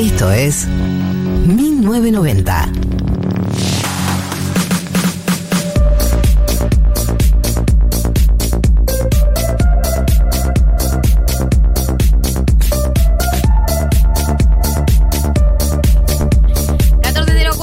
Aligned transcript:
Esto 0.00 0.32
es 0.32 0.66
1990. 0.66 2.72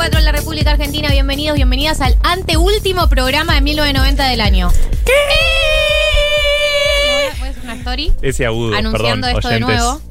en 0.06 0.24
la 0.24 0.32
República 0.32 0.72
Argentina, 0.72 1.10
bienvenidos, 1.10 1.56
bienvenidas 1.56 2.00
al 2.02 2.16
anteúltimo 2.22 3.10
programa 3.10 3.56
de 3.56 3.62
1990 3.62 4.30
del 4.30 4.42
año. 4.42 4.70
¿Qué? 5.06 5.14
Hacer 7.32 7.56
una 7.64 7.74
story 7.74 8.14
Ese 8.22 8.46
agudo, 8.46 8.76
anunciando 8.76 9.26
perdón, 9.26 9.40
esto 9.40 9.50
de 9.50 9.60
nuevo. 9.60 10.07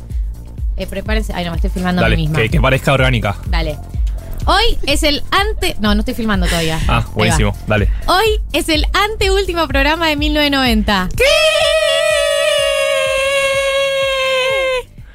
Eh, 0.76 0.86
prepárense. 0.86 1.32
Ay, 1.34 1.44
no, 1.44 1.50
me 1.52 1.56
estoy 1.56 1.70
filmando 1.70 2.00
a 2.00 2.04
Dale, 2.04 2.16
mí 2.16 2.22
misma. 2.22 2.38
que, 2.40 2.48
que 2.50 2.60
parezca 2.60 2.92
orgánica. 2.92 3.36
Dale. 3.48 3.78
Hoy 4.46 4.78
es 4.86 5.02
el 5.02 5.22
ante. 5.30 5.74
No, 5.80 5.94
no 5.94 6.00
estoy 6.00 6.14
filmando 6.14 6.46
todavía. 6.46 6.78
Ah, 6.86 7.04
buenísimo, 7.14 7.56
dale. 7.66 7.88
Hoy 8.06 8.40
es 8.52 8.68
el 8.68 8.86
anteúltimo 8.92 9.66
programa 9.66 10.06
de 10.08 10.16
1990. 10.16 11.08
¿Qué? 11.16 11.24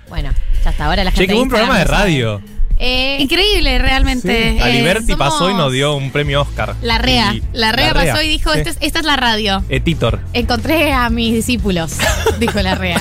Bueno, 0.09 0.31
ya 0.63 0.69
hasta 0.71 0.85
ahora 0.85 1.03
la 1.03 1.11
gente. 1.11 1.23
Che, 1.23 1.27
que 1.27 1.33
de 1.33 1.38
buen 1.39 1.49
programa 1.49 1.75
de 1.75 1.81
Instagram 1.81 2.02
no 2.02 2.07
sabe. 2.07 2.39
radio. 2.39 2.60
Eh, 2.84 3.17
Increíble, 3.20 3.77
realmente. 3.77 4.58
Eh, 4.58 4.62
Aliberti 4.62 5.16
pasó 5.16 5.52
y 5.52 5.53
nos 5.53 5.72
dio 5.72 5.94
un 5.95 6.09
premio 6.09 6.41
Oscar. 6.41 6.76
La 6.81 6.98
REA. 6.98 7.35
Y- 7.35 7.44
La 7.53 7.72
REA 7.72 7.94
pasó 7.94 8.22
y 8.23 8.27
dijo, 8.27 8.52
sí. 8.53 8.58
"Esta 8.59 8.70
es- 8.72 8.77
esta 8.81 8.99
es 8.99 9.05
la 9.05 9.17
radio. 9.17 9.63
Editor. 9.70 10.20
Encontré 10.34 10.91
a 10.91 11.09
mis 11.12 11.31
discípulos, 11.34 11.94
dijo 12.39 12.59
la 12.62 12.73
rea. 12.73 12.99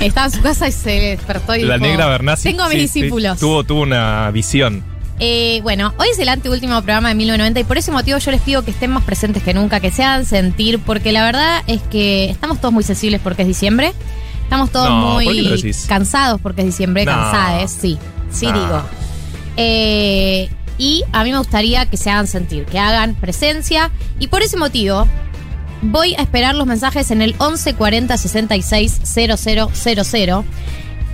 Estaba 0.00 0.26
en 0.26 0.32
su 0.32 0.40
casa 0.42 0.66
y 0.66 0.72
se 0.72 0.90
despertó 0.90 1.54
y 1.54 1.62
La 1.62 1.74
dijo, 1.74 1.86
negra 1.86 2.06
Bernasi. 2.06 2.42
Tengo 2.48 2.64
a 2.64 2.68
mis 2.68 2.78
sí, 2.82 2.88
sí, 2.88 3.00
discípulos. 3.02 3.38
tuvo, 3.38 3.62
tuvo 3.62 3.82
una 3.82 4.28
visión. 4.32 4.82
Eh, 5.20 5.60
bueno, 5.62 5.92
hoy 5.98 6.08
es 6.10 6.18
el 6.18 6.28
anteúltimo 6.30 6.74
programa 6.82 7.10
de 7.10 7.14
1990 7.14 7.60
y 7.60 7.64
por 7.64 7.76
ese 7.78 7.92
motivo 7.92 8.18
yo 8.18 8.30
les 8.32 8.40
pido 8.40 8.64
que 8.64 8.70
estén 8.72 8.90
más 8.90 9.04
presentes 9.04 9.42
que 9.42 9.52
nunca, 9.54 9.78
que 9.78 9.90
se 9.92 10.02
hagan 10.02 10.24
sentir, 10.24 10.78
porque 10.80 11.12
la 11.12 11.24
verdad 11.24 11.62
es 11.66 11.80
que 11.82 12.30
estamos 12.30 12.58
todos 12.60 12.72
muy 12.72 12.82
sensibles 12.82 13.20
porque 13.22 13.42
es 13.42 13.48
diciembre. 13.48 13.92
Estamos 14.44 14.72
todos 14.72 14.88
No, 14.88 15.12
¿por 15.12 15.22
qué 15.22 15.42
lo 15.42 15.50
muy 15.50 15.74
cansados 15.86 16.40
porque 16.40 16.62
es 16.62 16.66
diciembre, 16.66 17.04
No. 17.04 17.12
cansades, 17.12 17.70
sí, 17.70 17.98
sí 18.30 18.46
No. 18.46 18.52
digo. 18.52 18.82
Eh, 19.56 20.48
y 20.78 21.04
a 21.12 21.24
mí 21.24 21.32
me 21.32 21.38
gustaría 21.38 21.86
que 21.86 21.96
se 21.96 22.10
hagan 22.10 22.26
sentir, 22.26 22.64
que 22.64 22.78
hagan 22.78 23.14
presencia 23.14 23.90
y 24.18 24.28
por 24.28 24.42
ese 24.42 24.56
motivo 24.56 25.06
voy 25.82 26.14
a 26.14 26.22
esperar 26.22 26.54
los 26.54 26.66
mensajes 26.66 27.10
en 27.10 27.20
el 27.22 27.34
11 27.38 27.74
40 27.74 28.16
66 28.16 29.00
000. 29.04 30.44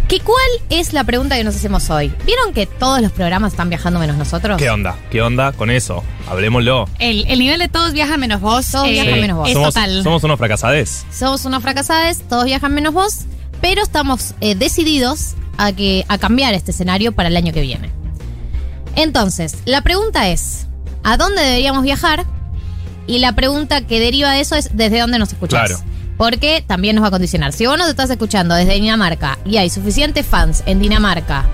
¿Que 0.09 0.21
¿Cuál 0.21 0.39
es 0.71 0.93
la 0.93 1.03
pregunta 1.03 1.35
que 1.37 1.43
nos 1.43 1.57
hacemos 1.57 1.91
hoy? 1.91 2.13
¿Vieron 2.25 2.53
que 2.53 2.67
todos 2.67 3.01
los 3.01 3.11
programas 3.11 3.55
están 3.55 3.69
viajando 3.71 3.99
menos 3.99 4.17
nosotros? 4.17 4.57
¿Qué 4.57 4.71
onda? 4.71 4.95
¿Qué 5.11 5.21
onda 5.21 5.51
con 5.51 5.69
eso? 5.69 6.05
Hablemoslo. 6.29 6.89
El, 7.01 7.27
el 7.27 7.41
nivel 7.41 7.59
de 7.59 7.67
todos 7.69 7.93
viajan 7.93 8.21
menos 8.21 8.41
vos. 8.41 8.71
Todos 8.71 8.89
viajan 8.89 9.15
Sí. 9.15 9.21
menos 9.21 9.39
vos. 9.39 9.49
Es 9.49 9.55
Somos, 9.55 9.75
total. 9.75 10.03
somos 10.05 10.23
unos 10.23 10.39
fracasades. 10.39 11.05
Somos 11.13 11.45
unos 11.45 11.61
fracasades, 11.61 12.21
todos 12.29 12.45
viajan 12.45 12.73
menos 12.73 12.95
vos, 12.95 13.23
pero 13.61 13.83
estamos 13.83 14.35
eh, 14.41 14.55
decididos 14.55 15.35
a, 15.59 15.73
que, 15.73 16.05
a 16.09 16.19
cambiar 16.19 16.55
este 16.55 16.71
escenario 16.71 17.13
para 17.13 17.29
el 17.29 17.37
año 17.37 17.53
que 17.53 17.61
viene. 17.63 17.91
Entonces, 18.95 19.59
la 19.65 19.83
pregunta 19.83 20.29
es, 20.29 20.67
¿a 21.03 21.17
dónde 21.17 21.43
deberíamos 21.43 21.83
viajar? 21.83 22.25
Y 23.07 23.19
la 23.19 23.33
pregunta 23.35 23.83
que 23.83 24.01
deriva 24.01 24.33
de 24.33 24.41
eso 24.41 24.55
es, 24.57 24.71
¿desde 24.77 25.01
dónde 25.01 25.19
nos 25.19 25.33
escuchás? 25.33 25.69
Claro. 25.69 25.83
Porque 26.17 26.65
también 26.67 26.97
nos 26.97 27.03
va 27.05 27.09
a 27.09 27.11
condicionar. 27.11 27.53
Si 27.53 27.67
vos 27.67 27.77
nos 27.79 27.89
estás 27.89 28.09
escuchando 28.11 28.55
desde 28.55 28.75
Dinamarca 28.75 29.39
y 29.45 29.59
hay 29.59 29.69
suficientes 29.69 30.25
fans 30.27 30.63
en 30.67 30.81
Dinamarca 30.81 31.45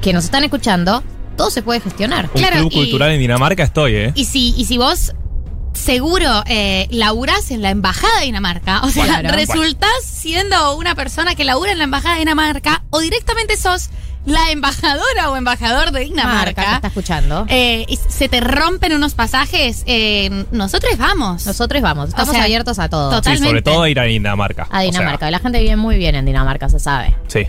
que 0.00 0.12
nos 0.12 0.24
están 0.24 0.44
escuchando, 0.44 1.02
todo 1.36 1.50
se 1.50 1.60
puede 1.62 1.80
gestionar. 1.80 2.26
Un 2.34 2.40
Claro, 2.40 2.56
club 2.58 2.70
y- 2.72 2.76
cultural 2.76 3.10
en 3.12 3.20
Dinamarca 3.20 3.64
estoy, 3.64 3.94
¿eh? 3.96 4.12
Y 4.14 4.24
si, 4.26 4.54
y 4.56 4.64
si 4.64 4.78
vos 4.78 5.12
seguro 5.72 6.42
eh, 6.46 6.86
laburás 6.90 7.50
en 7.50 7.62
la 7.62 7.70
embajada 7.70 8.20
de 8.20 8.26
Dinamarca, 8.26 8.80
o 8.84 8.90
sea, 8.90 9.04
Claro. 9.04 9.30
resultás 9.32 9.90
siendo 10.04 10.76
una 10.76 10.94
persona 10.94 11.34
que 11.34 11.44
labura 11.44 11.72
en 11.72 11.78
la 11.78 11.84
embajada 11.84 12.14
de 12.14 12.20
Dinamarca 12.20 12.82
o 12.90 13.00
directamente 13.00 13.56
sos 13.56 13.90
la 14.24 14.52
embajadora 14.52 15.30
o 15.30 15.36
embajador 15.36 15.86
de 15.90 15.92
Marca 15.92 16.04
que 16.04 16.04
Dinamarca. 16.10 16.74
está 16.76 16.88
escuchando. 16.88 17.44
eh, 17.48 17.84
y 17.88 17.96
se 18.08 18.28
te 18.28 18.40
rompen 18.40 18.92
unos 18.92 19.14
pasajes, 19.14 19.82
eh, 19.86 20.44
nosotros 20.52 20.96
vamos. 20.96 21.44
Nosotros 21.44 21.82
vamos, 21.82 22.10
estamos 22.10 22.28
O 22.28 22.32
sea, 22.32 22.44
abiertos 22.44 22.78
a 22.78 22.88
todo. 22.88 23.10
total- 23.10 23.36
Sí, 23.36 23.42
sobre 23.42 23.62
totalmente. 23.62 23.70
todo 23.72 23.86
ir 23.88 23.98
a 23.98 24.04
Dinamarca. 24.04 24.68
A 24.70 24.78
O 24.78 24.82
Dinamarca. 24.82 25.18
sea, 25.26 25.30
la 25.32 25.38
gente 25.40 25.58
vive 25.60 25.74
muy 25.74 25.96
bien 25.96 26.14
en 26.14 26.24
Dinamarca, 26.24 26.68
se 26.68 26.78
sabe. 26.78 27.16
sí. 27.26 27.46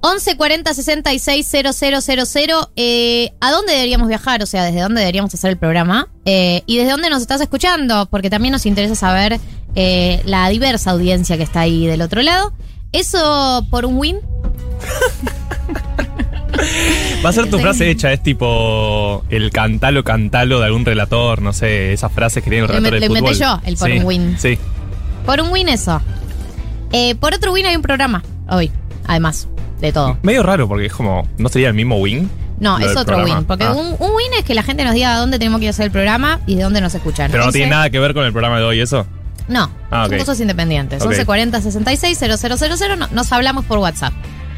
11 0.00 0.36
40 0.36 0.74
66 0.74 1.46
000. 1.50 2.70
Eh, 2.76 3.32
¿A 3.40 3.50
dónde 3.50 3.72
deberíamos 3.72 4.08
viajar? 4.08 4.42
O 4.42 4.46
sea, 4.46 4.64
¿desde 4.64 4.80
dónde 4.80 5.00
deberíamos 5.00 5.34
hacer 5.34 5.50
el 5.50 5.56
programa? 5.56 6.08
Eh, 6.24 6.62
¿Y 6.66 6.76
desde 6.78 6.92
dónde 6.92 7.10
nos 7.10 7.20
estás 7.22 7.40
escuchando? 7.40 8.06
Porque 8.10 8.30
también 8.30 8.52
nos 8.52 8.64
interesa 8.66 8.94
saber 8.94 9.40
eh, 9.74 10.22
la 10.24 10.48
diversa 10.50 10.92
audiencia 10.92 11.36
que 11.36 11.42
está 11.42 11.60
ahí 11.60 11.86
del 11.86 12.02
otro 12.02 12.22
lado. 12.22 12.52
¿Eso 12.92 13.66
por 13.70 13.84
un 13.84 13.96
win? 13.98 14.18
Va 17.24 17.30
a 17.30 17.32
ser 17.32 17.50
tu 17.50 17.58
frase 17.58 17.90
hecha, 17.90 18.12
es 18.12 18.22
tipo 18.22 19.24
el 19.28 19.50
cantalo, 19.50 20.04
cantalo 20.04 20.60
de 20.60 20.66
algún 20.66 20.84
relator, 20.84 21.42
no 21.42 21.52
sé, 21.52 21.92
esas 21.92 22.12
frases 22.12 22.42
que 22.42 22.50
tiene 22.50 22.62
el 22.64 22.68
relator 22.68 22.88
inven- 22.94 23.00
de 23.00 23.08
lo 23.08 23.16
inventé 23.18 23.34
fútbol. 23.34 23.60
yo, 23.60 23.60
el 23.68 23.76
por 23.76 23.88
Sí, 23.90 23.98
un 23.98 24.04
win. 24.04 24.36
Sí. 24.38 24.58
Por 25.26 25.40
un 25.40 25.50
win 25.50 25.68
eso. 25.68 26.00
Eh, 26.92 27.14
por 27.16 27.34
otro 27.34 27.52
win 27.52 27.66
hay 27.66 27.76
un 27.76 27.82
programa 27.82 28.22
hoy, 28.48 28.70
además 29.06 29.47
de 29.80 29.92
todo. 29.92 30.18
Medio 30.22 30.42
raro 30.42 30.66
porque 30.68 30.86
es 30.86 30.92
como, 30.92 31.26
¿no 31.38 31.48
sería 31.48 31.68
el 31.68 31.74
mismo 31.74 31.96
win? 31.96 32.30
No, 32.60 32.78
es 32.78 32.90
otro 32.96 33.16
programa. 33.16 33.36
win. 33.38 33.44
Porque 33.46 33.64
Ah. 33.64 33.72
un, 33.72 33.86
un 33.98 34.10
win 34.14 34.32
es 34.38 34.44
que 34.44 34.54
la 34.54 34.62
gente 34.64 34.84
nos 34.84 34.94
diga 34.94 35.16
dónde 35.16 35.38
tenemos 35.38 35.58
que 35.60 35.66
ir 35.66 35.68
a 35.68 35.70
hacer 35.70 35.86
el 35.86 35.92
programa 35.92 36.40
y 36.46 36.56
de 36.56 36.62
dónde 36.64 36.80
nos 36.80 36.94
escuchan. 36.94 37.30
Pero 37.30 37.46
no 37.46 37.52
tiene 37.52 37.70
nada 37.70 37.88
que 37.90 37.98
ver 38.00 38.14
con 38.14 38.24
el 38.24 38.32
programa 38.32 38.58
de 38.58 38.64
hoy, 38.64 38.80
¿eso? 38.80 39.06
No, 39.46 39.70
Ah, 39.90 40.04
son 40.06 40.14
ok. 40.14 40.20
cosas 40.20 40.40
independientes. 40.40 41.00
Ok. 41.02 41.08
1140 41.08 41.60
66 41.62 42.18
000. 42.18 42.96
no- 42.96 43.06
nos 43.12 43.32
hablamos 43.32 43.64
por 43.64 43.78
WhatsApp. 43.78 44.12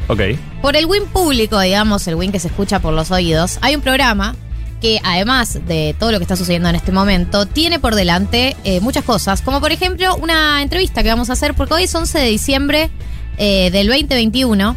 Ok. 0.07 0.19
Por 0.61 0.75
el 0.75 0.85
win 0.87 1.05
público, 1.05 1.59
digamos, 1.59 2.07
el 2.07 2.15
win 2.15 2.31
que 2.31 2.39
se 2.39 2.47
escucha 2.47 2.79
por 2.79 2.93
los 2.93 3.11
oídos, 3.11 3.59
hay 3.61 3.75
un 3.75 3.81
programa 3.81 4.35
que 4.81 4.99
además 5.03 5.59
de 5.67 5.95
todo 5.99 6.11
lo 6.11 6.17
que 6.17 6.23
está 6.23 6.35
sucediendo 6.35 6.67
en 6.67 6.75
este 6.75 6.91
momento, 6.91 7.45
tiene 7.45 7.79
por 7.79 7.93
delante 7.93 8.57
eh, 8.63 8.79
muchas 8.81 9.03
cosas, 9.05 9.41
como 9.43 9.61
por 9.61 9.71
ejemplo 9.71 10.15
una 10.15 10.63
entrevista 10.63 11.03
que 11.03 11.09
vamos 11.09 11.29
a 11.29 11.33
hacer, 11.33 11.53
porque 11.53 11.75
hoy 11.75 11.83
es 11.83 11.93
11 11.93 12.17
de 12.17 12.25
diciembre 12.25 12.89
eh, 13.37 13.69
del 13.71 13.85
2021, 13.87 14.75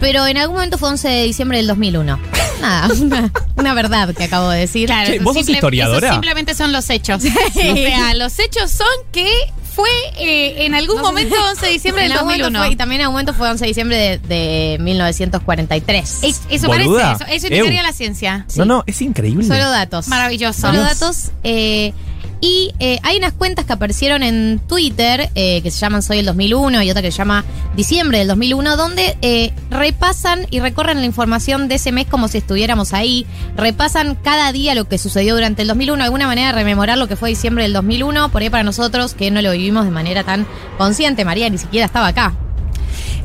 pero 0.00 0.26
en 0.26 0.36
algún 0.36 0.56
momento 0.56 0.78
fue 0.78 0.88
11 0.90 1.08
de 1.08 1.24
diciembre 1.24 1.58
del 1.58 1.66
2001. 1.66 2.18
Nada, 2.60 2.88
una, 3.00 3.32
una 3.56 3.74
verdad 3.74 4.14
que 4.14 4.24
acabo 4.24 4.48
de 4.50 4.60
decir. 4.60 4.86
Claro, 4.86 5.10
Che, 5.12 5.18
¿vos 5.20 5.34
sos 5.36 5.48
historiadora? 5.48 6.10
Simplemente 6.12 6.54
son 6.54 6.72
los 6.72 6.88
hechos. 6.90 7.22
O 7.24 7.52
sea, 7.52 8.14
los 8.14 8.38
hechos 8.38 8.70
son 8.70 8.86
que 9.12 9.30
fue 9.74 9.88
eh, 10.18 10.64
en 10.66 10.74
algún 10.74 10.96
No 10.96 11.02
momento 11.04 11.36
si- 11.36 11.42
11 11.50 11.66
de 11.66 11.72
diciembre 11.72 12.02
del 12.02 12.12
algún 12.12 12.26
momento 12.26 12.44
2001. 12.46 12.64
fue- 12.66 12.72
y 12.72 12.76
también 12.76 13.00
en 13.00 13.04
algún 13.04 13.14
momento 13.14 13.32
fue 13.34 13.48
11 13.48 13.64
de 13.64 13.68
diciembre 13.68 13.96
de, 13.96 14.18
de 14.18 14.78
1943. 14.80 16.18
Es- 16.22 16.40
eso 16.50 16.66
Boluda. 16.66 17.16
parece, 17.16 17.36
eso, 17.36 17.46
eso 17.46 17.54
indicaría 17.54 17.82
la 17.82 17.92
ciencia. 17.92 18.44
Sí. 18.48 18.58
No, 18.58 18.64
no, 18.64 18.84
es 18.86 19.00
increíble. 19.02 19.46
Solo 19.46 19.70
datos. 19.70 20.08
Maravilloso. 20.08 20.60
Solo 20.62 20.80
datos. 20.80 21.30
eh, 21.44 21.92
y 22.40 22.72
eh, 22.78 22.98
hay 23.02 23.16
unas 23.18 23.32
cuentas 23.32 23.64
que 23.64 23.72
aparecieron 23.72 24.22
en 24.22 24.60
Twitter 24.66 25.30
eh, 25.34 25.60
que 25.62 25.70
se 25.70 25.78
llaman 25.78 26.02
Soy 26.02 26.18
el 26.18 26.26
2001 26.26 26.82
y 26.82 26.90
otra 26.90 27.02
que 27.02 27.10
se 27.10 27.18
llama 27.18 27.44
Diciembre 27.74 28.18
del 28.18 28.28
2001, 28.28 28.76
donde 28.76 29.16
eh, 29.22 29.52
repasan 29.70 30.46
y 30.50 30.60
recorren 30.60 31.00
la 31.00 31.06
información 31.06 31.68
de 31.68 31.76
ese 31.76 31.90
mes 31.92 32.06
como 32.06 32.28
si 32.28 32.38
estuviéramos 32.38 32.92
ahí. 32.92 33.26
Repasan 33.56 34.14
cada 34.14 34.52
día 34.52 34.74
lo 34.74 34.84
que 34.84 34.98
sucedió 34.98 35.34
durante 35.34 35.62
el 35.62 35.68
2001, 35.68 36.04
alguna 36.04 36.26
manera 36.26 36.48
de 36.48 36.54
rememorar 36.54 36.98
lo 36.98 37.08
que 37.08 37.16
fue 37.16 37.30
diciembre 37.30 37.64
del 37.64 37.72
2001, 37.72 38.30
por 38.30 38.42
ahí 38.42 38.50
para 38.50 38.62
nosotros 38.62 39.14
que 39.14 39.30
no 39.30 39.42
lo 39.42 39.52
vivimos 39.52 39.84
de 39.84 39.90
manera 39.90 40.22
tan 40.22 40.46
consciente. 40.76 41.24
María 41.24 41.50
ni 41.50 41.58
siquiera 41.58 41.86
estaba 41.86 42.08
acá. 42.08 42.34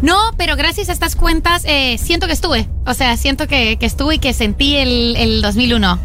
No, 0.02 0.18
pero 0.38 0.56
gracias 0.56 0.90
a 0.90 0.92
estas 0.92 1.16
cuentas 1.16 1.64
eh, 1.66 1.98
siento 1.98 2.28
que 2.28 2.34
estuve. 2.34 2.68
O 2.86 2.94
sea, 2.94 3.16
siento 3.16 3.48
que, 3.48 3.78
que 3.78 3.86
estuve 3.86 4.16
y 4.16 4.20
que 4.20 4.34
sentí 4.34 4.76
el, 4.76 5.16
el 5.16 5.42
2001. 5.42 6.00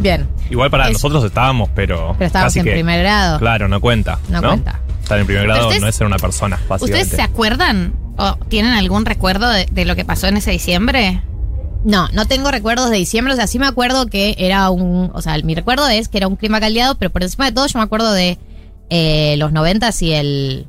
Bien, 0.00 0.28
Igual 0.52 0.70
para 0.70 0.86
Es- 0.86 0.92
nosotros 0.92 1.24
estábamos, 1.24 1.68
pero. 1.74 2.14
pero 2.18 2.26
estábamos 2.26 2.50
casi 2.52 2.60
en 2.60 2.64
que, 2.66 2.72
primer 2.72 3.00
grado. 3.02 3.38
Claro, 3.38 3.66
no 3.68 3.80
cuenta. 3.80 4.18
No 4.28 4.40
No, 4.40 4.48
cuenta. 4.48 4.80
Estar 5.02 5.18
en 5.18 5.26
primer 5.26 5.42
Pero 5.42 5.52
grado 5.54 5.66
ustedes- 5.68 5.82
no 5.82 5.88
es 5.88 5.96
ser 5.96 6.06
una 6.06 6.18
persona, 6.18 6.56
básicamente. 6.68 7.02
¿Ustedes 7.02 7.16
se 7.16 7.22
acuerdan 7.22 7.94
o 8.18 8.36
tienen 8.48 8.72
algún 8.72 9.04
recuerdo 9.04 9.48
de, 9.48 9.66
de 9.66 9.84
lo 9.84 9.96
que 9.96 10.04
pasó 10.04 10.28
en 10.28 10.36
ese 10.36 10.52
diciembre? 10.52 11.22
No, 11.84 12.06
no 12.12 12.26
tengo 12.26 12.50
recuerdos 12.52 12.90
de 12.90 12.96
diciembre. 12.98 13.32
O 13.32 13.36
sea, 13.36 13.48
sí 13.48 13.58
me 13.58 13.66
acuerdo 13.66 14.06
que 14.06 14.36
era 14.38 14.70
un. 14.70 15.10
O 15.14 15.20
sea, 15.22 15.36
mi 15.42 15.54
recuerdo 15.56 15.88
es 15.88 16.08
que 16.08 16.18
era 16.18 16.28
un 16.28 16.36
clima 16.36 16.60
caldeado, 16.60 16.94
pero 16.94 17.10
por 17.10 17.22
encima 17.24 17.46
de 17.46 17.52
todo, 17.52 17.66
yo 17.66 17.78
me 17.80 17.84
acuerdo 17.84 18.12
de 18.12 18.38
eh, 18.90 19.34
los 19.38 19.50
noventas 19.52 20.00
y 20.02 20.12
el. 20.12 20.66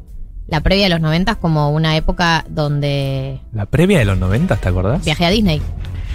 La 0.47 0.59
previa 0.61 0.83
de 0.85 0.89
los 0.89 0.99
noventas 1.01 1.37
como 1.37 1.69
una 1.71 1.95
época 1.95 2.43
donde 2.49 3.39
La 3.53 3.65
previa 3.65 3.99
de 3.99 4.05
los 4.05 4.17
90, 4.17 4.55
¿te 4.57 4.67
acordás? 4.69 5.03
viajé 5.05 5.25
a 5.25 5.29
Disney. 5.29 5.61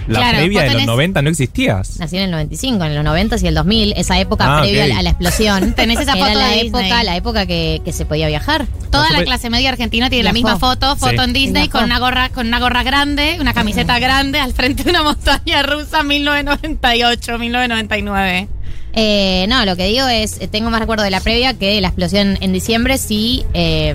La 0.08 0.18
Claro, 0.20 0.38
previa 0.38 0.62
de 0.62 0.66
los 0.70 0.82
tenés- 0.82 0.86
90 0.86 1.22
no 1.22 1.30
existías. 1.30 1.98
Nací 2.00 2.16
en 2.16 2.22
el 2.24 2.30
95, 2.30 2.84
en 2.84 2.94
los 2.94 3.04
90 3.04 3.36
y 3.42 3.46
el 3.46 3.54
2000, 3.54 3.92
esa 3.96 4.18
época 4.18 4.44
Ah, 4.58 4.60
previa 4.62 4.84
a 4.84 4.86
la- 4.88 4.98
a 4.98 5.02
la 5.02 5.10
explosión. 5.10 5.72
Tenés 5.76 6.00
esa 6.00 6.12
Era 6.14 6.26
foto 6.26 6.38
la 6.38 6.48
de 6.48 6.60
época, 6.62 6.82
Disney. 6.84 7.04
la 7.04 7.16
época 7.16 7.46
que, 7.46 7.80
que 7.84 7.92
se 7.92 8.04
podía 8.06 8.26
viajar. 8.28 8.66
Toda 8.90 9.10
No, 9.10 9.18
la 9.18 9.24
clase 9.24 9.50
media 9.50 9.68
argentina 9.68 10.08
tiene 10.10 10.24
la 10.24 10.32
misma 10.32 10.58
foto, 10.58 10.96
foto 10.96 11.10
Sí. 11.10 11.16
en 11.24 11.32
Disney 11.32 11.62
Viajó. 11.64 11.78
con 11.78 11.84
una 11.84 11.98
gorra, 11.98 12.28
con 12.30 12.46
una 12.46 12.58
gorra 12.58 12.82
grande, 12.82 13.36
una 13.40 13.52
camiseta 13.54 13.98
grande 13.98 14.40
al 14.40 14.52
frente 14.54 14.84
de 14.84 14.90
una 14.90 15.02
montaña 15.02 15.62
rusa 15.62 16.02
1998, 16.02 17.38
1999. 17.38 18.48
Eh, 18.94 19.46
no, 19.48 19.64
lo 19.64 19.76
que 19.76 19.86
digo 19.86 20.08
es, 20.08 20.40
eh, 20.40 20.48
tengo 20.48 20.70
más 20.70 20.80
recuerdo 20.80 21.04
de 21.04 21.10
la 21.10 21.20
previa 21.20 21.54
que 21.54 21.74
de 21.74 21.80
la 21.80 21.88
explosión 21.88 22.38
en 22.40 22.52
diciembre, 22.52 22.98
sí. 22.98 23.44
eh, 23.54 23.94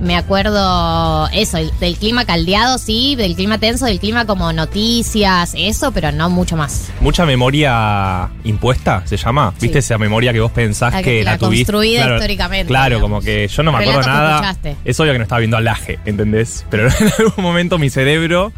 me 0.00 0.16
acuerdo 0.16 1.28
eso, 1.32 1.56
el- 1.58 1.70
del 1.78 1.96
clima 1.96 2.24
caldeado, 2.24 2.78
sí, 2.78 3.14
del 3.16 3.34
clima 3.36 3.58
tenso, 3.58 3.86
del 3.86 4.00
clima 4.00 4.26
como 4.26 4.52
noticias, 4.52 5.54
eso, 5.56 5.92
pero 5.92 6.12
no 6.12 6.30
mucho 6.30 6.56
más. 6.56 6.90
Mucha 7.00 7.24
memoria 7.26 8.28
impuesta, 8.44 9.02
se 9.06 9.16
llama. 9.16 9.52
Sí. 9.58 9.66
¿Viste 9.66 9.78
esa 9.78 9.98
memoria 9.98 10.32
que 10.32 10.40
vos 10.40 10.52
pensás 10.52 10.92
La 10.92 11.02
que- 11.02 11.18
que 11.18 11.24
la, 11.24 11.32
la 11.32 11.38
tuviste? 11.38 11.72
construida 11.72 12.14
históricamente, 12.14 12.66
Claro, 12.68 12.96
digamos. 12.96 13.02
como 13.02 13.20
que 13.22 13.48
yo 13.48 13.62
no 13.62 13.72
me 13.72 13.78
acuerdo 13.78 14.00
Relatos 14.02 14.52
nada. 14.62 14.76
Es 14.84 15.00
obvio 15.00 15.12
que 15.12 15.18
no 15.18 15.22
estaba 15.24 15.38
viendo 15.38 15.60
Laje, 15.60 15.98
¿entendés? 16.04 16.66
Pero 16.70 16.88
en 17.00 17.12
algún 17.18 17.42
momento 17.44 17.78
mi 17.78 17.90
cerebro 17.90 18.52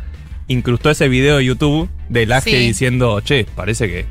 incrustó 0.48 0.90
ese 0.90 1.08
video 1.08 1.36
de 1.38 1.44
YouTube 1.44 1.88
de 2.08 2.26
Laje 2.26 2.50
Sí. 2.50 2.56
diciendo, 2.58 3.20
che, 3.20 3.46
parece 3.54 3.88
que 3.88 4.06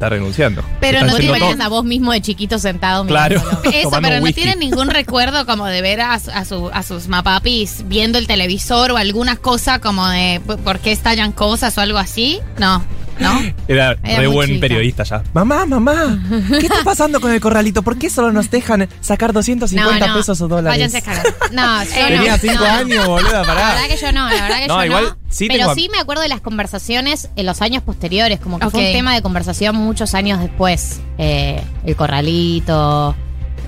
está 0.00 0.08
renunciando. 0.08 0.64
Pero 0.80 1.04
no 1.04 1.14
te 1.14 1.24
imaginas 1.26 1.56
todo". 1.56 1.62
a 1.64 1.68
vos 1.68 1.84
mismo 1.84 2.10
de 2.12 2.22
chiquito 2.22 2.58
sentado 2.58 3.04
Claro. 3.04 3.36
Eso, 3.72 3.90
pero 4.00 4.16
no 4.18 4.22
whisky. 4.24 4.40
tienen 4.42 4.58
ningún 4.58 4.88
recuerdo 4.88 5.44
como 5.44 5.66
de 5.66 5.82
ver 5.82 6.00
a, 6.00 6.14
a 6.14 6.44
su- 6.46 6.70
a 6.72 6.82
sus 6.82 7.08
mapapis 7.08 7.84
viendo 7.86 8.16
el 8.18 8.26
televisor 8.26 8.92
o 8.92 8.96
alguna 8.96 9.36
cosa 9.36 9.78
como 9.78 10.08
de 10.08 10.40
por 10.64 10.78
qué 10.78 10.92
estallan 10.92 11.32
cosas 11.32 11.76
o 11.76 11.82
algo 11.82 11.98
así. 11.98 12.40
No, 12.58 12.82
¿no? 13.18 13.42
Era, 13.68 13.96
Era 14.02 14.20
re 14.20 14.26
buen 14.28 14.48
chica. 14.48 14.60
periodista 14.62 15.02
ya. 15.02 15.22
Mamá, 15.34 15.66
mamá, 15.66 16.18
¿qué 16.48 16.66
está 16.66 16.82
pasando 16.82 17.20
con 17.20 17.30
el 17.32 17.40
corralito? 17.40 17.82
¿Por 17.82 17.98
qué 17.98 18.08
solo 18.08 18.32
nos 18.32 18.50
dejan 18.50 18.88
sacar 19.02 19.34
250 19.34 19.98
No, 20.06 20.12
no. 20.14 20.18
pesos 20.18 20.40
o 20.40 20.48
dólares? 20.48 20.78
Váyanse 20.78 20.98
a 20.98 21.02
cagar. 21.02 21.26
No, 21.52 21.84
yo 21.84 21.90
Tenía 21.94 22.32
no. 22.32 22.38
5 22.38 22.54
no. 22.54 22.64
años, 22.64 23.06
boluda, 23.06 23.42
La 23.44 23.54
verdad 23.54 23.86
que 23.88 23.96
yo 23.98 24.12
no, 24.12 24.28
la 24.30 24.34
verdad 24.42 24.58
que 24.60 24.66
No, 24.68 24.78
yo 24.78 24.84
igual 24.86 25.04
no. 25.04 25.19
Sí 25.30 25.46
pero 25.48 25.60
tengo- 25.60 25.74
sí 25.74 25.88
me 25.90 25.98
acuerdo 25.98 26.22
de 26.22 26.28
las 26.28 26.40
conversaciones 26.42 27.30
en 27.36 27.46
los 27.46 27.62
años 27.62 27.82
posteriores, 27.82 28.38
como 28.40 28.58
que 28.58 28.68
fue 28.68 28.86
un 28.88 28.92
tema 28.92 29.14
de 29.14 29.22
conversación 29.22 29.76
muchos 29.76 30.14
años 30.14 30.38
después. 30.40 31.00
Eh, 31.16 31.62
el 31.86 31.96
corralito, 31.96 33.14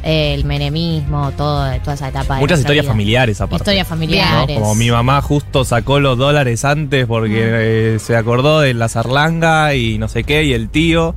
eh, 0.04 0.34
el 0.34 0.44
menemismo, 0.44 1.30
todo, 1.32 1.70
toda 1.80 1.94
esa 1.94 2.08
etapa. 2.08 2.38
Muchas 2.38 2.58
historias 2.60 2.84
vida. 2.84 2.92
familiares 2.92 3.40
aparte. 3.40 3.62
Historias 3.62 3.86
¿no? 3.86 3.90
familiares. 3.90 4.58
Como 4.58 4.74
mi 4.74 4.90
mamá 4.90 5.22
justo 5.22 5.64
sacó 5.64 6.00
los 6.00 6.18
dólares 6.18 6.64
antes 6.64 7.06
porque 7.06 7.94
eh, 7.94 7.98
se 8.00 8.16
acordó 8.16 8.60
de 8.60 8.74
la 8.74 8.88
zarlanga 8.88 9.74
y 9.74 9.98
no 9.98 10.08
sé 10.08 10.24
qué, 10.24 10.44
y 10.44 10.52
el 10.52 10.68
tío. 10.68 11.14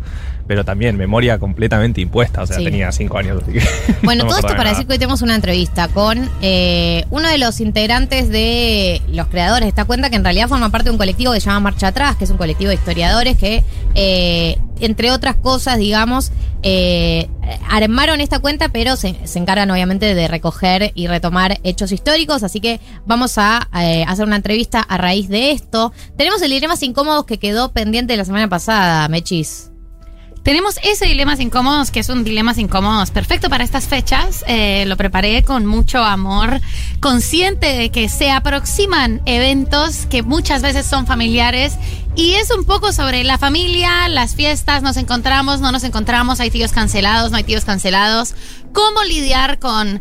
Pero 0.48 0.64
también 0.64 0.96
memoria 0.98 1.40
completamente 1.40 2.02
impuesta, 2.02 2.44
o 2.44 2.48
sea, 2.48 2.58
Sí. 2.58 2.64
tenía 2.66 2.92
5 2.92 3.18
años. 3.18 3.42
Así 3.42 3.54
que 3.54 3.62
Bueno, 4.04 4.24
no 4.24 4.30
todo 4.30 4.38
esto 4.40 4.48
para 4.50 4.66
nada. 4.66 4.70
decir 4.72 4.86
que 4.88 4.94
hoy 4.94 5.00
tenemos 5.00 5.22
una 5.24 5.36
entrevista 5.36 5.88
con 5.88 6.30
eh, 6.42 7.06
uno 7.10 7.28
de 7.30 7.38
los 7.40 7.60
integrantes 7.62 8.30
de 8.30 9.02
los 9.08 9.28
creadores 9.28 9.64
de 9.66 9.70
esta 9.70 9.86
cuenta, 9.86 10.10
que 10.10 10.18
en 10.18 10.24
realidad 10.24 10.48
forma 10.48 10.70
parte 10.70 10.86
de 10.86 10.92
un 10.92 10.98
colectivo 10.98 11.32
que 11.34 11.40
se 11.40 11.48
llama 11.48 11.62
Marcha 11.62 11.88
Atrás, 11.88 12.16
que 12.16 12.26
es 12.26 12.30
un 12.30 12.38
colectivo 12.38 12.70
de 12.70 12.76
historiadores 12.76 13.38
que, 13.38 13.64
eh, 13.96 14.58
entre 14.80 15.12
otras 15.12 15.36
cosas, 15.36 15.78
digamos, 15.80 16.32
eh, 16.62 17.28
armaron 17.70 18.22
esta 18.22 18.40
cuenta, 18.40 18.70
pero 18.70 18.96
se, 18.98 19.16
se 19.24 19.40
encargan 19.40 19.70
obviamente 19.72 20.14
de 20.14 20.28
recoger 20.28 20.92
y 20.96 21.08
retomar 21.08 21.60
hechos 21.64 21.92
históricos. 21.92 22.44
Así 22.44 22.60
que 22.60 22.80
vamos 23.06 23.38
a 23.38 23.68
eh, 23.80 24.04
hacer 24.08 24.26
una 24.26 24.36
entrevista 24.36 24.80
a 24.82 24.98
raíz 24.98 25.28
de 25.30 25.52
esto. 25.52 25.92
Tenemos 26.18 26.42
el 26.42 26.52
dilemas 26.52 26.82
incómodos 26.84 27.26
que 27.26 27.38
quedó 27.40 27.72
pendiente 27.72 28.16
la 28.18 28.26
semana 28.26 28.48
pasada, 28.48 29.08
Mechis. 29.10 29.72
Tenemos 30.46 30.76
ese 30.84 31.08
dilemas 31.08 31.40
incómodos, 31.40 31.90
que 31.90 32.00
es 32.00 32.10
un 32.10 32.24
dilemas 32.24 32.60
incómodos 32.60 33.10
perfecto 33.10 33.50
para 33.50 33.64
estas 33.64 33.88
fechas. 33.88 34.46
Eh, 34.48 34.86
lo 34.86 34.96
preparé 34.96 35.42
con 35.42 35.66
mucho 35.66 36.04
amor, 36.04 36.62
consciente 37.00 37.66
de 37.76 37.90
que 37.90 38.10
se 38.10 38.30
aproximan 38.30 39.24
eventos 39.26 40.06
que 40.06 40.22
muchas 40.22 40.62
veces 40.62 40.86
son 40.86 41.08
familiares 41.08 41.74
y 42.16 42.36
es 42.36 42.52
un 42.52 42.64
poco 42.64 42.94
sobre 42.94 43.24
la 43.24 43.40
familia, 43.40 44.08
las 44.08 44.36
fiestas, 44.36 44.84
nos 44.84 44.98
encontramos, 44.98 45.62
no 45.62 45.72
nos 45.72 45.84
encontramos, 45.84 46.40
hay 46.40 46.52
tíos 46.52 46.72
cancelados, 46.72 47.32
no 47.32 47.38
hay 47.38 47.44
tíos 47.44 47.66
cancelados. 47.66 48.36
Cómo 48.72 49.04
lidiar 49.04 49.58
con 49.58 50.00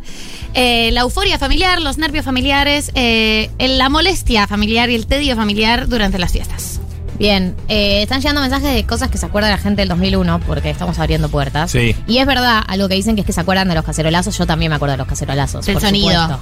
eh, 0.52 0.90
la 0.92 1.00
euforia 1.00 1.38
familiar, 1.38 1.80
los 1.80 1.96
nervios 1.96 2.26
familiares, 2.26 2.92
eh, 2.94 3.48
la 3.58 3.88
molestia 3.88 4.46
familiar 4.46 4.90
y 4.90 4.94
el 4.94 5.06
tedio 5.06 5.36
familiar 5.36 5.88
durante 5.88 6.18
las 6.18 6.32
fiestas. 6.32 6.80
Bien, 7.18 7.54
eh, 7.68 8.02
están 8.02 8.20
llegando 8.20 8.40
mensajes 8.40 8.74
de 8.74 8.84
cosas 8.84 9.08
que 9.08 9.18
se 9.18 9.26
acuerda 9.26 9.48
la 9.48 9.58
gente 9.58 9.82
del 9.82 9.88
2001, 9.88 10.40
porque 10.40 10.70
estamos 10.70 10.98
abriendo 10.98 11.28
puertas. 11.28 11.70
Sí. 11.70 11.94
Y 12.06 12.18
es 12.18 12.26
verdad, 12.26 12.62
algo 12.66 12.88
que 12.88 12.94
dicen 12.94 13.14
que 13.14 13.20
es 13.20 13.26
que 13.26 13.32
se 13.32 13.40
acuerdan 13.40 13.68
de 13.68 13.74
los 13.74 13.84
cacerolazos. 13.84 14.36
Yo 14.36 14.46
también 14.46 14.70
me 14.70 14.76
acuerdo 14.76 14.92
de 14.92 14.98
los 14.98 15.06
cacerolazos. 15.06 15.64
Del 15.66 15.74
por 15.74 15.82
sonido. 15.82 16.22
supuesto. 16.22 16.38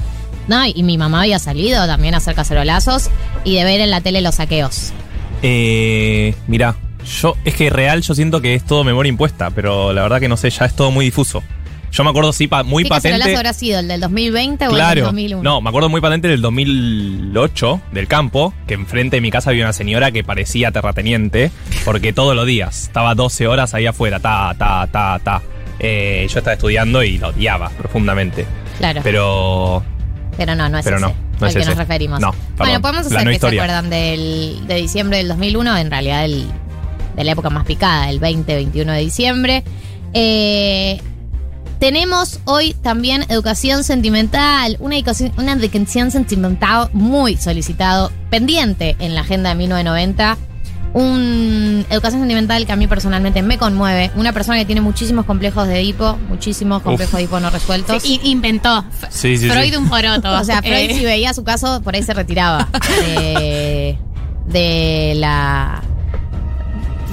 No, 0.48 0.66
y 0.66 0.82
mi 0.82 0.98
mamá 0.98 1.22
había 1.22 1.38
salido 1.38 1.86
también 1.86 2.14
a 2.14 2.16
hacer 2.18 2.34
cacerolazos 2.34 3.10
y 3.44 3.54
de 3.54 3.64
ver 3.64 3.80
en 3.80 3.90
la 3.90 4.00
tele 4.00 4.20
los 4.22 4.36
saqueos. 4.36 4.92
Eh, 5.42 6.34
mirá, 6.46 6.76
yo, 7.20 7.36
es 7.44 7.54
que 7.54 7.70
real 7.70 8.02
yo 8.02 8.14
siento 8.14 8.40
que 8.40 8.54
es 8.54 8.64
todo 8.64 8.82
memoria 8.82 9.10
impuesta, 9.10 9.50
pero 9.50 9.92
la 9.92 10.02
verdad 10.02 10.20
que 10.20 10.28
no 10.28 10.36
sé, 10.36 10.50
ya 10.50 10.64
es 10.64 10.74
todo 10.74 10.90
muy 10.90 11.04
difuso. 11.04 11.42
Yo 11.92 12.04
me 12.04 12.10
acuerdo, 12.10 12.32
sí, 12.32 12.46
pa- 12.48 12.62
muy 12.62 12.84
¿Qué 12.84 12.88
patente. 12.88 13.36
habrá 13.36 13.52
sido? 13.52 13.78
¿El 13.80 13.88
del 13.88 14.00
2020 14.00 14.64
o 14.66 14.70
el 14.70 14.74
del 14.74 14.78
Claro. 14.82 15.04
2001? 15.04 15.42
No, 15.42 15.60
me 15.60 15.68
acuerdo 15.68 15.88
muy 15.90 16.00
patente 16.00 16.26
del 16.26 16.40
2008, 16.40 17.80
del 17.92 18.08
campo, 18.08 18.54
que 18.66 18.74
enfrente 18.74 19.16
de 19.16 19.20
mi 19.20 19.30
casa 19.30 19.50
había 19.50 19.64
una 19.64 19.72
señora 19.72 20.10
que 20.10 20.24
parecía 20.24 20.70
terrateniente, 20.72 21.50
porque 21.84 22.12
todos 22.12 22.34
los 22.34 22.46
días 22.46 22.84
estaba 22.84 23.14
12 23.14 23.46
horas 23.46 23.74
ahí 23.74 23.86
afuera, 23.86 24.20
ta, 24.20 24.54
ta, 24.58 24.86
ta, 24.90 25.20
ta. 25.22 25.42
Eh, 25.78 26.26
yo 26.30 26.38
estaba 26.38 26.54
estudiando 26.54 27.02
y 27.02 27.18
lo 27.18 27.28
odiaba 27.28 27.68
profundamente. 27.70 28.46
Claro. 28.78 29.00
Pero, 29.04 29.82
Pero 30.36 30.54
no, 30.54 30.68
no 30.68 30.78
es 30.78 30.84
Pero 30.84 30.96
ese 30.96 31.06
no, 31.06 31.12
no 31.12 31.46
al 31.46 31.48
es 31.48 31.54
que 31.54 31.60
ese. 31.60 31.68
nos 31.70 31.78
referimos. 31.78 32.20
No, 32.20 32.34
bueno, 32.56 32.80
podemos 32.80 33.06
hacer 33.06 33.26
que 33.26 33.34
historia. 33.34 33.60
se 33.60 33.64
acuerdan 33.70 33.90
del, 33.90 34.66
de 34.66 34.74
diciembre 34.76 35.18
del 35.18 35.28
2001, 35.28 35.76
en 35.76 35.90
realidad 35.90 36.24
el, 36.24 36.46
de 37.16 37.24
la 37.24 37.32
época 37.32 37.50
más 37.50 37.66
picada, 37.66 38.08
el 38.08 38.20
20-21 38.20 38.92
de 38.92 38.98
diciembre. 39.00 39.64
Eh, 40.14 41.00
tenemos 41.82 42.38
hoy 42.44 42.74
también 42.80 43.24
educación 43.28 43.82
sentimental, 43.82 44.76
una 44.78 44.94
educación, 44.94 45.32
una 45.36 45.54
educación 45.54 46.12
sentimental 46.12 46.88
muy 46.92 47.36
solicitado, 47.36 48.12
pendiente 48.30 48.94
en 49.00 49.16
la 49.16 49.22
agenda 49.22 49.48
de 49.48 49.56
1990. 49.56 50.38
Un 50.94 51.84
educación 51.90 52.20
sentimental 52.20 52.66
que 52.66 52.72
a 52.72 52.76
mí 52.76 52.86
personalmente 52.86 53.42
me 53.42 53.58
conmueve. 53.58 54.12
Una 54.14 54.32
persona 54.32 54.58
que 54.58 54.64
tiene 54.64 54.80
muchísimos 54.80 55.24
complejos 55.24 55.66
de 55.66 55.80
Edipo, 55.80 56.16
muchísimos 56.28 56.82
complejos 56.82 57.14
de 57.14 57.22
Edipo 57.22 57.40
no 57.40 57.50
resueltos. 57.50 58.00
Sí, 58.00 58.20
y- 58.22 58.30
inventó. 58.30 58.84
F- 59.00 59.08
Sí, 59.10 59.36
sí, 59.36 59.50
Freud 59.50 59.70
sí. 59.70 59.76
un 59.76 59.88
poroto. 59.88 60.30
O 60.38 60.44
sea, 60.44 60.62
Freud 60.62 60.90
Eh, 60.90 60.94
si 60.96 61.04
veía 61.04 61.34
su 61.34 61.42
caso, 61.42 61.80
por 61.82 61.96
ahí 61.96 62.04
se 62.04 62.14
retiraba 62.14 62.68
de, 63.06 63.98
de 64.46 65.14
la... 65.16 65.82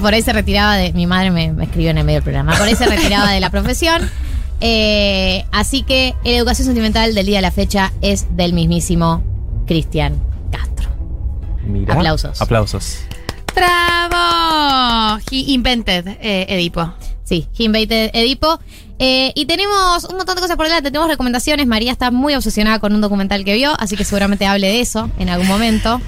Por 0.00 0.14
ahí 0.14 0.22
se 0.22 0.32
retiraba 0.32 0.76
de... 0.76 0.92
Mi 0.92 1.08
madre 1.08 1.32
me, 1.32 1.50
me 1.52 1.64
escribió 1.64 1.90
en 1.90 1.98
el 1.98 2.04
medio 2.04 2.18
del 2.18 2.22
programa. 2.24 2.52
Por 2.56 2.68
ahí 2.68 2.76
se 2.76 2.86
retiraba 2.86 3.32
de 3.32 3.40
la 3.40 3.50
profesión. 3.50 4.08
Eh, 4.60 5.44
así 5.52 5.82
que 5.82 6.14
la 6.24 6.32
educación 6.32 6.66
sentimental 6.66 7.14
del 7.14 7.26
día 7.26 7.36
de 7.38 7.42
la 7.42 7.50
fecha 7.50 7.92
es 8.02 8.26
del 8.36 8.52
mismísimo 8.52 9.22
Cristian 9.66 10.20
Castro. 10.50 10.90
Mirá. 11.64 11.94
Aplausos. 11.94 12.40
Aplausos. 12.40 12.98
¡Bravo! 13.54 15.20
He 15.30 15.52
invented 15.52 16.06
eh, 16.20 16.46
Edipo. 16.48 16.92
Sí, 17.24 17.46
He 17.56 17.64
Invited 17.64 18.10
Edipo. 18.12 18.58
Eh, 18.98 19.32
y 19.36 19.46
tenemos 19.46 20.04
un 20.04 20.16
montón 20.16 20.34
de 20.34 20.42
cosas 20.42 20.56
por 20.56 20.66
delante. 20.66 20.90
Tenemos 20.90 21.08
recomendaciones. 21.08 21.66
María 21.66 21.92
está 21.92 22.10
muy 22.10 22.34
obsesionada 22.34 22.80
con 22.80 22.92
un 22.92 23.00
documental 23.00 23.44
que 23.44 23.54
vio, 23.54 23.72
así 23.78 23.96
que 23.96 24.04
seguramente 24.04 24.46
hable 24.46 24.66
de 24.66 24.80
eso 24.80 25.08
en 25.18 25.28
algún 25.28 25.46
momento. 25.46 26.00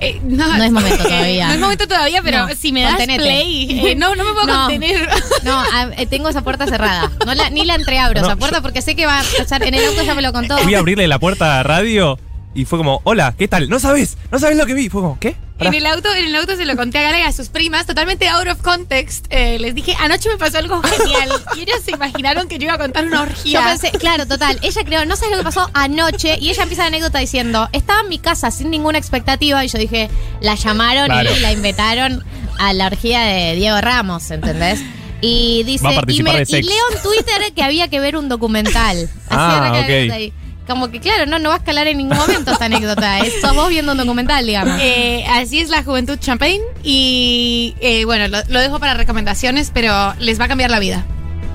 Eh, 0.00 0.18
No 0.22 0.62
es 0.62 0.70
momento 0.72 1.02
todavía. 1.04 1.48
No 1.48 1.52
es 1.54 1.60
momento 1.60 1.86
todavía, 1.88 2.22
pero 2.22 2.46
No, 2.48 2.54
si 2.54 2.72
me 2.72 2.82
das 2.82 2.92
contenete. 2.96 3.22
play, 3.22 3.80
eh, 3.90 3.94
no, 3.96 4.14
no 4.14 4.24
me 4.24 4.32
puedo 4.32 4.46
No. 4.46 4.54
contener. 4.66 5.08
No, 5.42 5.58
a- 5.60 5.90
eh, 5.96 6.06
tengo 6.06 6.28
esa 6.28 6.42
puerta 6.42 6.66
cerrada. 6.66 7.10
No 7.26 7.34
la- 7.34 7.50
ni 7.50 7.64
la 7.64 7.74
entreabro 7.74 8.20
No, 8.20 8.26
esa 8.26 8.36
puerta 8.36 8.60
porque 8.62 8.82
sé 8.82 8.94
que 8.96 9.06
va 9.06 9.20
a 9.20 9.24
pasar. 9.38 9.62
En 9.62 9.74
el 9.74 9.84
auto 9.84 10.02
ya 10.02 10.14
me 10.14 10.22
lo 10.22 10.32
contó. 10.32 10.56
Fui 10.58 10.74
a 10.74 10.78
abrirle 10.78 11.06
la 11.08 11.18
puerta 11.18 11.60
a 11.60 11.62
radio 11.62 12.18
y 12.54 12.64
fue 12.64 12.78
como, 12.78 13.00
hola, 13.04 13.34
¿qué 13.38 13.46
tal? 13.48 13.68
No 13.68 13.78
sabes, 13.78 14.16
no 14.30 14.38
sabes 14.38 14.56
lo 14.56 14.66
que 14.66 14.74
vi. 14.74 14.88
Fue 14.88 15.00
como, 15.02 15.18
¿qué? 15.20 15.36
Pará. 15.58 15.68
En 15.70 15.74
el 15.76 15.86
auto, 15.86 16.12
en 16.14 16.24
el 16.24 16.34
auto 16.36 16.56
se 16.56 16.64
lo 16.64 16.74
conté 16.74 16.98
a 16.98 17.02
Gara 17.02 17.18
y 17.20 17.22
a 17.22 17.32
sus 17.32 17.48
primas, 17.50 17.86
totalmente 17.86 18.26
out 18.28 18.48
of 18.48 18.62
context. 18.62 19.26
Eh, 19.30 19.58
les 19.60 19.74
dije, 19.74 19.94
anoche 20.00 20.28
me 20.30 20.36
pasó 20.38 20.58
algo 20.58 20.82
genial. 20.82 21.30
Y 21.56 21.60
ellos 21.60 21.76
se 21.84 21.90
imaginaron 21.92 22.48
que 22.48 22.58
yo 22.58 22.64
iba 22.64 22.74
a 22.74 22.78
contar 22.78 23.04
una 23.04 23.16
Yo 23.16 23.22
orgía. 23.22 23.64
pensé, 23.64 23.90
claro, 23.98 24.26
total. 24.26 24.58
Ella 24.62 24.82
creo, 24.84 25.04
no 25.04 25.16
sabes 25.16 25.32
lo 25.32 25.38
que 25.38 25.44
pasó 25.44 25.70
anoche. 25.74 26.38
Y 26.40 26.48
ella 26.50 26.62
empieza 26.62 26.82
la 26.82 26.88
anécdota 26.88 27.18
diciendo: 27.18 27.68
Estaba 27.72 28.00
en 28.00 28.08
mi 28.08 28.18
casa 28.18 28.50
sin 28.50 28.70
ninguna 28.70 28.96
expectativa. 28.98 29.64
Y 29.64 29.68
yo 29.68 29.78
dije: 29.78 30.08
La 30.40 30.54
llamaron 30.54 31.04
Claro. 31.06 31.30
y 31.36 31.40
la 31.40 31.52
invitaron 31.52 32.24
a 32.58 32.72
la 32.72 32.86
orgía 32.86 33.20
de 33.20 33.54
Diego 33.54 33.80
Ramos, 33.80 34.30
¿entendés? 34.30 34.80
Y 35.20 35.62
dice: 35.64 35.84
y, 36.08 36.22
me- 36.22 36.42
y 36.48 36.62
leo 36.62 36.84
en 36.96 37.02
Twitter 37.02 37.52
que 37.54 37.62
había 37.62 37.88
que 37.88 38.00
ver 38.00 38.16
un 38.16 38.30
documental. 38.30 38.96
Así 39.26 39.28
Ah, 39.28 39.58
arranca 39.58 39.74
la 39.74 39.80
ok. 39.80 39.84
anécdota 39.84 40.14
ahí. 40.14 40.32
Como 40.70 40.90
que 40.90 41.00
claro, 41.00 41.26
no, 41.26 41.38
no 41.38 41.50
va 41.50 41.56
a 41.56 41.58
escalar 41.58 41.86
en 41.88 41.98
ningún 41.98 42.16
momento 42.16 42.52
esta 42.52 42.64
anécdota. 42.64 43.18
Es 43.24 43.40
sos 43.40 43.54
vos 43.54 43.68
viendo 43.68 43.92
un 43.92 43.98
documental, 43.98 44.46
digamos. 44.46 44.78
Eh, 44.80 45.24
así 45.28 45.58
es 45.58 45.68
la 45.68 45.82
juventud 45.82 46.18
champagne 46.18 46.60
y 46.82 47.74
eh, 47.80 48.04
bueno, 48.04 48.28
lo, 48.28 48.38
lo 48.48 48.60
dejo 48.60 48.78
para 48.78 48.94
recomendaciones, 48.94 49.70
pero 49.74 50.14
les 50.18 50.40
va 50.40 50.44
a 50.44 50.48
cambiar 50.48 50.70
la 50.70 50.78
vida. 50.78 51.04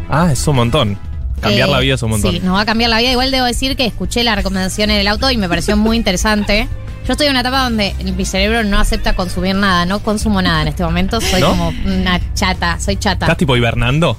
Ah, 0.10 0.30
es 0.32 0.46
un 0.48 0.58
montón. 0.58 1.00
Cambiar 1.42 1.70
Eh, 1.70 1.72
la 1.72 1.80
vida 1.80 1.96
es 1.96 2.04
un 2.04 2.12
montón. 2.12 2.32
Sí, 2.32 2.40
nos 2.42 2.56
va 2.56 2.62
a 2.62 2.66
cambiar 2.66 2.90
la 2.90 3.00
vida. 3.00 3.12
Igual 3.12 3.32
debo 3.32 3.46
decir 3.46 3.76
que 3.76 3.86
escuché 3.86 4.24
la 4.24 4.36
recomendación 4.36 4.92
en 4.92 5.00
el 5.00 5.08
auto 5.08 5.32
y 5.32 5.38
me 5.38 5.50
pareció 5.50 5.76
muy 5.78 5.98
interesante. 5.98 6.68
Yo 7.06 7.12
estoy 7.12 7.28
en 7.28 7.32
una 7.32 7.42
etapa 7.42 7.64
donde 7.64 7.96
mi 8.16 8.26
cerebro 8.26 8.64
no 8.64 8.80
acepta 8.80 9.16
consumir 9.16 9.56
nada, 9.56 9.86
no 9.86 10.00
consumo 10.00 10.42
nada 10.42 10.64
en 10.64 10.70
este 10.70 10.84
momento. 10.84 11.22
Soy 11.22 11.42
¿No? 11.42 11.50
como 11.50 11.70
una 11.86 12.20
chata, 12.34 12.80
soy 12.80 12.98
chata. 12.98 13.26
¿Estás 13.26 13.38
tipo 13.38 13.56
hibernando? 13.56 14.18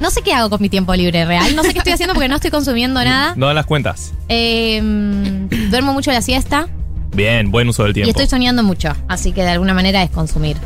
No 0.00 0.10
sé 0.10 0.22
qué 0.22 0.32
hago 0.32 0.50
con 0.50 0.60
mi 0.62 0.68
tiempo 0.68 0.94
libre 0.94 1.24
real. 1.26 1.54
No 1.54 1.62
sé 1.62 1.72
qué 1.72 1.78
estoy 1.78 1.92
haciendo 1.92 2.14
porque 2.14 2.28
no 2.28 2.36
estoy 2.36 2.50
consumiendo 2.50 3.02
nada. 3.04 3.34
No 3.36 3.46
dan 3.46 3.54
las 3.54 3.66
cuentas. 3.66 4.12
Eh, 4.28 4.80
mm, 4.82 5.70
duermo 5.70 5.92
mucho 5.92 6.10
la 6.12 6.22
siesta 6.22 6.66
Bien, 7.12 7.50
buen 7.50 7.68
uso 7.68 7.82
del 7.82 7.90
y 7.90 7.94
tiempo. 7.94 8.10
estoy 8.10 8.26
soñando 8.28 8.62
mucho. 8.62 8.92
Así 9.08 9.32
que 9.32 9.42
de 9.42 9.50
alguna 9.50 9.74
manera 9.74 10.02
es 10.02 10.10
consumir. 10.10 10.56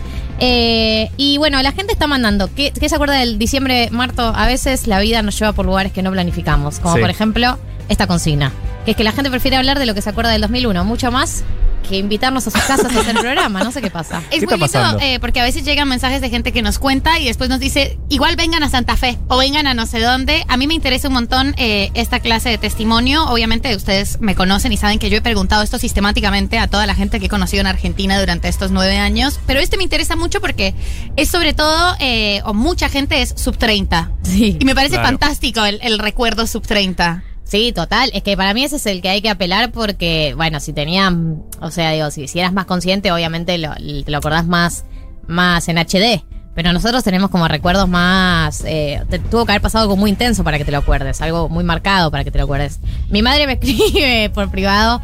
Eh, 0.41 1.11
y 1.17 1.39
bueno, 1.39 1.61
la 1.63 1.73
gente 1.73 1.93
está 1.93 2.07
mandando. 2.07 2.51
¿Qué, 2.55 2.71
qué 2.79 2.89
se 2.89 2.95
acuerda 2.97 3.15
del 3.15 3.39
diciembre, 3.39 3.89
Marto? 3.91 4.23
A 4.35 4.47
veces 4.47 4.87
la 4.87 5.01
vida 5.01 5.23
nos 5.23 5.39
lleva 5.39 5.53
por 5.53 5.65
lugares 5.65 5.93
que 5.93 6.03
no 6.03 6.11
planificamos. 6.13 6.81
Como 6.81 6.97
Sí. 6.97 7.01
por 7.01 7.09
ejemplo 7.11 7.59
esta 7.89 8.07
consigna. 8.07 8.53
Que 8.85 8.91
es 8.91 8.97
que 8.97 9.05
la 9.05 9.13
gente 9.13 9.31
prefiere 9.31 9.57
hablar 9.57 9.79
de 9.79 9.87
lo 9.87 9.95
que 9.95 10.03
se 10.03 10.11
acuerda 10.11 10.31
del 10.31 10.43
2001. 10.43 10.85
Mucho 10.85 11.11
más 11.11 11.45
que 11.89 11.99
invitarnos 11.99 12.47
a 12.47 12.51
sus 12.51 12.61
casas 12.63 12.85
a 12.85 13.01
hacer 13.01 13.15
el 13.17 13.21
programa. 13.21 13.63
No 13.63 13.71
sé 13.71 13.81
qué 13.83 13.91
pasa. 13.91 14.23
Es 14.31 14.41
¿Qué 14.41 14.47
muy 14.47 14.59
lindo 14.59 14.99
eh, 15.01 15.19
porque 15.21 15.41
a 15.41 15.45
veces 15.45 15.65
llegan 15.65 15.89
mensajes 15.89 16.21
de 16.21 16.31
gente 16.31 16.53
que 16.53 16.63
nos 16.63 16.79
cuenta 16.79 17.19
y 17.21 17.27
después 17.27 17.49
nos 17.51 17.61
dice, 17.61 17.99
igual 18.09 18.37
vengan 18.37 18.63
a 18.63 18.69
Santa 18.71 18.97
Fe 18.97 19.19
o 19.29 19.37
vengan 19.37 19.67
a 19.67 19.75
no 19.75 19.87
sé 19.87 20.01
dónde. 20.01 20.45
A 20.49 20.57
mí 20.57 20.67
me 20.67 20.75
interesa 20.75 21.09
un 21.09 21.15
montón 21.15 21.55
eh, 21.59 21.91
esta 21.95 22.21
clase 22.21 22.49
de 22.49 22.59
testimonio. 22.59 23.25
Obviamente 23.27 23.75
ustedes 23.77 24.21
me 24.21 24.35
conocen 24.35 24.73
y 24.73 24.77
saben 24.77 24.99
que 24.99 25.11
yo 25.11 25.19
he 25.19 25.23
preguntado 25.23 25.63
esto 25.63 25.79
sistemáticamente 25.79 26.59
a 26.59 26.67
toda 26.69 26.87
la 26.87 26.95
gente 26.95 27.21
que 27.21 27.27
he 27.27 27.29
conocido 27.29 27.61
en 27.61 27.67
Argentina 27.67 28.19
durante 28.19 28.49
estos 28.49 28.71
nueve 28.71 28.99
años. 28.99 29.39
Pero 29.47 29.61
este 29.61 29.77
me 29.77 29.83
interesa 29.85 30.17
mucho 30.17 30.41
porque 30.41 30.75
es 31.17 31.29
sobre 31.29 31.53
todo, 31.55 31.97
eh, 32.01 32.41
o 32.45 32.55
mucha 32.55 32.89
gente 32.89 33.23
es 33.23 33.35
sub 33.37 33.57
30. 33.59 34.11
Sí. 34.23 34.57
Y 34.61 34.65
me 34.65 34.75
parece 34.75 34.95
Claro. 34.95 35.09
fantástico 35.09 35.65
el, 35.65 35.79
el 35.83 35.99
recuerdo 35.99 36.47
sub 36.47 36.67
30. 36.67 37.23
Sí, 37.55 37.73
total. 37.73 38.11
Es 38.15 38.25
que 38.25 38.37
para 38.37 38.53
mí 38.53 38.65
ese 38.65 38.75
es 38.77 38.87
el 38.87 39.01
que 39.01 39.09
hay 39.11 39.23
que 39.23 39.31
apelar 39.31 39.71
porque, 39.71 40.35
bueno, 40.37 40.59
si 40.59 40.73
tenían, 40.73 41.41
o 41.61 41.71
sea, 41.71 41.93
digo, 41.93 42.11
si, 42.11 42.27
si 42.27 42.41
eras 42.41 42.53
más 42.53 42.65
consciente, 42.65 43.13
obviamente 43.13 43.57
lo, 43.59 43.73
te 43.75 44.11
lo 44.11 44.19
acordás 44.19 44.45
más, 44.45 44.85
más 45.29 45.69
en 45.69 45.79
HD. 45.79 46.25
Pero 46.57 46.73
nosotros 46.73 47.05
tenemos 47.05 47.31
como 47.31 47.47
recuerdos 47.47 47.89
más... 47.89 48.65
eh, 48.65 49.05
te- 49.09 49.21
tuvo 49.21 49.47
que 49.47 49.53
haber 49.53 49.63
pasado 49.63 49.83
algo 49.83 49.97
muy 49.97 50.11
intenso 50.11 50.43
para 50.43 50.59
que 50.59 50.65
te 50.65 50.73
lo 50.73 50.79
acuerdes, 50.79 51.21
algo 51.21 51.49
muy 51.49 51.63
marcado 51.63 52.11
para 52.11 52.25
que 52.25 52.33
te 52.33 52.39
lo 52.39 52.45
acuerdes. 52.45 52.81
Mi 53.09 53.23
madre 53.23 53.47
me 53.47 53.53
escribe 53.61 54.31
por 54.35 54.51
privado. 54.51 55.01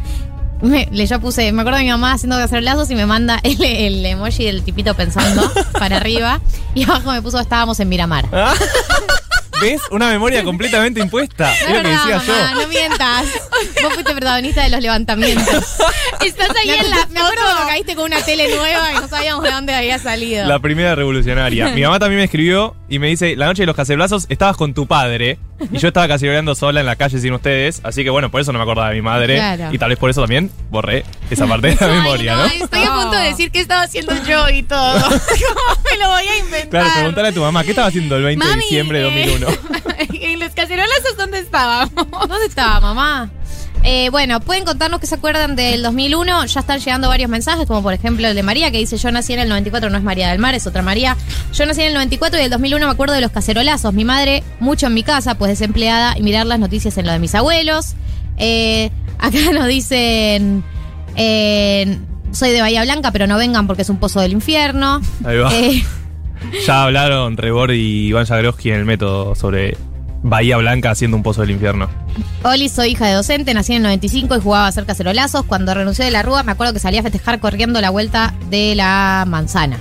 Me, 0.61 0.89
le, 0.91 1.07
yo 1.07 1.21
puse, 1.21 1.53
me 1.53 1.63
acuerdo 1.63 1.79
de 1.79 1.85
mi 1.85 1.91
mamá 1.91 2.15
haciendo 2.15 2.37
lazos 2.37 2.91
y 2.91 2.97
me 2.97 3.07
manda 3.07 3.39
el, 3.45 3.63
el 3.63 4.05
emoji 4.05 4.45
del 4.47 4.65
tipito 4.65 4.95
pensando 4.95 5.49
para 5.79 5.99
arriba. 5.99 6.41
Y 6.75 6.83
abajo 6.83 7.13
me 7.13 7.23
puso, 7.23 7.39
estábamos 7.39 7.79
en 7.79 7.89
Miramar. 7.89 8.25
¿Ves? 9.61 9.81
Una 9.91 10.09
memoria 10.09 10.43
completamente 10.45 11.01
impuesta. 11.01 11.53
No 11.69 11.69
es 11.69 11.75
lo 11.75 11.83
que 11.83 11.89
decía 11.89 12.17
mamá, 12.19 12.53
yo. 12.55 12.61
no 12.63 12.69
mientas. 12.69 13.25
Vos 13.83 13.93
fuiste 13.95 14.13
protagonista 14.15 14.63
de 14.63 14.71
los 14.71 14.81
levantamientos. 14.81 15.77
Estás 16.25 16.51
ahí 16.57 16.69
Me, 16.69 16.79
en 16.79 16.91
la 16.91 17.07
me 17.11 17.21
acuerdo 17.21 17.43
cuando 17.45 17.67
caíste 17.67 17.95
con 17.97 18.05
una 18.07 18.23
tele 18.23 18.55
nueva 18.55 18.93
y 18.93 18.95
no 18.97 19.09
sabíamos 19.09 19.45
de 19.45 19.51
dónde 19.51 19.75
había 19.75 19.99
salido. 19.99 20.47
La 20.47 20.59
primera 20.59 20.95
revolucionaria. 20.95 21.69
Mi 21.71 21.83
mamá 21.83 21.99
también 21.99 22.19
me 22.19 22.25
escribió 22.25 22.75
y 22.89 22.99
me 22.99 23.09
dice, 23.09 23.37
la 23.37 23.47
noche 23.47 23.63
de 23.63 23.67
los 23.67 23.77
caceblazos 23.77 24.27
estabas 24.29 24.57
con 24.57 24.75
tu 24.75 24.87
padre 24.87 25.39
y 25.71 25.79
yo 25.79 25.89
estaba 25.89 26.09
caceroleando 26.09 26.55
sola 26.55 26.81
en 26.81 26.87
la 26.87 26.97
calle 26.97 27.19
sin 27.19 27.33
ustedes, 27.35 27.81
así 27.85 28.03
que 28.03 28.09
bueno, 28.11 28.31
por 28.31 28.41
eso 28.41 28.51
no 28.53 28.59
me 28.59 28.63
acordaba 28.63 28.89
de 28.89 28.95
mi 28.95 29.03
madre 29.03 29.37
Claro. 29.37 29.69
y 29.73 29.79
tal 29.79 29.91
vez 29.91 29.99
por 29.99 30.09
eso 30.09 30.23
también 30.23 30.51
borré 30.71 31.05
esa 31.31 31.47
parte 31.47 31.69
de 31.69 31.75
la 31.79 31.87
Ay, 31.87 31.93
memoria, 31.99 32.37
¿no? 32.37 32.47
Estoy 32.47 32.83
a 32.83 32.87
No. 32.87 33.03
punto 33.03 33.17
de 33.19 33.25
decir 33.25 33.51
qué 33.51 33.61
estaba 33.61 33.83
haciendo 33.83 34.15
yo 34.27 34.49
y 34.49 34.63
todo. 34.63 34.95
¿Cómo 35.03 35.81
me 35.91 35.99
lo 35.99 36.09
voy 36.09 36.27
a 36.27 36.37
inventar? 36.39 36.71
Claro, 36.71 36.91
preguntale 36.95 37.29
a 37.29 37.33
tu 37.33 37.41
mamá, 37.43 37.63
¿qué 37.63 37.71
estaba 37.71 37.89
haciendo 37.89 38.17
el 38.17 38.23
20 38.25 38.47
de 38.47 38.57
diciembre 38.57 38.99
de 39.01 39.09
eh, 39.09 39.27
2001? 39.37 39.50
en 40.13 40.41
los 40.41 40.53
cacerolazos, 40.53 41.17
¿dónde 41.17 41.39
estábamos? 41.39 42.11
¿Dónde 42.11 42.47
estaba, 42.47 42.81
mamá? 42.81 43.31
Eh, 43.83 44.11
bueno, 44.11 44.41
pueden 44.41 44.65
contarnos 44.65 45.01
qué 45.01 45.07
se 45.07 45.15
acuerdan 45.15 45.57
del 45.57 45.83
2001. 45.83 46.45
Ya 46.47 46.61
están 46.61 46.81
llegando 46.81 47.09
varios 47.09 47.31
mensajes, 47.31 47.67
como 47.67 47.83
por 47.83 47.95
ejemplo 47.95 48.29
el 48.29 48.35
de 48.35 48.43
María, 48.43 48.71
que 48.71 48.79
dice: 48.79 48.99
Yo 48.99 49.11
nací 49.11 49.33
en 49.33 49.41
el 49.41 49.49
94, 49.49 49.89
no 49.89 49.97
es 49.97 50.05
María 50.05 50.29
del 50.29 50.39
Mar, 50.39 50.55
es 50.55 50.67
otra 50.67 50.83
María. 50.83 51.17
Yo 51.55 51.65
nací 51.65 51.81
en 51.81 51.89
el 51.89 51.95
94 51.95 52.41
y 52.41 52.45
el 52.45 52.51
2001 52.51 52.87
me 52.87 52.93
acuerdo 52.93 53.15
de 53.15 53.23
los 53.23 53.31
cacerolazos. 53.31 53.95
Mi 53.95 54.05
madre, 54.05 54.43
mucho 54.59 54.87
en 54.87 54.95
mi 54.95 55.03
casa, 55.03 55.37
pues 55.37 55.51
desempleada, 55.51 56.17
y 56.19 56.23
mirar 56.23 56.47
las 56.47 56.59
noticias 56.59 56.99
en 56.99 57.07
lo 57.07 57.13
de 57.13 57.19
mis 57.19 57.35
abuelos. 57.35 57.95
Eh, 58.37 58.91
acá 59.19 59.39
nos 59.55 59.67
dicen: 59.67 60.63
eh, 61.17 61.99
Soy 62.33 62.51
de 62.51 62.61
Bahía 62.61 62.83
Blanca, 62.83 63.13
pero 63.13 63.27
no 63.27 63.39
vengan 63.39 63.67
porque 63.67 63.83
es 63.83 63.89
un 63.89 63.97
pozo 63.97 64.21
del 64.21 64.33
infierno. 64.33 65.01
Ahí 65.25 65.39
va. 65.39 65.51
Ya 66.67 66.85
hablaron 66.85 67.37
Rebord 67.37 67.73
y 67.73 68.09
Iván 68.09 68.27
Jagroski 68.27 68.71
en 68.71 68.81
el 68.81 68.85
método 68.85 69.35
sobre 69.35 69.77
Bahía 70.23 70.57
Blanca 70.59 70.91
haciendo 70.91 71.17
un 71.17 71.23
pozo 71.23 71.41
del 71.41 71.51
infierno. 71.51 71.89
Oli, 72.43 72.69
soy 72.69 72.91
hija 72.91 73.07
de 73.07 73.15
docente, 73.15 73.55
nací 73.55 73.73
en 73.73 73.79
el 73.79 73.83
95 73.85 74.37
y 74.37 74.41
jugaba 74.41 74.67
a 74.67 74.69
hacer 74.69 74.85
cacerolazos. 74.85 75.45
Cuando 75.45 75.75
renuncié 75.75 76.05
de 76.05 76.11
la 76.11 76.23
Rúa, 76.23 76.43
me 76.43 76.53
acuerdo 76.53 76.73
que 76.73 76.81
salía 76.81 77.01
a 77.01 77.03
festejar 77.03 77.41
corriendo 77.41 77.81
la 77.81 77.91
vuelta 77.91 78.35
de 78.51 78.75
la 78.75 79.25
manzana. 79.27 79.79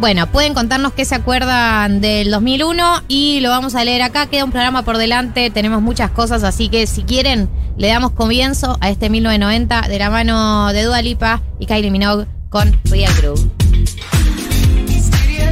Bueno, 0.00 0.26
pueden 0.26 0.54
contarnos 0.54 0.92
qué 0.94 1.04
se 1.04 1.14
acuerdan 1.14 2.00
del 2.00 2.30
2001 2.30 3.02
y 3.08 3.40
lo 3.40 3.50
vamos 3.50 3.74
a 3.74 3.84
leer 3.84 4.02
acá. 4.02 4.26
Queda 4.26 4.44
un 4.44 4.50
programa 4.50 4.84
por 4.84 4.98
delante, 4.98 5.50
tenemos 5.50 5.80
muchas 5.80 6.10
cosas, 6.10 6.42
así 6.42 6.68
que 6.68 6.86
si 6.86 7.02
quieren, 7.04 7.48
le 7.76 7.88
damos 7.88 8.10
comienzo 8.12 8.78
a 8.80 8.90
este 8.90 9.10
1990 9.10 9.88
de 9.88 9.98
la 9.98 10.10
mano 10.10 10.72
de 10.72 10.82
Dua 10.82 11.02
Lipa 11.02 11.40
y 11.60 11.66
Kylie 11.66 11.90
Minogue 11.90 12.26
con 12.50 12.76
Real 12.90 13.12
Groove. 13.20 13.61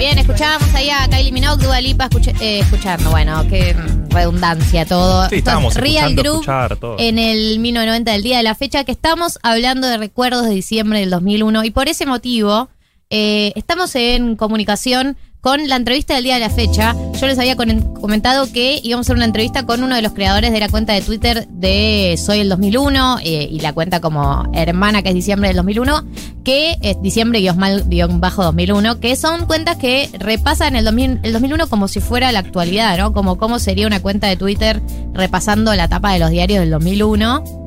Bien, 0.01 0.17
escuchábamos 0.17 0.75
ahí 0.75 0.89
a 0.89 1.07
Kylie 1.11 1.31
Minogue, 1.31 1.63
Dua 1.63 1.79
Lipa 1.79 2.07
escuche- 2.09 2.35
eh, 2.41 2.61
escuchando. 2.61 3.11
Bueno, 3.11 3.47
qué 3.51 3.77
redundancia 4.09 4.87
todo. 4.87 5.29
Sí, 5.29 5.37
estábamos 5.37 5.75
Real 5.75 5.89
escuchando 6.13 6.23
Groove 6.23 6.37
escuchar 6.41 6.77
todo. 6.79 6.97
en 6.99 7.19
el 7.19 7.59
1990 7.59 8.13
del 8.13 8.23
día 8.23 8.39
de 8.39 8.43
la 8.43 8.55
fecha, 8.55 8.85
que 8.85 8.93
estamos 8.93 9.39
hablando 9.43 9.87
de 9.87 9.99
recuerdos 9.99 10.47
de 10.47 10.55
diciembre 10.55 11.01
del 11.01 11.11
2001 11.11 11.65
y 11.65 11.71
por 11.71 11.89
ese 11.89 12.07
motivo 12.07 12.71
eh, 13.11 13.53
estamos 13.57 13.95
en 13.95 14.37
comunicación 14.37 15.19
con 15.41 15.69
la 15.69 15.77
entrevista 15.77 16.15
del 16.15 16.25
día 16.25 16.35
de 16.35 16.41
la 16.41 16.51
fecha. 16.51 16.95
Yo 17.19 17.27
les 17.27 17.39
había 17.39 17.57
comentado 17.57 18.53
que 18.53 18.81
íbamos 18.83 19.07
a 19.07 19.09
hacer 19.09 19.17
una 19.17 19.25
entrevista 19.25 19.65
con 19.65 19.83
uno 19.83 19.97
de 19.97 20.03
los 20.03 20.13
creadores 20.13 20.53
de 20.53 20.61
la 20.61 20.69
cuenta 20.69 20.93
de 20.93 21.01
Twitter 21.01 21.49
de 21.49 22.17
Soy 22.19 22.41
el 22.41 22.51
2001 22.51 23.19
eh, 23.23 23.49
y 23.51 23.61
la 23.61 23.73
cuenta 23.73 24.01
como 24.01 24.51
hermana 24.53 25.03
que 25.03 25.09
es 25.11 25.15
diciembre 25.15 25.49
del 25.49 25.57
2001, 25.57 26.05
que 26.45 26.77
es 26.83 27.01
diciembre-2001, 27.01 28.99
que 28.99 29.17
son 29.17 29.47
cuentas 29.47 29.77
que 29.77 30.11
repasan 30.19 30.77
el, 30.77 30.85
2000 30.85 31.21
el 31.23 31.33
2001 31.33 31.69
como 31.69 31.89
si 31.89 32.01
fuera 32.01 32.33
la 32.33 32.41
actualidad, 32.41 32.99
¿no? 32.99 33.13
Como 33.13 33.39
cómo 33.39 33.59
sería 33.59 33.87
una 33.87 34.01
cuenta 34.01 34.27
de 34.27 34.37
Twitter 34.37 34.83
repasando 35.15 35.75
la 35.75 35.89
tapa 35.89 36.13
de 36.13 36.19
los 36.19 36.31
diarios 36.31 36.61
del 36.61 36.71
2001. 36.71 37.61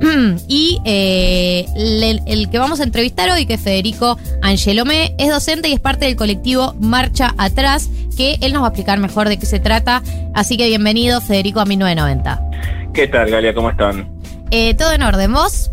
Y 0.48 0.80
eh, 0.84 1.66
el 2.26 2.50
que 2.50 2.58
vamos 2.58 2.80
a 2.80 2.84
entrevistar 2.84 3.30
hoy, 3.30 3.46
que 3.46 3.54
es 3.54 3.60
Federico 3.60 4.18
Angelomé, 4.42 5.14
es 5.18 5.30
docente 5.30 5.68
y 5.68 5.72
es 5.72 5.80
parte 5.80 6.06
del 6.06 6.16
colectivo 6.16 6.74
Marcha 6.80 7.34
Atrás, 7.38 7.88
que 8.16 8.38
él 8.40 8.52
nos 8.52 8.62
va 8.62 8.66
a 8.66 8.70
explicar 8.70 8.98
mejor 8.98 9.28
de 9.28 9.38
qué 9.38 9.46
se 9.46 9.60
trata. 9.60 10.02
Así 10.34 10.56
que 10.56 10.66
bienvenido, 10.68 11.20
Federico, 11.20 11.60
a 11.60 11.64
1990. 11.64 12.90
¿Qué 12.92 13.08
tal, 13.08 13.30
Galia? 13.30 13.54
¿Cómo 13.54 13.70
están? 13.70 14.10
Eh, 14.50 14.74
¿Todo 14.74 14.92
en 14.92 15.02
orden? 15.02 15.32
¿Vos? 15.32 15.70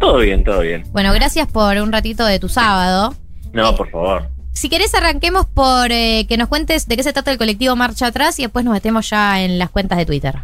Todo 0.00 0.18
bien, 0.18 0.44
todo 0.44 0.60
bien. 0.60 0.84
Bueno, 0.92 1.12
gracias 1.12 1.48
por 1.48 1.76
un 1.78 1.92
ratito 1.92 2.24
de 2.24 2.38
tu 2.38 2.48
sábado. 2.48 3.14
No, 3.52 3.70
Eh, 3.70 3.74
por 3.76 3.90
favor. 3.90 4.28
Si 4.52 4.68
querés, 4.68 4.92
arranquemos 4.94 5.46
por 5.46 5.92
eh, 5.92 6.26
que 6.28 6.36
nos 6.36 6.48
cuentes 6.48 6.88
de 6.88 6.96
qué 6.96 7.02
se 7.02 7.12
trata 7.12 7.30
el 7.30 7.38
colectivo 7.38 7.76
Marcha 7.76 8.08
Atrás 8.08 8.38
y 8.38 8.42
después 8.42 8.64
nos 8.64 8.74
metemos 8.74 9.08
ya 9.08 9.40
en 9.42 9.58
las 9.58 9.70
cuentas 9.70 9.98
de 9.98 10.06
Twitter. 10.06 10.34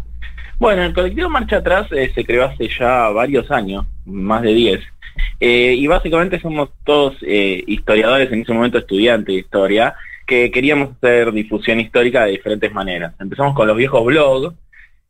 Bueno, 0.59 0.85
el 0.85 0.95
colectivo 0.95 1.29
Marcha 1.29 1.57
Atrás 1.57 1.89
eh, 1.91 2.13
se 2.15 2.25
creó 2.25 2.45
hace 2.45 2.69
ya 2.69 3.09
varios 3.09 3.51
años, 3.51 3.87
más 4.05 4.43
de 4.43 4.55
10. 4.55 4.81
Eh, 5.41 5.75
y 5.77 5.87
básicamente 5.87 6.41
somos 6.41 6.71
todos 6.85 7.17
eh, 7.23 7.63
historiadores, 7.67 8.31
en 8.33 8.43
ese 8.43 8.53
momento 8.53 8.79
estudiantes 8.79 9.35
de 9.35 9.41
historia, 9.41 9.95
que 10.27 10.51
queríamos 10.51 10.91
hacer 10.97 11.33
difusión 11.33 11.81
histórica 11.81 12.25
de 12.25 12.33
diferentes 12.33 12.73
maneras. 12.73 13.15
Empezamos 13.21 13.55
con 13.55 13.67
los 13.67 13.77
viejos 13.77 14.05
blogs 14.05 14.55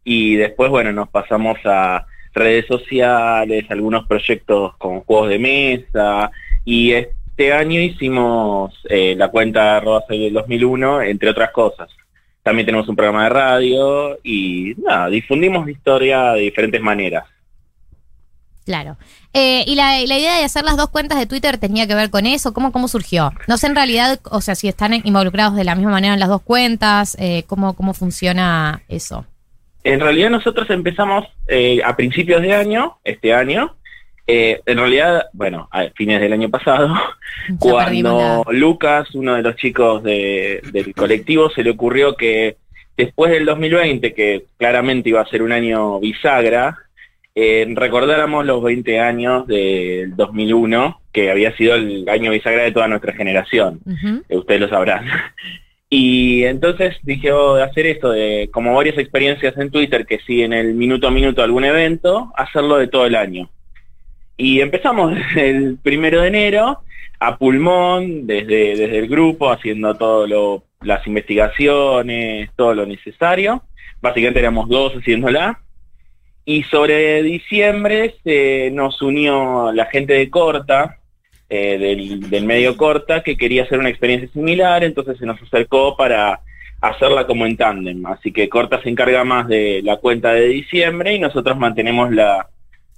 y 0.02 0.36
después, 0.36 0.70
bueno, 0.70 0.92
nos 0.92 1.08
pasamos 1.08 1.58
a 1.64 2.06
redes 2.32 2.66
sociales, 2.66 3.66
algunos 3.68 4.06
proyectos 4.06 4.76
con 4.76 5.00
juegos 5.02 5.28
de 5.28 5.38
mesa 5.38 6.30
y 6.64 6.92
este 6.92 7.52
año 7.52 7.80
hicimos 7.80 8.74
la 8.90 9.28
cuenta 9.28 9.80
del 10.08 10.32
2001, 10.32 11.02
entre 11.02 11.30
otras 11.30 11.52
cosas. 11.52 11.88
También 12.44 12.66
tenemos 12.66 12.88
un 12.88 12.94
programa 12.94 13.24
de 13.24 13.30
radio 13.30 14.18
y 14.22 14.74
nada, 14.76 15.08
difundimos 15.08 15.68
historia 15.68 16.34
de 16.34 16.42
diferentes 16.42 16.80
maneras. 16.80 17.24
Claro. 18.64 18.96
Eh, 19.32 19.64
y 19.66 19.74
la, 19.74 19.98
la 20.06 20.18
idea 20.18 20.38
de 20.38 20.44
hacer 20.44 20.62
las 20.62 20.76
dos 20.76 20.90
cuentas 20.90 21.18
de 21.18 21.26
Twitter 21.26 21.58
tenía 21.58 21.86
que 21.86 21.94
ver 21.94 22.10
con 22.10 22.26
eso. 22.26 22.54
¿Cómo, 22.54 22.70
cómo 22.70 22.86
surgió? 22.86 23.32
No 23.48 23.56
sé 23.56 23.66
en 23.66 23.74
realidad, 23.74 24.20
o 24.30 24.40
sea, 24.40 24.54
si 24.54 24.68
están 24.68 24.94
involucrados 24.94 25.56
de 25.56 25.64
la 25.64 25.74
misma 25.74 25.90
manera 25.90 26.14
en 26.14 26.20
las 26.20 26.28
dos 26.28 26.42
cuentas, 26.42 27.16
eh, 27.18 27.44
cómo, 27.46 27.74
cómo 27.74 27.94
funciona 27.94 28.82
eso. 28.88 29.26
En 29.82 30.00
realidad 30.00 30.30
nosotros 30.30 30.68
empezamos 30.70 31.26
eh, 31.46 31.80
a 31.84 31.96
principios 31.96 32.42
de 32.42 32.54
año, 32.54 32.98
este 33.04 33.34
año, 33.34 33.74
eh, 34.26 34.60
en 34.66 34.78
realidad, 34.78 35.26
bueno, 35.32 35.68
a 35.70 35.84
fines 35.94 36.20
del 36.20 36.32
año 36.32 36.48
pasado, 36.50 36.88
Ya 37.48 37.56
cuando 37.58 38.44
Lucas, 38.52 39.14
uno 39.14 39.34
de 39.34 39.42
los 39.42 39.56
chicos 39.56 40.02
de- 40.02 40.62
del 40.72 40.94
colectivo, 40.94 41.50
se 41.50 41.62
le 41.62 41.70
ocurrió 41.70 42.14
que 42.16 42.56
después 42.96 43.30
del 43.32 43.44
2020, 43.44 44.14
que 44.14 44.44
claramente 44.56 45.08
iba 45.10 45.20
a 45.20 45.26
ser 45.26 45.42
un 45.42 45.52
año 45.52 46.00
bisagra, 46.00 46.78
eh, 47.34 47.66
recordáramos 47.74 48.46
los 48.46 48.62
20 48.62 49.00
años 49.00 49.46
del 49.46 50.14
2001, 50.16 51.00
que 51.12 51.30
había 51.30 51.54
sido 51.56 51.74
el 51.74 52.08
año 52.08 52.30
bisagra 52.30 52.62
de 52.62 52.72
toda 52.72 52.86
nuestra 52.88 53.12
generación. 53.12 53.80
Eh, 54.28 54.36
ustedes 54.36 54.60
lo 54.60 54.68
sabrán. 54.68 55.06
Y 55.90 56.42
entonces 56.44 56.96
dije, 57.04 57.30
oh, 57.30 57.54
hacer 57.54 57.86
esto, 57.86 58.10
de 58.10 58.48
como 58.52 58.74
varias 58.74 58.98
experiencias 58.98 59.56
en 59.58 59.70
Twitter 59.70 60.06
que 60.06 60.18
siguen 60.20 60.52
el 60.52 60.74
minuto 60.74 61.06
a 61.06 61.10
minuto 61.12 61.40
algún 61.40 61.64
evento, 61.64 62.32
hacerlo 62.36 62.78
de 62.78 62.88
todo 62.88 63.06
el 63.06 63.14
año. 63.14 63.48
Y 64.36 64.60
empezamos 64.60 65.14
el 65.36 65.78
primero 65.82 66.22
de 66.22 66.28
enero 66.28 66.80
a 67.20 67.36
pulmón, 67.36 68.26
desde, 68.26 68.76
desde 68.76 68.98
el 68.98 69.08
grupo, 69.08 69.50
haciendo 69.50 69.94
todo 69.94 70.26
lo, 70.26 70.64
las 70.82 71.06
investigaciones, 71.06 72.50
todo 72.56 72.74
lo 72.74 72.86
necesario. 72.86 73.62
Básicamente 74.00 74.40
éramos 74.40 74.68
dos 74.68 74.92
haciéndola. 74.94 75.60
Y 76.44 76.64
sobre 76.64 77.22
diciembre 77.22 78.16
se 78.22 78.70
nos 78.70 79.00
unió 79.00 79.72
la 79.72 79.86
gente 79.86 80.12
de 80.12 80.28
Corta, 80.28 80.98
eh, 81.48 81.78
del, 81.78 82.28
del 82.28 82.44
medio 82.44 82.76
Corta, 82.76 83.22
que 83.22 83.36
quería 83.36 83.62
hacer 83.62 83.78
una 83.78 83.88
experiencia 83.88 84.28
similar, 84.28 84.84
entonces 84.84 85.16
se 85.16 85.24
nos 85.24 85.40
acercó 85.40 85.96
para 85.96 86.40
hacerla 86.82 87.26
como 87.26 87.46
en 87.46 87.56
tándem. 87.56 88.04
Así 88.04 88.30
que 88.30 88.50
Corta 88.50 88.82
se 88.82 88.90
encarga 88.90 89.24
más 89.24 89.48
de 89.48 89.80
la 89.82 89.96
cuenta 89.96 90.34
de 90.34 90.48
diciembre 90.48 91.14
y 91.14 91.18
nosotros 91.18 91.56
mantenemos 91.56 92.12
la, 92.12 92.46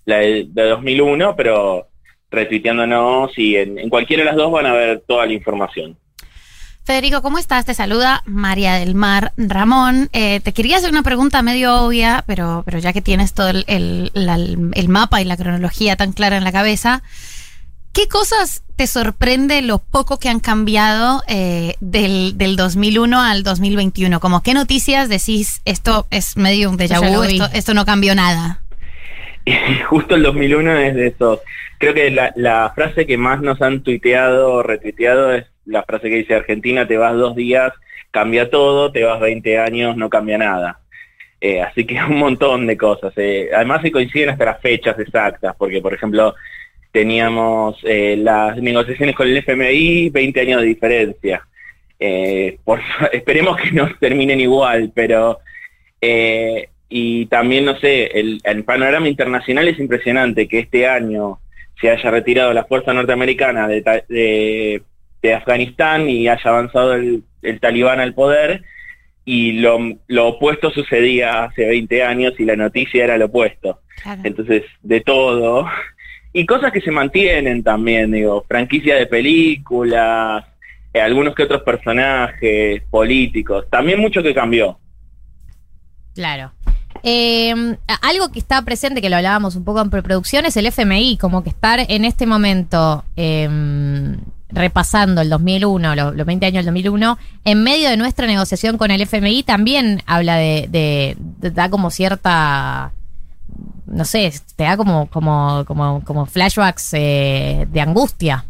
la 0.07 0.17
de, 0.19 0.47
de 0.49 0.63
2001, 0.71 1.37
pero 1.37 1.89
retuiteándonos 2.31 3.37
y 3.37 3.57
en, 3.57 3.79
en 3.79 3.89
cualquiera 3.91 4.23
de 4.23 4.27
las 4.29 4.37
dos 4.37 4.51
van 4.51 4.67
a 4.67 4.73
ver 4.73 5.05
toda 5.07 5.27
la 5.27 5.33
información. 5.33 5.99
Federico, 6.85 7.21
¿cómo 7.21 7.39
estás? 7.39 7.65
Te 7.65 7.75
saluda 7.75 8.23
María 8.27 8.75
del 8.75 8.95
Mar 8.95 9.33
Ramón. 9.37 10.09
Eh, 10.13 10.39
te 10.41 10.53
quería 10.53 10.77
hacer 10.77 10.91
una 10.91 11.03
pregunta 11.03 11.43
medio 11.43 11.75
obvia, 11.83 12.23
pero, 12.29 12.63
pero 12.65 12.79
ya 12.79 12.93
que 12.93 13.03
tienes 13.03 13.35
todo 13.35 13.49
el, 13.49 13.65
el- 13.67 14.11
la- 14.15 14.37
el 14.37 14.89
mapa 14.89 15.21
y 15.21 15.25
la 15.25 15.37
cronología 15.37 15.97
tan 15.97 16.13
clara 16.13 16.37
en 16.37 16.45
la 16.45 16.53
cabeza, 16.53 17.03
¿qué 17.93 18.07
cosas 18.07 18.63
te 18.77 18.87
sorprende 18.87 19.63
lo 19.63 19.79
poco 19.79 20.21
que 20.21 20.29
han 20.29 20.39
cambiado 20.39 21.25
eh, 21.27 21.75
del, 21.81 22.39
del 22.39 22.55
2001 22.55 23.21
al 23.21 23.43
2021? 23.43 24.21
Como 24.21 24.43
qué 24.45 24.55
noticias 24.55 25.09
decís, 25.09 25.63
esto 25.65 26.07
es 26.11 26.37
medio 26.37 26.71
un 26.71 26.79
déjà 26.79 27.01
vu, 27.01 27.25
esto 27.53 27.75
no 27.75 27.85
cambió 27.85 28.15
nada? 28.15 28.63
Justo 29.89 30.15
el 30.17 30.23
2001 30.23 30.79
es 30.79 30.95
de 30.95 31.07
esos. 31.09 31.41
Creo 31.79 31.95
que 31.95 32.11
la, 32.11 32.73
frase 32.75 33.07
que 33.07 33.17
más 33.17 33.41
nos 33.41 33.61
han 33.63 33.83
tuiteado 33.83 34.53
o 34.55 34.63
retuiteado 34.63 35.33
es 35.33 35.47
la 35.65 35.83
frase 35.83 36.09
que 36.09 36.17
dice 36.17 36.35
Argentina, 36.35 36.87
te 36.87 36.97
vas 36.97 37.15
dos 37.15 37.37
días, 37.37 37.73
cambia 38.11 38.51
todo, 38.51 38.91
te 38.93 39.05
vas 39.05 39.21
20 39.21 39.59
años, 39.59 39.97
no 39.97 40.09
cambia 40.09 40.39
nada. 40.39 40.81
Eh, 41.41 41.61
así 41.61 41.85
que 41.85 42.03
un 42.09 42.19
montón 42.19 42.67
de 42.67 42.77
cosas. 42.77 43.13
eh. 43.17 43.51
Además 43.55 43.83
se 43.83 43.93
coinciden 43.93 44.31
hasta 44.31 44.47
las 44.47 44.61
fechas 44.61 44.99
exactas, 44.99 45.55
porque 45.57 45.81
por 45.81 45.95
ejemplo 45.95 46.35
teníamos 46.93 47.79
eh, 47.85 48.17
las 48.17 48.57
negociaciones 48.57 49.15
con 49.15 49.29
el 49.29 49.37
FMI, 49.37 50.09
20 50.11 50.41
años 50.41 50.61
de 50.63 50.67
diferencia. 50.67 51.47
Por, 52.65 52.81
esperemos 53.13 53.57
que 53.59 53.71
no 53.73 53.89
terminen 54.01 54.41
igual, 54.41 54.93
pero 54.95 55.39
y 56.89 57.27
también, 57.27 57.65
no 57.65 57.77
sé, 57.79 58.07
el, 58.19 58.41
el 58.45 58.65
panorama 58.65 59.09
internacional 59.09 59.67
es 59.69 59.79
impresionante 59.79 60.47
que 60.49 60.61
este 60.61 60.87
año 60.87 61.41
se 61.81 61.91
haya 61.91 62.11
retirado 62.11 62.53
la 62.53 62.65
fuerza 62.65 62.93
norteamericana 62.95 63.69
de, 63.69 63.83
de- 64.09 64.83
de 65.23 65.35
Afganistán 65.35 66.09
y 66.09 66.29
haya 66.29 66.43
avanzado 66.51 66.95
el, 66.95 67.25
el 67.43 67.59
talibán 67.59 67.99
al 68.01 68.15
poder 68.15 68.63
y 69.25 69.53
lo, 69.55 69.79
lo 70.07 70.29
opuesto 70.29 70.71
sucedía 70.71 71.45
hace 71.45 71.67
20 71.67 72.03
años 72.05 72.35
y 72.39 72.45
la 72.45 72.55
noticia 72.55 73.03
era 73.05 73.19
lo 73.19 73.25
opuesto. 73.27 73.81
Claro. 74.03 74.21
Entonces, 74.25 74.63
de 74.83 75.01
todo. 75.01 75.67
Y 76.33 76.47
cosas 76.47 76.71
que 76.71 76.81
se 76.83 76.93
mantienen 76.93 77.65
también, 77.65 78.13
digo, 78.13 78.45
franquicia 78.47 78.95
de 78.95 79.07
películas, 79.07 80.45
eh, 80.93 81.01
algunos 81.01 81.35
que 81.35 81.43
otros 81.43 81.63
personajes 81.63 82.83
políticos, 82.91 83.67
también 83.71 83.99
mucho 83.99 84.23
que 84.23 84.35
cambió. 84.35 84.79
Claro. 86.15 86.53
Eh, 87.09 87.55
algo 88.03 88.31
que 88.33 88.41
está 88.41 88.61
presente, 88.63 89.01
que 89.01 89.09
lo 89.09 89.15
hablábamos 89.17 89.55
un 89.55 89.63
poco 89.63 89.81
en 89.81 89.91
preproducción, 89.91 90.45
es 90.45 90.57
el 90.57 90.67
FMI, 90.67 91.19
como 91.19 91.45
que 91.45 91.51
estar 91.51 91.79
en 91.89 92.05
este 92.05 92.27
momento 92.27 93.05
eh, 93.17 93.49
repasando 94.49 95.21
el 95.21 95.29
2001, 95.31 95.95
lo- 95.95 96.11
los 96.13 96.27
20 96.27 96.47
años 96.47 96.65
del 96.65 96.75
2001, 96.75 97.17
en 97.45 97.63
medio 97.63 97.91
de 97.91 97.97
nuestra 97.97 98.27
negociación 98.27 98.77
con 98.77 98.91
el 98.91 99.01
FMI, 99.03 99.45
también 99.45 100.03
habla 100.07 100.35
de, 100.35 100.67
de- 100.69 101.51
da 101.53 101.69
como 101.71 101.91
cierta, 101.91 102.93
no 103.87 104.05
sé, 104.05 104.33
te 104.57 104.65
da 104.65 104.77
como, 104.77 105.07
como, 105.09 105.65
como, 105.65 106.03
como 106.05 106.27
flashbacks 106.27 106.89
eh, 106.95 107.69
de 107.71 107.81
angustia. 107.81 108.45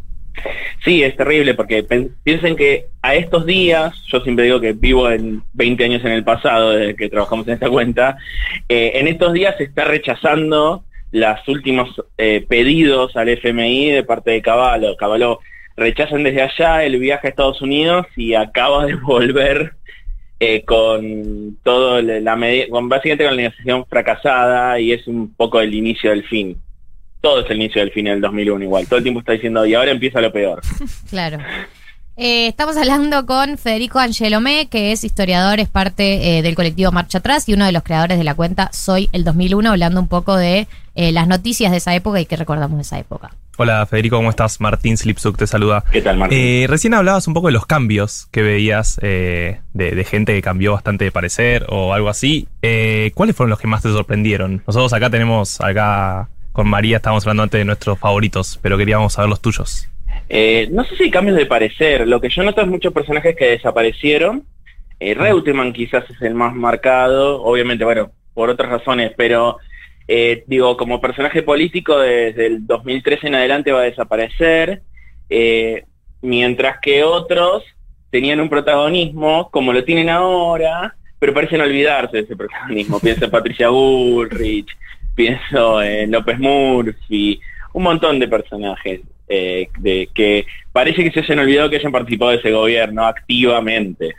Sí, 0.87 1.03
es 1.03 1.17
terrible 1.17 1.53
porque 1.53 1.83
piensen 2.23 2.55
que 2.55 2.85
a 3.01 3.13
estos 3.15 3.45
días, 3.45 3.93
yo 4.07 4.21
siempre 4.21 4.45
digo 4.45 4.61
que 4.61 4.71
vivo 4.71 5.09
en 5.11 5.43
20 5.53 5.83
años 5.83 6.05
en 6.05 6.13
el 6.13 6.23
pasado 6.23 6.71
desde 6.71 6.95
que 6.95 7.09
trabajamos 7.09 7.45
en 7.47 7.55
esta 7.55 7.69
cuenta, 7.69 8.17
eh, 8.69 8.93
en 8.95 9.07
estos 9.07 9.33
días 9.33 9.55
se 9.57 9.65
está 9.65 9.83
rechazando 9.83 10.83
los 11.11 11.47
últimos 11.49 11.89
eh, 12.17 12.45
pedidos 12.47 13.17
al 13.17 13.27
FMI 13.29 13.91
de 13.91 14.03
parte 14.03 14.31
de 14.31 14.41
Caballo. 14.41 14.95
Caballo 14.95 15.39
rechazan 15.75 16.23
desde 16.23 16.41
allá 16.41 16.85
el 16.85 16.97
viaje 16.99 17.27
a 17.27 17.29
Estados 17.31 17.61
Unidos 17.61 18.05
y 18.15 18.33
acaba 18.35 18.85
de 18.85 18.95
volver 18.95 19.73
eh, 20.39 20.63
con 20.63 21.57
todo 21.63 22.01
la 22.01 22.19
la 22.21 22.35
medi- 22.37 22.69
con 22.69 22.87
básicamente 22.87 23.25
con 23.25 23.35
la 23.35 23.41
negociación 23.41 23.85
fracasada 23.87 24.79
y 24.79 24.93
es 24.93 25.05
un 25.07 25.33
poco 25.35 25.59
el 25.59 25.73
inicio 25.73 26.11
del 26.11 26.23
fin. 26.23 26.57
Todo 27.27 27.41
es 27.41 27.49
el 27.49 27.57
inicio 27.57 27.81
del 27.81 27.91
fin 27.91 28.05
del 28.05 28.21
2001 28.21 28.63
igual. 28.63 28.87
Todo 28.87 28.99
el 28.99 29.03
tiempo 29.03 29.19
está 29.19 29.33
diciendo, 29.33 29.65
y 29.65 29.73
ahora 29.73 29.91
empieza 29.91 30.21
lo 30.21 30.31
peor. 30.31 30.61
Claro. 31.09 31.39
Eh, 32.15 32.47
estamos 32.47 32.77
hablando 32.77 33.25
con 33.25 33.57
Federico 33.57 33.99
Angelomé, 33.99 34.67
que 34.71 34.93
es 34.93 35.03
historiador, 35.03 35.59
es 35.59 35.67
parte 35.67 36.37
eh, 36.37 36.41
del 36.41 36.55
colectivo 36.55 36.93
Marcha 36.93 37.17
Atrás 37.17 37.49
y 37.49 37.53
uno 37.53 37.65
de 37.65 37.73
los 37.73 37.83
creadores 37.83 38.17
de 38.17 38.23
la 38.23 38.33
cuenta 38.33 38.69
Soy 38.71 39.09
el 39.11 39.25
2001, 39.25 39.69
hablando 39.69 39.99
un 39.99 40.07
poco 40.07 40.37
de 40.37 40.67
eh, 40.95 41.11
las 41.11 41.27
noticias 41.27 41.71
de 41.71 41.77
esa 41.77 41.93
época 41.93 42.21
y 42.21 42.25
qué 42.25 42.37
recordamos 42.37 42.77
de 42.77 42.83
esa 42.83 42.97
época. 42.97 43.31
Hola 43.59 43.85
Federico, 43.87 44.17
¿cómo 44.17 44.29
estás? 44.29 44.61
Martín 44.61 44.97
Slipsuk 44.97 45.35
te 45.35 45.47
saluda. 45.47 45.83
¿Qué 45.91 46.01
tal, 46.01 46.17
Martín? 46.17 46.37
Eh, 46.39 46.65
recién 46.69 46.93
hablabas 46.93 47.27
un 47.27 47.33
poco 47.33 47.47
de 47.47 47.53
los 47.53 47.65
cambios 47.65 48.27
que 48.29 48.43
veías 48.43 48.99
eh, 49.01 49.61
de, 49.73 49.91
de 49.95 50.03
gente 50.03 50.33
que 50.33 50.43
cambió 50.43 50.73
bastante 50.73 51.05
de 51.05 51.11
parecer 51.11 51.65
o 51.69 51.91
algo 51.91 52.07
así. 52.07 52.47
Eh, 52.61 53.11
¿Cuáles 53.15 53.35
fueron 53.35 53.49
los 53.49 53.59
que 53.59 53.65
más 53.65 53.81
te 53.81 53.89
sorprendieron? 53.89 54.61
Nosotros 54.67 54.93
acá 54.93 55.09
tenemos, 55.09 55.59
acá 55.59 56.29
con 56.57 56.67
María 56.67 56.97
estábamos 56.97 57.23
hablando 57.23 57.43
antes 57.43 57.59
de 57.59 57.65
nuestros 57.65 57.99
favoritos, 57.99 58.57
pero 58.63 58.79
queríamos 58.79 59.13
saber 59.13 59.29
los 59.29 59.39
tuyos. 59.39 59.87
Eh, 60.27 60.67
no 60.71 60.83
sé 60.85 60.97
si 60.97 61.11
cambios 61.11 61.37
de 61.37 61.45
parecer. 61.45 62.07
Lo 62.07 62.19
que 62.19 62.29
yo 62.29 62.41
noto 62.41 62.61
es 62.61 62.67
muchos 62.67 62.91
personajes 62.91 63.35
que 63.35 63.51
desaparecieron. 63.51 64.43
Eh, 64.99 65.13
Reutemann 65.13 65.71
quizás 65.71 66.09
es 66.09 66.19
el 66.23 66.33
más 66.33 66.55
marcado, 66.55 67.43
obviamente, 67.43 67.85
bueno, 67.85 68.09
por 68.33 68.49
otras 68.49 68.71
razones, 68.71 69.11
pero 69.15 69.59
eh, 70.07 70.45
digo, 70.47 70.75
como 70.77 70.99
personaje 70.99 71.43
político 71.43 71.99
desde 71.99 72.47
el 72.47 72.65
2013 72.65 73.27
en 73.27 73.35
adelante 73.35 73.71
va 73.71 73.81
a 73.81 73.91
desaparecer, 73.91 74.81
eh, 75.29 75.83
mientras 76.23 76.79
que 76.81 77.03
otros 77.03 77.65
tenían 78.09 78.39
un 78.39 78.49
protagonismo 78.49 79.51
como 79.51 79.73
lo 79.73 79.83
tienen 79.83 80.09
ahora, 80.09 80.95
pero 81.19 81.35
parecen 81.35 81.61
olvidarse 81.61 82.17
de 82.17 82.23
ese 82.23 82.35
protagonismo. 82.35 82.99
Pienso 82.99 83.25
en 83.25 83.31
Patricia 83.31 83.69
Bullrich, 83.69 84.75
pienso 85.17 85.81
en 85.81 86.11
López 86.11 86.37
Murphy, 86.39 87.41
un 87.73 87.83
montón 87.83 88.19
de 88.19 88.27
personajes 88.27 89.01
eh, 89.27 89.67
de 89.79 90.09
que 90.13 90.45
parece 90.71 91.03
que 91.03 91.11
se 91.11 91.19
hayan 91.19 91.39
olvidado 91.39 91.69
que 91.69 91.77
hayan 91.77 91.91
participado 91.91 92.31
de 92.31 92.37
ese 92.37 92.51
gobierno 92.51 93.05
activamente. 93.05 94.15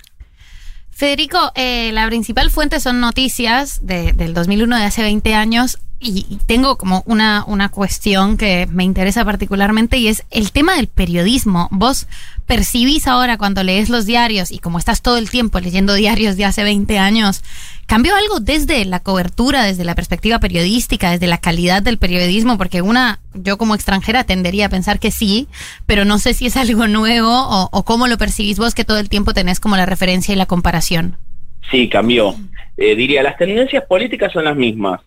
Federico, 0.90 1.52
eh, 1.54 1.92
la 1.92 2.06
principal 2.08 2.50
fuente 2.50 2.80
son 2.80 3.00
noticias 3.00 3.86
de- 3.86 4.12
del 4.12 4.34
2001, 4.34 4.76
de 4.76 4.82
hace 4.84 5.02
20 5.02 5.32
años, 5.34 5.78
y, 6.00 6.38
tengo 6.46 6.78
como 6.78 7.02
una, 7.06 7.44
una 7.46 7.68
cuestión 7.70 8.36
que 8.36 8.66
me 8.70 8.84
interesa 8.84 9.24
particularmente 9.24 9.96
y 9.98 10.08
es 10.08 10.24
el 10.30 10.52
tema 10.52 10.76
del 10.76 10.86
periodismo. 10.86 11.68
Vos 11.70 12.06
percibís 12.46 13.06
ahora 13.06 13.36
cuando 13.36 13.62
lees 13.62 13.88
los 13.88 14.06
diarios 14.06 14.50
y 14.50 14.58
como 14.58 14.78
estás 14.78 15.02
todo 15.02 15.18
el 15.18 15.28
tiempo 15.28 15.60
leyendo 15.60 15.94
diarios 15.94 16.36
de 16.36 16.44
hace 16.44 16.62
20 16.62 16.98
años, 16.98 17.42
¿cambió 17.86 18.14
algo 18.14 18.40
desde 18.40 18.84
la 18.84 19.00
cobertura, 19.00 19.64
desde 19.64 19.84
la 19.84 19.94
perspectiva 19.94 20.38
periodística, 20.38 21.10
desde 21.10 21.26
la 21.26 21.38
calidad 21.38 21.82
del 21.82 21.98
periodismo? 21.98 22.56
Porque 22.56 22.80
una, 22.80 23.18
yo 23.34 23.58
como 23.58 23.74
extranjera 23.74 24.24
tendería 24.24 24.66
a 24.66 24.70
pensar 24.70 25.00
que 25.00 25.10
sí, 25.10 25.48
pero 25.84 26.04
no 26.04 26.18
sé 26.18 26.32
si 26.32 26.46
es 26.46 26.56
algo 26.56 26.86
nuevo 26.86 27.28
o, 27.28 27.68
o 27.72 27.84
cómo 27.84 28.06
lo 28.06 28.18
percibís 28.18 28.58
vos 28.58 28.74
que 28.74 28.84
todo 28.84 28.98
el 28.98 29.08
tiempo 29.08 29.34
tenés 29.34 29.58
como 29.58 29.76
la 29.76 29.86
referencia 29.86 30.32
y 30.32 30.36
la 30.36 30.46
comparación. 30.46 31.16
Sí, 31.70 31.88
cambió. 31.88 32.34
Eh, 32.76 32.94
diría, 32.94 33.22
las 33.22 33.36
tendencias 33.36 33.84
políticas 33.84 34.32
son 34.32 34.44
las 34.44 34.56
mismas. 34.56 35.00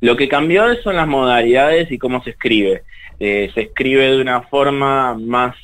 Lo 0.00 0.16
que 0.16 0.28
cambió 0.28 0.74
son 0.82 0.96
las 0.96 1.08
modalidades 1.08 1.90
y 1.90 1.98
cómo 1.98 2.22
se 2.22 2.30
escribe. 2.30 2.82
Eh, 3.18 3.50
se 3.54 3.62
escribe 3.62 4.12
de 4.12 4.20
una 4.20 4.42
forma 4.42 5.14
más 5.14 5.56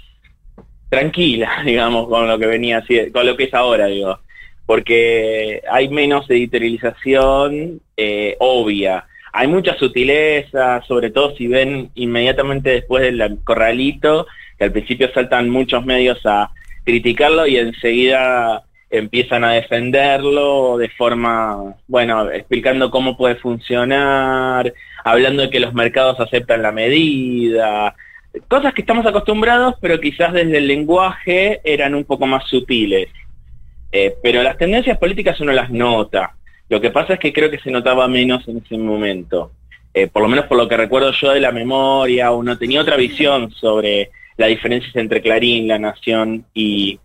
tranquila, 0.88 1.62
digamos, 1.64 2.08
con 2.08 2.26
lo 2.26 2.38
que 2.38 2.46
venía 2.46 2.84
con 3.12 3.26
lo 3.26 3.36
que 3.36 3.44
es 3.44 3.54
ahora, 3.54 3.86
digo. 3.86 4.18
Porque 4.66 5.62
hay 5.70 5.88
menos 5.88 6.28
editorialización 6.28 7.80
eh, 7.96 8.36
obvia. 8.40 9.06
Hay 9.32 9.48
mucha 9.48 9.76
sutileza, 9.76 10.82
sobre 10.86 11.10
todo 11.10 11.36
si 11.36 11.48
ven 11.48 11.90
inmediatamente 11.94 12.70
después 12.70 13.02
del 13.02 13.38
corralito, 13.44 14.26
que 14.56 14.64
al 14.64 14.72
principio 14.72 15.10
saltan 15.12 15.50
muchos 15.50 15.84
medios 15.84 16.20
a 16.24 16.50
criticarlo 16.84 17.46
y 17.46 17.56
enseguida 17.56 18.62
empiezan 18.98 19.44
a 19.44 19.52
defenderlo 19.52 20.78
de 20.78 20.88
forma, 20.90 21.74
bueno, 21.88 22.30
explicando 22.30 22.90
cómo 22.90 23.16
puede 23.16 23.34
funcionar, 23.36 24.72
hablando 25.02 25.42
de 25.42 25.50
que 25.50 25.60
los 25.60 25.74
mercados 25.74 26.20
aceptan 26.20 26.62
la 26.62 26.70
medida, 26.70 27.94
cosas 28.48 28.72
que 28.72 28.82
estamos 28.82 29.04
acostumbrados, 29.04 29.74
pero 29.80 30.00
quizás 30.00 30.32
desde 30.32 30.58
el 30.58 30.68
lenguaje 30.68 31.60
eran 31.64 31.94
un 31.94 32.04
poco 32.04 32.26
más 32.26 32.44
sutiles. 32.48 33.08
Eh, 33.90 34.14
pero 34.22 34.42
las 34.42 34.58
tendencias 34.58 34.98
políticas 34.98 35.40
uno 35.40 35.52
las 35.52 35.70
nota. 35.70 36.34
Lo 36.68 36.80
que 36.80 36.90
pasa 36.90 37.14
es 37.14 37.20
que 37.20 37.32
creo 37.32 37.50
que 37.50 37.58
se 37.58 37.70
notaba 37.70 38.08
menos 38.08 38.46
en 38.48 38.58
ese 38.58 38.76
momento. 38.78 39.52
Eh, 39.92 40.08
por 40.08 40.22
lo 40.22 40.28
menos 40.28 40.46
por 40.46 40.56
lo 40.56 40.68
que 40.68 40.76
recuerdo 40.76 41.12
yo 41.12 41.32
de 41.32 41.40
la 41.40 41.52
memoria, 41.52 42.32
uno 42.32 42.58
tenía 42.58 42.80
otra 42.80 42.96
visión 42.96 43.52
sobre 43.52 44.10
la 44.36 44.46
diferencia 44.46 45.00
entre 45.00 45.22
Clarín, 45.22 45.68
La 45.68 45.78
Nación 45.78 46.44
y 46.54 46.98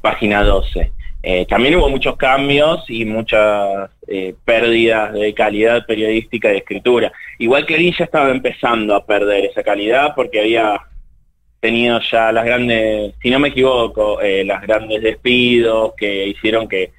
Página 0.00 0.42
12. 0.42 0.92
Eh, 1.22 1.46
también 1.46 1.74
hubo 1.76 1.88
muchos 1.88 2.16
cambios 2.16 2.84
y 2.88 3.04
muchas 3.04 3.90
eh, 4.06 4.34
pérdidas 4.44 5.12
de 5.12 5.34
calidad 5.34 5.84
periodística 5.84 6.48
y 6.48 6.52
de 6.52 6.58
escritura. 6.58 7.12
Igual 7.38 7.66
Clarín 7.66 7.92
ya 7.98 8.04
estaba 8.04 8.30
empezando 8.30 8.94
a 8.94 9.04
perder 9.04 9.46
esa 9.46 9.62
calidad 9.62 10.14
porque 10.14 10.40
había 10.40 10.80
tenido 11.60 12.00
ya 12.00 12.30
las 12.30 12.44
grandes, 12.44 13.14
si 13.20 13.30
no 13.30 13.40
me 13.40 13.48
equivoco, 13.48 14.20
eh, 14.20 14.44
las 14.44 14.62
grandes 14.62 15.02
despidos 15.02 15.94
que 15.96 16.28
hicieron 16.28 16.68
que 16.68 16.92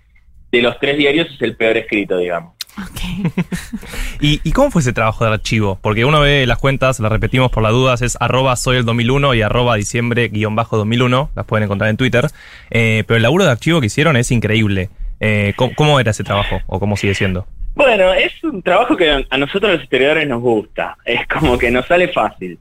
de 0.51 0.62
los 0.62 0.77
tres 0.79 0.97
diarios 0.97 1.29
es 1.34 1.41
el 1.41 1.55
peor 1.55 1.77
escrito, 1.77 2.17
digamos. 2.17 2.59
¿Y, 4.21 4.51
cómo 4.51 4.71
fue 4.71 4.82
ese 4.82 4.93
trabajo 4.93 5.25
de 5.25 5.32
archivo? 5.32 5.79
Porque 5.82 6.05
uno 6.05 6.21
ve 6.21 6.45
las 6.45 6.58
cuentas, 6.58 6.99
las 6.99 7.12
repetimos 7.12 7.51
por 7.51 7.63
las 7.63 7.71
dudas, 7.71 8.01
es 8.01 8.17
arroba 8.19 8.55
soy 8.55 8.77
el 8.77 8.86
2001 8.86 9.34
y 9.36 9.41
arroba 9.41 9.75
diciembre 9.75 10.27
guion 10.29 10.55
bajo 10.55 10.77
2001, 10.77 11.32
las 11.36 11.45
pueden 11.45 11.63
encontrar 11.65 11.89
en 11.89 11.97
Twitter. 11.97 12.27
Eh, 12.69 13.03
pero 13.08 13.17
el 13.17 13.23
laburo 13.23 13.45
de 13.45 13.51
archivo 13.51 13.79
que 13.79 13.88
hicieron 13.88 14.17
es 14.17 14.32
increíble. 14.32 14.89
Eh, 15.19 15.53
¿cómo, 15.55 15.99
era 15.99 16.12
ese 16.12 16.23
trabajo 16.23 16.62
o 16.67 16.79
cómo 16.79 16.95
sigue 16.95 17.13
siendo? 17.13 17.45
Bueno, 17.75 18.13
es 18.13 18.32
un 18.43 18.62
trabajo 18.62 18.95
que 18.95 19.25
a 19.29 19.38
nosotros 19.38 19.73
los 19.73 19.84
historiadores 19.84 20.27
nos 20.27 20.41
gusta. 20.41 20.97
Es 21.05 21.27
como 21.27 21.58
que 21.58 21.71
nos 21.71 21.86
sale 21.88 22.08
fácil. 22.10 22.58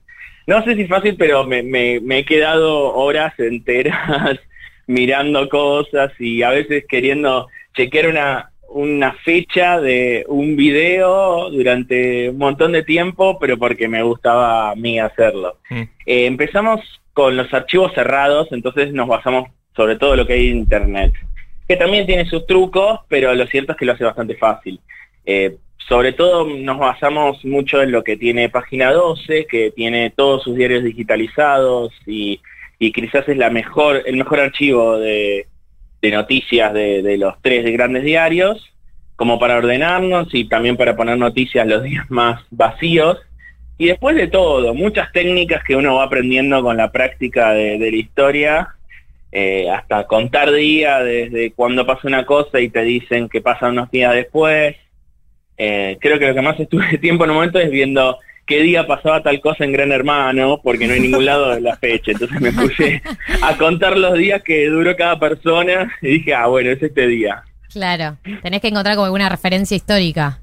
No 0.47 0.63
sé 0.65 0.75
si 0.75 0.87
fácil, 0.87 1.17
pero 1.17 1.45
me, 1.45 1.63
me 1.63 2.19
he 2.19 2.25
quedado 2.25 2.95
horas 2.95 3.35
enteras 3.39 4.39
mirando 4.87 5.49
cosas 5.49 6.13
y 6.19 6.43
a 6.43 6.51
veces 6.51 6.85
queriendo 6.89 7.49
chequear 7.77 8.09
una, 8.09 8.51
una 8.69 9.13
fecha 9.25 9.81
de 9.81 10.25
un 10.29 10.57
video 10.57 11.51
durante 11.51 12.31
un 12.31 12.39
montón 12.39 12.73
de 12.73 12.83
tiempo, 12.83 13.39
pero 13.39 13.57
porque 13.57 13.89
me 13.89 14.03
gustaba 14.03 14.71
a 14.71 14.75
mí 14.75 15.01
hacerlo. 15.01 15.59
Mm. 15.71 15.83
Eh, 16.07 16.27
empezamos 16.27 16.81
con 17.13 17.37
los 17.37 17.53
archivos 17.53 17.93
cerrados, 17.95 18.49
entonces 18.53 18.93
nos 18.93 19.09
basamos 19.09 19.49
sobre 19.75 19.97
todo 19.97 20.17
lo 20.17 20.27
que 20.27 20.35
hay 20.35 20.51
en 20.51 20.59
Internet, 20.59 21.15
que 21.67 21.77
también 21.77 22.07
tiene 22.07 22.27
sus 22.27 22.47
trucos, 22.47 23.01
pero 23.09 23.35
lo 23.35 23.47
cierto 23.47 23.73
es 23.73 23.79
que 23.79 23.87
lo 23.87 23.93
hace 23.93 24.05
bastante 24.05 24.37
fácil. 24.37 24.81
Eh, 25.25 25.57
sobre 25.89 26.13
todo 26.13 26.47
nos 26.47 26.79
basamos 26.79 27.43
mucho 27.45 27.81
en 27.83 27.93
lo 27.93 28.05
que 28.05 28.17
tiene 28.17 28.51
Página 28.51 28.93
12, 28.93 29.47
que 29.47 29.71
tiene 29.71 30.11
todos 30.11 30.43
sus 30.43 30.57
diarios 30.57 30.85
digitalizados 30.85 31.93
y, 32.07 32.41
y 32.79 32.93
quizás 32.93 33.27
es 33.29 33.37
la 33.39 33.49
mejor, 33.49 34.03
el 34.05 34.17
mejor 34.17 34.41
archivo 34.41 34.99
de, 34.99 35.47
de 36.01 36.11
noticias 36.11 36.73
de, 36.73 37.17
los 37.19 37.35
tres 37.43 37.65
grandes 37.73 38.05
diarios, 38.05 38.73
como 39.17 39.39
para 39.39 39.57
ordenarnos 39.57 40.29
y 40.33 40.49
también 40.49 40.77
para 40.77 40.97
poner 40.97 41.19
noticias 41.19 41.67
los 41.67 41.83
días 41.83 42.09
más 42.11 42.41
vacíos. 42.51 43.19
Y 43.79 43.87
después 43.87 44.17
de 44.17 44.29
todo, 44.29 44.75
muchas 44.75 45.13
técnicas 45.13 45.63
que 45.65 45.77
uno 45.77 45.97
va 45.97 46.05
aprendiendo 46.05 46.63
con 46.63 46.77
la 46.77 46.91
práctica 46.91 47.53
de, 47.53 47.79
la 47.79 47.97
historia, 47.97 48.69
eh, 49.31 49.69
hasta 49.71 50.07
contar 50.07 50.53
días 50.53 51.05
desde 51.05 51.53
cuando 51.53 51.85
pasa 51.87 52.09
una 52.09 52.25
cosa 52.25 52.61
y 52.61 52.71
te 52.71 52.83
dicen 52.83 53.29
que 53.29 53.41
pasa 53.41 53.69
unos 53.69 53.91
días 53.91 54.15
después. 54.15 54.77
Eh, 55.57 55.99
creo 56.01 56.19
que 56.19 56.29
lo 56.29 56.35
que 56.35 56.41
más 56.41 56.59
estuve 56.61 56.99
tiempo 57.01 57.25
en 57.25 57.31
un 57.31 57.37
momento 57.37 57.59
es 57.59 57.71
viendo 57.71 58.19
qué 58.49 58.63
día 58.63 58.87
pasaba 58.87 59.23
tal 59.23 59.41
cosa 59.41 59.65
en 59.65 59.73
Gran 59.73 59.93
Hermano, 59.93 60.61
porque 60.63 60.89
no 60.89 60.95
hay 60.95 61.01
ningún 61.01 61.27
lado 61.27 61.55
de 61.55 61.61
la 61.61 61.77
fecha. 61.77 62.13
Entonces 62.13 62.41
me 62.41 62.51
puse 62.51 63.03
a 63.43 63.57
contar 63.57 63.97
los 63.97 64.15
días 64.15 64.43
que 64.43 64.67
duró 64.67 64.97
cada 64.97 65.21
persona 65.21 65.95
y 66.03 66.09
dije, 66.15 66.35
ah, 66.35 66.47
bueno, 66.47 66.71
es 66.71 66.83
este 66.83 67.07
día. 67.07 67.45
Claro, 67.71 68.17
tenés 68.43 68.63
que 68.63 68.69
encontrar 68.69 68.97
como 68.97 69.05
alguna 69.05 69.29
referencia 69.29 69.77
histórica. 69.77 70.41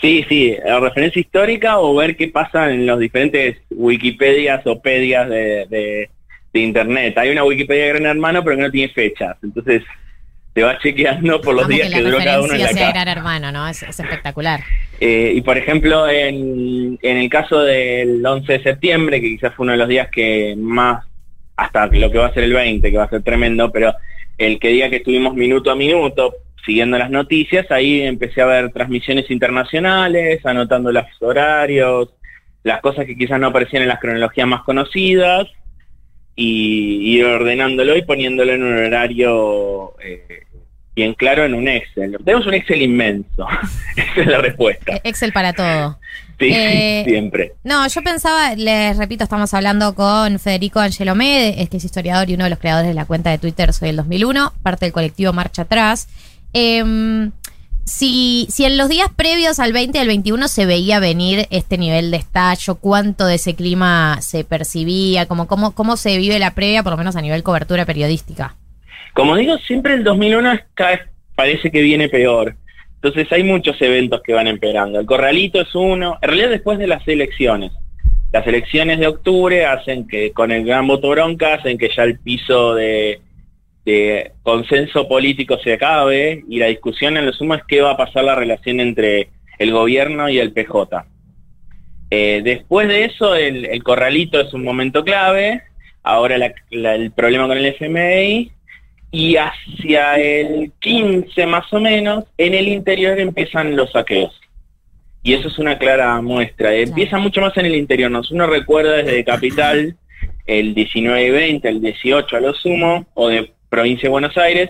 Sí, 0.00 0.24
sí, 0.28 0.56
la 0.64 0.80
referencia 0.80 1.20
histórica 1.20 1.78
o 1.78 1.94
ver 1.94 2.16
qué 2.16 2.28
pasa 2.28 2.70
en 2.70 2.86
los 2.86 2.98
diferentes 2.98 3.58
Wikipedias 3.70 4.66
o 4.66 4.80
pedias 4.80 5.28
de, 5.28 5.66
de, 5.68 6.10
Internet. 6.54 7.18
Hay 7.18 7.28
una 7.28 7.44
Wikipedia 7.44 7.84
de 7.84 7.88
Gran 7.90 8.06
Hermano, 8.06 8.42
pero 8.42 8.56
que 8.56 8.62
no 8.62 8.70
tiene 8.70 8.90
fechas. 8.90 9.36
Entonces 9.42 9.82
te 10.56 10.62
va 10.62 10.78
chequeando 10.78 11.38
por 11.42 11.54
los 11.54 11.68
días 11.68 11.92
que, 11.92 12.00
duró 12.00 12.16
cada 12.16 12.40
uno 12.40 12.54
en 12.54 12.60
la 12.60 12.68
casa. 12.68 12.90
Gran 12.90 13.08
Hermano, 13.08 13.52
¿no? 13.52 13.68
Es, 13.68 13.82
espectacular. 13.82 14.60
Eh, 14.98 15.34
y 15.36 15.42
por 15.42 15.58
ejemplo, 15.58 16.08
en, 16.08 16.98
en 17.02 17.16
el 17.18 17.28
caso 17.28 17.60
del 17.60 18.24
11 18.24 18.50
de 18.50 18.62
septiembre, 18.62 19.20
que 19.20 19.28
quizás 19.28 19.54
fue 19.54 19.64
uno 19.64 19.72
de 19.72 19.78
los 19.78 19.88
días 19.88 20.08
que 20.10 20.54
más, 20.56 21.04
hasta 21.56 21.88
lo 21.88 22.10
que 22.10 22.16
va 22.16 22.28
a 22.28 22.32
ser 22.32 22.44
el 22.44 22.54
20, 22.54 22.90
que 22.90 22.96
va 22.96 23.04
a 23.04 23.10
ser 23.10 23.22
tremendo, 23.22 23.70
pero 23.70 23.92
el 24.38 24.58
que 24.58 24.68
día 24.68 24.88
que 24.88 24.96
estuvimos 24.96 25.34
minuto 25.34 25.70
a 25.70 25.76
minuto 25.76 26.34
siguiendo 26.64 26.96
las 26.96 27.10
noticias, 27.10 27.70
ahí 27.70 28.00
empecé 28.00 28.40
a 28.40 28.46
ver 28.46 28.72
transmisiones 28.72 29.30
internacionales, 29.30 30.40
anotando 30.46 30.90
los 30.90 31.04
horarios, 31.20 32.14
las 32.62 32.80
cosas 32.80 33.04
que 33.04 33.14
quizás 33.14 33.38
no 33.38 33.48
aparecían 33.48 33.82
en 33.82 33.88
las 33.90 34.00
cronologías 34.00 34.48
más 34.48 34.62
conocidas, 34.62 35.48
y 36.38 37.22
ordenándolo 37.22 37.96
y 37.96 38.02
poniéndolo 38.02 38.52
en 38.52 38.62
un 38.62 38.76
horario 38.76 39.94
eh, 40.02 40.45
bien 40.96 41.14
claro 41.14 41.44
en 41.44 41.54
un 41.54 41.68
Excel. 41.68 42.16
Tenemos 42.24 42.46
un 42.46 42.54
Excel 42.54 42.82
inmenso. 42.82 43.46
Esa 43.96 44.20
es 44.20 44.26
la 44.26 44.38
respuesta. 44.38 44.98
Excel 45.04 45.32
para 45.32 45.52
todo. 45.52 45.98
Sí, 46.38 46.50
eh, 46.50 47.04
siempre. 47.06 47.52
No, 47.64 47.86
yo 47.86 48.02
pensaba, 48.02 48.54
les 48.56 48.96
repito, 48.96 49.22
estamos 49.22 49.54
hablando 49.54 49.94
con 49.94 50.38
Federico 50.38 50.80
Angelomé, 50.80 51.62
este 51.62 51.76
es 51.76 51.84
historiador 51.84 52.28
y 52.28 52.34
uno 52.34 52.44
de 52.44 52.50
los 52.50 52.58
creadores 52.58 52.88
de 52.88 52.94
la 52.94 53.06
cuenta 53.06 53.30
de 53.30 53.38
Twitter 53.38 53.72
Soy 53.72 53.90
el 53.90 53.96
2001, 53.96 54.52
parte 54.62 54.86
del 54.86 54.92
colectivo 54.92 55.32
Marcha 55.32 55.62
Atrás. 55.62 56.08
Em, 56.52 57.30
si, 57.84 58.46
si 58.50 58.64
en 58.64 58.76
los 58.76 58.88
días 58.88 59.08
previos 59.14 59.60
al 59.60 59.72
20 59.72 59.96
y 59.96 60.00
al 60.00 60.08
21 60.08 60.48
se 60.48 60.66
veía 60.66 60.98
venir 60.98 61.46
este 61.50 61.78
nivel 61.78 62.10
de 62.10 62.18
estallo, 62.18 62.74
cuánto 62.74 63.26
de 63.26 63.36
ese 63.36 63.54
clima 63.54 64.18
se 64.20 64.44
percibía, 64.44 65.26
como, 65.26 65.46
cómo, 65.46 65.72
cómo 65.72 65.96
se 65.96 66.18
vive 66.18 66.38
la 66.38 66.54
previa, 66.54 66.82
por 66.82 66.92
lo 66.92 66.98
menos 66.98 67.16
a 67.16 67.22
nivel 67.22 67.42
cobertura 67.42 67.86
periodística. 67.86 68.56
Como 69.16 69.34
digo, 69.34 69.56
siempre 69.56 69.94
el 69.94 70.04
2001 70.04 70.60
cada 70.74 70.90
vez 70.90 71.00
parece 71.34 71.70
que 71.70 71.80
viene 71.80 72.10
peor. 72.10 72.54
Entonces 72.96 73.26
hay 73.32 73.44
muchos 73.44 73.80
eventos 73.80 74.20
que 74.22 74.34
van 74.34 74.46
empeorando. 74.46 75.00
El 75.00 75.06
corralito 75.06 75.58
es 75.58 75.74
uno, 75.74 76.18
en 76.20 76.28
realidad 76.28 76.50
después 76.50 76.78
de 76.78 76.86
las 76.86 77.08
elecciones. 77.08 77.72
Las 78.30 78.46
elecciones 78.46 78.98
de 78.98 79.06
octubre 79.06 79.64
hacen 79.64 80.06
que, 80.06 80.32
con 80.32 80.52
el 80.52 80.66
gran 80.66 80.86
voto 80.86 81.08
bronca, 81.08 81.54
hacen 81.54 81.78
que 81.78 81.88
ya 81.88 82.02
el 82.02 82.18
piso 82.18 82.74
de, 82.74 83.22
consenso 84.42 85.08
político 85.08 85.56
se 85.64 85.72
acabe 85.72 86.44
y 86.46 86.58
la 86.58 86.66
discusión 86.66 87.16
en 87.16 87.24
lo 87.24 87.32
sumo 87.32 87.54
es 87.54 87.62
qué 87.66 87.80
va 87.80 87.92
a 87.92 87.96
pasar 87.96 88.24
la 88.24 88.34
relación 88.34 88.80
entre 88.80 89.30
el 89.58 89.72
gobierno 89.72 90.28
y 90.28 90.38
el 90.38 90.52
PJ. 90.52 91.06
Eh, 92.10 92.42
después 92.44 92.86
de 92.86 93.06
eso, 93.06 93.34
el, 93.34 93.82
corralito 93.82 94.38
es 94.38 94.52
un 94.52 94.62
momento 94.62 95.02
clave. 95.02 95.62
Ahora 96.02 96.36
el 96.70 97.12
problema 97.12 97.48
con 97.48 97.56
el 97.56 97.64
FMI 97.64 98.52
y 99.16 99.38
hacia 99.38 100.16
el 100.16 100.72
15 100.78 101.46
más 101.46 101.72
o 101.72 101.80
menos, 101.80 102.24
en 102.36 102.52
el 102.52 102.68
interior 102.68 103.18
empiezan 103.18 103.74
los 103.74 103.90
saqueos. 103.92 104.38
Y 105.22 105.32
eso 105.32 105.48
es 105.48 105.58
una 105.58 105.78
clara 105.78 106.20
muestra. 106.20 106.74
Empieza 106.74 107.16
mucho 107.16 107.40
más 107.40 107.56
en 107.56 107.64
el 107.64 107.76
interior. 107.76 108.10
Nos 108.10 108.30
uno 108.30 108.46
recuerda 108.46 108.98
desde 108.98 109.24
Capital 109.24 109.96
el 110.44 110.74
19 110.74 111.24
y 111.24 111.30
20, 111.30 111.66
el 111.66 111.80
18 111.80 112.36
a 112.36 112.40
lo 112.40 112.52
sumo, 112.52 113.06
o 113.14 113.28
de 113.28 113.52
provincia 113.70 114.02
de 114.02 114.10
Buenos 114.10 114.36
Aires, 114.36 114.68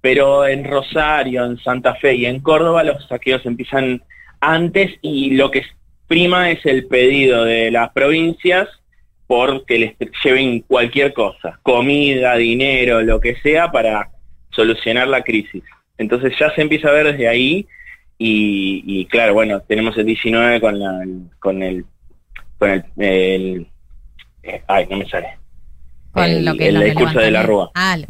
pero 0.00 0.46
en 0.46 0.62
Rosario, 0.62 1.44
en 1.44 1.58
Santa 1.58 1.96
Fe 1.96 2.14
y 2.14 2.26
en 2.26 2.38
Córdoba 2.38 2.84
los 2.84 3.04
saqueos 3.08 3.44
empiezan 3.46 4.04
antes 4.38 4.92
y 5.02 5.32
lo 5.32 5.50
que 5.50 5.64
prima 6.06 6.52
es 6.52 6.64
el 6.66 6.86
pedido 6.86 7.44
de 7.44 7.72
las 7.72 7.90
provincias 7.90 8.68
porque 9.28 9.78
les 9.78 9.94
lleven 10.24 10.60
cualquier 10.62 11.12
cosa, 11.12 11.60
comida, 11.62 12.34
dinero, 12.36 13.02
lo 13.02 13.20
que 13.20 13.36
sea, 13.36 13.70
para 13.70 14.10
solucionar 14.50 15.06
la 15.06 15.22
crisis. 15.22 15.62
Entonces 15.98 16.32
ya 16.40 16.52
se 16.54 16.62
empieza 16.62 16.88
a 16.88 16.92
ver 16.92 17.12
desde 17.12 17.28
ahí 17.28 17.66
y, 18.18 18.82
y 18.86 19.04
claro, 19.06 19.34
bueno, 19.34 19.60
tenemos 19.60 19.96
el 19.96 20.06
19 20.06 20.60
con, 20.60 20.78
la, 20.80 21.04
con 21.38 21.62
el... 21.62 21.84
Con 22.58 22.70
el, 22.70 22.84
el- 22.96 23.66
eh, 24.42 24.62
ay, 24.66 24.86
no 24.90 24.96
me 24.96 25.08
sale. 25.08 25.28
Con 26.10 26.24
el, 26.24 26.44
lo 26.44 26.54
que 26.56 26.68
el 26.68 26.74
lo 26.74 26.80
de 26.80 26.86
discurso 26.86 27.18
de 27.20 27.30
la. 27.30 27.42
Rúa. 27.44 27.70
Ah, 27.74 27.96
lo- 27.98 28.06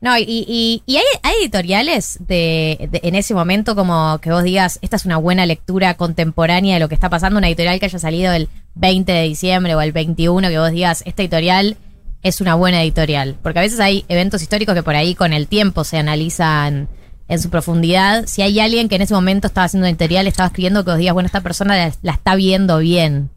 no, 0.00 0.16
y, 0.18 0.22
y- 0.28 0.82
y 0.86 0.96
hay, 0.98 1.04
hay 1.24 1.34
editoriales 1.42 2.18
de, 2.28 2.88
de- 2.92 3.00
en 3.02 3.14
ese 3.16 3.34
momento 3.34 3.74
como 3.74 4.18
que 4.22 4.30
vos 4.30 4.44
digas, 4.44 4.78
esta 4.82 4.94
es 4.96 5.04
una 5.06 5.16
buena 5.16 5.46
lectura 5.46 5.94
contemporánea 5.94 6.74
de 6.74 6.80
lo 6.80 6.88
que 6.88 6.94
está 6.94 7.08
pasando, 7.10 7.38
una 7.38 7.48
editorial 7.48 7.80
que 7.80 7.86
haya 7.86 7.98
salido 7.98 8.32
el 8.32 8.48
20 8.78 9.10
de 9.12 9.22
diciembre 9.24 9.74
o 9.74 9.80
el 9.80 9.92
21, 9.92 10.48
que 10.48 10.58
vos 10.58 10.70
digas, 10.70 11.02
esta 11.06 11.22
editorial 11.22 11.76
es 12.22 12.40
una 12.40 12.54
buena 12.54 12.82
editorial. 12.82 13.36
Porque 13.42 13.58
a 13.58 13.62
veces 13.62 13.80
hay 13.80 14.04
eventos 14.08 14.42
históricos 14.42 14.74
que 14.74 14.82
por 14.82 14.94
ahí 14.94 15.14
con 15.14 15.32
el 15.32 15.48
tiempo 15.48 15.84
se 15.84 15.98
analizan 15.98 16.88
en 17.28 17.38
su 17.38 17.50
profundidad. 17.50 18.26
Si 18.26 18.42
hay 18.42 18.58
alguien 18.60 18.88
que 18.88 18.96
en 18.96 19.02
ese 19.02 19.14
momento 19.14 19.48
estaba 19.48 19.66
haciendo 19.66 19.84
una 19.84 19.90
editorial, 19.90 20.26
estaba 20.26 20.46
escribiendo 20.46 20.84
que 20.84 20.92
vos 20.92 20.98
digas, 20.98 21.14
bueno, 21.14 21.26
esta 21.26 21.42
persona 21.42 21.92
la, 22.02 22.12
está 22.12 22.36
viendo 22.36 22.78
bien. 22.78 23.30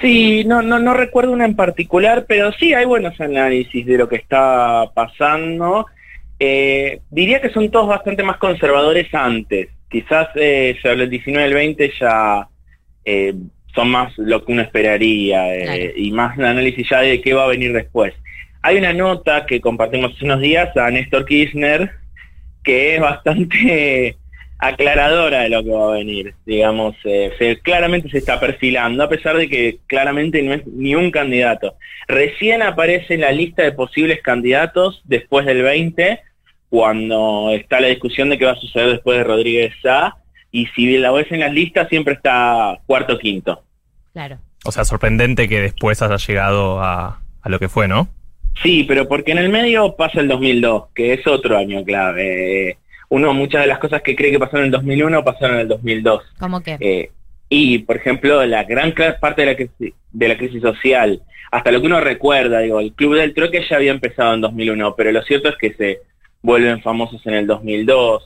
Sí, 0.00 0.44
no, 0.44 0.62
no, 0.62 0.78
no 0.78 0.94
recuerdo 0.94 1.32
una 1.32 1.44
en 1.44 1.56
particular, 1.56 2.26
pero 2.28 2.52
sí 2.52 2.72
hay 2.72 2.84
buenos 2.84 3.20
análisis 3.20 3.84
de 3.84 3.98
lo 3.98 4.08
que 4.08 4.16
está 4.16 4.90
pasando. 4.94 5.86
Eh, 6.38 7.00
diría 7.10 7.40
que 7.40 7.50
son 7.50 7.70
todos 7.70 7.88
bastante 7.88 8.22
más 8.22 8.36
conservadores 8.36 9.12
antes. 9.12 9.68
Quizás 9.90 10.28
eh, 10.36 10.76
el 10.84 11.10
19 11.10 11.42
y 11.42 11.48
el 11.48 11.54
20 11.54 11.92
ya 11.98 12.48
eh, 13.04 13.34
son 13.78 13.90
más 13.90 14.12
lo 14.18 14.44
que 14.44 14.50
uno 14.52 14.62
esperaría 14.62 15.54
eh, 15.54 15.62
Claro. 15.64 15.92
y 15.96 16.10
más 16.10 16.36
un 16.36 16.44
análisis 16.46 16.88
ya 16.90 17.00
de 17.00 17.20
qué 17.20 17.32
va 17.32 17.44
a 17.44 17.48
venir 17.48 17.72
después. 17.72 18.12
Hay 18.62 18.76
una 18.76 18.92
nota 18.92 19.46
que 19.46 19.60
compartimos 19.60 20.14
hace 20.14 20.24
unos 20.24 20.40
días 20.40 20.76
a 20.76 20.90
Néstor 20.90 21.24
Kirchner 21.26 21.92
que 22.64 22.96
es 22.96 23.00
bastante 23.00 24.16
aclaradora 24.58 25.42
de 25.42 25.48
lo 25.50 25.62
que 25.62 25.70
va 25.70 25.88
a 25.94 25.98
venir, 25.98 26.34
digamos, 26.44 26.96
eh, 27.04 27.30
se- 27.38 27.60
claramente 27.60 28.10
se 28.10 28.18
está 28.18 28.40
perfilando, 28.40 29.04
a 29.04 29.08
pesar 29.08 29.36
de 29.36 29.48
que 29.48 29.78
claramente 29.86 30.42
no 30.42 30.54
es 30.54 30.66
ni 30.66 30.96
un 30.96 31.12
candidato. 31.12 31.76
Recién 32.08 32.62
aparece 32.62 33.14
en 33.14 33.20
la 33.20 33.30
lista 33.30 33.62
de 33.62 33.70
posibles 33.72 34.20
candidatos 34.22 35.00
después 35.04 35.46
del 35.46 35.62
20, 35.62 36.20
cuando 36.68 37.50
está 37.54 37.80
la 37.80 37.86
discusión 37.88 38.28
de 38.28 38.38
qué 38.38 38.44
va 38.44 38.52
a 38.52 38.56
suceder 38.60 38.88
después 38.90 39.18
de 39.18 39.24
Rodríguez 39.24 39.72
Sá, 39.82 40.16
y 40.50 40.66
si 40.74 40.96
la 40.98 41.12
ves 41.12 41.30
en 41.30 41.40
las 41.40 41.52
listas 41.52 41.88
siempre 41.88 42.14
está 42.14 42.78
cuarto 42.86 43.14
o 43.14 43.18
quinto. 43.18 43.62
Claro. 44.18 44.38
O 44.64 44.72
sea, 44.72 44.84
sorprendente 44.84 45.48
que 45.48 45.60
después 45.60 46.02
haya 46.02 46.16
llegado 46.16 46.82
a, 46.82 47.20
a 47.40 47.48
lo 47.48 47.60
que 47.60 47.68
fue, 47.68 47.86
¿no? 47.86 48.08
Sí, 48.60 48.82
pero 48.82 49.06
porque 49.06 49.30
en 49.30 49.38
el 49.38 49.48
medio 49.48 49.94
pasa 49.94 50.18
el 50.18 50.26
2002, 50.26 50.86
que 50.92 51.12
es 51.12 51.24
otro 51.28 51.56
año 51.56 51.84
clave. 51.84 52.70
Eh, 52.70 52.78
Uno, 53.10 53.32
muchas 53.32 53.60
de 53.60 53.68
las 53.68 53.78
cosas 53.78 54.02
que 54.02 54.16
cree 54.16 54.32
que 54.32 54.40
pasaron 54.40 54.62
en 54.62 54.66
el 54.66 54.72
2001 54.72 55.24
pasaron 55.24 55.54
en 55.54 55.60
el 55.60 55.68
2002. 55.68 56.24
¿Cómo 56.40 56.60
que? 56.60 56.76
Eh, 56.80 57.12
y, 57.48 57.78
por 57.78 57.94
ejemplo, 57.94 58.44
la 58.44 58.64
gran 58.64 58.92
parte 59.20 59.42
de 59.42 59.46
la, 59.46 59.54
crisis, 59.54 59.94
de 60.10 60.28
la 60.28 60.36
crisis 60.36 60.62
social, 60.62 61.22
hasta 61.52 61.70
lo 61.70 61.80
que 61.80 61.86
uno 61.86 62.00
recuerda, 62.00 62.58
digo, 62.58 62.80
el 62.80 62.94
Club 62.94 63.14
del 63.14 63.34
Troque 63.34 63.64
ya 63.70 63.76
había 63.76 63.92
empezado 63.92 64.34
en 64.34 64.40
2001, 64.40 64.96
pero 64.96 65.12
lo 65.12 65.22
cierto 65.22 65.48
es 65.48 65.54
que 65.58 65.74
se 65.74 66.00
vuelven 66.42 66.82
famosos 66.82 67.24
en 67.24 67.34
el 67.34 67.46
2002, 67.46 68.24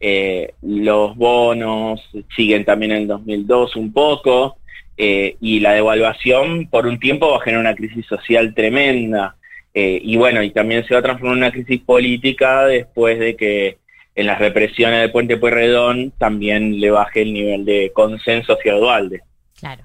eh, 0.00 0.52
los 0.60 1.16
bonos 1.16 2.00
siguen 2.36 2.66
también 2.66 2.92
en 2.92 2.98
el 2.98 3.06
2002 3.08 3.76
un 3.76 3.90
poco, 3.90 4.58
eh, 5.02 5.38
y 5.40 5.60
la 5.60 5.72
devaluación 5.72 6.66
por 6.66 6.86
un 6.86 7.00
tiempo 7.00 7.30
va 7.30 7.38
a 7.38 7.40
generar 7.40 7.62
una 7.62 7.74
crisis 7.74 8.04
social 8.04 8.52
tremenda. 8.52 9.34
Eh, 9.72 9.98
y 10.04 10.18
bueno, 10.18 10.42
y 10.42 10.50
también 10.50 10.86
se 10.86 10.92
va 10.92 11.00
a 11.00 11.02
transformar 11.02 11.38
en 11.38 11.44
una 11.44 11.52
crisis 11.52 11.80
política 11.80 12.66
después 12.66 13.18
de 13.18 13.34
que 13.34 13.78
en 14.14 14.26
las 14.26 14.38
represiones 14.38 15.00
del 15.00 15.10
puente 15.10 15.38
Pueyrredón 15.38 16.12
también 16.18 16.78
le 16.78 16.90
baje 16.90 17.22
el 17.22 17.32
nivel 17.32 17.64
de 17.64 17.90
consenso 17.94 18.52
hacia 18.52 18.74
Dualde. 18.74 19.22
Claro. 19.58 19.84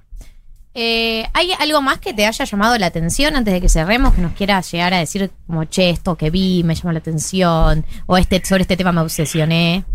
Eh, 0.74 1.24
¿Hay 1.32 1.54
algo 1.60 1.82
más 1.82 2.00
que 2.00 2.14
te 2.14 2.26
haya 2.26 2.44
llamado 2.44 2.78
la 2.78 2.88
atención 2.88 3.38
antes 3.38 3.54
de 3.54 3.62
que 3.62 3.70
cerremos? 3.70 4.14
Que 4.16 4.22
nos 4.22 4.34
quieras 4.34 4.70
llegar 4.70 4.94
a 4.94 5.00
decir 5.00 5.32
como, 5.48 5.64
che, 5.64 5.92
esto 5.92 6.18
que 6.18 6.30
vi 6.30 6.62
me 6.66 6.76
llamó 6.76 6.92
la 6.92 7.00
atención, 7.00 7.86
o 8.06 8.18
este 8.18 8.44
sobre 8.44 8.64
este 8.64 8.76
tema 8.76 8.92
me 8.92 9.00
obsesioné. 9.00 9.86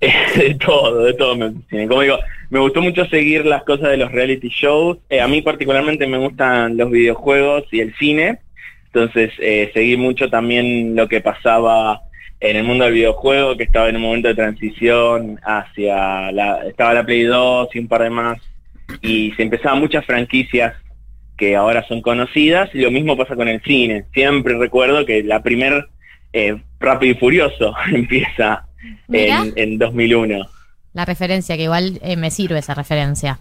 de 0.36 0.54
todo, 0.54 1.04
de 1.04 1.14
todo 1.14 1.36
me. 1.36 1.52
Como 1.88 2.02
digo, 2.02 2.18
me 2.50 2.60
gustó 2.60 2.80
mucho 2.80 3.04
seguir 3.06 3.44
las 3.44 3.64
cosas 3.64 3.90
de 3.90 3.96
los 3.96 4.12
reality 4.12 4.48
shows. 4.48 4.98
Eh, 5.08 5.20
a 5.20 5.28
mí 5.28 5.42
particularmente 5.42 6.06
me 6.06 6.18
gustan 6.18 6.76
los 6.76 6.90
videojuegos 6.90 7.64
y 7.72 7.80
el 7.80 7.94
cine. 7.96 8.38
Entonces 8.86 9.32
eh, 9.38 9.70
seguí 9.74 9.96
mucho 9.96 10.30
también 10.30 10.94
lo 10.94 11.08
que 11.08 11.20
pasaba 11.20 12.02
en 12.40 12.56
el 12.56 12.64
mundo 12.64 12.84
del 12.84 12.94
videojuego, 12.94 13.56
que 13.56 13.64
estaba 13.64 13.88
en 13.88 13.96
un 13.96 14.02
momento 14.02 14.28
de 14.28 14.34
transición 14.34 15.40
hacia 15.42 16.30
la... 16.30 16.62
Estaba 16.66 16.94
la 16.94 17.04
Play 17.04 17.24
2 17.24 17.68
y 17.74 17.78
un 17.80 17.88
par 17.88 18.02
de 18.04 18.10
más. 18.10 18.38
Y 19.02 19.32
se 19.32 19.42
empezaban 19.42 19.80
muchas 19.80 20.06
franquicias 20.06 20.74
que 21.36 21.56
ahora 21.56 21.84
son 21.88 22.00
conocidas. 22.00 22.70
Y 22.72 22.80
lo 22.80 22.92
mismo 22.92 23.16
pasa 23.16 23.34
con 23.34 23.48
el 23.48 23.60
cine. 23.62 24.04
Siempre 24.14 24.56
recuerdo 24.56 25.04
que 25.04 25.24
la 25.24 25.42
primer 25.42 25.88
eh, 26.32 26.56
Rápido 26.78 27.12
y 27.12 27.16
Furioso 27.16 27.74
empieza. 27.92 28.67
En, 29.08 29.52
en 29.56 29.78
2001. 29.78 30.46
La 30.94 31.04
referencia, 31.04 31.56
que 31.56 31.64
igual 31.64 31.98
eh, 32.02 32.16
me 32.16 32.30
sirve 32.30 32.58
esa 32.58 32.74
referencia. 32.74 33.38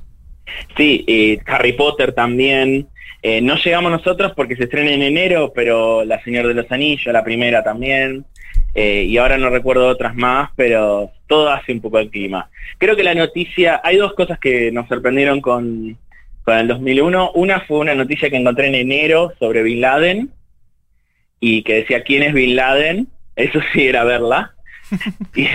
Sí, 0.76 1.04
eh, 1.08 1.40
Harry 1.46 1.74
Potter 1.74 2.14
también. 2.14 2.88
Eh, 3.22 3.42
no 3.42 3.56
llegamos 3.56 3.92
nosotros 3.92 4.34
porque 4.36 4.56
se 4.56 4.66
estrena 4.66 4.92
en 4.92 5.02
enero, 5.02 5.52
pero 5.54 6.06
La 6.06 6.24
Señor 6.24 6.48
de 6.48 6.54
los 6.54 6.72
Anillos, 6.72 7.12
la 7.14 7.24
primera 7.24 7.64
también. 7.64 8.26
Eh, 8.74 9.04
y 9.04 9.18
ahora 9.18 9.38
no 9.38 9.50
recuerdo 9.50 9.88
otras 9.88 10.16
más, 10.16 10.52
pero 10.56 11.12
todo 11.26 11.50
hace 11.50 11.72
un 11.72 11.82
poco 11.82 12.00
el 12.00 12.10
clima. 12.10 12.50
Creo 12.78 12.96
que 12.96 13.04
la 13.04 13.16
noticia, 13.16 13.82
hay 13.84 13.98
dos 13.98 14.14
cosas 14.14 14.40
que 14.40 14.72
nos 14.72 14.88
sorprendieron 14.88 15.42
con, 15.42 15.98
con 16.44 16.58
el 16.58 16.68
2001. 16.68 17.32
Una 17.32 17.62
fue 17.62 17.80
una 17.80 17.96
noticia 17.96 18.30
que 18.30 18.38
encontré 18.38 18.68
en 18.68 18.76
enero 18.76 19.34
sobre 19.40 19.64
Bin 19.64 19.82
Laden 19.82 20.30
y 21.40 21.64
que 21.64 21.76
decía 21.76 22.04
quién 22.04 22.24
es 22.24 22.34
Bin 22.34 22.56
Laden. 22.56 23.08
Eso 23.36 23.60
sí 23.74 23.88
era 23.88 24.04
verla. 24.04 24.54
y, 25.36 25.48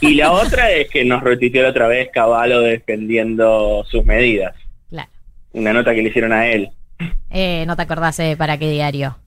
y 0.00 0.14
la 0.14 0.32
otra 0.32 0.70
es 0.70 0.88
que 0.90 1.04
nos 1.04 1.22
retuiteó 1.22 1.68
otra 1.68 1.86
vez 1.88 2.08
Caballo 2.12 2.60
defendiendo 2.60 3.84
sus 3.90 4.04
medidas. 4.04 4.54
Claro. 4.88 5.10
Una 5.52 5.72
nota 5.72 5.94
que 5.94 6.02
le 6.02 6.08
hicieron 6.08 6.32
a 6.32 6.46
él. 6.46 6.70
Eh, 7.30 7.64
no 7.66 7.76
te 7.76 7.82
acordás 7.82 8.18
eh, 8.20 8.36
para 8.38 8.56
qué 8.58 8.70
diario. 8.70 9.18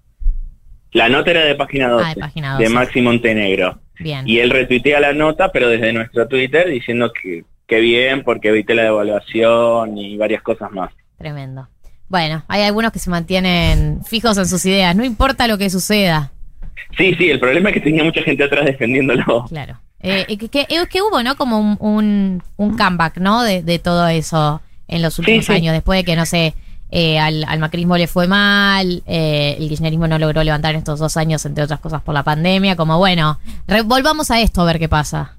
La 0.91 1.07
nota 1.07 1.31
era 1.31 1.41
de 1.45 1.55
página 1.55 1.87
12, 1.89 2.05
Ah, 2.05 2.13
de 2.15 2.21
página 2.21 2.57
de 2.57 2.63
12. 2.63 2.73
Maxi 2.75 3.01
Montenegro. 3.01 3.79
Bien. 3.99 4.27
Y 4.27 4.39
él 4.39 4.49
retuitea 4.49 4.99
la 4.99 5.13
nota, 5.13 5.51
pero 5.51 5.67
desde 5.69 5.93
nuestro 5.93 6.27
Twitter, 6.27 6.67
diciendo 6.69 7.11
que, 7.13 7.43
que 7.67 7.79
bien, 7.79 8.23
porque 8.23 8.47
evité 8.47 8.73
la 8.73 8.83
devaluación 8.83 9.97
y 9.97 10.17
varias 10.17 10.41
cosas 10.41 10.71
más. 10.71 10.91
Tremendo. 11.17 11.67
Bueno, 12.07 12.43
hay 12.47 12.63
algunos 12.63 12.91
que 12.91 12.97
se 12.97 13.11
mantienen 13.11 14.03
fijos 14.03 14.37
en 14.39 14.47
sus 14.47 14.65
ideas, 14.65 14.95
no 14.95 15.03
importa 15.05 15.47
lo 15.47 15.59
que 15.59 15.69
suceda. 15.69 16.31
Sí, 16.97 17.15
sí, 17.15 17.29
el 17.29 17.39
problema 17.39 17.69
es 17.69 17.75
que 17.75 17.81
tenía 17.81 18.03
mucha 18.03 18.21
gente 18.21 18.43
atrás 18.43 18.65
defendiéndolo. 18.65 19.45
Claro. 19.49 19.77
Eh, 20.01 20.37
que, 20.37 20.49
que, 20.49 20.61
eh, 20.61 20.87
que 20.89 21.01
hubo, 21.01 21.21
¿no? 21.23 21.35
Como 21.35 21.59
un, 21.59 21.77
un, 21.79 22.43
un 22.57 22.77
comeback, 22.77 23.17
¿no? 23.17 23.43
De, 23.43 23.63
de 23.63 23.79
todo 23.79 24.07
eso 24.07 24.61
en 24.87 25.01
los 25.01 25.19
últimos 25.19 25.45
sí. 25.45 25.53
años, 25.53 25.73
después 25.73 25.99
de 25.99 26.03
que, 26.03 26.15
no 26.15 26.25
sé, 26.25 26.55
eh, 26.91 27.19
al, 27.19 27.43
al 27.47 27.59
macrismo 27.59 27.97
le 27.97 28.07
fue 28.07 28.27
mal, 28.27 29.03
eh, 29.05 29.55
el 29.59 29.69
kirchnerismo 29.69 30.07
no 30.07 30.17
logró 30.17 30.43
levantar 30.43 30.71
en 30.71 30.79
estos 30.79 30.99
dos 30.99 31.17
años, 31.17 31.45
entre 31.45 31.63
otras 31.63 31.79
cosas, 31.79 32.01
por 32.01 32.15
la 32.15 32.23
pandemia, 32.23 32.75
como 32.75 32.97
bueno, 32.97 33.39
volvamos 33.85 34.31
a 34.31 34.41
esto 34.41 34.61
a 34.61 34.65
ver 34.65 34.79
qué 34.79 34.89
pasa. 34.89 35.35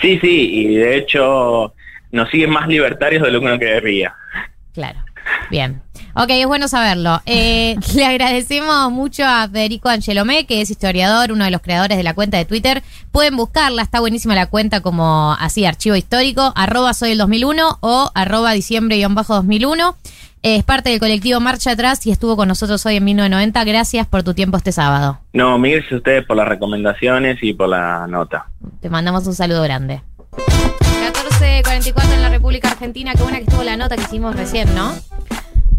Sí, 0.00 0.18
sí, 0.20 0.50
y 0.54 0.74
de 0.76 0.96
hecho 0.96 1.74
nos 2.12 2.30
siguen 2.30 2.50
más 2.50 2.66
libertarios 2.68 3.22
de 3.22 3.30
lo 3.30 3.40
que 3.40 3.46
uno 3.46 3.58
querría. 3.58 4.14
Claro. 4.72 5.00
Bien. 5.50 5.82
Ok, 6.14 6.28
es 6.30 6.46
bueno 6.46 6.68
saberlo. 6.68 7.20
Eh, 7.26 7.76
le 7.94 8.04
agradecemos 8.04 8.90
mucho 8.90 9.24
a 9.24 9.48
Federico 9.48 9.88
Angelomé, 9.88 10.46
que 10.46 10.60
es 10.60 10.70
historiador, 10.70 11.32
uno 11.32 11.44
de 11.44 11.50
los 11.50 11.62
creadores 11.62 11.96
de 11.96 12.02
la 12.02 12.14
cuenta 12.14 12.36
de 12.36 12.44
Twitter. 12.44 12.82
Pueden 13.10 13.36
buscarla, 13.36 13.82
está 13.82 14.00
buenísima 14.00 14.34
la 14.34 14.46
cuenta 14.46 14.80
como 14.80 15.36
así, 15.38 15.64
archivo 15.64 15.96
histórico, 15.96 16.52
arroba 16.54 16.94
soy 16.94 17.12
el 17.12 17.18
2001 17.18 17.78
o 17.80 18.10
arroba 18.14 18.52
diciembre-2001. 18.52 19.94
Eh, 20.44 20.56
es 20.56 20.64
parte 20.64 20.90
del 20.90 20.98
colectivo 20.98 21.38
Marcha 21.38 21.70
Atrás 21.70 22.04
y 22.06 22.10
estuvo 22.10 22.36
con 22.36 22.48
nosotros 22.48 22.84
hoy 22.84 22.96
en 22.96 23.04
1990. 23.04 23.64
Gracias 23.64 24.06
por 24.06 24.22
tu 24.24 24.34
tiempo 24.34 24.56
este 24.56 24.72
sábado. 24.72 25.20
No, 25.32 25.56
mil 25.58 25.72
gracias 25.72 25.92
a 25.92 25.96
ustedes 25.96 26.26
por 26.26 26.36
las 26.36 26.48
recomendaciones 26.48 27.38
y 27.42 27.54
por 27.54 27.68
la 27.68 28.06
nota. 28.08 28.46
Te 28.80 28.90
mandamos 28.90 29.26
un 29.26 29.34
saludo 29.34 29.62
grande. 29.62 30.02
14.44 30.32 32.14
en 32.14 32.22
la 32.22 32.28
República 32.28 32.68
Argentina. 32.70 33.12
Qué 33.14 33.22
buena 33.22 33.38
que 33.38 33.44
estuvo 33.44 33.62
la 33.62 33.76
nota 33.76 33.96
que 33.96 34.02
hicimos 34.02 34.34
recién, 34.34 34.74
¿no? 34.74 34.92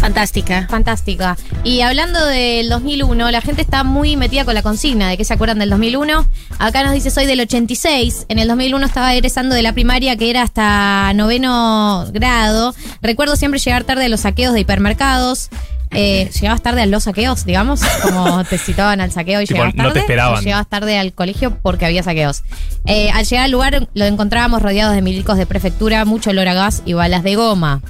Fantástica. 0.03 0.67
Fantástica. 0.69 1.37
Y 1.63 1.79
hablando 1.79 2.25
del 2.25 2.67
2001, 2.67 3.31
la 3.31 3.39
gente 3.39 3.61
está 3.61 3.85
muy 3.85 4.17
metida 4.17 4.43
con 4.43 4.53
la 4.53 4.61
consigna 4.61 5.07
de 5.07 5.15
que 5.15 5.23
se 5.23 5.33
acuerdan 5.33 5.59
del 5.59 5.69
2001. 5.69 6.27
Acá 6.59 6.83
nos 6.83 6.91
dice 6.91 7.09
soy 7.09 7.25
del 7.25 7.39
86. 7.39 8.25
En 8.27 8.37
el 8.37 8.49
2001 8.49 8.85
estaba 8.85 9.13
egresando 9.13 9.55
de 9.55 9.61
la 9.61 9.71
primaria 9.71 10.17
que 10.17 10.29
era 10.29 10.41
hasta 10.41 11.13
noveno 11.13 12.05
grado. 12.11 12.75
Recuerdo 13.01 13.37
siempre 13.37 13.61
llegar 13.61 13.85
tarde 13.85 14.03
a 14.03 14.09
los 14.09 14.19
saqueos 14.19 14.53
de 14.53 14.59
hipermercados. 14.59 15.47
Eh, 15.91 16.29
¿Llegabas 16.33 16.61
tarde 16.61 16.81
a 16.81 16.85
los 16.85 17.03
saqueos, 17.03 17.45
digamos? 17.45 17.79
Como 18.01 18.43
te 18.49 18.57
citaban 18.57 18.99
al 18.99 19.13
saqueo 19.13 19.39
y 19.41 19.45
Tipo, 19.45 19.59
llegabas 19.59 19.75
no 19.75 19.83
tarde. 19.83 19.93
te 19.93 19.99
esperaban. 20.01 20.37
o 20.39 20.41
llegabas 20.41 20.67
tarde 20.67 20.97
al 20.97 21.13
colegio 21.13 21.57
porque 21.61 21.85
había 21.85 22.03
saqueos. 22.03 22.43
Eh, 22.87 23.09
al 23.11 23.23
llegar 23.25 23.45
al 23.45 23.51
lugar 23.51 23.87
lo 23.93 24.03
encontrábamos 24.03 24.61
rodeados 24.61 24.95
de 24.95 25.01
milicos 25.01 25.37
de 25.37 25.45
prefectura, 25.45 26.03
mucho 26.03 26.31
olor 26.31 26.49
a 26.49 26.53
gas 26.55 26.81
y 26.85 26.91
balas 26.91 27.23
de 27.23 27.35
goma. 27.35 27.81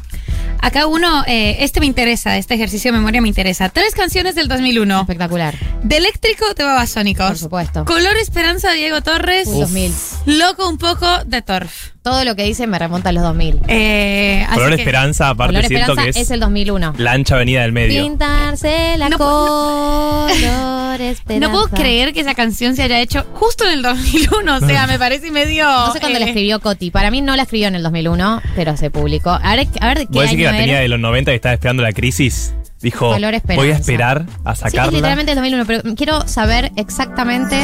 Acá 0.65 0.87
uno, 0.87 1.25
eh, 1.27 1.57
este 1.59 1.81
me 1.81 1.85
interesa, 1.85 2.37
este 2.37 2.53
ejercicio 2.53 2.89
de 2.91 2.97
memoria 2.97 3.21
me 3.21 3.27
interesa. 3.27 3.67
Tres 3.67 3.93
canciones 3.93 4.33
del 4.33 4.47
2001. 4.47 5.01
Espectacular, 5.01 5.53
De 5.83 5.97
eléctrico 5.97 6.45
de 6.53 6.63
Babasónicos. 6.63 7.27
por 7.27 7.37
supuesto. 7.37 7.83
Color 7.83 8.15
Esperanza 8.15 8.69
de 8.71 8.77
Diego 8.77 9.01
Torres. 9.01 9.47
Uy, 9.49 9.59
2000. 9.59 9.93
Loco 10.25 10.69
un 10.69 10.77
poco 10.77 11.05
de 11.25 11.41
Torf. 11.41 11.89
Todo 12.01 12.25
lo 12.25 12.35
que 12.35 12.43
dice 12.43 12.67
me 12.67 12.77
remonta 12.79 13.09
a 13.09 13.11
los 13.13 13.23
2000. 13.23 13.59
Eh, 13.67 14.43
así 14.47 14.55
Color 14.55 14.69
que- 14.75 14.81
Esperanza, 14.81 15.29
aparte 15.29 15.53
Color 15.55 15.67
siento 15.67 15.91
Esperanza 15.91 16.03
que 16.03 16.09
es, 16.19 16.25
es 16.27 16.31
el 16.31 16.39
2001. 16.41 16.93
la 16.97 17.11
ancha 17.13 17.35
avenida 17.35 17.61
del 17.61 17.71
medio. 17.71 18.03
Pintarse 18.03 18.97
la 18.97 19.07
No 19.09 19.17
color 19.17 20.31
esperanza. 21.01 21.47
No 21.47 21.51
puedo 21.51 21.67
creer 21.69 22.13
que 22.13 22.19
esa 22.21 22.35
canción 22.35 22.75
se 22.75 22.83
haya 22.83 22.99
hecho 22.99 23.25
justo 23.33 23.63
en 23.65 23.71
el 23.71 23.81
2001. 23.81 24.57
O 24.57 24.59
sea, 24.67 24.85
me 24.87 24.99
parece 24.99 25.31
medio. 25.31 25.65
No 25.65 25.93
sé 25.93 25.99
cuándo 26.01 26.19
la 26.19 26.25
eh, 26.25 26.29
escribió 26.29 26.59
Coti. 26.59 26.91
Para 26.91 27.09
mí 27.09 27.21
no 27.21 27.35
la 27.37 27.43
escribió 27.43 27.67
en 27.69 27.75
el 27.75 27.83
2001, 27.83 28.41
pero 28.55 28.75
se 28.75 28.89
publicó. 28.89 29.31
A 29.41 29.55
ver, 29.55 29.67
a 29.79 29.87
ver 29.87 29.97
qué 29.99 30.05
¿Vos 30.09 30.23
decís 30.23 30.37
que 30.37 30.47
año 30.47 30.52
la 30.53 30.63
tenía 30.65 30.79
de 30.79 30.87
los 30.87 30.99
90 30.99 31.31
y 31.31 31.35
estaba 31.35 31.53
esperando 31.53 31.83
la 31.83 31.91
crisis? 31.93 32.53
Dijo, 32.81 33.15
voy 33.55 33.69
a 33.71 33.75
esperar 33.75 34.25
a 34.43 34.55
Sí, 34.55 34.63
es 34.65 34.71
sacarla. 34.73 34.91
literalmente 34.91 35.31
el 35.31 35.37
2001, 35.37 35.65
pero 35.65 35.95
quiero 35.95 36.27
saber 36.27 36.69
exactamente. 36.75 37.55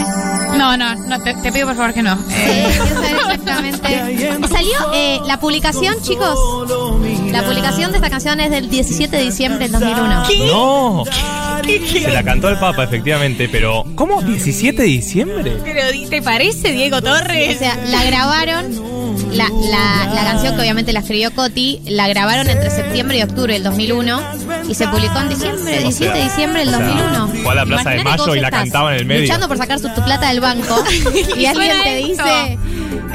No, 0.57 0.77
no, 0.77 0.95
no 0.95 1.21
te, 1.21 1.33
te 1.35 1.51
pido 1.51 1.67
por 1.67 1.75
favor 1.75 1.93
que 1.93 2.01
no. 2.03 2.15
Sí, 2.15 2.33
Eh, 2.37 2.67
quiero 2.71 2.85
saber 2.87 3.15
exactamente. 3.33 4.47
Salió 4.47 4.93
eh, 4.93 5.19
la 5.27 5.37
publicación, 5.37 5.95
chicos. 6.01 6.39
La 7.33 7.43
publicación 7.43 7.91
de 7.91 7.97
esta 7.97 8.09
canción 8.09 8.39
es 8.39 8.49
del 8.49 8.69
17 8.69 9.13
de 9.17 9.23
diciembre 9.23 9.67
del 9.67 9.73
2001. 9.73 10.23
No. 10.47 11.03
Se 11.63 12.11
la 12.11 12.23
cantó 12.23 12.49
el 12.49 12.57
Papa, 12.57 12.83
efectivamente, 12.83 13.49
pero 13.49 13.85
¿cómo? 13.95 14.21
¿17 14.21 14.75
de 14.75 14.83
diciembre? 14.83 15.57
pero 15.63 15.81
¿te 16.09 16.21
parece, 16.21 16.71
Diego 16.71 17.01
Torres? 17.01 17.55
O 17.55 17.59
sea, 17.59 17.77
la 17.87 18.03
grabaron. 18.03 18.99
La, 19.31 19.47
la, 19.47 20.11
la 20.13 20.23
canción 20.23 20.55
que 20.55 20.61
obviamente 20.61 20.91
la 20.91 21.01
escribió 21.01 21.31
Coti, 21.31 21.81
la 21.85 22.07
grabaron 22.07 22.49
entre 22.49 22.71
septiembre 22.71 23.19
y 23.19 23.21
octubre 23.21 23.53
del 23.53 23.63
2001 23.63 24.21
y 24.67 24.73
se 24.73 24.87
publicó 24.87 25.19
en 25.19 25.29
diciembre, 25.29 25.79
17 25.79 26.17
de 26.17 26.23
diciembre 26.23 26.59
del 26.65 26.69
o 26.73 26.77
sea, 26.77 26.87
2001. 26.87 27.27
fue 27.43 27.51
a 27.51 27.55
la 27.55 27.65
Plaza 27.65 27.89
de 27.91 28.03
Mayo 28.03 28.35
y 28.35 28.39
la 28.39 28.47
estás 28.47 28.61
cantaban 28.61 28.93
en 28.95 28.99
el 29.01 29.05
medio. 29.05 29.21
Luchando 29.23 29.47
por 29.47 29.57
sacar 29.57 29.77
su- 29.79 29.89
tu 29.89 30.03
plata 30.03 30.29
del 30.29 30.39
banco 30.39 30.83
y, 31.37 31.41
Y 31.41 31.45
alguien 31.45 31.71
te 31.83 31.99
esto. 31.99 32.23
dice 32.23 32.57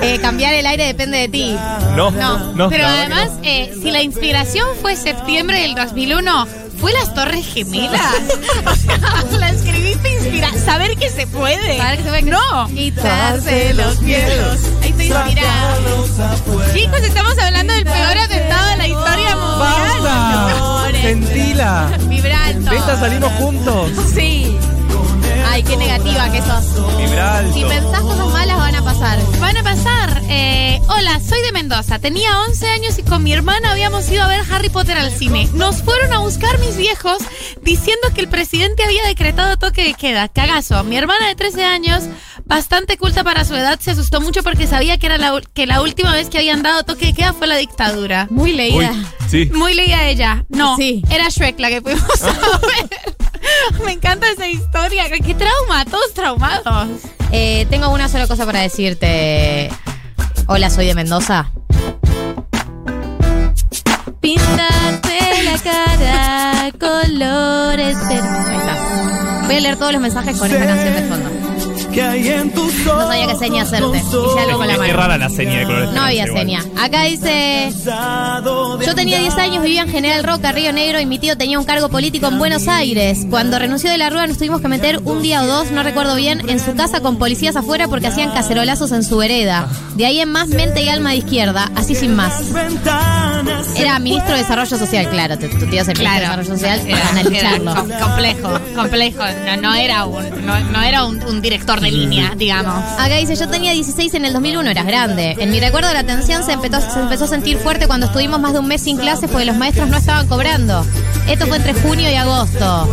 eh, 0.02 0.18
cambiar 0.20 0.54
el 0.54 0.66
aire 0.66 0.85
depende 0.87 1.18
de 1.18 1.28
ti. 1.28 1.57
No, 1.96 2.12
No, 2.12 2.52
no. 2.54 2.68
Pero 2.68 2.87
además, 2.87 3.30
eh, 3.42 3.72
si 3.83 3.90
la 3.90 4.00
inspiración 4.02 4.68
fue 4.83 4.94
septiembre 4.94 5.62
del 5.62 5.74
2001, 5.74 6.46
¿fue 6.85 6.92
las 6.92 7.14
Torres 7.14 7.47
Gemelas? 7.47 8.03
o 8.66 8.77
sea, 8.77 9.25
la 9.38 9.49
escribiste 9.49 10.12
inspira 10.12 10.53
saber 10.66 10.99
que 10.99 11.09
se 11.09 11.27
puede. 11.27 11.79
Saber 11.79 11.97
que 11.97 12.03
se 12.03 12.09
puede 12.11 12.23
No. 12.25 12.66
Quitarse 12.66 13.73
los 13.73 14.03
miedos. 14.03 14.59
Ahí 14.83 14.90
estoy 14.90 15.07
inspirada. 15.07 15.79
Chicos, 16.75 17.01
estamos 17.01 17.38
hablando 17.38 17.73
del 17.73 17.85
peor 17.85 18.18
atentado 18.18 18.68
de 18.68 18.77
la 18.77 18.88
historia 18.88 19.37
mundial. 19.37 20.03
¡Basta! 20.03 21.01
¡Sentila! 21.01 21.90
Vibrato. 22.07 22.70
De 22.70 22.77
esta 22.77 23.01
salimos 23.01 23.33
juntos. 23.33 23.90
Sí. 24.14 24.59
Ay, 25.55 25.62
qué 25.62 25.77
negativa 25.77 26.33
que 26.33 26.43
sos. 26.43 26.97
Vibra 26.99 27.45
Si 27.53 27.62
pensás 27.62 28.01
cosas 28.01 28.27
malas 28.27 28.57
van 28.57 28.75
a 28.75 28.83
pasar. 28.83 29.21
Van 29.38 29.57
a 29.57 29.62
pasar. 29.62 30.23
Eh, 30.29 30.81
hola, 30.88 31.21
soy 31.21 31.40
de 31.43 31.53
Mendoza. 31.53 32.01
Tenía 32.01 32.40
11 32.49 32.67
años 32.71 32.99
y 32.99 33.05
con 33.05 33.23
mi 33.23 33.33
hermana 33.33 33.71
habíamos 33.71 34.11
ido 34.11 34.25
a 34.25 34.27
ver 34.27 34.40
Harry 34.51 34.69
Potter 34.69 34.99
al 34.99 35.12
cine. 35.12 35.49
Nos 35.55 35.81
fueron 35.85 36.12
a 36.12 36.19
buscar 36.19 36.59
mis 36.59 36.77
viejos 36.77 37.19
diciendo 37.62 38.09
que 38.12 38.23
el 38.23 38.29
presidente 38.29 38.83
había 38.83 39.07
decretado 39.07 39.57
toque 39.57 39.85
de 39.85 39.95
queda. 39.95 40.29
Cagazo. 40.29 40.83
Mi 40.83 40.97
hermana 40.97 41.29
de 41.29 41.37
13 41.37 41.64
años, 41.64 42.03
bastante 42.45 42.99
culta 42.99 43.23
para 43.23 43.45
su 43.45 43.55
edad, 43.55 43.79
se 43.79 43.93
asustó 43.93 44.21
mucho 44.21 44.43
porque 44.43 44.67
sabía 44.67 44.99
que 44.99 45.07
era 45.07 45.19
la, 45.19 45.40
que 45.53 45.69
la 45.69 45.83
última 45.83 46.14
vez 46.14 46.31
que 46.31 46.38
habían 46.38 46.64
dado 46.64 46.83
toque 46.83 47.07
de 47.07 47.14
queda 47.14 47.33
fue 47.33 47.47
la 47.47 47.59
dictadura. 47.59 48.27
Muy 48.29 48.51
Uy, 48.51 48.57
leída. 48.57 48.93
Sí. 49.28 49.50
Muy 49.54 49.74
leía 49.74 50.08
ella. 50.08 50.44
No, 50.48 50.76
Sí. 50.76 51.02
era 51.10 51.28
Shrek 51.28 51.58
la 51.60 51.68
que 51.68 51.80
fuimos 51.82 52.22
a 52.22 52.58
ver. 52.58 53.14
Me 53.84 53.92
encanta 53.92 54.28
esa 54.30 54.46
historia. 54.48 55.04
Qué 55.10 55.34
trauma, 55.34 55.84
todos 55.84 56.12
traumados. 56.14 56.88
Eh, 57.32 57.66
tengo 57.70 57.88
una 57.90 58.08
sola 58.08 58.26
cosa 58.26 58.46
para 58.46 58.60
decirte. 58.60 59.70
Hola, 60.46 60.70
soy 60.70 60.87
de 60.87 60.94
Mendoza. 60.94 61.50
Pintarte 64.20 65.18
la 65.44 65.58
cara 65.58 66.72
colores. 66.80 67.96
Ahí 67.96 68.16
está. 68.16 69.42
Voy 69.46 69.56
a 69.56 69.60
leer 69.60 69.76
todos 69.76 69.92
los 69.92 70.00
mensajes 70.00 70.37
con 70.38 70.50
esta 70.50 70.64
canción 70.66 70.94
de 70.94 71.02
fondo. 71.02 71.30
No 71.94 73.07
sabía 73.09 73.26
qué 73.28 73.37
seña 73.37 73.62
hacerte. 73.62 73.98
Hice 73.98 74.40
algo 74.40 74.59
con 74.59 74.66
la 74.66 74.74
Qué 74.74 74.78
mano. 74.80 74.92
rara 74.96 75.18
la 75.18 75.28
seña 75.30 75.59
de 75.66 75.87
No 75.92 76.02
había 76.02 76.26
seña. 76.26 76.64
Acá 76.80 77.04
dice. 77.04 77.70
Yo 77.85 78.94
tenía 78.94 79.18
10 79.18 79.35
años, 79.37 79.62
vivía 79.62 79.83
en 79.83 79.88
General 79.90 80.24
Roca, 80.24 80.52
Río 80.52 80.72
Negro, 80.72 81.00
y 81.00 81.07
mi 81.07 81.18
tío 81.18 81.37
tenía 81.37 81.59
un 81.59 81.64
cargo 81.64 81.88
político 81.88 82.26
en 82.26 82.38
Buenos 82.38 82.68
Aires. 82.68 83.26
Cuando 83.30 83.59
renunció 83.59 83.90
de 83.90 83.98
la 83.98 84.11
Rúa 84.11 84.26
nos 84.26 84.38
tuvimos 84.38 84.61
que 84.61 84.68
meter 84.68 85.00
un 85.04 85.22
día 85.22 85.42
o 85.42 85.46
dos, 85.46 85.70
no 85.70 85.83
recuerdo 85.83 86.16
bien, 86.16 86.48
en 86.48 86.59
su 86.61 86.74
casa 86.74 87.00
con 87.00 87.16
policías 87.18 87.57
afuera 87.57 87.88
porque 87.88 88.09
hacían 88.09 88.30
cacerolazos 88.33 88.92
en 88.92 89.04
su 89.04 89.16
vereda. 89.16 89.68
De 89.94 90.07
ahí 90.07 90.20
en 90.20 90.30
más 90.33 90.48
mente 90.48 90.83
y 90.83 90.88
alma 90.88 91.11
de 91.11 91.16
izquierda, 91.16 91.70
así 91.76 91.94
sin 91.94 92.14
más. 92.16 92.35
Era 93.76 93.98
ministro 93.98 94.33
de 94.35 94.38
Desarrollo 94.42 94.76
Social, 94.78 95.09
claro. 95.11 95.38
Tu, 95.38 95.48
tu 95.48 95.66
tío 95.66 95.83
es 95.83 95.88
el 95.88 95.98
ministro 95.98 96.12
de 96.14 96.20
Desarrollo 96.20 96.48
Social, 96.54 96.80
era, 96.87 97.20
era 97.38 98.00
complejo, 98.00 98.50
complejo. 98.74 99.22
No, 99.46 99.57
no 99.62 99.74
era 99.74 100.04
un, 100.07 100.46
no, 100.46 100.61
no 100.70 100.83
era 100.83 101.04
un, 101.04 101.22
un 101.24 101.40
director 101.42 101.80
de 101.80 101.84
línea, 101.90 102.35
digamos. 102.37 102.83
Acá 102.99 103.16
dice, 103.16 103.37
yo 103.37 103.49
tenía 103.49 103.73
16 103.73 104.14
en 104.14 104.25
el 104.25 104.33
2001, 104.33 104.70
eras 104.70 104.87
grande. 104.87 105.37
En 105.38 105.51
mi 105.51 105.61
recuerdo 105.61 105.92
la 105.92 106.05
tensión 106.05 106.44
se 106.44 106.53
empezó, 106.53 106.81
se 106.81 107.01
empezó 107.01 107.25
a 107.25 107.29
sentir 107.29 107.59
fuerte 107.59 107.87
cuando 107.87 108.07
estuvimos 108.07 108.40
más 108.40 108.53
de 108.53 108.59
un 108.59 108.66
mes 108.66 108.83
sin 108.83 108.97
clases 108.97 109.31
porque 109.31 109.44
los 109.44 109.57
maestros 109.57 109.88
no 109.88 109.97
estaban 109.97 110.27
cobrando. 110.29 110.85
Esto 111.29 111.47
fue 111.47 111.57
entre 111.57 111.75
junio 111.75 112.11
y 112.11 112.14
agosto. 112.14 112.88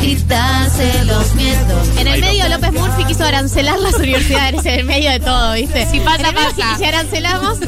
Quitarse 0.00 1.04
los 1.04 1.34
miedos. 1.34 1.88
En 1.98 2.06
el 2.06 2.20
medio 2.20 2.48
López 2.48 2.72
Murphy 2.72 3.04
quiso 3.04 3.24
arancelar 3.24 3.78
las 3.78 3.94
universidades, 3.94 4.64
en 4.64 4.80
el 4.80 4.84
medio 4.84 5.10
de 5.10 5.20
todo, 5.20 5.54
¿viste? 5.54 5.86
Si 5.90 6.00
pasa, 6.00 6.32
pasa. 6.32 6.74
Y 6.74 6.78
si 6.78 6.84
arancelamos, 6.84 7.58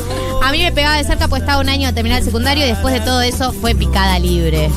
a 0.42 0.52
mí 0.52 0.62
me 0.62 0.72
pegaba 0.72 0.96
de 0.96 1.04
cerca 1.04 1.28
pues 1.28 1.42
estaba 1.42 1.60
un 1.60 1.68
año 1.68 1.88
de 1.88 1.92
terminar 1.94 2.18
el 2.18 2.24
secundario 2.24 2.64
y 2.64 2.68
después 2.68 2.94
de 2.94 3.00
todo 3.00 3.22
eso 3.22 3.52
fue 3.52 3.74
picada 3.74 4.18
libre. 4.18 4.70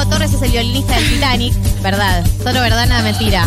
Diego 0.00 0.12
Torres 0.12 0.32
es 0.32 0.40
el 0.40 0.52
violinista 0.52 0.94
del 0.94 1.10
Titanic. 1.10 1.54
Verdad, 1.82 2.24
solo 2.42 2.62
verdad, 2.62 2.86
nada 2.86 3.02
mentira. 3.02 3.46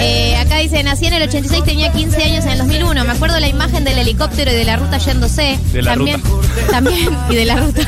Eh, 0.00 0.36
acá 0.36 0.56
dice, 0.56 0.82
nací 0.82 1.06
en 1.06 1.12
el 1.12 1.22
86, 1.22 1.62
tenía 1.62 1.92
15 1.92 2.24
años 2.24 2.44
en 2.44 2.50
el 2.52 2.58
2001. 2.58 3.04
Me 3.04 3.12
acuerdo 3.12 3.38
la 3.38 3.46
imagen 3.46 3.84
del 3.84 3.96
helicóptero 3.96 4.50
y 4.50 4.56
de 4.56 4.64
la 4.64 4.74
ruta 4.74 4.98
yéndose. 4.98 5.56
De 5.72 5.82
la 5.82 5.94
también, 5.94 6.20
ruta. 6.24 6.46
También, 6.72 7.16
y 7.30 7.36
de 7.36 7.44
la 7.44 7.56
ruta. 7.58 7.82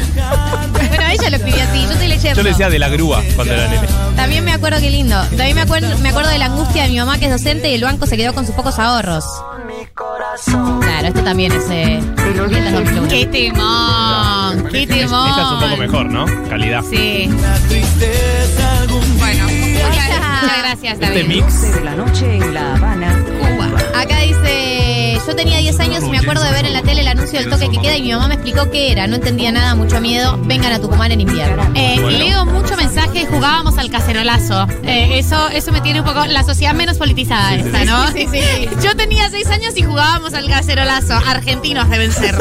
bueno, 0.71 1.05
ella 1.11 1.31
lo 1.31 1.37
escribió 1.39 1.61
así, 1.61 1.83
yo 1.83 1.91
estoy 1.91 2.09
leyendo. 2.09 2.37
Yo 2.37 2.43
le 2.45 2.51
decía 2.51 2.71
de 2.71 2.79
la 2.79 2.89
grúa 2.89 3.21
cuando 3.35 3.55
era 3.55 3.67
nene. 3.67 3.89
También 4.15 4.45
me 4.45 4.53
acuerdo, 4.53 4.79
qué 4.79 4.91
lindo. 4.91 5.21
También 5.31 5.57
me 5.57 5.63
acuerdo, 5.63 5.99
me 5.99 6.11
acuerdo 6.11 6.31
de 6.31 6.39
la 6.39 6.47
angustia 6.47 6.85
de 6.85 6.91
mi 6.91 6.99
mamá 6.99 7.19
que 7.19 7.25
es 7.25 7.33
docente 7.33 7.69
y 7.69 7.75
el 7.75 7.83
banco 7.83 8.07
se 8.07 8.17
quedó 8.17 8.33
con 8.33 8.47
sus 8.47 8.55
pocos 8.55 8.79
ahorros. 8.79 9.25
Claro, 9.99 11.09
este 11.09 11.23
también 11.23 11.51
es... 11.51 11.69
Eh, 11.71 12.01
bien 12.49 12.65
del 12.65 12.73
2001. 12.73 13.09
¡Qué 13.09 13.27
timón! 13.27 14.69
¡Qué 14.71 14.87
timón! 14.87 15.29
Esta 15.29 15.43
es 15.43 15.51
un 15.51 15.61
poco 15.61 15.77
mejor, 15.77 16.07
¿no? 16.07 16.25
Calidad. 16.49 16.85
Sí. 16.85 17.29
Bueno, 19.19 19.45
muchas, 19.45 20.43
muchas 20.43 20.59
gracias, 20.59 21.01
David. 21.01 21.17
Este 21.17 21.29
mix. 21.35 21.75
de 21.75 21.81
la 21.85 21.97
noche 21.97 22.37
en 22.37 22.55
La 22.55 22.77
Habana, 22.77 23.25
Cuba. 23.41 24.01
Acá 24.01 24.21
dice, 24.21 24.78
yo 25.27 25.37
tenía 25.37 25.59
10 25.59 25.81
años 25.81 26.05
y 26.05 26.11
me 26.11 26.19
acuerdo 26.19 26.43
de 26.43 26.51
ver 26.53 26.65
en 26.67 26.73
la 26.73 26.83
tele 26.83 27.01
el 27.03 27.09
anuncio 27.09 27.39
del 27.39 27.51
toque 27.51 27.69
que 27.71 27.79
queda 27.79 27.97
y 27.97 28.03
mi 28.03 28.13
mamá 28.13 28.29
me 28.29 28.35
explicó 28.35 28.71
qué 28.71 28.93
era. 28.93 29.07
No 29.07 29.17
entendía 29.17 29.53
nada, 29.53 29.75
mucho 29.75 30.01
miedo. 30.01 30.39
Vengan 30.45 30.73
a 30.73 30.81
Tucumán 30.81 31.13
en 31.13 31.21
invierno. 31.21 31.63
Eh, 31.75 31.99
Bueno. 32.01 32.19
Leo 32.19 32.47
mucho 32.47 32.77
mensaje, 32.77 33.27
jugábamos 33.27 33.77
al 33.79 33.91
cacerolazo. 33.91 34.67
Eh, 34.85 35.19
eso, 35.19 35.49
eso 35.51 35.73
me 35.73 35.81
tiene 35.81 36.01
un 36.01 36.07
poco 36.07 36.25
la 36.27 36.43
sociedad 36.45 36.73
menos 36.75 36.97
politizada 36.99 37.51
Sí, 37.55 37.61
esta, 37.67 37.81
sí. 37.81 37.87
¿no? 37.87 38.07
Sí, 38.09 38.27
sí, 38.31 38.41
sí. 38.41 38.69
Yo 38.87 38.97
tenía 38.97 39.29
seis 39.31 39.47
años 39.49 39.75
y 39.77 39.83
jugábamos 39.83 40.35
al 40.35 40.49
cacerolazo. 40.49 41.15
Argentinos 41.15 41.89
deben 41.91 42.13
ser. 42.13 42.35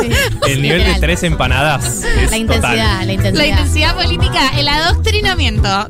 El 0.48 0.62
nivel 0.62 0.84
de 0.86 1.00
tres 1.00 1.24
empanadas 1.24 2.04
es 2.22 2.32
La 2.32 2.38
intensidad, 2.38 2.72
total. 2.72 3.08
la 3.08 3.13
intensidad. 3.13 3.44
La 3.44 3.48
intensidad 3.48 3.96
política, 3.96 4.50
el 4.58 4.68
adoctrinamiento. 4.68 5.68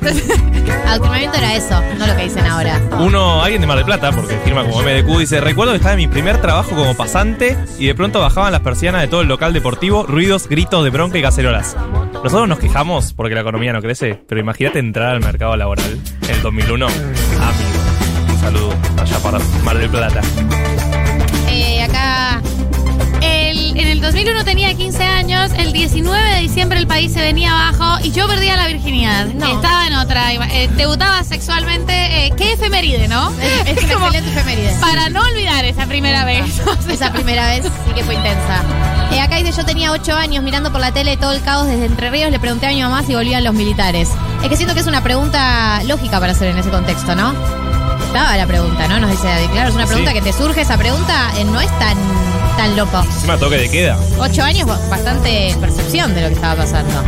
Adoctrinamiento 0.87 1.37
era 1.37 1.55
eso, 1.55 1.81
no 1.97 2.07
lo 2.07 2.15
que 2.15 2.23
dicen 2.23 2.45
ahora. 2.45 2.81
Uno, 2.99 3.41
alguien 3.43 3.61
de 3.61 3.67
Mar 3.67 3.77
del 3.77 3.85
Plata, 3.85 4.11
porque 4.11 4.37
firma 4.43 4.63
como 4.63 4.81
MDQ, 4.81 5.19
dice, 5.19 5.39
recuerdo 5.41 5.71
que 5.73 5.77
estaba 5.77 5.93
en 5.93 5.99
mi 5.99 6.07
primer 6.07 6.41
trabajo 6.41 6.75
como 6.77 6.95
pasante 6.95 7.57
y 7.79 7.87
de 7.87 7.95
pronto 7.95 8.19
bajaban 8.19 8.51
las 8.51 8.61
persianas 8.61 9.01
de 9.01 9.07
todo 9.07 9.21
el 9.21 9.27
local 9.27 9.51
deportivo, 9.51 10.05
ruidos, 10.05 10.47
gritos 10.47 10.83
de 10.83 10.91
bronca 10.91 11.17
y 11.17 11.21
cacerolas. 11.23 11.75
Nosotros 12.23 12.47
nos 12.47 12.59
quejamos 12.59 13.13
porque 13.13 13.33
la 13.33 13.41
economía 13.41 13.73
no 13.73 13.81
crece, 13.81 14.21
pero 14.27 14.39
imagínate 14.39 14.79
entrar 14.79 15.15
al 15.15 15.21
mercado 15.21 15.57
laboral 15.57 15.99
en 16.21 16.29
el 16.29 16.41
2001. 16.41 16.85
Amigo, 16.85 18.29
un 18.29 18.39
saludo 18.39 18.73
allá 19.01 19.17
para 19.19 19.39
Mar 19.63 19.77
del 19.77 19.89
Plata. 19.89 20.21
En 23.79 23.87
el 23.87 24.01
2001 24.01 24.43
tenía 24.43 24.73
15 24.73 25.03
años, 25.03 25.51
el 25.55 25.71
19 25.71 26.33
de 26.35 26.41
diciembre 26.41 26.79
el 26.79 26.87
país 26.87 27.13
se 27.13 27.21
venía 27.21 27.51
abajo 27.51 27.99
y 28.03 28.11
yo 28.11 28.27
perdía 28.27 28.55
la 28.57 28.65
virginidad. 28.67 29.27
No. 29.27 29.45
Estaba 29.47 29.85
en 29.85 29.93
otra, 29.93 30.33
eh, 30.33 30.67
debutaba 30.75 31.23
sexualmente. 31.23 31.93
eh, 31.93 32.33
qué 32.35 32.53
efeméride, 32.53 33.07
¿no? 33.07 33.31
Es 33.67 33.83
una 33.83 33.93
Como 33.93 34.05
excelente 34.07 34.31
efeméride. 34.31 34.75
Para 34.81 35.09
no 35.09 35.21
olvidar 35.21 35.63
esa 35.65 35.85
primera 35.85 36.25
vez. 36.25 36.43
Esa 36.89 37.11
primera 37.13 37.45
vez 37.47 37.65
sí 37.65 37.93
que 37.93 38.03
fue 38.03 38.15
intensa. 38.15 38.63
Eh, 39.11 39.19
acá 39.21 39.35
dice, 39.37 39.51
yo 39.55 39.63
tenía 39.65 39.91
ocho 39.91 40.15
años 40.15 40.43
mirando 40.43 40.71
por 40.71 40.81
la 40.81 40.91
tele 40.91 41.15
todo 41.17 41.31
el 41.33 41.41
caos 41.43 41.67
desde 41.67 41.85
Entre 41.85 42.09
Ríos, 42.09 42.31
le 42.31 42.39
pregunté 42.39 42.65
a 42.65 42.69
mi 42.69 42.81
mamá 42.81 43.03
si 43.03 43.13
volvían 43.13 43.43
los 43.43 43.53
militares. 43.53 44.09
Es 44.41 44.49
que 44.49 44.55
siento 44.57 44.73
que 44.73 44.79
es 44.81 44.87
una 44.87 45.03
pregunta 45.03 45.83
lógica 45.83 46.19
para 46.19 46.31
hacer 46.31 46.47
en 46.47 46.57
ese 46.57 46.71
contexto, 46.71 47.13
¿no? 47.15 47.33
Estaba 48.07 48.35
la 48.37 48.47
pregunta, 48.47 48.87
¿no? 48.87 48.99
Nos 48.99 49.11
dice 49.11 49.27
David. 49.27 49.49
Claro, 49.51 49.69
es 49.69 49.75
una 49.75 49.85
pregunta 49.85 50.11
Sí. 50.11 50.17
que 50.17 50.21
te 50.23 50.33
surge 50.33 50.61
esa 50.61 50.77
pregunta, 50.77 51.31
eh, 51.37 51.43
no 51.43 51.59
es 51.61 51.69
tan, 51.79 51.95
tan 52.57 52.75
loco. 52.75 52.99
Encima 53.03 53.37
toque 53.37 53.57
de 53.57 53.69
queda. 53.69 53.97
Ocho 54.19 54.43
años, 54.43 54.67
ba- 54.67 54.79
bastante 54.89 55.55
percepción 55.59 56.13
de 56.13 56.21
lo 56.21 56.27
que 56.29 56.33
estaba 56.33 56.55
pasando. 56.63 57.03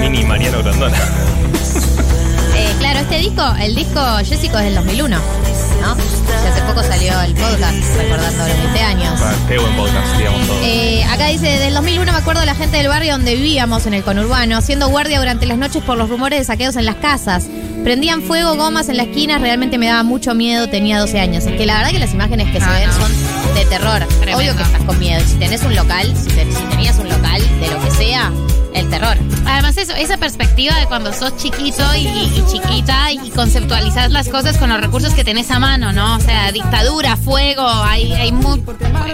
Mini 0.00 0.22
Mariano 0.24 0.62
Grandona. 0.62 0.96
Eh, 2.56 2.74
claro, 2.78 2.98
este 3.00 3.18
disco, 3.18 3.42
el 3.60 3.74
disco 3.74 4.00
Jessico 4.24 4.58
es 4.58 4.64
del 4.64 4.74
2001, 4.74 5.16
¿no? 5.16 5.22
Y 5.96 6.46
hace 6.48 6.60
poco 6.62 6.82
salió 6.82 7.18
el 7.22 7.32
podcast 7.34 7.74
recordando 7.96 8.46
los 8.48 8.56
20 8.58 8.80
años. 8.82 9.14
Ah, 9.22 9.32
Qué 9.48 9.56
buen 9.56 9.74
podcast, 9.76 10.16
digamos 10.18 10.46
todo. 10.46 10.58
Eh, 10.62 11.02
acá 11.04 11.26
dice, 11.28 11.46
del 11.58 11.72
2001 11.74 12.12
me 12.12 12.18
acuerdo 12.18 12.40
de 12.40 12.46
la 12.46 12.54
gente 12.54 12.76
del 12.76 12.88
barrio 12.88 13.12
donde 13.12 13.34
vivíamos, 13.36 13.86
en 13.86 13.94
el 13.94 14.02
conurbano, 14.02 14.58
haciendo 14.58 14.88
guardia 14.88 15.20
durante 15.20 15.46
las 15.46 15.56
noches 15.58 15.82
por 15.84 15.96
los 15.96 16.10
rumores 16.10 16.38
de 16.40 16.44
saqueos 16.44 16.76
en 16.76 16.84
las 16.84 16.96
casas. 16.96 17.46
Prendían 17.84 18.20
fuego, 18.20 18.56
gomas 18.56 18.90
en 18.90 18.98
la 18.98 19.04
esquina, 19.04 19.38
realmente 19.38 19.78
me 19.78 19.86
daba 19.86 20.02
mucho 20.02 20.34
miedo, 20.34 20.68
tenía 20.68 20.98
12 20.98 21.18
años. 21.18 21.46
Es 21.46 21.56
que 21.56 21.64
la 21.64 21.76
verdad 21.78 21.92
que 21.92 21.98
las 21.98 22.12
imágenes 22.12 22.50
que 22.52 22.58
se 22.60 22.66
Ah, 22.66 22.72
ven 22.78 22.88
no. 22.88 22.92
son 22.94 23.12
de 23.54 23.64
terror. 23.66 23.98
Tremendo. 24.06 24.38
Obvio 24.38 24.56
que 24.56 24.62
estás 24.62 24.82
con 24.84 24.98
miedo. 24.98 25.20
Si 25.26 25.34
tenés 25.36 25.62
un 25.62 25.74
local, 25.74 26.14
si, 26.16 26.28
te- 26.30 26.50
si 26.52 26.62
tenías 26.64 26.98
un 26.98 27.08
local, 27.08 27.42
de 27.60 27.68
lo 27.70 27.80
que 27.82 27.90
sea, 27.90 28.30
el 28.74 28.88
terror. 28.90 29.16
Además, 29.46 29.76
eso, 29.76 29.94
esa 29.94 30.16
perspectiva 30.16 30.74
de 30.78 30.86
cuando 30.86 31.12
sos 31.12 31.36
chiquito 31.36 31.82
y, 31.96 32.06
y 32.06 32.44
chiquita 32.50 33.12
y 33.12 33.30
conceptualizas 33.30 34.10
las 34.10 34.28
cosas 34.28 34.56
con 34.58 34.68
los 34.70 34.80
recursos 34.80 35.12
que 35.14 35.24
tenés 35.24 35.50
a 35.50 35.58
mano, 35.58 35.92
¿no? 35.92 36.16
O 36.16 36.20
sea, 36.20 36.50
dictadura, 36.52 37.16
fuego, 37.16 37.66
hay, 37.68 38.12
hay 38.12 38.32
muy, 38.32 38.62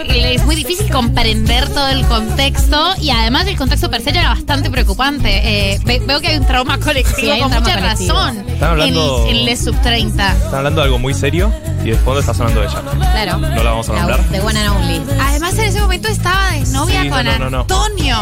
es 0.09 0.45
muy 0.45 0.55
difícil 0.57 0.91
comprender 0.91 1.69
todo 1.69 1.89
el 1.89 2.05
contexto 2.07 2.95
y 3.01 3.11
además 3.11 3.47
el 3.47 3.57
contexto 3.57 3.91
per 3.91 4.03
se 4.03 4.11
era 4.11 4.29
bastante 4.29 4.71
preocupante. 4.71 5.73
Eh, 5.75 5.81
ve- 5.85 6.03
veo 6.07 6.21
que 6.21 6.29
hay 6.29 6.37
un 6.37 6.47
trauma 6.47 6.79
colectivo 6.79 7.17
Sí, 7.35 7.41
con 7.41 7.51
trauma 7.51 7.61
mucha 7.61 7.75
colectivo. 7.81 8.15
razón 8.15 8.45
Están 8.49 8.71
hablando- 8.71 9.25
en, 9.29 9.37
en 9.37 9.45
Les 9.45 9.65
Sub 9.65 9.77
30. 9.83 10.33
Están 10.33 10.55
hablando 10.55 10.81
de 10.81 10.85
algo 10.87 10.99
muy 10.99 11.15
serio 11.15 11.53
y 11.85 11.91
de 11.91 11.97
fondo 11.97 12.21
está 12.21 12.35
sonando 12.35 12.63
ella. 12.63 12.83
Claro. 13.13 13.39
No 13.39 13.63
la 13.63 13.71
vamos 13.71 13.89
a 13.89 13.93
nombrar. 13.95 14.21
De 14.29 14.41
One 14.41 14.59
and 14.59 14.69
Only. 14.77 15.03
Además, 15.21 15.55
en 15.59 15.65
ese 15.65 15.81
momento 15.81 16.09
estaba 16.09 16.51
de 16.53 16.61
novia 16.73 17.03
Sí, 17.03 17.09
con 17.09 17.25
no, 17.25 17.39
no, 17.39 17.51
no. 17.51 17.61
Antonio. 17.61 18.17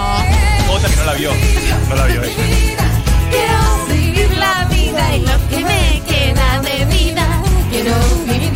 Otra 0.70 0.88
que 0.90 0.96
no 0.96 1.04
la 1.04 1.12
vio. 1.14 1.23
No 1.32 1.94
la 1.96 2.04
vio 2.06 2.22
ella. 2.22 2.34
Quiero 3.30 3.86
vivir 3.88 4.36
la 4.36 4.64
vida 4.66 5.16
y 5.16 5.20
lo 5.20 5.48
que 5.48 5.64
me 5.64 6.02
queda 6.06 6.60
de 6.60 6.84
vida. 6.84 7.42
Quiero 7.70 7.94
vivir 8.26 8.52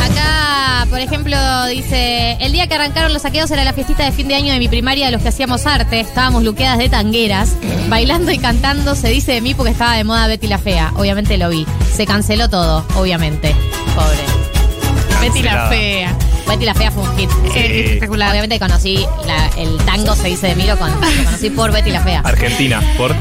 Acá, 0.00 0.86
por 0.88 1.00
ejemplo, 1.00 1.36
dice, 1.66 2.36
el 2.40 2.52
día 2.52 2.68
que 2.68 2.74
arrancaron 2.74 3.12
los 3.12 3.22
saqueos 3.22 3.50
era 3.50 3.64
la 3.64 3.72
fiestita 3.72 4.04
de 4.04 4.12
fin 4.12 4.28
de 4.28 4.36
año 4.36 4.52
de 4.52 4.60
mi 4.60 4.68
primaria 4.68 5.06
de 5.06 5.12
los 5.12 5.22
que 5.22 5.28
hacíamos 5.28 5.66
arte, 5.66 5.98
estábamos 5.98 6.44
luqueadas 6.44 6.78
de 6.78 6.88
tangueras, 6.88 7.56
bailando 7.88 8.30
y 8.30 8.38
cantando, 8.38 8.94
se 8.94 9.08
dice 9.08 9.32
de 9.32 9.40
mí 9.40 9.54
porque 9.54 9.72
estaba 9.72 9.96
de 9.96 10.04
moda 10.04 10.26
Betty 10.28 10.46
la 10.46 10.58
Fea, 10.58 10.92
obviamente 10.96 11.36
lo 11.36 11.48
vi, 11.48 11.66
se 11.92 12.06
canceló 12.06 12.48
todo, 12.48 12.86
obviamente, 12.96 13.54
pobre. 13.94 15.20
Betty 15.20 15.42
la 15.42 15.68
fea. 15.68 16.16
Betty 16.48 16.64
la 16.64 16.74
Fea 16.74 16.90
fue 16.90 17.02
un 17.02 17.16
hit. 17.16 17.30
Sí. 17.52 17.58
Espectacular. 17.58 18.30
Obviamente 18.30 18.58
conocí 18.58 19.06
la- 19.26 19.48
el 19.56 19.76
tango, 19.84 20.14
se 20.14 20.28
dice 20.28 20.48
de 20.48 20.56
mí, 20.56 20.66
lo, 20.66 20.78
con- 20.78 20.90
lo 20.90 21.24
conocí 21.24 21.50
por 21.50 21.72
Betty 21.72 21.90
la 21.90 22.00
Fea. 22.02 22.20
Argentina, 22.24 22.80
por. 22.96 23.14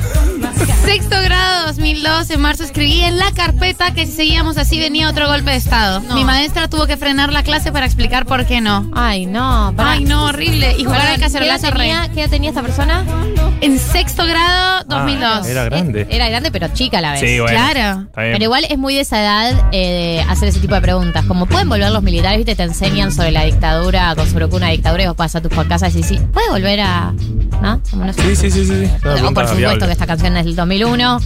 Sexto 0.86 1.16
grado 1.24 1.68
2002, 1.68 2.30
en 2.30 2.41
marzo 2.41 2.64
escribí 2.64 3.01
en 3.01 3.18
la 3.18 3.32
carpeta 3.32 3.93
que 3.93 4.05
si 4.05 4.12
seguíamos 4.12 4.57
así 4.57 4.80
venía 4.80 5.09
otro 5.09 5.28
golpe 5.28 5.51
de 5.51 5.57
estado. 5.57 6.01
No. 6.01 6.16
Mi 6.16 6.24
maestra 6.24 6.68
tuvo 6.68 6.86
que 6.88 6.97
frenar 6.97 7.32
la 7.34 7.43
clase 7.43 7.72
para 7.72 7.86
explicar 7.86 8.26
por 8.26 8.45
qué 8.45 8.62
no. 8.62 8.89
Ay, 8.93 9.26
no, 9.26 9.74
pará. 9.76 9.91
Ay, 9.93 10.03
no, 10.05 10.26
horrible. 10.26 10.76
Y 10.78 10.84
jugar 10.84 11.01
al 11.01 11.07
¿qué, 11.07 11.14
edad 11.16 11.20
cacerolazo 11.22 11.72
re. 11.72 11.78
tenía, 11.78 12.09
¿Qué 12.14 12.22
edad 12.22 12.30
tenía 12.30 12.49
esta 12.49 12.62
persona? 12.62 13.03
En 13.62 13.78
sexto 13.80 14.26
grado 14.26 14.84
2002. 14.88 15.30
Ah, 15.32 15.41
era 15.49 15.64
grande. 15.66 16.01
Eh, 16.01 16.07
Era 16.09 16.30
grande, 16.30 16.51
pero 16.51 16.68
chica 16.74 16.97
a 16.97 17.01
la 17.01 17.12
vez. 17.14 17.22
Sí, 17.22 17.39
bueno. 17.39 17.57
Claro. 17.57 18.07
Pero 18.14 18.43
igual 18.43 18.66
es 18.70 18.78
muy 18.78 18.95
de 18.95 19.01
esa 19.01 19.22
edad 19.22 19.70
eh, 19.72 20.24
hacer 20.28 20.49
ese 20.49 20.59
tipo 20.59 20.76
de 20.76 20.82
preguntas. 20.82 21.26
Como 21.26 21.45
pueden 21.45 21.70
volver 21.70 21.91
los 21.91 22.03
militares, 22.03 22.38
viste, 22.38 22.55
te 22.55 22.64
enseñan 22.64 23.12
sobre 23.12 23.32
la 23.32 23.43
dictadura, 23.43 24.14
con 24.16 24.28
sobre 24.28 24.45
una 24.45 24.70
dictadura 24.70 25.03
y 25.03 25.07
vos 25.07 25.16
vas 25.18 25.36
a 25.36 25.41
tus 25.41 25.51
casas 25.66 25.93
y 25.95 26.01
decís, 26.01 26.18
sí, 26.20 26.26
¿puede 26.34 26.49
volver 26.49 26.82
a...? 26.82 27.14
¿No? 27.62 27.80
Como 27.91 28.05
no 28.05 28.14
sé. 28.14 28.36
Sí, 28.36 28.49
sí, 28.49 28.51
sí, 28.51 28.66
sí. 28.66 28.89
por 29.03 29.20
supuesto 29.20 29.55
viable. 29.55 29.86
que 29.86 29.91
esta 29.91 30.07
canción 30.07 30.36
es 30.38 30.51
del 30.52 30.56
2001. 30.58 31.20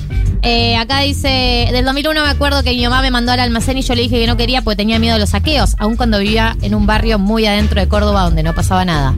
Eh, 0.48 0.76
acá 0.78 1.00
dice, 1.00 1.70
del 1.72 1.84
2001 1.86 2.24
me 2.24 2.30
acuerdo 2.30 2.62
que 2.62 2.70
mi 2.72 2.84
mamá 2.84 3.02
me 3.02 3.10
mandó 3.10 3.32
al 3.32 3.40
almacén 3.40 3.78
y 3.80 3.82
yo 3.82 3.96
le 3.96 4.04
dije 4.04 4.20
que 4.20 4.28
no 4.28 4.38
quería 4.38 4.62
porque 4.62 4.76
tenía 4.78 5.00
miedo 5.00 5.16
de 5.16 5.22
los 5.22 5.32
saqueos, 5.32 5.74
aun 5.80 5.96
cuando 5.96 6.20
vivía 6.20 6.56
en 6.62 6.76
un 6.76 6.86
barrio 6.86 7.18
muy 7.18 7.48
adentro 7.48 7.82
de 7.82 7.88
Córdoba 7.88 8.22
donde 8.22 8.44
no 8.44 8.54
pasaba 8.54 8.86
nada. 8.86 9.16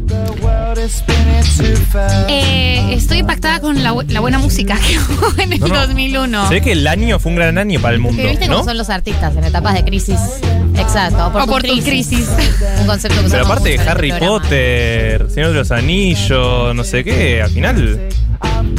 Eh, 2.30 2.94
estoy 2.94 3.18
impactada 3.20 3.60
con 3.60 3.84
la, 3.84 3.94
bu- 3.94 4.08
la 4.08 4.20
buena 4.22 4.40
música 4.40 4.78
que 4.80 4.98
hubo 5.00 5.42
en 5.42 5.54
el 5.54 5.60
No, 5.60 5.68
no. 5.68 5.88
2001. 5.88 6.48
Se 6.48 6.54
ve 6.54 6.62
que 6.62 6.72
el 6.74 6.88
año 6.88 7.20
fue 7.20 7.32
un 7.32 7.36
gran 7.36 7.58
año 7.58 7.80
para 7.82 7.94
el 7.96 8.00
mundo, 8.00 8.18
Porque 8.18 8.30
viste 8.32 8.48
¿no? 8.48 8.54
cómo 8.58 8.66
son 8.66 8.78
los 8.78 8.90
artistas 8.90 9.36
en 9.36 9.44
etapas 9.44 9.74
de 9.74 9.84
crisis. 9.84 10.20
Exacto, 10.76 11.28
oportun 11.28 11.82
crisis. 11.82 12.30
Un 12.80 12.88
concepto 12.88 13.22
que 13.22 13.30
Pero 13.30 13.46
aparte 13.46 13.70
de 13.70 13.80
Harry. 13.80 14.12
Potter, 14.14 15.28
Señor 15.34 15.50
de 15.50 15.56
los 15.56 15.72
Anillos, 15.72 16.74
no 16.76 16.84
sé 16.84 17.04
qué, 17.04 17.42
al 17.42 17.50
final. 17.50 18.00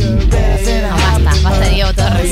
No, 0.00 1.22
basta, 1.22 1.42
basta 1.42 1.68
Diego 1.68 1.92
Torres. 1.92 2.30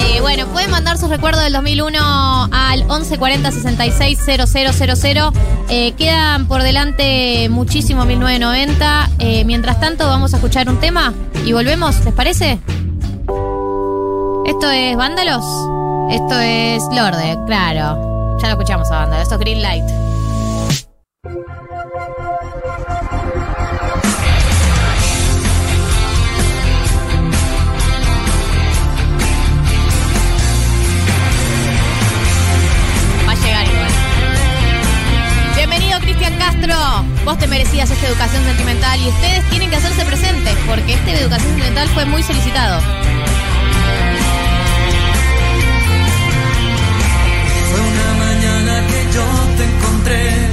Eh, 0.00 0.20
bueno, 0.20 0.46
pueden 0.48 0.70
mandar 0.70 0.98
sus 0.98 1.08
recuerdos 1.08 1.42
del 1.42 1.52
2001 1.52 2.48
al 2.52 2.80
1140 2.80 3.52
66 3.52 4.18
000. 4.26 5.32
Eh, 5.68 5.92
quedan 5.92 6.46
por 6.46 6.62
delante 6.62 7.48
muchísimo 7.48 8.04
1990. 8.04 9.10
Eh, 9.18 9.44
mientras 9.44 9.80
tanto, 9.80 10.06
vamos 10.06 10.34
a 10.34 10.36
escuchar 10.36 10.68
un 10.68 10.78
tema 10.78 11.14
y 11.44 11.52
volvemos, 11.52 12.04
¿les 12.04 12.14
parece? 12.14 12.58
Esto 14.46 14.70
es 14.70 14.96
Vándalos. 14.96 15.44
Esto 16.10 16.38
es 16.40 16.82
Lorde, 16.92 17.38
claro. 17.46 18.38
Ya 18.40 18.48
lo 18.48 18.54
escuchamos 18.54 18.90
a 18.90 19.00
Vándalos. 19.00 19.22
Esto 19.22 19.36
es 19.36 19.40
Green 19.40 19.62
Light. 19.62 20.09
Vos 37.24 37.38
te 37.38 37.46
merecías 37.46 37.90
esta 37.90 38.06
educación 38.06 38.42
sentimental 38.44 39.00
y 39.00 39.08
ustedes 39.08 39.48
tienen 39.50 39.70
que 39.70 39.76
hacerse 39.76 40.04
presentes 40.04 40.56
porque 40.66 40.94
este 40.94 41.12
educación 41.12 41.50
sentimental 41.50 41.88
fue 41.88 42.04
muy 42.06 42.22
solicitado. 42.22 42.80
Fue 47.70 47.80
una 47.80 48.24
mañana 48.24 48.86
que 48.86 49.14
yo 49.14 49.24
te 49.56 49.64
encontré 49.64 50.50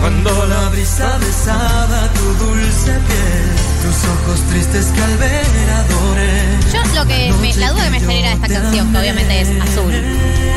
Cuando 0.00 0.46
la 0.46 0.68
brisa 0.68 1.18
besaba 1.18 2.08
tu 2.12 2.44
dulce 2.44 2.92
piel 2.92 3.67
Tus 3.82 3.96
ojos 4.04 4.40
tristes 4.50 4.86
que 4.86 5.00
al 5.02 5.16
ver 5.18 5.44
adoré 5.70 6.58
Yo 6.72 6.94
lo 6.94 7.06
que 7.06 7.32
me- 7.40 7.54
la 7.54 7.70
duda 7.70 7.84
que 7.84 7.90
me 7.90 8.00
genera 8.00 8.32
esta 8.32 8.48
canción, 8.48 8.92
que 8.92 8.98
obviamente 8.98 9.40
es 9.40 9.48
azul. 9.62 9.92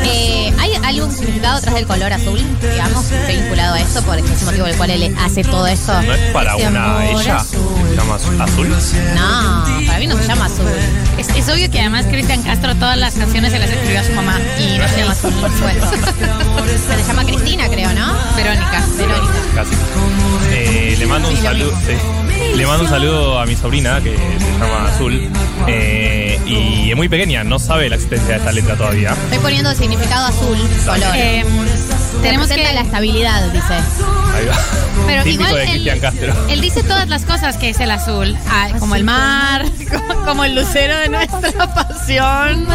eh, 0.04 0.52
¿Hay 0.58 0.72
algún 0.84 1.10
significado 1.12 1.56
detrás 1.56 1.74
del 1.76 1.86
color 1.86 2.12
azul, 2.12 2.38
digamos, 2.60 3.04
vinculado 3.28 3.74
a 3.74 3.80
esto? 3.80 4.02
Por 4.02 4.18
ese 4.18 4.44
motivo 4.44 4.62
por 4.64 4.68
el 4.70 4.76
cual 4.76 4.90
él 4.90 5.16
hace 5.20 5.42
todo 5.44 5.66
esto. 5.66 5.92
¿No 6.02 6.12
es 6.14 6.32
para 6.32 6.54
Ese 6.56 6.66
una 6.68 7.06
ella? 7.06 7.38
¿Se 7.40 7.56
llama 7.96 8.14
azul? 8.16 8.68
No, 9.14 9.86
para 9.86 9.98
mí 9.98 10.06
no 10.06 10.16
se 10.16 10.26
llama 10.26 10.46
azul. 10.46 10.66
Es, 11.18 11.28
es 11.28 11.48
obvio 11.48 11.70
que 11.70 11.80
además 11.80 12.04
Cristian 12.06 12.42
Castro 12.42 12.74
todas 12.76 12.96
las 12.98 13.14
canciones 13.14 13.52
se 13.52 13.58
las 13.58 13.70
escribió 13.70 14.00
a 14.00 14.04
su 14.04 14.12
mamá 14.12 14.38
y 14.58 14.78
no 14.78 14.88
se 14.88 14.96
llama 14.98 15.12
azul, 15.12 15.32
por 15.34 15.50
supuesto. 15.52 15.86
Se 16.88 16.96
le 16.96 17.02
llama 17.04 17.24
Cristina, 17.24 17.68
creo, 17.68 17.92
¿no? 17.92 18.12
Verónica. 18.36 18.84
Verónica. 18.98 19.32
Casi. 19.54 19.70
Eh, 20.50 20.96
le 20.98 21.06
mando 21.06 21.28
un 21.28 21.36
saludo. 21.36 21.72
sí. 21.86 21.94
Le 22.56 22.66
mando 22.66 22.84
un 22.84 22.90
saludo 22.90 23.38
a 23.40 23.46
mi 23.46 23.56
sobrina 23.56 24.00
que 24.02 24.16
se 24.16 24.52
llama 24.58 24.88
Azul. 24.88 25.28
eh, 25.66 26.38
y 26.46 26.90
es 26.90 26.96
muy 26.96 27.08
pequeña, 27.08 27.42
no 27.44 27.58
sabe 27.58 27.88
la 27.88 27.96
existencia 27.96 28.34
de 28.34 28.36
esta 28.38 28.52
letra 28.52 28.76
todavía. 28.76 29.12
Estoy 29.24 29.38
poniendo 29.38 29.70
el 29.70 29.76
significado 29.76 30.26
azul, 30.26 30.58
color. 30.84 31.02
Eh, 31.16 31.44
tenemos 32.22 32.48
que 32.48 32.62
la 32.74 32.80
estabilidad, 32.82 33.42
dice. 33.52 33.72
Ahí 33.74 34.46
va. 34.46 34.56
Pero 35.06 35.22
Típico 35.24 35.42
igual 35.44 35.54
de 35.54 35.62
él, 35.62 35.70
Cristian 35.70 36.00
Castro. 36.00 36.34
él 36.48 36.60
dice 36.60 36.82
todas 36.82 37.08
las 37.08 37.24
cosas 37.24 37.56
que 37.56 37.70
es 37.70 37.80
el 37.80 37.90
azul, 37.90 38.36
Ah, 38.48 38.68
como 38.78 38.94
el 38.94 39.04
mar, 39.04 39.64
como, 39.90 40.24
como 40.24 40.44
el 40.44 40.54
lucero 40.54 40.96
de 40.98 41.08
nuestra 41.08 41.74
pasión. 41.74 42.66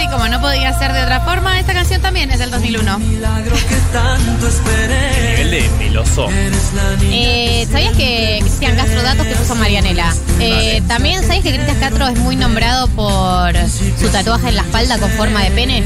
Y 0.00 0.06
como 0.08 0.28
no 0.28 0.40
podía 0.40 0.78
ser 0.78 0.92
de 0.92 1.02
otra 1.02 1.20
forma, 1.20 1.58
esta 1.58 1.72
canción 1.72 2.00
también 2.00 2.30
es 2.30 2.38
del 2.38 2.50
2001. 2.52 2.98
Milagro 3.00 3.56
que 3.56 3.76
tanto 3.92 4.46
esperé. 4.46 5.36
Nivel 5.36 5.50
de 5.50 5.70
meloso. 5.78 6.28
Eh, 7.02 7.66
¿Sabías 7.70 7.96
que 7.96 8.38
Cristian 8.40 8.76
Castro 8.76 9.02
datos 9.02 9.26
que 9.26 9.34
puso 9.34 9.56
Marianela? 9.56 10.14
Eh, 10.38 10.82
También 10.86 11.22
¿sabías 11.22 11.42
que 11.42 11.52
Cristian 11.52 11.80
Castro 11.80 12.06
es 12.06 12.18
muy 12.18 12.36
nombrado 12.36 12.86
por 12.88 13.52
su 13.98 14.08
tatuaje 14.12 14.48
en 14.48 14.56
la 14.56 14.62
espalda 14.62 14.98
con 14.98 15.10
forma 15.10 15.42
de 15.42 15.50
pene? 15.50 15.82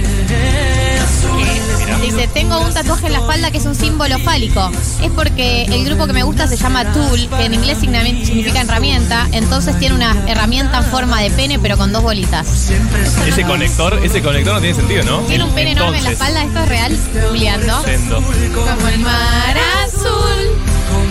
Dice, 2.00 2.28
tengo 2.32 2.58
un 2.60 2.72
tatuaje 2.72 3.06
en 3.06 3.12
la 3.12 3.18
espalda 3.20 3.50
que 3.50 3.58
es 3.58 3.66
un 3.66 3.74
símbolo 3.74 4.18
fálico. 4.18 4.70
Es 5.02 5.10
porque 5.10 5.64
el 5.64 5.84
grupo 5.84 6.06
que 6.06 6.12
me 6.12 6.22
gusta 6.22 6.46
se 6.46 6.56
llama 6.56 6.84
Tool, 6.92 7.28
que 7.28 7.44
en 7.44 7.54
inglés 7.54 7.78
significa 7.78 8.60
herramienta. 8.62 9.28
Entonces 9.32 9.78
tiene 9.78 9.94
una 9.94 10.16
herramienta 10.26 10.78
en 10.78 10.84
forma 10.84 11.20
de 11.20 11.30
pene, 11.30 11.58
pero 11.58 11.76
con 11.76 11.92
dos 11.92 12.02
bolitas. 12.02 12.70
Ese 13.26 13.44
conector, 13.44 14.00
ese 14.04 14.22
conector 14.22 14.54
no 14.54 14.60
tiene 14.60 14.74
sentido, 14.74 15.04
¿no? 15.04 15.18
Tiene 15.20 15.44
un 15.44 15.52
pene 15.52 15.72
enorme 15.72 15.98
en 15.98 16.04
la 16.04 16.10
espalda, 16.10 16.44
esto 16.44 16.58
es 16.60 16.68
real, 16.68 16.98
yendo. 17.34 17.84
Como 18.54 18.88
el 18.88 18.98
mar 19.00 19.56
azul. 19.84 20.50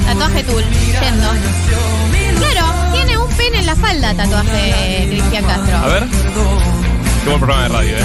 Tatuaje 0.06 0.44
Tool, 0.44 0.64
yendo. 1.02 1.28
Claro, 2.40 2.94
tiene 2.94 3.18
un 3.18 3.30
pene 3.30 3.60
en 3.60 3.66
la 3.66 3.74
espalda, 3.74 4.14
tatuaje 4.14 5.08
Cristian 5.10 5.46
Castro. 5.46 5.78
A 5.78 5.88
ver. 5.88 6.08
Qué 7.24 7.28
buen 7.30 7.40
programa 7.40 7.64
de 7.64 7.70
radio, 7.70 7.98
¿eh? 7.98 8.02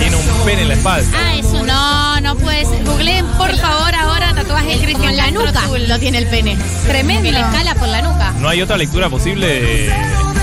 Tiene 0.00 0.16
un 0.16 0.44
pene 0.44 0.62
en 0.62 0.68
la 0.68 0.74
espalda. 0.74 1.18
Ah, 1.18 1.34
eso 1.36 1.62
no, 1.64 2.20
no 2.20 2.34
puedes. 2.36 2.68
Googleen, 2.84 3.24
por 3.38 3.56
favor, 3.58 3.94
ahora 3.94 4.34
tatuaje 4.34 4.76
de 4.76 4.84
Cristian 4.84 5.16
la 5.16 5.30
nuca 5.30 5.62
lo 5.86 5.98
tiene 5.98 6.18
el 6.18 6.26
pene. 6.26 6.56
Tremendo. 6.86 7.28
Y 7.28 7.32
le 7.32 7.40
escala 7.40 7.74
por 7.76 7.88
la 7.88 8.02
nuca. 8.02 8.32
No 8.38 8.48
hay 8.48 8.60
otra 8.62 8.76
lectura 8.76 9.08
posible 9.08 9.46
de, 9.46 9.94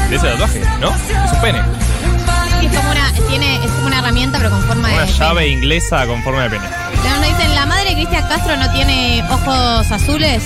de 0.09 0.15
ese 0.15 0.27
tatuaje, 0.27 0.61
¿no? 0.79 0.89
Es 0.95 1.31
un 1.33 1.41
pene. 1.41 1.59
Es 2.63 2.75
como 2.77 2.91
una, 2.91 3.11
tiene, 3.29 3.55
es 3.55 3.71
como 3.71 3.87
una 3.87 3.99
herramienta, 3.99 4.37
pero 4.37 4.49
con 4.51 4.63
forma 4.63 4.89
Una 4.89 5.01
de. 5.05 5.11
llave 5.13 5.47
inglesa 5.49 6.07
con 6.07 6.23
forma 6.23 6.43
de 6.43 6.49
pene. 6.51 6.65
Pero 7.03 7.15
Nos 7.17 7.25
dicen, 7.27 7.55
la 7.55 7.65
madre 7.65 7.89
de 7.89 7.95
Cristian 7.95 8.27
Castro 8.29 8.55
no 8.55 8.71
tiene 8.71 9.23
ojos 9.29 9.91
azules. 9.91 10.43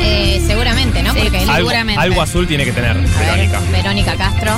Eh, 0.00 0.40
seguramente, 0.46 1.02
¿no? 1.02 1.14
Sí, 1.14 1.20
Porque 1.22 1.38
él- 1.42 1.48
Algo, 1.50 1.56
Seguramente. 1.70 2.00
algo 2.02 2.22
azul 2.22 2.46
tiene 2.46 2.64
que 2.66 2.72
tener, 2.72 2.94
ver, 2.96 3.08
Verónica. 3.18 3.60
Verónica 3.72 4.14
Castro. 4.16 4.52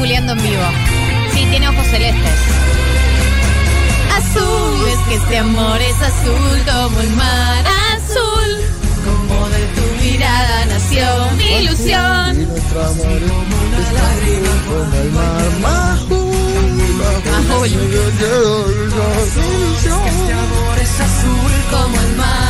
Googleando 0.00 0.32
en 0.32 0.42
vivo. 0.42 0.62
Sí, 1.34 1.46
tiene 1.50 1.68
ojos 1.68 1.86
celestes. 1.88 2.38
Azul, 4.16 4.88
es 4.88 4.98
que 5.06 5.14
este 5.16 5.36
amor 5.36 5.78
es 5.78 5.96
azul 6.00 6.62
como 6.72 7.00
el 7.02 7.10
mar 7.10 7.64
azul. 7.98 8.50
Como 9.04 9.48
de 9.50 9.62
tu 9.74 10.02
mirada 10.02 10.64
nació 10.64 11.04
mi 11.36 11.64
ilusión. 11.64 12.00
Azul. 12.00 13.30
Como 21.70 22.00
el 22.00 22.16
mar 22.16 22.30
azul. 22.32 22.49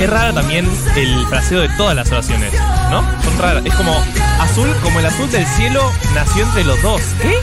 Es 0.00 0.08
rara 0.08 0.32
también 0.32 0.66
el 0.96 1.26
fraseo 1.26 1.60
de 1.60 1.68
todas 1.70 1.94
las 1.94 2.10
oraciones, 2.10 2.52
¿no? 2.90 3.02
Son 3.22 3.38
raras. 3.38 3.62
Es 3.66 3.74
como 3.74 3.92
azul, 4.40 4.74
como 4.82 4.98
el 4.98 5.06
azul 5.06 5.30
del 5.30 5.46
cielo 5.46 5.92
nació 6.14 6.44
entre 6.44 6.64
los 6.64 6.80
dos. 6.82 7.02
¿Qué? 7.20 7.36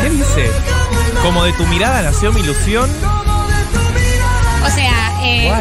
¿Qué 0.00 0.08
dice? 0.10 0.50
Como 1.22 1.44
de 1.44 1.52
tu 1.52 1.66
mirada 1.66 2.00
nació 2.02 2.32
mi 2.32 2.40
ilusión. 2.40 2.88
O 4.64 4.70
sea, 4.70 5.12
eh, 5.22 5.52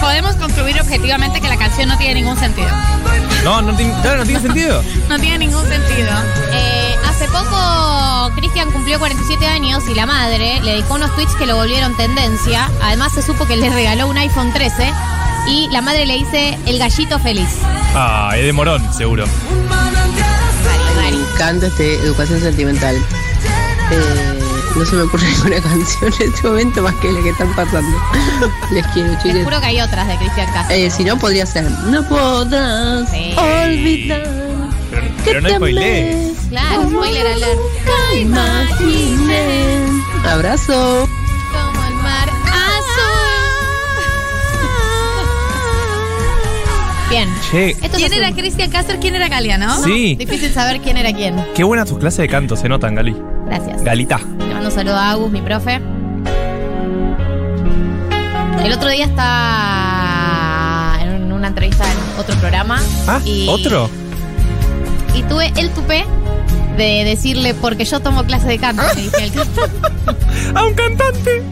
podemos 0.00 0.34
concluir 0.36 0.80
objetivamente 0.80 1.40
que 1.40 1.48
la 1.48 1.56
canción 1.56 1.88
no 1.88 1.96
tiene 1.98 2.14
ningún 2.14 2.36
sentido. 2.38 2.68
No, 3.44 3.62
no, 3.62 3.74
tiene- 3.74 3.94
claro, 4.02 4.18
no 4.18 4.24
tiene 4.24 4.40
sentido. 4.42 4.82
No 5.08 5.18
tiene 5.20 5.38
ningún 5.38 5.66
sentido. 5.68 6.10
Eh, 6.52 6.96
hace 7.08 7.26
poco 7.28 8.30
Cristian 8.36 8.70
cumplió 8.72 8.98
47 8.98 9.46
años 9.46 9.84
y 9.88 9.94
la 9.94 10.06
madre 10.06 10.60
le 10.62 10.72
dedicó 10.72 10.94
unos 10.94 11.14
tweets 11.14 11.34
que 11.36 11.46
lo 11.46 11.56
volvieron 11.56 11.96
tendencia. 11.96 12.68
Además 12.82 13.12
se 13.14 13.22
supo 13.22 13.46
que 13.46 13.56
le 13.56 13.70
regaló 13.70 14.06
un 14.08 14.18
iPhone 14.18 14.52
13 14.52 14.92
y 15.48 15.68
la 15.70 15.80
madre 15.80 16.06
le 16.06 16.14
dice 16.14 16.58
el 16.66 16.78
gallito 16.78 17.18
feliz. 17.18 17.48
Ah, 17.94 18.32
es 18.36 18.44
de 18.44 18.52
morón, 18.52 18.82
seguro. 18.94 19.24
Mari, 19.68 20.84
Mari. 20.96 21.16
encanta 21.34 21.66
este 21.66 21.94
Educación 21.96 22.40
Sentimental. 22.40 22.96
Eh, 22.96 24.38
no 24.76 24.84
se 24.86 24.96
me 24.96 25.02
ocurre 25.02 25.26
ninguna 25.36 25.60
canción 25.60 26.12
en 26.20 26.32
este 26.32 26.48
momento 26.48 26.82
más 26.82 26.94
que 26.96 27.12
la 27.12 27.22
que 27.22 27.30
están 27.30 27.54
pasando. 27.54 27.98
Les 28.72 28.86
quiero, 28.88 29.16
Te 29.18 29.22
chicos. 29.28 29.44
juro 29.44 29.60
que 29.60 29.66
hay 29.66 29.80
otras 29.80 30.08
de 30.08 30.16
Cristian 30.16 30.50
Castro. 30.52 30.74
Eh, 30.76 30.90
si 30.90 31.04
no, 31.04 31.18
podría 31.18 31.44
ser. 31.46 31.64
No 31.70 32.02
podrás 32.08 33.10
Sí. 33.10 33.34
olvidar. 33.36 34.22
Pero, 34.90 35.02
que 35.02 35.12
pero 35.24 35.40
no 35.40 35.48
te 35.48 35.54
spoilees. 35.56 36.36
Claro, 36.50 36.82
spoiler 36.88 37.26
alert. 37.26 37.58
imaginé. 38.20 39.86
Abrazo. 40.30 41.08
Bien. 47.12 47.28
Che, 47.50 47.70
Esto 47.70 47.96
¿Quién 47.98 48.12
era 48.14 48.28
un- 48.30 48.34
Cristian 48.34 48.70
Castro? 48.70 48.96
¿Quién 48.98 49.14
era 49.14 49.28
Galia, 49.28 49.58
no? 49.58 49.82
sí. 49.84 50.14
Difícil 50.16 50.50
saber 50.52 50.80
quién 50.80 50.96
era 50.96 51.12
quién. 51.12 51.36
Qué 51.54 51.62
buena 51.62 51.84
tus 51.84 51.98
clases 51.98 52.18
de 52.18 52.28
canto, 52.28 52.56
se 52.56 52.68
notan, 52.70 52.94
Gali. 52.94 53.14
Gracias. 53.46 53.82
Galita. 53.82 54.18
Le 54.38 54.54
mando 54.54 54.70
un 54.70 54.74
saludo 54.74 54.96
a 54.96 55.10
Agus, 55.10 55.30
mi 55.30 55.42
profe. 55.42 55.80
El 58.64 58.72
otro 58.72 58.88
día 58.88 59.04
estaba 59.06 60.98
en 61.02 61.32
una 61.32 61.48
entrevista 61.48 61.84
en 61.90 61.98
otro 62.18 62.34
programa. 62.36 62.80
Ah, 63.06 63.20
y- 63.24 63.46
¿otro? 63.48 63.90
Y 65.14 65.22
tuve 65.24 65.52
el 65.56 65.68
tupé 65.70 66.04
de 66.78 67.04
decirle, 67.04 67.52
porque 67.54 67.84
yo 67.84 68.00
tomo 68.00 68.24
clase 68.24 68.46
de 68.48 68.58
canto, 68.58 68.82
me 68.94 69.02
dice 69.02 69.22
el 69.24 69.32
canto. 69.32 69.62
¡A 70.54 70.64
un 70.64 70.72
cantante! 70.74 71.42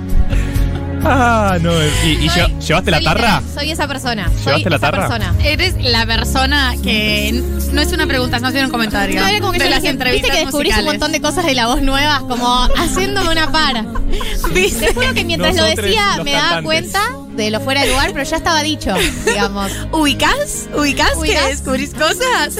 Ah, 1.03 1.59
no. 1.61 1.73
¿Y, 2.05 2.09
y 2.25 2.29
Soy- 2.29 2.43
lle- 2.43 2.59
llevaste 2.61 2.91
la 2.91 3.01
tarra? 3.01 3.43
Soy 3.55 3.71
esa 3.71 3.87
persona. 3.89 4.29
Soy 4.29 4.45
¿Llevaste 4.45 4.71
la 4.71 4.79
tarra? 4.79 4.99
persona. 5.09 5.35
Eres 5.43 5.75
la 5.83 6.07
persona 6.07 6.75
que 6.83 7.43
no 7.73 7.81
es 7.81 7.93
una 7.93 8.07
pregunta, 8.07 8.39
no 8.39 8.49
es 8.49 8.65
un 8.65 8.71
comentario. 8.71 9.21
No, 9.21 9.27
era 9.29 9.41
como 9.41 9.53
que 9.53 9.59
de 9.59 9.65
yo 9.65 9.71
las 9.71 9.81
dije, 9.83 9.93
entrevistas 9.93 10.29
Viste 10.31 10.39
que 10.39 10.45
descubrís 10.47 10.77
un 10.79 10.85
montón 10.85 11.13
de 11.13 11.21
cosas 11.21 11.45
de 11.47 11.55
la 11.55 11.67
voz 11.67 11.83
nueva, 11.83 12.21
como 12.21 12.65
haciéndome 12.77 13.31
una 13.31 13.51
para. 13.51 13.83
Te 14.55 14.95
juro 14.95 15.15
que 15.15 15.25
mientras 15.25 15.57
lo 15.57 15.65
decía 15.65 16.23
me 16.25 16.33
daba 16.33 16.43
cantantes. 16.61 16.65
cuenta 16.65 17.01
de 17.37 17.51
lo 17.51 17.61
fuera 17.61 17.83
de 17.83 17.89
lugar, 17.91 18.11
pero 18.13 18.25
ya 18.25 18.37
estaba 18.37 18.63
dicho, 18.63 18.95
digamos. 19.27 19.73
¿Ubicás? 19.93 20.69
¿Ubicás, 20.77 21.17
¿Ubicás? 21.17 21.43
que 21.45 21.49
descubrís 21.51 21.95
cosas? 21.95 22.57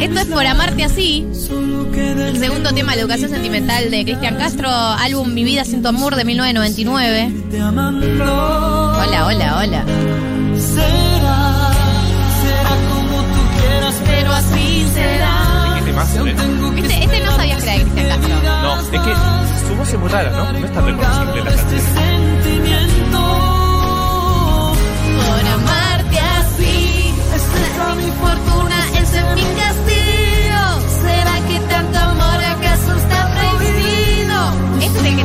Esto 0.00 0.20
es 0.20 0.26
por 0.26 0.46
amarte 0.46 0.84
así. 0.84 1.26
El 1.96 2.38
segundo 2.38 2.72
tema 2.72 2.92
de 2.92 2.96
la 2.96 3.02
educación 3.02 3.30
sentimental 3.30 3.90
de 3.90 4.04
Cristian 4.04 4.36
Castro, 4.36 4.68
álbum 4.70 5.32
Mi 5.32 5.44
vida 5.44 5.64
sin 5.64 5.82
tu 5.82 5.88
amor 5.88 6.16
de 6.16 6.24
1999. 6.24 7.32
Hola, 8.22 9.26
hola, 9.26 9.58
hola. 9.58 9.84
Pero 14.06 14.32
así 14.32 14.86
será. 14.94 15.74
¿Qué 15.78 15.82
temazo, 15.84 16.26
eh? 16.26 16.34
Este, 16.76 17.04
este 17.04 17.20
no 17.20 17.36
sabías 17.36 17.62
que 17.62 17.70
era 17.70 17.78
de 17.78 17.82
Cristian 17.82 18.08
Castro. 18.08 18.34
No, 18.62 18.80
es 18.80 18.88
que 18.88 18.98
su 19.68 19.74
voz 19.76 19.88
es 19.88 19.98
muy 19.98 20.08
rara, 20.08 20.30
¿no? 20.30 20.52
No 20.52 20.66
es 20.66 20.72
tan 20.72 20.86
reconocible 20.86 21.42
la 21.44 21.50
canción. 21.50 21.80
Por 25.16 25.46
amarte 25.54 26.18
así, 26.18 27.14
será 27.30 27.90
es 27.92 27.96
mi 27.96 28.10
castigo. 28.10 28.43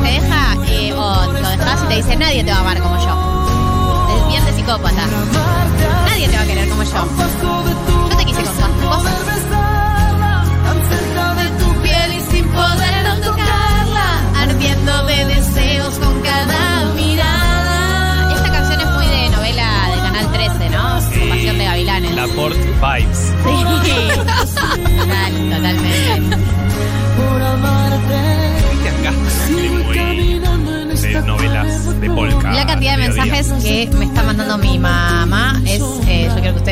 deja, 0.00 0.56
eh, 0.68 0.92
o 0.92 1.32
lo 1.32 1.48
dejas 1.48 1.82
y 1.84 1.86
te 1.88 1.96
dice, 1.96 2.16
nadie 2.16 2.44
te 2.44 2.50
va 2.50 2.58
a 2.58 2.60
amar 2.60 2.80
como 2.80 2.96
yo. 2.96 4.16
Es 4.16 4.26
bien 4.28 4.44
de 4.44 4.52
psicópata. 4.52 5.06
Nadie 6.06 6.28
te 6.28 6.36
va 6.36 6.42
a 6.42 6.46
querer 6.46 6.68
como 6.68 6.82
yo. 6.82 7.06
Yo 8.10 8.16
te 8.16 8.24
quise 8.24 8.42
cosas. 8.42 9.69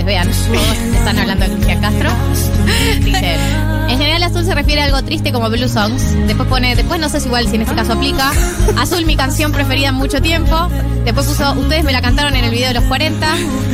Vean, 0.09 0.29
están 0.29 1.19
hablando 1.19 1.45
de 1.45 1.53
Cristian 1.53 1.81
Castro. 1.81 2.11
En 3.89 3.97
general 3.97 4.23
azul 4.23 4.45
se 4.45 4.55
refiere 4.55 4.83
a 4.83 4.85
algo 4.85 5.03
triste 5.03 5.33
como 5.33 5.49
Blue 5.49 5.67
Songs. 5.67 6.15
Después 6.27 6.47
pone, 6.47 6.77
después 6.77 7.01
no 7.01 7.09
sé 7.09 7.21
si 7.21 7.27
igual 7.27 7.49
si 7.49 7.57
en 7.57 7.63
este 7.63 7.75
caso 7.75 7.95
aplica. 7.95 8.33
Azul, 8.77 9.07
mi 9.07 9.17
canción 9.17 9.51
preferida 9.51 9.89
en 9.89 9.95
mucho 9.95 10.21
tiempo. 10.21 10.69
Después 11.07 11.27
puso, 11.27 11.53
ustedes 11.55 11.85
me 11.85 11.93
la 11.93 12.03
cantaron 12.03 12.37
en 12.37 12.45
el 12.45 12.51
video 12.51 12.69
de 12.69 12.75
los 12.75 12.85
40. 12.85 13.27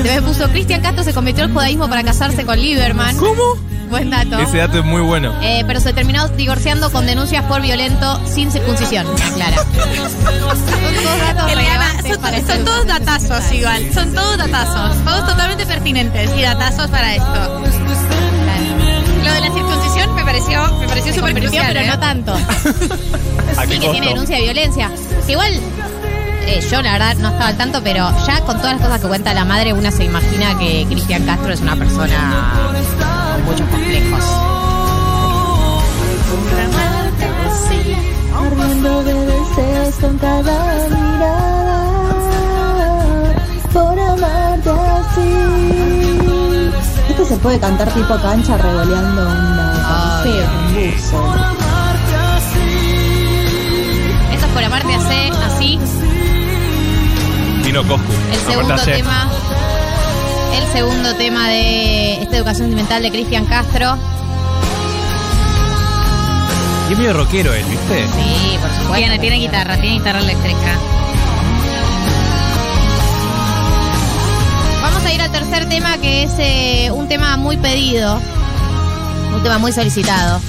Después 0.04 0.22
puso, 0.22 0.48
Cristian 0.50 0.82
Castro 0.82 1.02
se 1.02 1.12
convirtió 1.12 1.42
al 1.42 1.52
judaísmo 1.52 1.88
para 1.88 2.04
casarse 2.04 2.44
con 2.44 2.60
Lieberman. 2.60 3.16
¿Cómo? 3.16 3.56
Buen 3.94 4.10
dato. 4.10 4.40
Ese 4.40 4.56
dato 4.56 4.80
es 4.80 4.84
muy 4.84 5.02
bueno. 5.02 5.32
Eh, 5.40 5.62
pero 5.68 5.78
se 5.78 5.92
terminó 5.92 6.26
divorciando 6.30 6.90
con 6.90 7.06
denuncias 7.06 7.44
por 7.44 7.62
violento 7.62 8.20
sin 8.26 8.50
circuncisión. 8.50 9.06
Clara. 9.36 9.56
Son 9.56 10.34
todos 10.34 11.20
datos 11.20 11.54
relevantes 11.54 12.12
son, 12.12 12.20
para 12.20 12.40
son 12.40 12.50
este 12.50 12.64
todos 12.64 12.86
datazos 12.88 13.52
igual, 13.52 13.94
son 13.94 14.12
todos 14.12 14.36
datazos, 14.36 15.04
todos 15.04 15.26
totalmente 15.28 15.64
pertinentes 15.64 16.28
y 16.36 16.42
datazos 16.42 16.90
para 16.90 17.14
esto. 17.14 17.62
Lo 19.22 19.32
de 19.32 19.40
la 19.40 19.52
circuncisión 19.52 20.12
me 20.16 20.24
pareció, 20.24 20.72
me 20.80 20.88
pareció 20.88 21.14
súper 21.14 21.34
crucial, 21.34 21.66
pero 21.68 21.80
¿eh? 21.80 21.86
no 21.86 21.98
tanto. 22.00 22.34
¿A 23.56 23.62
Sí, 23.64 23.78
que 23.78 23.88
tiene 23.90 24.08
denuncia 24.08 24.36
de 24.38 24.42
violencia. 24.42 24.90
Que 25.24 25.32
igual, 25.32 25.52
eh, 26.46 26.60
yo 26.70 26.82
la 26.82 26.92
verdad 26.92 27.16
no 27.16 27.28
estaba 27.28 27.48
al 27.48 27.56
tanto, 27.56 27.82
pero 27.82 28.10
ya 28.26 28.40
con 28.40 28.56
todas 28.58 28.72
las 28.74 28.82
cosas 28.82 29.00
que 29.00 29.08
cuenta 29.08 29.34
la 29.34 29.44
madre, 29.44 29.72
una 29.72 29.90
se 29.90 30.04
imagina 30.04 30.58
que 30.58 30.86
Cristian 30.88 31.24
Castro 31.24 31.52
es 31.52 31.60
una 31.60 31.76
persona 31.76 32.52
con 33.34 33.44
muchos 33.44 33.68
complejos. 33.68 34.24
Ardiendo 38.36 39.02
de 39.04 39.14
deseos 39.14 39.94
con 40.00 40.18
cada 40.18 40.74
mirada 40.88 41.84
Por 43.72 43.98
amarte 43.98 44.70
así. 44.70 45.30
Esto 47.10 47.24
se 47.24 47.36
puede 47.36 47.58
cantar 47.60 47.88
tipo 47.92 48.16
cancha 48.20 48.56
revoleando 48.58 49.22
una 49.22 50.22
camiseta, 50.24 50.52
un 50.52 50.74
buzo 50.74 51.34
Esto 54.32 54.46
es 54.46 54.52
por 54.52 54.64
amarte 54.64 54.94
así, 54.94 55.78
así. 57.80 57.88
Vino 57.88 57.88
Coscu. 57.88 58.12
El 58.32 58.40
segundo 58.40 58.76
tema. 58.76 59.30
El 60.54 60.72
segundo 60.72 61.14
tema 61.16 61.48
de 61.48 62.22
esta 62.22 62.36
educación 62.36 62.68
sentimental 62.68 63.02
de 63.02 63.10
Cristian 63.10 63.44
Castro. 63.46 63.96
Y 66.88 66.92
es 66.92 66.98
medio 66.98 67.12
rockero 67.14 67.52
él, 67.54 67.64
¿viste? 67.64 68.06
Sí, 68.06 68.58
por 68.60 68.70
supuesto. 68.70 68.94
Tiene, 68.94 69.18
tiene 69.18 69.36
guitarra, 69.38 69.76
tiene 69.76 69.96
guitarra 69.96 70.20
eléctrica. 70.20 70.78
Vamos 74.82 75.04
a 75.04 75.12
ir 75.12 75.22
al 75.22 75.32
tercer 75.32 75.68
tema 75.68 75.96
que 75.98 76.24
es 76.24 76.32
eh, 76.38 76.90
un 76.92 77.08
tema 77.08 77.36
muy 77.36 77.56
pedido, 77.56 78.20
un 79.34 79.42
tema 79.42 79.58
muy 79.58 79.72
solicitado. 79.72 80.40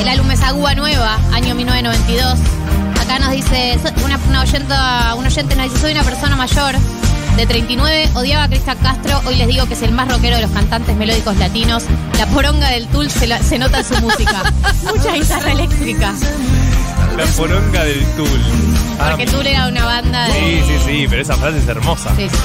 El 0.00 0.08
álbum 0.08 0.30
es 0.30 0.42
Agua 0.42 0.74
Nueva, 0.74 1.18
año 1.32 1.54
1992. 1.54 2.55
Acá 3.06 3.18
nos 3.20 3.30
dice, 3.32 3.78
una, 4.04 4.18
una 4.28 4.42
oyenta- 4.42 5.14
un 5.16 5.26
oyente 5.26 5.54
nos 5.56 5.64
dice, 5.70 5.78
soy 5.80 5.92
una 5.92 6.02
persona 6.02 6.36
mayor 6.36 6.74
de 7.36 7.46
39, 7.46 8.10
odiaba 8.14 8.44
a 8.44 8.48
Cristian 8.48 8.78
Castro, 8.78 9.20
hoy 9.26 9.36
les 9.36 9.46
digo 9.46 9.66
que 9.66 9.74
es 9.74 9.82
el 9.82 9.92
más 9.92 10.08
rockero 10.08 10.36
de 10.36 10.42
los 10.42 10.50
cantantes 10.50 10.96
melódicos 10.96 11.36
latinos. 11.36 11.84
La 12.18 12.26
poronga 12.26 12.70
del 12.70 12.86
Tool 12.88 13.10
se, 13.10 13.26
la- 13.26 13.42
se 13.42 13.58
nota 13.58 13.78
en 13.80 13.84
su 13.84 13.94
música. 14.00 14.42
Mucha 14.94 15.12
guitarra 15.12 15.52
eléctrica. 15.52 16.14
La 17.16 17.24
poronga 17.26 17.84
del 17.84 18.04
Tool. 18.16 18.40
Porque 19.10 19.26
Tool 19.26 19.46
era 19.46 19.68
una 19.68 19.84
banda 19.84 20.26
de... 20.28 20.32
Sí, 20.32 20.62
sí, 20.66 20.78
sí, 20.84 21.06
pero 21.08 21.22
esa 21.22 21.36
frase 21.36 21.58
es 21.58 21.68
hermosa. 21.68 22.10
Sí, 22.16 22.28
sí. 22.28 22.36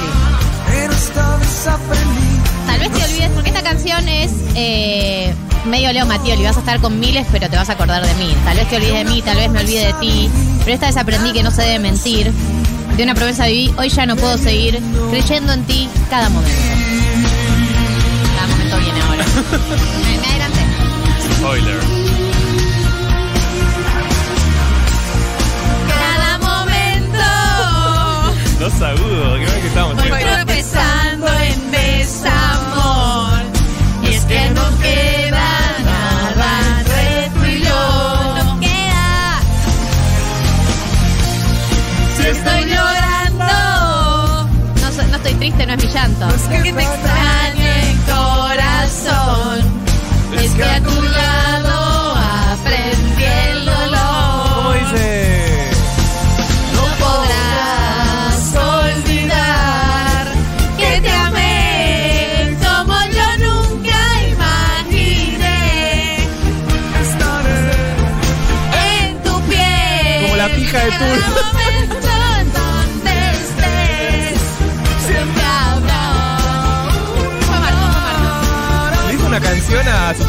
Tal 2.66 2.80
vez 2.80 2.90
te 2.92 3.04
olvides, 3.04 3.30
porque 3.30 3.50
esta 3.50 3.62
canción 3.62 4.08
es 4.08 4.30
eh, 4.54 5.34
medio 5.66 5.92
Leo 5.92 6.06
Matioli. 6.06 6.42
Vas 6.42 6.56
a 6.56 6.60
estar 6.60 6.80
con 6.80 6.98
miles, 6.98 7.26
pero 7.30 7.48
te 7.48 7.56
vas 7.56 7.68
a 7.68 7.72
acordar 7.74 8.04
de 8.06 8.14
mí. 8.14 8.34
Tal 8.44 8.56
vez 8.56 8.68
te 8.68 8.76
olvides 8.76 8.94
de 8.94 9.04
mí, 9.04 9.22
tal 9.22 9.36
vez 9.36 9.50
me 9.50 9.60
olvide 9.60 9.86
de 9.86 9.92
ti. 9.94 10.30
Pero 10.60 10.72
esta 10.72 10.86
vez 10.86 10.96
aprendí 10.96 11.32
que 11.32 11.42
no 11.42 11.50
se 11.50 11.62
debe 11.62 11.78
mentir. 11.78 12.32
De 12.96 13.02
una 13.02 13.14
promesa 13.14 13.46
viví, 13.46 13.74
hoy 13.78 13.88
ya 13.88 14.06
no 14.06 14.16
puedo 14.16 14.36
seguir 14.38 14.80
creyendo 15.10 15.52
en 15.52 15.64
ti 15.64 15.88
cada 16.10 16.28
momento. 16.28 16.56
Cada 18.34 18.46
momento 18.48 18.78
viene 18.78 19.00
ahora. 19.00 19.24
me, 20.04 20.18
me 20.18 20.26
adelanté. 20.26 20.60
Spoiler. 21.36 21.78
Cada 25.88 26.38
momento 26.38 26.62
Dos 28.60 28.82
agudos, 28.82 29.38
qué 29.38 29.46
mal 29.46 29.60
que 29.60 29.66
estamos. 29.66 30.51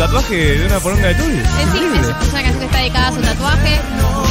Tatuaje 0.05 0.57
de 0.57 0.65
una 0.65 0.79
poronga 0.79 1.07
de 1.07 1.15
Tool. 1.15 1.31
Es, 1.31 1.71
sí, 1.71 1.79
es, 1.95 2.27
es 2.27 2.33
una 2.33 2.43
canción 2.43 2.59
que 2.59 2.65
está 2.65 2.77
dedicada 2.79 3.07
a 3.07 3.11
su 3.13 3.21
tatuaje. 3.21 3.81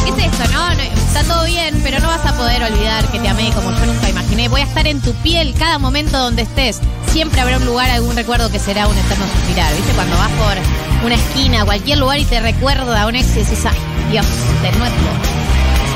¿Qué 0.04 0.10
es 0.10 0.32
esto, 0.32 0.52
no? 0.52 0.74
No, 0.74 0.82
Está 0.82 1.24
todo 1.24 1.44
bien, 1.46 1.80
pero 1.82 1.98
no 2.00 2.08
vas 2.08 2.26
a 2.26 2.36
poder 2.36 2.62
olvidar 2.62 3.04
que 3.10 3.18
te 3.18 3.28
amé 3.28 3.50
como 3.54 3.70
yo 3.70 3.86
nunca 3.86 4.08
imaginé. 4.08 4.48
Voy 4.48 4.60
a 4.60 4.64
estar 4.64 4.86
en 4.86 5.00
tu 5.00 5.14
piel 5.16 5.54
cada 5.58 5.78
momento 5.78 6.18
donde 6.18 6.42
estés. 6.42 6.80
Siempre 7.10 7.40
habrá 7.40 7.56
un 7.56 7.64
lugar, 7.64 7.90
algún 7.90 8.14
recuerdo 8.16 8.50
que 8.50 8.58
será 8.58 8.86
un 8.86 8.96
eterno 8.96 9.24
suspirar. 9.26 9.74
¿Viste? 9.74 9.92
Cuando 9.92 10.16
vas 10.16 10.30
por 10.32 11.06
una 11.06 11.14
esquina, 11.14 11.64
cualquier 11.64 11.98
lugar 11.98 12.18
y 12.18 12.24
te 12.24 12.40
recuerda 12.40 13.02
a 13.02 13.06
un 13.06 13.16
ex 13.16 13.28
y 13.36 13.40
decís, 13.40 13.64
ay, 13.64 13.78
Dios, 14.10 14.26
de 14.62 14.72
nuevo. 14.72 14.94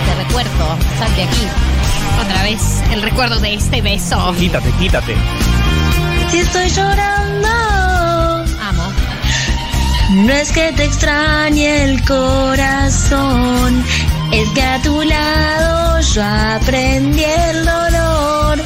Te 0.07 0.25
recuerdo, 0.25 0.77
sal 0.99 1.17
de 1.17 1.23
aquí. 1.25 1.47
Otra 2.25 2.43
vez 2.45 2.61
el 2.93 3.03
recuerdo 3.03 3.41
de 3.41 3.55
este 3.55 3.83
beso. 3.83 4.35
Quítate, 4.39 4.71
quítate. 4.73 5.15
Si 6.31 6.39
estoy 6.39 6.71
llorando. 6.71 7.76
No 10.25 10.33
es 10.33 10.51
que 10.53 10.73
te 10.73 10.85
extrañe 10.85 11.85
el 11.85 12.03
corazón, 12.05 13.85
es 14.33 14.49
que 14.51 14.63
a 14.63 14.81
tu 14.83 15.03
lado 15.03 16.01
yo 16.01 16.23
aprendí 16.25 17.23
el 17.23 17.65
dolor. 17.65 18.59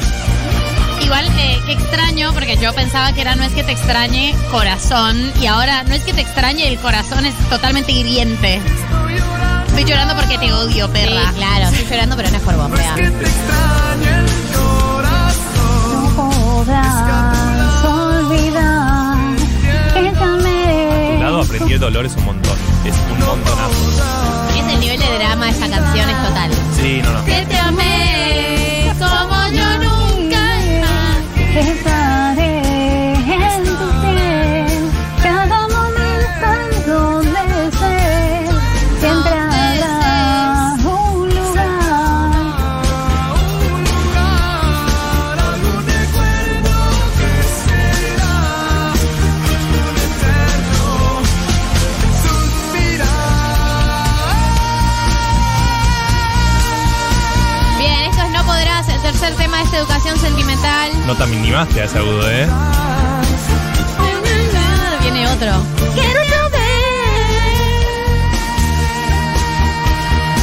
Igual, 1.03 1.27
eh, 1.37 1.59
qué 1.65 1.73
extraño, 1.73 2.33
porque 2.33 2.57
yo 2.57 2.73
pensaba 2.73 3.11
que 3.13 3.21
era 3.21 3.35
no 3.35 3.43
es 3.43 3.51
que 3.51 3.63
te 3.63 3.73
extrañe 3.73 4.33
corazón, 4.49 5.31
y 5.41 5.47
ahora 5.47 5.83
no 5.83 5.93
es 5.93 6.01
que 6.03 6.13
te 6.13 6.21
extrañe 6.21 6.67
el 6.69 6.77
corazón, 6.79 7.25
es 7.25 7.35
totalmente 7.49 7.91
hiriente. 7.91 8.61
Estoy 9.67 9.83
llorando 9.85 10.15
porque 10.15 10.37
te 10.37 10.53
odio, 10.53 10.87
Sí, 10.87 10.91
perra. 10.93 11.31
claro, 11.35 11.65
estoy 11.69 11.85
llorando, 11.89 12.15
pero 12.15 12.29
no 12.29 12.37
es 12.37 12.43
por 12.43 12.55
vos. 12.55 12.69
No 12.69 12.75
aprendí 21.51 21.73
el 21.73 21.79
dolor 21.81 22.05
es 22.05 22.15
un 22.15 22.25
montón. 22.25 22.57
Es 22.85 22.95
un 23.11 23.19
montonazo. 23.25 24.53
Es 24.57 24.73
el 24.73 24.79
nivel 24.79 24.99
de 24.99 25.17
drama 25.17 25.45
de 25.45 25.51
esa 25.51 25.69
canción, 25.69 26.09
es 26.09 26.27
total. 26.27 26.51
Sí, 26.79 27.01
no, 27.03 27.11
no. 27.11 27.25
Que 27.25 27.45
te 27.45 27.57
amé 27.57 28.93
como 28.97 29.47
yo 29.49 29.77
nunca 29.79 30.41
imaginé. 30.65 32.00
Sentimental. 60.21 60.91
No 61.07 61.15
te 61.15 61.25
minimaste 61.25 61.81
a 61.81 61.85
ese 61.85 61.97
agudo, 61.97 62.29
¿eh? 62.29 62.47
Viene 65.01 65.27
otro. 65.27 65.51
Quiero 65.93 66.21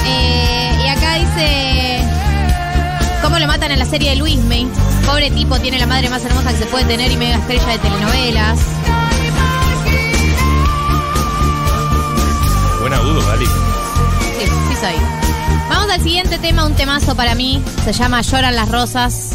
Eh, 0.06 0.82
y 0.84 0.88
acá 0.88 1.14
dice 1.14 2.00
cómo 3.22 3.38
lo 3.38 3.46
matan 3.46 3.72
en 3.72 3.78
la 3.78 3.84
serie 3.84 4.10
de 4.10 4.16
Luis 4.16 4.42
May. 4.44 4.66
Pobre 5.06 5.30
tipo, 5.30 5.58
tiene 5.60 5.78
la 5.78 5.86
madre 5.86 6.08
más 6.08 6.24
hermosa 6.24 6.50
que 6.50 6.58
se 6.58 6.66
puede 6.66 6.84
tener 6.84 7.10
y 7.10 7.16
mega 7.16 7.36
estrella 7.36 7.66
de 7.66 7.78
telenovelas. 7.78 8.58
Buen 12.80 12.94
agudo, 12.94 13.26
Gali. 13.26 13.46
Sí, 13.46 14.44
sí 14.44 14.76
soy. 14.80 14.94
Vamos 15.68 15.90
al 15.90 16.02
siguiente 16.02 16.38
tema, 16.38 16.64
un 16.64 16.74
temazo 16.74 17.14
para 17.14 17.34
mí. 17.34 17.62
Se 17.84 17.92
llama 17.92 18.20
Lloran 18.22 18.56
las 18.56 18.70
rosas. 18.70 19.30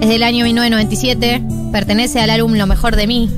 Es 0.00 0.08
del 0.08 0.22
año 0.22 0.44
1997. 0.44 1.42
Pertenece 1.72 2.20
al 2.20 2.30
álbum 2.30 2.54
Lo 2.54 2.66
mejor 2.66 2.96
de 2.96 3.06
mí. 3.06 3.30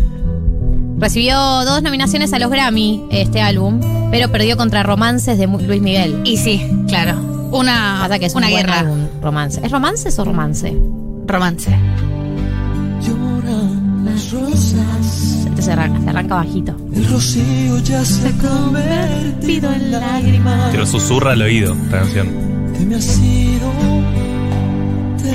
Recibió 0.99 1.37
dos 1.65 1.83
nominaciones 1.83 2.33
a 2.33 2.39
los 2.39 2.51
Grammy 2.51 3.05
este 3.11 3.41
álbum, 3.43 3.81
pero 4.11 4.31
perdió 4.33 4.57
contra 4.57 4.83
Romances 4.83 5.37
de 5.39 5.47
Luis 5.47 5.83
Miguel. 5.83 6.23
Y 6.25 6.39
sí, 6.39 6.63
claro. 6.89 7.19
Una, 7.53 7.99
Pasa 8.03 8.19
que 8.19 8.27
es 8.27 8.35
una 8.35 8.47
un 8.47 8.53
buen 8.53 8.67
guerra. 8.67 8.81
álbum, 8.81 8.99
romance. 9.23 9.61
¿Es 9.65 9.71
romances 9.71 10.19
o 10.19 10.25
romance? 10.25 10.77
Romance. 11.27 11.71
Rosas, 14.33 15.45
Este 15.47 15.63
se 15.63 15.73
arranca, 15.73 16.01
se 16.01 16.09
arranca 16.11 16.35
bajito. 16.37 16.75
el 16.95 17.07
rocío 17.09 17.79
ya 17.81 18.05
se 18.05 18.29
ha 18.29 18.33
convertido 18.33 19.73
en 19.73 19.93
lágrimas. 19.93 20.73
Te 20.73 20.79
lo 20.79 20.87
susurra 20.87 21.33
al 21.33 21.43
oído 21.43 21.75
esta 21.75 21.99
canción. 22.01 22.29
Te 22.77 22.85
me 22.87 22.95
has 22.97 23.19
ido. 23.19 23.71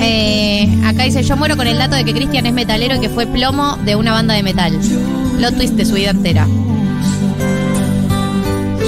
Eh, 0.00 0.68
acá 0.84 1.04
dice, 1.04 1.22
yo 1.22 1.36
muero 1.36 1.56
con 1.56 1.66
el 1.66 1.78
dato 1.78 1.96
de 1.96 2.04
que 2.04 2.12
Cristian 2.12 2.46
es 2.46 2.52
metalero 2.52 2.96
y 2.96 3.00
que 3.00 3.08
fue 3.08 3.26
plomo 3.26 3.76
de 3.84 3.96
una 3.96 4.12
banda 4.12 4.34
de 4.34 4.42
metal. 4.42 4.78
Plot 5.38 5.56
twist 5.56 5.74
de 5.74 5.84
su 5.84 5.94
vida 5.94 6.10
entera. 6.10 6.46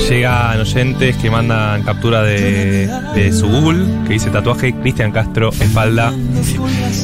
Llegan 0.08 0.60
oyentes 0.60 1.16
que 1.16 1.30
mandan 1.30 1.82
captura 1.82 2.22
de, 2.22 2.86
de 3.14 3.32
su 3.32 3.48
Google, 3.48 3.86
que 4.06 4.14
dice 4.14 4.28
tatuaje 4.28 4.74
Cristian 4.74 5.12
Castro, 5.12 5.48
espalda. 5.48 6.12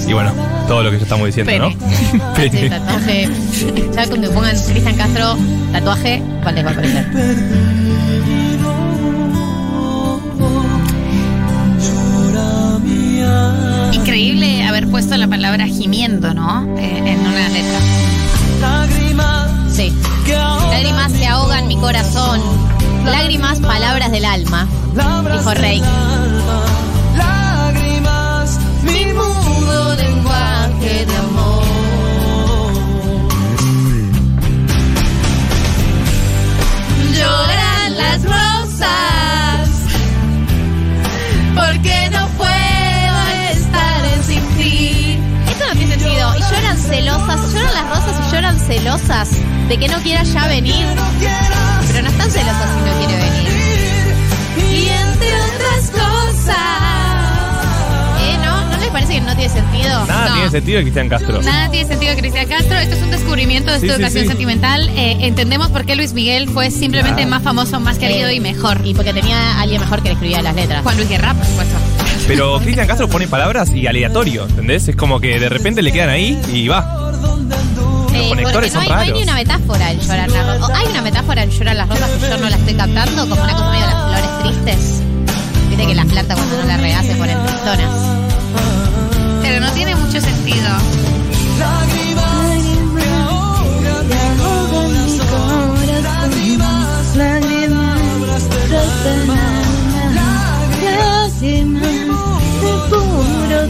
Y 0.06 0.12
bueno, 0.12 0.32
todo 0.68 0.82
lo 0.82 0.90
que 0.90 0.98
ya 0.98 1.04
estamos 1.04 1.26
diciendo, 1.26 1.52
¿no? 1.58 1.70
Sí, 1.70 2.20
Pene. 2.36 2.68
tatuaje. 2.70 3.28
Ya 3.94 4.06
cuando 4.06 4.30
pongan 4.32 4.54
Cristian 4.54 4.96
Castro, 4.96 5.36
tatuaje, 5.72 6.22
¿cuál 6.42 6.54
les 6.56 6.64
va 6.64 6.68
a 6.68 6.72
aparecer? 6.72 7.06
Increíble 14.00 14.62
haber 14.66 14.88
puesto 14.90 15.16
la 15.16 15.28
palabra 15.28 15.66
gimiendo, 15.66 16.32
¿no? 16.34 16.62
Eh, 16.78 17.02
en 17.04 17.20
una 17.20 17.48
letra. 17.48 17.80
Sí. 19.72 19.92
Lágrimas 20.70 21.12
que 21.12 21.26
ahogan 21.26 21.68
mi 21.68 21.76
corazón. 21.76 22.40
Lágrimas, 23.04 23.60
palabras 23.60 24.10
del 24.10 24.24
alma. 24.24 24.66
Dijo 24.94 25.54
Rey. 25.54 25.82
Celosas, 46.90 47.52
lloran 47.52 47.74
las 47.74 47.88
rosas 47.88 48.26
y 48.28 48.34
lloran 48.34 48.58
celosas 48.60 49.28
de 49.68 49.78
que 49.78 49.88
no 49.88 49.98
quiera 50.02 50.22
ya 50.22 50.46
venir. 50.48 50.86
Pero 51.88 52.02
no 52.02 52.08
están 52.08 52.30
celosas 52.30 52.70
si 52.74 52.90
no 52.90 52.98
quiere 52.98 53.16
venir. 53.16 53.48
Y 54.70 54.88
entre 54.88 55.34
otras 55.34 55.90
cosas. 55.90 56.56
¿Eh? 58.22 58.36
¿No? 58.44 58.66
¿No 58.70 58.76
les 58.78 58.88
parece 58.90 59.12
que 59.14 59.20
no 59.20 59.34
tiene 59.36 59.52
sentido? 59.52 60.04
Nada 60.06 60.28
No. 60.28 60.34
tiene 60.34 60.50
sentido 60.50 60.80
Cristian 60.82 61.08
Castro. 61.08 61.42
Nada 61.42 61.70
tiene 61.70 61.88
sentido, 61.88 62.16
Cristian 62.16 62.48
Castro. 62.48 62.76
Esto 62.78 62.96
es 62.96 63.02
un 63.02 63.10
descubrimiento 63.10 63.72
de 63.72 63.80
Sí, 63.80 63.86
esta 63.86 63.96
sí, 63.96 64.02
educación 64.02 64.22
sí. 64.24 64.28
sentimental. 64.28 64.88
Eh, 64.90 65.16
entendemos 65.20 65.68
por 65.70 65.84
qué 65.86 65.96
Luis 65.96 66.12
Miguel 66.12 66.48
fue 66.48 66.70
simplemente 66.70 67.22
Claro. 67.22 67.30
más 67.30 67.42
famoso, 67.42 67.80
más 67.80 67.98
querido 67.98 68.28
Eh, 68.28 68.34
y 68.34 68.40
mejor. 68.40 68.80
Y 68.84 68.94
porque 68.94 69.12
tenía 69.14 69.36
a 69.38 69.60
alguien 69.62 69.80
mejor 69.80 70.02
que 70.02 70.08
le 70.08 70.14
escribía 70.14 70.42
las 70.42 70.54
letras. 70.54 70.82
Juan 70.82 70.96
Luis 70.96 71.08
Guerra, 71.08 71.34
por 71.34 71.46
supuesto. 71.46 71.76
Pero 72.26 72.58
Cristian 72.60 72.86
Castro 72.86 73.08
pone 73.08 73.26
palabras 73.26 73.70
y 73.72 73.86
aleatorio, 73.86 74.46
¿entendés? 74.46 74.88
Es 74.88 74.96
como 74.96 75.20
que 75.20 75.38
de 75.38 75.48
repente 75.48 75.82
le 75.82 75.92
quedan 75.92 76.10
ahí 76.10 76.40
y 76.52 76.68
va. 76.68 77.10
Eh, 78.12 78.26
porque 78.28 78.42
conectores 78.42 78.74
no 78.74 78.82
son 78.82 78.82
hay, 78.82 78.88
no 78.88 78.94
hay 78.94 79.06
raros. 79.06 79.18
ni 79.18 79.22
una 79.22 79.34
metáfora 79.34 79.90
en 79.90 80.00
llorar 80.00 80.30
las 80.30 80.46
rosas. 80.60 80.78
Hay 80.78 80.86
una 80.86 81.02
metáfora 81.02 81.42
en 81.42 81.50
llorar 81.50 81.76
las 81.76 81.88
rosas 81.88 82.10
que 82.10 82.20
yo 82.28 82.38
no 82.38 82.50
la 82.50 82.56
estoy 82.56 82.74
captando, 82.74 83.28
como 83.28 83.42
una 83.42 83.52
cosa 83.52 83.70
medio 83.70 83.86
de 83.86 83.92
las 83.92 84.04
flores 84.04 84.30
tristes. 84.42 85.02
Viste 85.68 85.86
que 85.86 85.94
las 85.94 86.06
plantas 86.06 86.36
cuando 86.36 86.56
no 86.56 86.64
las 86.64 86.80
regás 86.80 87.06
se 87.06 87.14
ponen 87.14 87.38
tristonas. 87.46 88.20
Pero 89.42 89.60
no 89.60 89.72
tiene 89.72 89.94
mucho 89.96 90.20
sentido. 90.20 90.68
Lágrimas, 91.58 92.60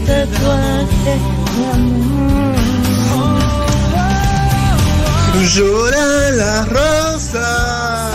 del 0.05 0.29
alma. 1.73 2.53
Lloran 5.53 6.37
las 6.37 6.69
rosas. 6.69 8.11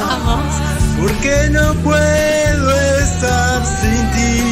Porque 1.01 1.51
no 1.51 1.75
puedo 1.75 2.71
estar 2.99 3.63
sin 3.81 4.11
ti. 4.13 4.43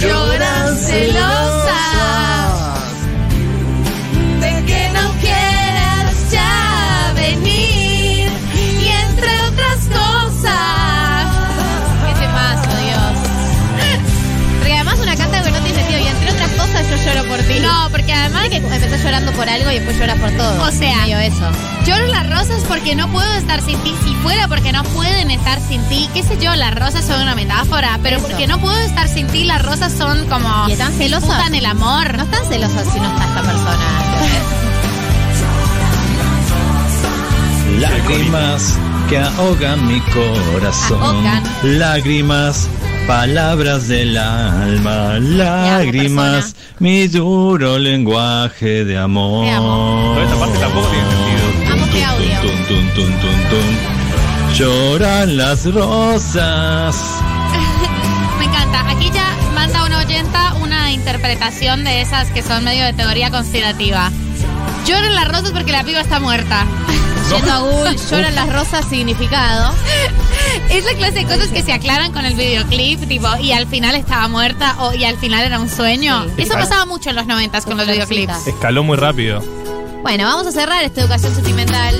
Lloran 0.00 0.76
celosas 0.76 2.59
lloro 17.22 17.36
por 17.36 17.38
ti. 17.44 17.60
No, 17.60 17.88
porque 17.90 18.12
además 18.12 18.48
que 18.48 18.56
empezás 18.56 19.02
llorando 19.02 19.32
por 19.32 19.48
algo 19.48 19.70
y 19.70 19.74
después 19.74 19.98
lloras 19.98 20.18
por 20.18 20.30
todo. 20.32 20.62
O 20.64 20.70
sea, 20.70 20.96
Medio 21.02 21.18
eso. 21.18 21.50
Lloro 21.86 22.06
las 22.06 22.28
rosas 22.28 22.62
porque 22.68 22.94
no 22.94 23.08
puedo 23.10 23.32
estar 23.34 23.60
sin 23.62 23.78
ti. 23.80 23.94
Si 24.04 24.14
fuera 24.16 24.48
porque 24.48 24.72
no 24.72 24.82
pueden 24.84 25.30
estar 25.30 25.58
sin 25.60 25.82
ti, 25.88 26.08
qué 26.14 26.22
sé 26.22 26.38
yo, 26.38 26.54
las 26.54 26.74
rosas 26.74 27.04
son 27.04 27.20
una 27.22 27.34
metáfora. 27.34 27.98
Pero 28.02 28.18
Eso. 28.18 28.26
porque 28.26 28.46
no 28.46 28.58
puedo 28.60 28.78
estar 28.78 29.08
sin 29.08 29.26
ti, 29.28 29.44
las 29.44 29.62
rosas 29.62 29.92
son 29.92 30.26
como. 30.28 30.68
¿Y 30.68 30.72
están 30.72 30.92
celosas? 30.94 31.28
disputan 31.28 31.54
el 31.54 31.66
amor. 31.66 32.16
No 32.16 32.24
están 32.24 32.44
celosas 32.46 32.86
si 32.92 33.00
no 33.00 33.08
está 33.08 33.24
esta 33.24 33.42
persona. 33.42 33.84
Lágrimas 37.80 38.76
que 39.08 39.18
ahogan 39.18 39.86
mi 39.86 40.00
corazón. 40.00 41.00
Ahogan. 41.02 41.42
Lágrimas, 41.62 42.68
palabras 43.06 43.88
del 43.88 44.16
alma. 44.16 45.18
Lágrimas, 45.18 46.54
mi 46.78 47.08
duro 47.08 47.78
lenguaje 47.78 48.84
de 48.84 48.98
amor. 48.98 49.46
Toda 49.46 50.24
esta 50.24 50.36
parte 50.36 50.58
tampoco 50.58 50.88
tiene 50.88 51.10
sentido. 51.10 51.40
Lloran 54.54 55.36
las 55.36 55.64
rosas. 55.72 56.96
Me 58.38 58.44
encanta. 58.44 58.90
Aquí 58.90 59.10
ya 59.12 59.36
manda 59.54 59.84
una 59.84 59.98
oyenta 59.98 60.54
una 60.62 60.92
interpretación 60.92 61.84
de 61.84 62.00
esas 62.02 62.28
que 62.30 62.42
son 62.42 62.64
medio 62.64 62.84
de 62.84 62.92
teoría 62.92 63.30
conspirativa. 63.30 64.10
Lloran 64.86 65.14
las 65.14 65.28
rosas 65.28 65.52
porque 65.52 65.72
la 65.72 65.84
piba 65.84 66.00
está 66.00 66.20
muerta. 66.20 66.66
Yendo 67.30 67.52
a 67.52 67.58
Google, 67.60 67.96
lloran 68.10 68.34
las 68.34 68.52
rosas 68.52 68.84
significado. 68.88 69.74
Es 70.68 70.84
la 70.84 70.94
clase 70.94 71.20
de 71.20 71.24
cosas 71.24 71.48
que 71.48 71.62
se 71.62 71.72
aclaran 71.72 72.12
con 72.12 72.24
el 72.24 72.34
videoclip, 72.34 73.06
tipo, 73.08 73.28
y 73.40 73.52
al 73.52 73.66
final 73.66 73.94
estaba 73.94 74.28
muerta 74.28 74.76
o 74.80 74.94
y 74.94 75.04
al 75.04 75.16
final 75.16 75.44
era 75.44 75.58
un 75.58 75.68
sueño. 75.68 76.24
Sí. 76.36 76.42
Eso 76.42 76.54
pasaba 76.54 76.86
mucho 76.86 77.10
en 77.10 77.16
los 77.16 77.26
noventas 77.26 77.64
con 77.64 77.76
los 77.76 77.86
videoclips. 77.86 78.46
Escaló 78.46 78.82
muy 78.82 78.96
rápido. 78.96 79.42
Bueno, 80.02 80.24
vamos 80.24 80.46
a 80.46 80.52
cerrar 80.52 80.82
esta 80.84 81.02
educación 81.02 81.34
sentimental. 81.34 81.94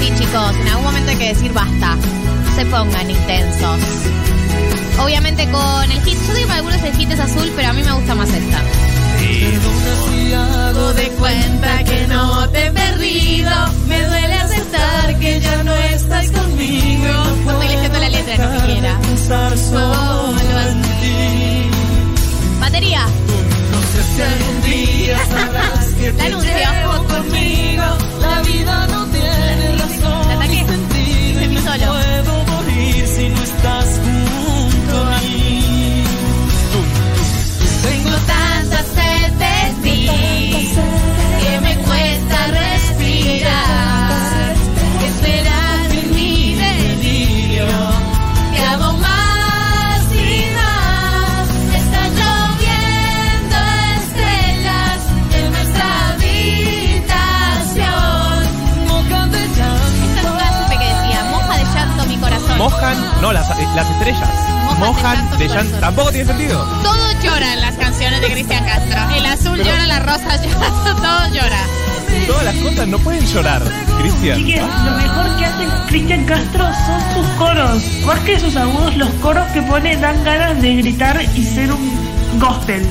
Sí, 0.00 0.12
chicos, 0.18 0.54
en 0.60 0.68
algún 0.68 0.84
momento 0.84 1.10
hay 1.10 1.16
que 1.16 1.28
decir 1.28 1.52
basta. 1.52 1.96
No 1.96 2.54
se 2.54 2.66
pongan 2.66 3.10
intensos. 3.10 3.80
Obviamente 5.00 5.48
con 5.50 5.90
el 5.90 6.02
hit, 6.02 6.18
yo 6.26 6.34
digo 6.34 6.46
que 6.48 6.52
algunos 6.52 6.82
el 6.82 6.94
hit 6.94 7.10
es 7.10 7.20
azul, 7.20 7.50
pero 7.56 7.68
a 7.68 7.72
mí 7.72 7.82
me 7.82 7.92
gusta 7.92 8.14
más 8.14 8.28
esta 8.30 8.60
te 10.32 10.94
de 10.94 11.08
cuenta 11.20 11.84
que 11.84 12.06
no 12.08 12.48
te 12.50 12.66
he 12.66 12.72
perdido. 12.72 13.50
Me 13.86 14.00
duele 14.06 14.34
aceptar 14.34 15.18
que 15.18 15.40
ya 15.40 15.62
no 15.62 15.74
estás 15.74 16.30
conmigo. 16.30 17.12
No 17.44 17.52
estoy 17.52 17.68
leyendo 17.68 17.98
la 17.98 18.08
letra 18.08 18.36
ni 18.36 18.44
no 18.44 18.60
siquiera. 18.60 18.98
Solo 19.28 20.60
en 20.68 20.82
ti. 21.00 21.70
Batería. 22.60 23.06
No 23.72 23.80
sé 23.90 24.00
si 24.14 24.22
algún 24.22 24.62
día 24.62 25.18
sabrás 25.28 25.86
que 25.98 26.12
te 26.12 26.30
llevo 26.30 27.04
conmigo. 27.12 27.84
La 28.20 28.42
vida 28.42 28.86
no 28.86 29.06
tiene 29.06 29.76
razón. 29.76 30.28
La 30.28 30.34
ataqué. 30.34 30.66
solo. 31.64 32.11
Las, 62.70 63.50
eh, 63.58 63.68
las 63.74 63.90
estrellas. 63.90 64.30
Mojan 64.78 65.16
de 65.30 65.38
Mojan 65.38 65.38
de 65.38 65.48
llanto. 65.48 65.76
Tampoco 65.78 66.10
tiene 66.10 66.26
sentido. 66.26 66.64
Todo 66.82 67.12
llora 67.22 67.54
en 67.54 67.60
las 67.60 67.74
canciones 67.74 68.20
de 68.20 68.32
Cristian 68.32 68.64
Castro. 68.64 69.16
El 69.16 69.26
azul 69.26 69.58
llora, 69.58 69.86
la 69.86 69.98
rosa 70.00 70.36
llora, 70.36 70.68
todo 70.84 71.34
llora. 71.34 71.58
Todas 72.26 72.44
las 72.44 72.54
cosas 72.56 72.88
no 72.88 72.98
pueden 72.98 73.26
llorar, 73.26 73.62
Cristian. 73.98 74.40
Lo 74.84 74.92
mejor 74.92 75.36
que 75.36 75.44
hace 75.44 75.86
Cristian 75.88 76.24
Castro 76.24 76.64
son 76.86 77.14
sus 77.14 77.26
coros. 77.34 77.82
Más 78.04 78.18
que 78.20 78.38
sus 78.38 78.54
agudos, 78.54 78.96
los 78.96 79.10
coros 79.14 79.46
que 79.52 79.62
pone 79.62 79.96
dan 79.96 80.22
ganas 80.22 80.60
de 80.60 80.76
gritar 80.76 81.20
y 81.34 81.42
ser 81.44 81.72
un 81.72 82.38
gospel. 82.38 82.86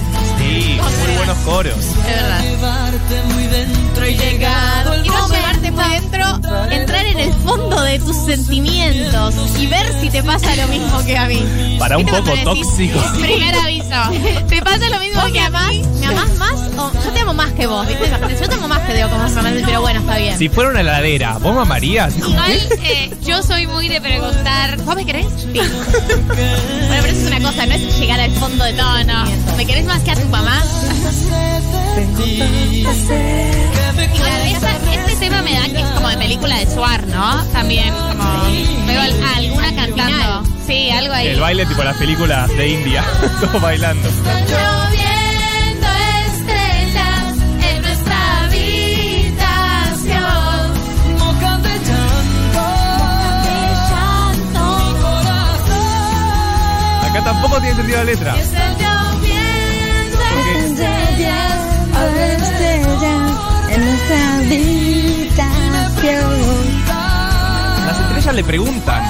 Sí, 0.52 0.78
muy 1.08 1.16
buenos 1.18 1.38
coros. 1.46 1.76
De 1.78 2.12
verdad. 2.12 2.44
Llevarte 2.44 3.24
muy 3.34 3.44
dentro 3.48 4.08
y 4.10 4.16
llegado 4.18 4.94
el 4.96 5.02
Quiero 5.04 5.28
llevarte 5.30 5.72
por 5.72 5.90
dentro, 5.90 6.26
entrar 6.72 7.06
en 7.06 7.20
el 7.20 7.34
fondo 7.36 7.82
de 7.82 8.00
tus 8.00 8.18
sentimientos 8.26 9.34
y 9.60 9.68
ver 9.68 10.02
si 10.02 10.10
te 10.10 10.22
pasa 10.24 10.54
lo 10.58 10.68
mismo 10.68 11.04
que 11.06 11.18
a 11.18 11.26
mí. 11.28 11.78
Para 11.80 11.98
un 11.98 12.06
¿Viste 12.06 12.22
poco 12.22 12.38
tóxico. 12.44 13.00
Primer 13.22 13.56
aviso. 13.56 14.46
¿Te 14.50 14.62
pasa 14.62 14.90
lo 14.90 15.00
mismo 15.00 15.22
¿Vos 15.22 15.32
que 15.32 15.40
a 15.40 15.46
amás? 15.48 15.70
mí? 15.70 15.84
¿Me 16.00 16.06
amás 16.08 16.38
más? 16.38 16.54
O 16.78 16.92
yo 17.04 17.12
te 17.12 17.20
amo 17.20 17.34
más 17.34 17.52
que 17.54 17.68
vos, 17.68 17.88
¿viste? 17.88 18.10
Yo 18.40 18.50
te 18.50 18.56
amo 18.56 18.68
más 18.68 18.80
que 18.82 18.94
Diego 18.94 19.10
como 19.10 19.28
Fernández, 19.30 19.64
pero 19.66 19.82
bueno, 19.82 20.00
está 20.00 20.18
bien. 20.18 20.38
Si 20.38 20.50
fuera 20.50 20.70
una 20.70 20.82
heladera, 20.82 21.38
¿vos 21.40 21.56
mamarías? 21.56 22.16
Igual 22.18 22.52
eh, 22.84 23.12
yo 23.24 23.42
soy 23.44 23.68
muy 23.68 23.88
de 23.90 24.02
preguntar, 24.02 24.78
¿vos 24.84 24.96
me 24.96 25.06
querés? 25.06 25.28
Sí. 25.38 25.48
Bueno, 25.54 25.74
pero 26.28 27.06
eso 27.08 27.22
es 27.22 27.28
una 27.28 27.40
cosa, 27.42 27.66
no 27.66 27.74
es 27.76 28.00
llegar 28.00 28.20
al 28.20 28.32
fondo 28.32 28.64
de 28.64 28.74
todo, 28.74 29.04
No. 29.04 29.26
¿Me 29.58 29.66
querés 29.66 29.86
más 29.86 30.02
que 30.02 30.12
a 30.12 30.16
tu 30.16 30.28
mamá? 30.30 30.62
Igual, 34.14 34.48
esa- 34.48 34.78
este 34.94 35.16
tema 35.20 35.42
me 35.42 35.54
da 35.54 35.64
que 35.66 35.80
es 35.82 35.88
como 35.90 36.08
de 36.10 36.18
película 36.18 36.58
de 36.58 36.66
Suar, 36.68 37.06
¿no? 37.08 37.44
También, 37.48 37.94
como 37.94 38.44
veo 38.88 39.02
a 39.02 39.36
alguna 39.38 39.76
cantando. 39.76 40.44
Sí, 40.66 40.90
algo 40.90 41.14
ahí. 41.14 41.28
El 41.28 41.40
baile 41.40 41.66
tipo 41.66 41.84
las 41.84 41.98
películas 41.98 42.48
de 42.56 42.68
India, 42.70 43.04
todos 43.42 43.62
bailando. 43.62 44.10
Acá 57.22 57.34
tampoco 57.34 57.60
tiene 57.62 57.76
sentido 57.76 57.98
la 58.00 58.04
letra. 58.04 58.36
Las 67.86 68.00
estrellas 68.00 68.36
le 68.36 68.44
preguntan, 68.44 69.04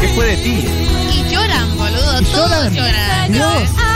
¿qué 0.00 0.08
fue 0.08 0.26
de 0.26 0.36
ti? 0.36 0.66
Y 1.14 1.28
lloran, 1.30 1.76
boludo. 1.78 2.20
¿Y 2.20 2.24
Todos 2.26 2.72
lloran? 2.72 3.32
lloran. 3.32 3.92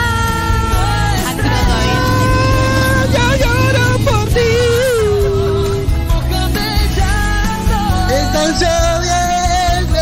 Están 8.10 8.50
lloviendo 8.60 9.98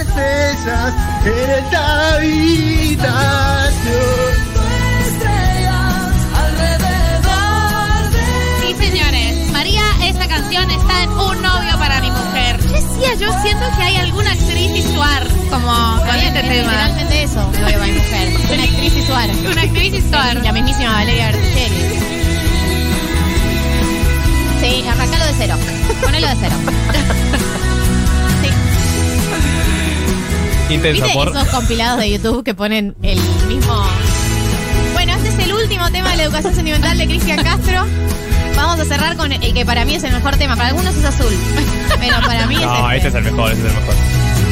estrellas 0.00 0.94
en 1.26 1.50
esta 1.64 2.14
habitación. 2.14 3.16
Estrellas 5.06 6.14
alrededor 6.34 8.10
de 8.10 8.24
Sí, 8.60 8.74
señores. 8.90 9.50
María, 9.52 9.82
esta 10.04 10.26
canción 10.28 10.70
está 10.70 11.02
en 11.02 11.10
Un 11.10 11.42
novio 11.42 11.78
para 11.78 12.00
mi 12.00 12.10
mujer. 12.10 12.58
Yo 12.62 12.72
decía, 12.72 13.14
yo 13.18 13.28
siento 13.42 13.66
que 13.76 13.82
hay 13.82 13.96
alguna 13.96 14.32
actriz 14.32 14.70
y 14.76 14.82
Suar 14.94 15.26
como 15.50 15.98
con 15.98 16.16
este 16.16 16.40
Es 16.40 16.48
tema. 16.48 16.72
literalmente 16.72 17.22
eso, 17.22 17.50
no 17.60 17.66
veo 17.66 17.82
a 17.82 17.86
mi 17.86 17.92
mujer. 17.92 18.28
Una 18.52 18.62
actriz 18.64 18.94
visual. 18.94 19.30
Una 19.52 19.62
actriz 19.62 19.94
y 19.94 20.02
Suar. 20.10 20.36
La 20.36 20.52
mismísima 20.52 20.92
Valeria 20.92 21.26
Berticelli. 21.32 22.00
Sí, 24.60 24.84
arrancalo 24.88 25.24
de 25.26 25.34
cero. 25.38 25.56
Ponelo 26.02 26.28
de 26.28 26.36
cero. 26.40 26.56
Intenso 30.68 31.04
¿Viste 31.04 31.18
por... 31.18 31.28
esos 31.28 31.48
compilados 31.48 31.98
de 32.00 32.10
YouTube 32.10 32.44
que 32.44 32.54
ponen 32.54 32.96
el 33.02 33.18
mismo? 33.46 33.84
Bueno, 34.94 35.14
este 35.14 35.28
es 35.28 35.38
el 35.38 35.52
último 35.52 35.90
tema 35.90 36.10
de 36.10 36.16
la 36.16 36.22
educación 36.24 36.54
sentimental 36.54 36.98
de 36.98 37.06
Cristian 37.06 37.42
Castro. 37.42 37.84
Vamos 38.56 38.80
a 38.80 38.84
cerrar 38.84 39.16
con 39.16 39.30
el 39.32 39.54
que 39.54 39.64
para 39.64 39.84
mí 39.84 39.94
es 39.94 40.02
el 40.04 40.12
mejor 40.12 40.36
tema. 40.36 40.56
Para 40.56 40.68
algunos 40.70 40.94
es 40.96 41.04
azul, 41.04 41.32
pero 42.00 42.16
para 42.20 42.46
mí 42.46 42.54
es 42.56 42.60
No, 42.62 42.90
este. 42.90 42.96
este 42.96 43.08
es 43.08 43.14
el 43.14 43.32
mejor, 43.32 43.52
este 43.52 43.66
es 43.66 43.72
el 43.74 43.80
mejor. 43.80 43.94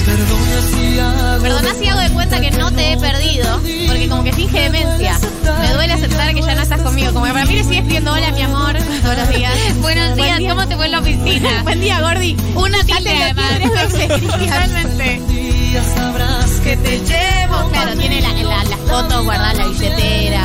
Perdona 0.05 0.61
si 0.70 0.98
hago 0.98 1.42
Perdona 1.42 1.74
si 1.74 1.88
hago 1.88 2.00
de 2.00 2.11
cuenta 2.11 2.40
que 2.40 2.50
no 2.52 2.70
te 2.72 2.92
he 2.92 2.96
perdido, 2.98 3.61
porque 3.86 4.09
como 4.09 4.24
que 4.24 4.32
finge 4.32 4.61
demencia. 4.61 5.18
Me 5.61 5.72
duele 5.72 5.92
aceptar 5.94 6.34
que 6.34 6.42
ya 6.42 6.55
no 6.55 6.62
estás 6.62 6.80
conmigo. 6.82 7.12
Como 7.12 7.24
que 7.26 7.32
para 7.32 7.46
mí 7.46 7.55
le 7.55 7.64
sigues 7.64 7.82
pidiendo 7.84 8.12
hola, 8.12 8.30
mi 8.32 8.42
amor, 8.42 8.76
todos 9.02 9.16
los 9.18 9.28
días. 9.34 9.52
Buenos 9.80 10.05
Buen 10.11 10.16
días, 10.16 10.38
día. 10.38 10.48
¿cómo 10.50 10.68
te 10.68 10.76
fue 10.76 10.86
en 10.86 10.92
la 10.92 10.98
oficina? 11.00 11.62
Buen 11.64 11.80
día, 11.80 12.00
Gordi. 12.00 12.36
Una 12.55 12.84
tilde 12.84 13.11
además. 13.22 13.92
ya 15.72 15.84
sabrás 15.94 16.50
que 16.62 16.76
te 16.76 16.98
llevo 16.98 17.68
Claro, 17.70 17.96
tiene 17.98 18.20
la, 18.20 18.32
la, 18.32 18.64
la 18.64 18.76
foto 18.76 19.24
guardada 19.24 19.52
en 19.52 19.59
la 19.59 19.66
billetera. 19.68 20.42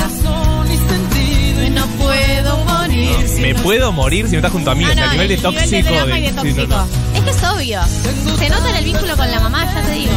No 1.72 1.86
puedo 1.86 2.57
morir. 2.66 3.16
Me 3.41 3.55
puedo 3.55 3.91
morir 3.91 4.26
si 4.26 4.32
no 4.34 4.38
estás 4.39 4.51
junto 4.51 4.72
a 4.72 4.76
mí. 4.76 4.84
o 4.86 4.93
sea, 4.93 5.10
a 5.10 5.12
nivel 5.14 5.28
de 5.28 5.34
el 5.36 5.41
tóxico. 5.41 5.89
nivel 5.89 6.10
de 6.22 6.28
sí, 6.30 6.34
tóxico. 6.36 6.68
no. 6.68 7.09
Es 7.20 7.26
que 7.26 7.32
es 7.32 7.43
obvio. 7.43 7.82
Se 8.38 8.49
nota 8.49 8.70
en 8.70 8.76
el 8.78 8.86
vínculo 8.86 9.17
con 9.17 9.30
la 9.30 9.39
mamá, 9.41 9.65
ya 9.65 9.82
te 9.82 9.91
digo. 9.91 10.13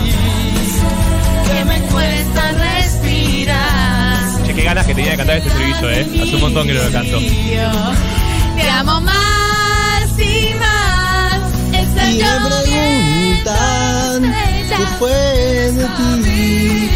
Que 1.47 1.65
me 1.65 1.81
cuesta 1.89 2.53
respirar. 2.53 4.47
Che, 4.47 4.55
qué 4.55 4.63
ganas 4.63 4.87
que 4.87 4.95
tenía 4.95 5.11
de 5.11 5.17
cantar 5.17 5.37
este 5.39 5.49
estribillo, 5.49 5.91
eh. 5.91 6.21
Hace 6.23 6.35
un 6.37 6.41
montón 6.41 6.67
que 6.67 6.75
no 6.75 6.83
lo 6.85 6.93
canto. 6.93 7.19
Te 7.19 8.71
amo 8.71 9.01
más 9.01 10.19
y 10.19 10.55
más. 10.55 11.41
Y 11.73 12.17
me 12.17 12.35
preguntan 13.43 14.35
qué 14.69 14.87
fue 14.99 15.11
de 15.73 15.85
ti. 16.23 16.91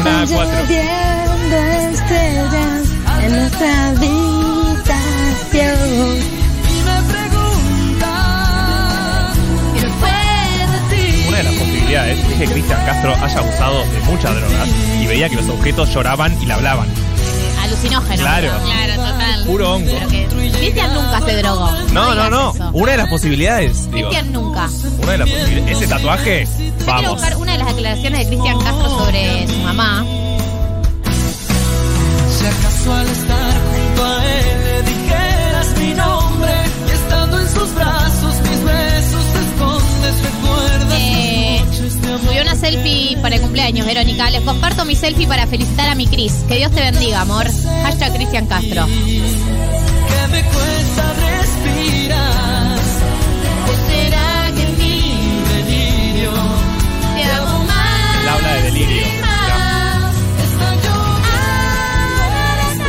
Una 0.00 0.24
cuatro. 0.26 0.60
lloviendo 0.62 1.56
estrellas 1.92 2.82
en 3.24 3.30
nuestra 3.32 3.88
habitación. 3.88 4.22
Y 6.68 6.74
me 6.82 6.96
preguntan 7.92 8.10
qué 9.74 9.86
fue 10.00 10.18
de 10.72 10.78
ti. 10.96 11.04
Una 11.28 11.36
de 11.38 11.44
las 11.44 11.54
posibilidades 11.54 12.18
es 12.18 12.34
que 12.38 12.46
Cristian 12.46 12.80
Castro 12.86 13.14
haya 13.22 13.38
abusado 13.38 13.78
de 13.80 14.00
muchas 14.10 14.34
drogas 14.34 14.68
y 15.00 15.06
veía 15.06 15.28
que 15.28 15.36
los 15.36 15.48
objetos 15.48 15.92
lloraban 15.92 16.36
y 16.42 16.46
le 16.46 16.52
hablaban. 16.54 16.88
Alucinógeno. 17.62 18.16
Claro. 18.22 18.50
Claro, 18.64 18.94
total. 18.94 19.44
Puro 19.46 19.74
hongo. 19.74 19.92
Cristian 20.58 20.94
nunca 20.94 21.20
se 21.26 21.36
drogó. 21.36 21.70
No, 21.92 22.14
no, 22.14 22.30
no. 22.30 22.52
Una 22.72 22.92
de 22.92 22.98
las 22.98 23.08
posibilidades, 23.08 23.90
digo. 23.90 24.08
Cristian 24.08 24.32
nunca. 24.32 24.68
Una 25.02 25.12
de 25.12 25.18
las 25.18 25.28
posibilidades. 25.30 25.76
Ese 25.76 25.86
tatuaje, 25.86 26.48
Yo 26.82 26.92
quiero 26.94 27.02
vamos. 27.02 27.20
buscar 27.20 27.36
una 27.36 27.52
de 27.52 27.58
las 27.58 27.68
declaraciones 27.68 28.18
de 28.20 28.26
Cristian 28.26 28.58
Castro 28.60 28.88
sobre 28.98 29.46
su 29.48 29.56
mamá. 29.58 30.04
Si 32.38 32.46
acaso 32.46 32.92
al 32.94 33.06
estar 33.08 33.52
junto 33.52 34.04
a 34.04 34.24
él 34.26 34.64
le 34.64 34.82
dijeras 34.82 35.78
mi 35.78 35.94
nombre 35.94 36.52
y 36.88 36.90
estando 36.90 37.38
en 37.40 37.48
sus 37.48 37.74
brazos 37.74 38.34
mis 38.40 38.64
besos 38.64 39.24
te 39.32 39.38
escondes, 39.40 40.22
recuerdas 40.22 40.98
Eh, 40.98 41.60
amor. 41.60 42.20
Subió 42.26 42.42
una 42.42 42.54
selfie 42.56 43.16
para 43.22 43.36
el 43.36 43.42
cumpleaños, 43.42 43.86
Verónica. 43.86 44.30
Les 44.30 44.40
comparto 44.42 44.84
mi 44.84 44.96
selfie 44.96 45.26
para 45.26 45.46
felicitar 45.46 45.88
a 45.88 45.94
mi 45.94 46.06
Cris. 46.06 46.32
Que 46.48 46.56
Dios 46.56 46.72
te 46.72 46.80
bendiga, 46.80 47.20
amor. 47.22 47.46
Hashtag 47.82 48.14
Cristian 48.14 48.46
Castro. 48.46 48.86
que 48.86 50.28
me 50.30 50.42
cuesta 50.42 51.11
Lloviendo 58.82 59.26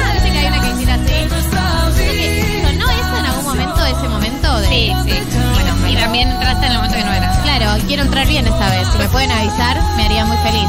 Parece 0.05 0.31
que 0.31 0.37
hay 0.37 0.47
una 0.47 0.61
que 0.61 0.73
dice 0.73 0.91
así. 0.91 1.11
vida. 1.13 2.67
¿Sonó 2.67 2.89
eso 2.89 3.17
en 3.17 3.25
algún 3.25 3.45
momento, 3.45 3.85
ese 3.85 4.07
momento? 4.09 4.59
De... 4.59 4.67
Sí, 4.67 4.93
sí. 5.05 5.13
Bueno, 5.53 5.71
y 5.89 5.95
también 5.95 6.29
entraste 6.31 6.65
en 6.65 6.71
el 6.71 6.77
momento 6.77 6.97
que 6.97 7.03
no 7.03 7.13
era. 7.13 7.41
Claro, 7.43 7.83
quiero 7.87 8.03
entrar 8.03 8.27
bien 8.27 8.47
esta 8.47 8.69
vez. 8.69 8.87
Si 8.91 8.97
me 8.97 9.07
pueden 9.09 9.31
avisar, 9.31 9.81
me 9.97 10.05
haría 10.05 10.25
muy 10.25 10.37
feliz. 10.37 10.67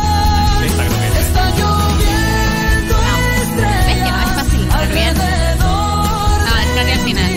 Esta 0.67 0.85
creo 0.85 0.99
que 0.99 1.07
es. 1.09 1.17
Está 1.27 1.51
lloviendo 1.51 2.97
¿Ves 3.87 3.97
que 4.05 4.11
no 4.11 4.21
es 4.23 4.33
fácil 4.35 4.61
entrar 4.63 4.89
bien? 4.93 5.15
No, 5.59 6.59
entraste 6.63 6.93
al 6.93 7.01
final. 7.01 7.33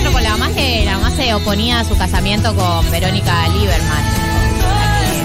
Castro 0.00 0.12
con 0.12 0.22
la 0.22 0.30
mamá 0.30 0.50
que 0.54 0.82
la 0.86 0.98
mamá 0.98 1.10
se 1.14 1.34
oponía 1.34 1.80
a 1.80 1.84
su 1.84 1.94
casamiento 1.94 2.54
con 2.54 2.90
Verónica 2.90 3.48
Lieberman, 3.48 4.04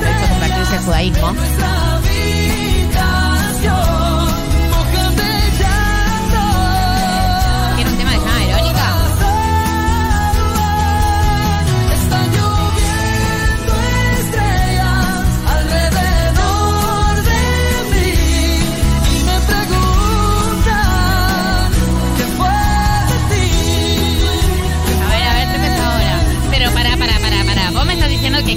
que 0.01 0.11
hizo 0.11 0.29
convertirse 0.29 0.75
en 0.75 0.83
judaísmo. 0.83 1.94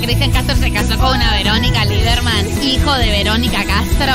Cristian 0.09 0.31
Castro 0.31 0.57
se 0.57 0.73
casó 0.73 0.97
con 0.97 1.15
una 1.17 1.33
Verónica 1.33 1.85
Lieberman, 1.85 2.65
hijo 2.65 2.95
de 2.95 3.11
Verónica 3.11 3.63
Castro. 3.63 4.15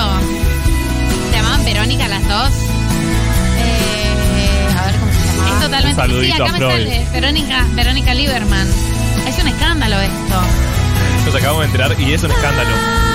¿Se 1.30 1.36
llamaban 1.36 1.64
Verónica 1.64 2.08
las 2.08 2.28
dos? 2.28 2.50
Eh, 3.60 4.76
a 4.76 4.86
ver 4.88 4.96
cómo 4.96 5.12
se 5.14 5.20
llamaban. 5.24 5.54
Es 5.54 5.62
totalmente. 5.62 6.26
Sí, 6.26 6.32
acá 6.32 6.52
me 6.52 6.60
sale. 6.60 7.08
Verónica, 7.14 7.68
Verónica 7.74 8.14
Lieberman. 8.16 8.68
Es 9.28 9.38
un 9.38 9.48
escándalo 9.50 10.02
esto. 10.02 10.41
Nos 11.28 11.36
acabamos 11.36 11.60
de 11.60 11.66
enterar 11.68 12.02
y 12.02 12.12
es 12.12 12.24
un 12.24 12.32
escándalo. 12.32 13.12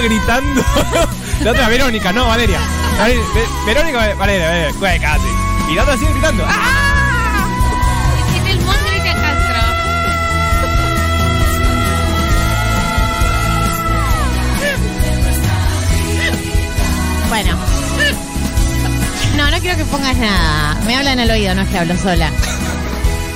Gritando. 0.00 0.62
La 1.42 1.50
otra 1.52 1.68
Verónica, 1.68 2.12
no, 2.12 2.26
Valeria. 2.26 2.58
Vale- 2.98 3.16
Ve- 3.34 3.48
Verónica, 3.66 3.98
Valeria, 4.14 4.16
Valeria, 4.48 4.72
Güey, 4.78 4.98
casi. 5.00 5.28
Y 5.70 5.74
la 5.74 5.82
otra 5.82 5.96
sigue 5.96 6.12
gritando. 6.12 6.44
¡Ah! 6.48 7.44
Bueno. 17.28 17.56
No, 19.36 19.50
no 19.50 19.58
quiero 19.58 19.76
que 19.76 19.84
pongas 19.84 20.16
nada. 20.16 20.74
Me 20.86 20.96
hablan 20.96 21.18
al 21.20 21.30
oído, 21.30 21.54
no 21.54 21.62
es 21.62 21.68
que 21.68 21.78
hablo 21.78 21.96
sola. 21.96 22.30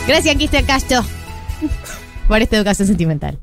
Gracias, 0.06 0.34
Cristian 0.34 0.64
Castro, 0.64 1.04
por 2.26 2.42
esta 2.42 2.56
educación 2.56 2.88
sentimental. 2.88 3.38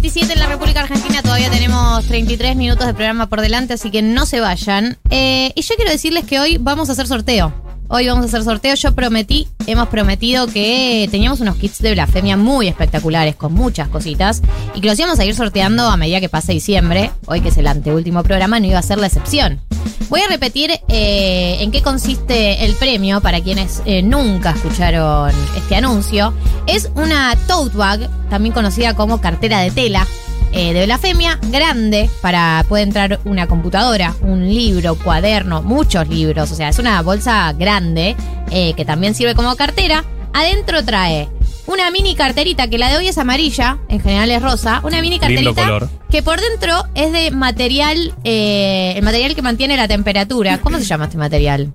15.27 0.00 0.32
en 0.32 0.38
la 0.38 0.46
República 0.46 0.80
Argentina, 0.80 1.22
todavía 1.22 1.50
tenemos 1.50 2.04
33 2.06 2.54
minutos 2.54 2.86
de 2.86 2.94
programa 2.94 3.28
por 3.28 3.40
delante, 3.40 3.74
así 3.74 3.90
que 3.90 4.00
no 4.00 4.26
se 4.26 4.38
vayan. 4.38 4.96
Eh, 5.10 5.52
y 5.56 5.62
yo 5.62 5.74
quiero 5.74 5.90
decirles 5.90 6.24
que 6.24 6.38
hoy 6.38 6.56
vamos 6.58 6.88
a 6.88 6.92
hacer 6.92 7.08
sorteo. 7.08 7.67
Hoy 7.90 8.06
vamos 8.06 8.26
a 8.26 8.28
hacer 8.28 8.44
sorteo. 8.44 8.74
Yo 8.74 8.94
prometí, 8.94 9.48
hemos 9.66 9.88
prometido 9.88 10.46
que 10.46 11.08
teníamos 11.10 11.40
unos 11.40 11.56
kits 11.56 11.78
de 11.78 11.92
blasfemia 11.92 12.36
muy 12.36 12.68
espectaculares, 12.68 13.34
con 13.34 13.54
muchas 13.54 13.88
cositas, 13.88 14.42
y 14.74 14.82
que 14.82 14.88
los 14.88 14.98
íbamos 14.98 15.18
a 15.18 15.24
ir 15.24 15.34
sorteando 15.34 15.84
a 15.84 15.96
medida 15.96 16.20
que 16.20 16.28
pase 16.28 16.52
diciembre. 16.52 17.10
Hoy, 17.24 17.40
que 17.40 17.48
es 17.48 17.56
el 17.56 17.66
anteúltimo 17.66 18.22
programa, 18.22 18.60
no 18.60 18.66
iba 18.66 18.78
a 18.78 18.82
ser 18.82 18.98
la 18.98 19.06
excepción. 19.06 19.62
Voy 20.10 20.20
a 20.20 20.28
repetir 20.28 20.70
eh, 20.88 21.56
en 21.60 21.70
qué 21.70 21.80
consiste 21.80 22.66
el 22.66 22.74
premio 22.74 23.22
para 23.22 23.40
quienes 23.40 23.82
eh, 23.86 24.02
nunca 24.02 24.50
escucharon 24.50 25.32
este 25.56 25.76
anuncio. 25.76 26.34
Es 26.66 26.90
una 26.94 27.36
tote 27.46 27.74
bag, 27.74 28.10
también 28.28 28.52
conocida 28.52 28.94
como 28.96 29.22
cartera 29.22 29.60
de 29.60 29.70
tela, 29.70 30.06
eh, 30.52 30.72
de 30.72 30.84
blasfemia, 30.86 31.38
grande, 31.50 32.08
para 32.20 32.64
puede 32.68 32.82
entrar 32.82 33.20
una 33.24 33.46
computadora, 33.46 34.14
un 34.22 34.48
libro, 34.48 34.94
cuaderno, 34.96 35.62
muchos 35.62 36.08
libros. 36.08 36.50
O 36.50 36.54
sea, 36.54 36.68
es 36.68 36.78
una 36.78 37.00
bolsa 37.02 37.52
grande 37.52 38.16
eh, 38.50 38.74
que 38.74 38.84
también 38.84 39.14
sirve 39.14 39.34
como 39.34 39.54
cartera. 39.56 40.04
Adentro 40.32 40.84
trae 40.84 41.28
una 41.66 41.90
mini 41.90 42.14
carterita, 42.14 42.68
que 42.68 42.78
la 42.78 42.88
de 42.88 42.96
hoy 42.96 43.08
es 43.08 43.18
amarilla, 43.18 43.78
en 43.88 44.00
general 44.00 44.30
es 44.30 44.42
rosa. 44.42 44.80
Una 44.84 45.02
mini 45.02 45.18
carterita 45.18 45.64
color. 45.64 45.90
que 46.10 46.22
por 46.22 46.40
dentro 46.40 46.84
es 46.94 47.12
de 47.12 47.30
material, 47.30 48.14
eh, 48.24 48.94
el 48.96 49.02
material 49.02 49.34
que 49.34 49.42
mantiene 49.42 49.76
la 49.76 49.86
temperatura. 49.86 50.58
¿Cómo 50.58 50.78
se 50.78 50.84
llama 50.84 51.04
este 51.04 51.18
material? 51.18 51.72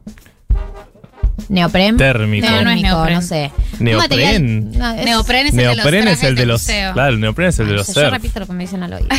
Neopren. 1.49 1.97
Térmico. 1.97 2.47
No, 2.49 2.61
no 2.63 2.71
es 2.71 2.81
neopren. 2.81 3.15
no 3.15 3.21
sé. 3.21 3.51
Neopren. 3.79 3.97
material- 3.97 4.77
no, 4.77 4.91
es- 4.93 5.05
Neopren 5.05 5.47
es 5.47 5.53
el 5.53 5.57
de 5.57 5.65
los 5.65 5.75
Neopren 5.77 6.07
es 6.07 6.23
el 6.23 6.35
de 6.35 6.45
los. 6.45 6.63
Claro, 6.63 7.09
el 7.09 7.19
neopren 7.19 7.49
es 7.49 7.59
el 7.59 7.65
de 7.67 7.71
no 7.73 7.77
los 7.79 7.87
yo 7.87 7.93
surf. 7.93 8.11
repito 8.11 8.39
lo 8.39 8.47
que 8.47 8.53
me 8.53 8.63
dicen 8.63 8.83
al 8.83 8.93
oído. 8.93 9.07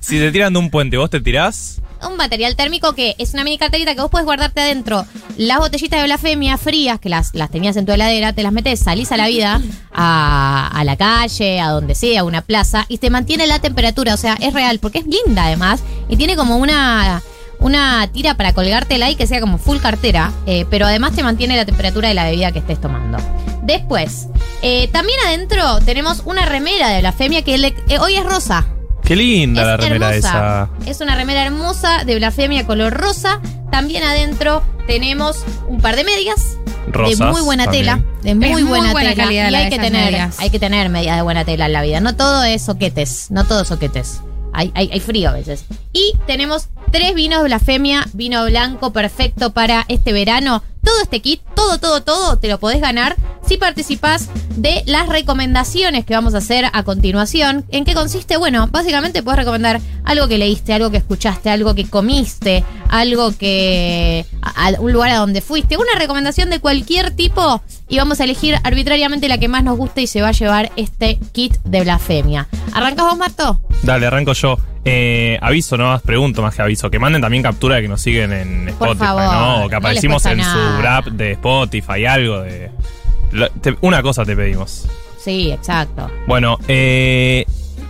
Si 0.00 0.18
te 0.18 0.30
tiran 0.32 0.52
de 0.52 0.58
un 0.58 0.70
puente, 0.70 0.96
vos 0.96 1.10
te 1.10 1.20
tirás. 1.20 1.80
un 2.08 2.16
material 2.16 2.56
térmico 2.56 2.94
que 2.94 3.14
es 3.18 3.34
una 3.34 3.44
mini 3.44 3.58
carterita 3.58 3.94
que 3.94 4.00
vos 4.00 4.10
puedes 4.10 4.24
guardarte 4.24 4.60
adentro 4.60 5.04
las 5.36 5.58
botellitas 5.58 6.00
de 6.00 6.06
blasfemia 6.06 6.56
frías 6.56 6.98
que 6.98 7.08
las, 7.08 7.34
las 7.34 7.50
tenías 7.50 7.76
en 7.76 7.84
tu 7.84 7.92
heladera, 7.92 8.32
te 8.32 8.42
las 8.42 8.52
metes, 8.52 8.80
salís 8.80 9.12
a 9.12 9.16
la 9.16 9.26
vida, 9.28 9.60
a, 9.92 10.68
a 10.72 10.84
la 10.84 10.96
calle, 10.96 11.60
a 11.60 11.68
donde 11.68 11.94
sea, 11.94 12.20
a 12.20 12.24
una 12.24 12.42
plaza, 12.42 12.86
y 12.88 12.98
te 12.98 13.10
mantiene 13.10 13.46
la 13.46 13.58
temperatura. 13.58 14.14
O 14.14 14.16
sea, 14.16 14.36
es 14.40 14.52
real, 14.54 14.78
porque 14.80 14.98
es 15.00 15.04
linda 15.06 15.44
además, 15.44 15.80
y 16.08 16.16
tiene 16.16 16.36
como 16.36 16.56
una. 16.56 17.22
Una 17.60 18.08
tira 18.12 18.34
para 18.34 18.52
colgártela 18.52 19.10
y 19.10 19.16
que 19.16 19.26
sea 19.26 19.40
como 19.40 19.58
full 19.58 19.78
cartera, 19.78 20.32
eh, 20.46 20.64
pero 20.70 20.86
además 20.86 21.12
te 21.12 21.22
mantiene 21.22 21.56
la 21.56 21.64
temperatura 21.64 22.08
de 22.08 22.14
la 22.14 22.24
bebida 22.24 22.52
que 22.52 22.60
estés 22.60 22.80
tomando. 22.80 23.18
Después, 23.62 24.28
eh, 24.62 24.88
también 24.92 25.18
adentro 25.26 25.80
tenemos 25.80 26.22
una 26.24 26.46
remera 26.46 26.88
de 26.88 27.00
blasfemia 27.00 27.42
que 27.42 27.58
le- 27.58 27.74
eh, 27.88 27.98
hoy 27.98 28.14
es 28.16 28.24
rosa. 28.24 28.66
Qué 29.02 29.16
linda 29.16 29.64
la 29.64 29.74
Es 29.74 29.80
remera 29.80 30.08
hermosa. 30.14 30.68
esa. 30.84 30.90
Es 30.90 31.00
una 31.00 31.14
remera 31.16 31.42
hermosa 31.44 32.04
de 32.04 32.14
blasfemia 32.16 32.66
color 32.66 32.92
rosa. 32.94 33.40
También 33.70 34.04
adentro 34.04 34.62
tenemos 34.86 35.44
un 35.66 35.80
par 35.80 35.96
de 35.96 36.04
medias 36.04 36.56
de 36.86 36.92
Rosas 36.92 37.32
muy 37.32 37.42
buena 37.42 37.64
también. 37.64 37.84
tela, 37.84 38.02
de 38.22 38.34
muy, 38.34 38.48
muy 38.52 38.62
buena, 38.62 38.92
buena 38.92 39.10
tela. 39.10 39.24
calidad 39.24 39.48
y 39.48 39.50
la 39.50 39.58
hay 39.58 39.64
de 39.64 39.70
que 39.70 39.78
tener, 39.78 40.04
medias. 40.12 40.38
hay 40.38 40.50
que 40.50 40.58
tener 40.58 40.88
medias 40.88 41.16
de 41.16 41.22
buena 41.22 41.44
tela 41.44 41.66
en 41.66 41.72
la 41.74 41.82
vida. 41.82 42.00
No 42.00 42.16
todo 42.16 42.44
es 42.44 42.62
soquetes, 42.62 43.30
no 43.30 43.44
todo 43.44 43.62
es 43.62 43.68
soquetes. 43.68 44.20
Hay, 44.52 44.72
hay, 44.74 44.90
hay 44.92 45.00
frío 45.00 45.30
a 45.30 45.32
veces. 45.32 45.64
Y 45.92 46.14
tenemos 46.26 46.68
tres 46.90 47.14
vinos 47.14 47.44
blasfemia, 47.44 48.06
vino 48.12 48.44
blanco 48.46 48.92
perfecto 48.92 49.52
para 49.52 49.84
este 49.88 50.12
verano. 50.12 50.62
Todo 50.82 51.00
este 51.02 51.20
kit, 51.20 51.42
todo, 51.54 51.78
todo, 51.78 52.02
todo, 52.02 52.38
te 52.38 52.48
lo 52.48 52.58
podés 52.58 52.80
ganar 52.80 53.16
si 53.46 53.56
participás 53.56 54.28
de 54.56 54.82
las 54.86 55.08
recomendaciones 55.08 56.04
que 56.04 56.14
vamos 56.14 56.34
a 56.34 56.38
hacer 56.38 56.66
a 56.72 56.82
continuación. 56.82 57.64
¿En 57.70 57.84
qué 57.84 57.94
consiste? 57.94 58.36
Bueno, 58.36 58.68
básicamente 58.70 59.22
puedes 59.22 59.38
recomendar 59.38 59.80
algo 60.04 60.28
que 60.28 60.38
leíste, 60.38 60.72
algo 60.72 60.90
que 60.90 60.98
escuchaste, 60.98 61.50
algo 61.50 61.74
que 61.74 61.88
comiste, 61.88 62.64
algo 62.88 63.36
que... 63.36 64.26
a 64.42 64.72
un 64.78 64.92
lugar 64.92 65.10
a 65.10 65.16
donde 65.16 65.40
fuiste. 65.40 65.76
Una 65.76 65.98
recomendación 65.98 66.50
de 66.50 66.60
cualquier 66.60 67.10
tipo 67.10 67.62
y 67.88 67.96
vamos 67.98 68.20
a 68.20 68.24
elegir 68.24 68.56
arbitrariamente 68.64 69.28
la 69.28 69.38
que 69.38 69.48
más 69.48 69.64
nos 69.64 69.76
guste 69.76 70.02
y 70.02 70.06
se 70.06 70.20
va 70.22 70.28
a 70.28 70.32
llevar 70.32 70.70
este 70.76 71.18
kit 71.32 71.54
de 71.64 71.82
blasfemia. 71.82 72.46
¿Arrancás 72.72 73.06
vos, 73.06 73.16
Marto? 73.18 73.60
Dale, 73.82 74.06
arranco 74.06 74.32
yo. 74.34 74.58
Eh, 74.84 75.38
aviso, 75.42 75.76
no 75.76 75.84
más 75.86 76.02
pregunto 76.02 76.40
más 76.42 76.54
que 76.54 76.62
aviso. 76.62 76.90
Que 76.90 76.98
manden 76.98 77.20
también 77.22 77.42
captura 77.42 77.76
de 77.76 77.82
que 77.82 77.88
nos 77.88 78.00
siguen 78.00 78.32
en 78.32 78.64
Por 78.78 78.88
Spotify, 78.88 78.98
favor, 79.04 79.22
¿no? 79.34 79.64
O 79.64 79.68
que 79.68 79.74
aparecimos 79.74 80.24
en 80.26 80.38
nada. 80.38 80.52
su 80.76 80.82
rap 80.82 81.06
de 81.06 81.32
Spotify, 81.32 82.06
algo 82.06 82.40
de. 82.40 82.70
Te- 83.60 83.76
una 83.82 84.02
cosa 84.02 84.24
te 84.24 84.34
pedimos. 84.34 84.86
Sí, 85.22 85.50
exacto. 85.50 86.10
Bueno, 86.26 86.58
eh, 86.68 87.44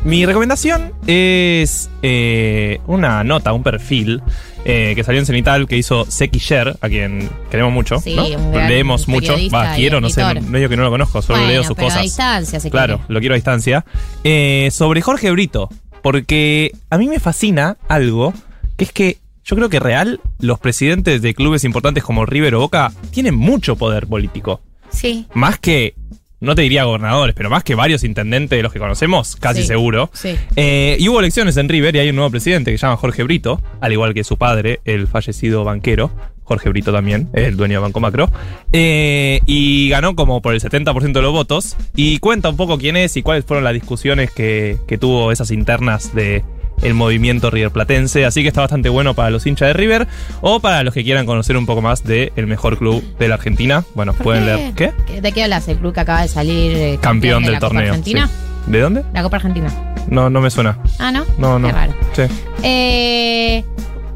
mi 0.04 0.26
recomendación 0.26 0.92
es 1.06 1.88
eh, 2.02 2.80
una 2.86 3.22
nota, 3.22 3.52
un 3.52 3.62
perfil 3.62 4.20
eh, 4.64 4.92
que 4.94 5.04
salió 5.04 5.20
en 5.20 5.26
Cenital 5.26 5.66
que 5.66 5.76
hizo 5.76 6.04
Seki 6.10 6.38
Sher, 6.38 6.76
a 6.80 6.88
quien 6.88 7.28
queremos 7.50 7.72
mucho. 7.72 7.98
Sí, 8.00 8.14
¿no? 8.14 8.26
un 8.26 8.52
gran 8.52 8.68
Leemos 8.68 9.08
mucho. 9.08 9.34
Va, 9.52 9.74
quiero, 9.74 10.00
no 10.00 10.10
sé, 10.10 10.22
medio 10.42 10.68
que 10.68 10.76
no 10.76 10.82
lo 10.84 10.90
conozco, 10.90 11.22
solo 11.22 11.38
Bueno, 11.38 11.52
leo 11.52 11.62
sus 11.64 11.74
pero 11.76 11.86
cosas. 11.86 12.00
a 12.00 12.02
distancia 12.02 12.60
se 12.60 12.70
Claro, 12.70 12.96
quiere. 12.98 13.12
lo 13.14 13.20
quiero 13.20 13.34
a 13.34 13.36
distancia. 13.36 13.84
Eh, 14.24 14.68
sobre 14.72 15.00
Jorge 15.00 15.30
Brito, 15.30 15.68
porque 16.02 16.72
a 16.90 16.98
mí 16.98 17.08
me 17.08 17.20
fascina 17.20 17.76
algo, 17.88 18.34
que 18.76 18.84
es 18.84 18.92
que 18.92 19.18
yo 19.44 19.56
creo 19.56 19.68
que 19.70 19.80
real, 19.80 20.20
los 20.40 20.58
presidentes 20.58 21.22
de 21.22 21.34
clubes 21.34 21.64
importantes 21.64 22.04
como 22.04 22.26
River 22.26 22.54
o 22.56 22.60
Boca 22.60 22.92
tienen 23.10 23.34
mucho 23.34 23.76
poder 23.76 24.06
político. 24.06 24.60
Sí. 24.90 25.26
Más 25.34 25.58
que, 25.58 25.94
no 26.40 26.54
te 26.54 26.62
diría 26.62 26.84
gobernadores, 26.84 27.34
pero 27.34 27.50
más 27.50 27.64
que 27.64 27.74
varios 27.74 28.04
intendentes 28.04 28.56
de 28.56 28.62
los 28.62 28.72
que 28.72 28.78
conocemos, 28.78 29.36
casi 29.36 29.62
Sí, 29.62 29.66
seguro. 29.66 30.10
Sí. 30.12 30.36
Eh, 30.56 30.96
y 31.00 31.08
hubo 31.08 31.18
elecciones 31.18 31.56
en 31.56 31.68
River 31.68 31.96
y 31.96 31.98
hay 31.98 32.10
un 32.10 32.16
nuevo 32.16 32.30
presidente 32.30 32.70
que 32.70 32.78
se 32.78 32.86
llama 32.86 32.96
Jorge 32.96 33.22
Brito, 33.24 33.60
al 33.80 33.92
igual 33.92 34.14
que 34.14 34.22
su 34.24 34.36
padre, 34.36 34.80
el 34.84 35.08
fallecido 35.08 35.64
banquero. 35.64 36.10
Jorge 36.44 36.70
Brito 36.70 36.92
también, 36.92 37.28
el 37.34 37.58
dueño 37.58 37.74
de 37.74 37.82
Banco 37.82 38.00
Macro. 38.00 38.30
Eh, 38.72 39.40
y 39.44 39.90
ganó 39.90 40.16
como 40.16 40.40
por 40.40 40.54
el 40.54 40.62
70% 40.62 41.12
de 41.12 41.20
los 41.20 41.32
votos. 41.32 41.76
Y 41.94 42.20
cuenta 42.20 42.48
un 42.48 42.56
poco 42.56 42.78
quién 42.78 42.96
es 42.96 43.18
y 43.18 43.22
cuáles 43.22 43.44
fueron 43.44 43.64
las 43.64 43.74
discusiones 43.74 44.30
que, 44.30 44.78
que 44.86 44.96
tuvo 44.96 45.30
esas 45.30 45.50
internas 45.50 46.14
de 46.14 46.42
el 46.82 46.94
movimiento 46.94 47.50
River 47.50 47.70
Platense. 47.70 48.24
Así 48.24 48.42
que 48.42 48.48
está 48.48 48.60
bastante 48.60 48.88
bueno 48.88 49.14
para 49.14 49.30
los 49.30 49.46
hinchas 49.46 49.68
de 49.68 49.72
River 49.72 50.06
o 50.40 50.60
para 50.60 50.82
los 50.82 50.94
que 50.94 51.04
quieran 51.04 51.26
conocer 51.26 51.56
un 51.56 51.66
poco 51.66 51.82
más 51.82 52.04
del 52.04 52.32
el 52.36 52.46
mejor 52.46 52.78
club 52.78 53.02
de 53.18 53.28
la 53.28 53.34
Argentina. 53.34 53.84
Bueno, 53.94 54.12
¿Por 54.14 54.22
pueden 54.24 54.44
qué? 54.74 54.84
leer. 54.84 54.92
¿Qué? 55.06 55.20
¿De 55.20 55.32
qué 55.32 55.42
hablas? 55.44 55.68
El 55.68 55.78
club 55.78 55.92
que 55.94 56.00
acaba 56.00 56.22
de 56.22 56.28
salir 56.28 56.72
eh, 56.76 56.98
Campeón 57.00 57.42
de 57.42 57.46
del 57.48 57.54
la 57.54 57.60
Copa 57.60 57.68
torneo. 57.74 57.88
Argentina. 57.90 58.26
sí. 58.28 58.70
¿De 58.70 58.80
dónde? 58.80 59.02
La 59.14 59.22
Copa 59.22 59.36
Argentina. 59.36 59.68
No, 60.10 60.28
no 60.30 60.40
me 60.40 60.50
suena. 60.50 60.78
Ah, 60.98 61.10
¿no? 61.10 61.24
No, 61.38 61.58
no. 61.58 61.68
Qué 61.68 61.72
raro. 61.74 61.94
Sí. 62.14 62.22
Eh, 62.62 63.64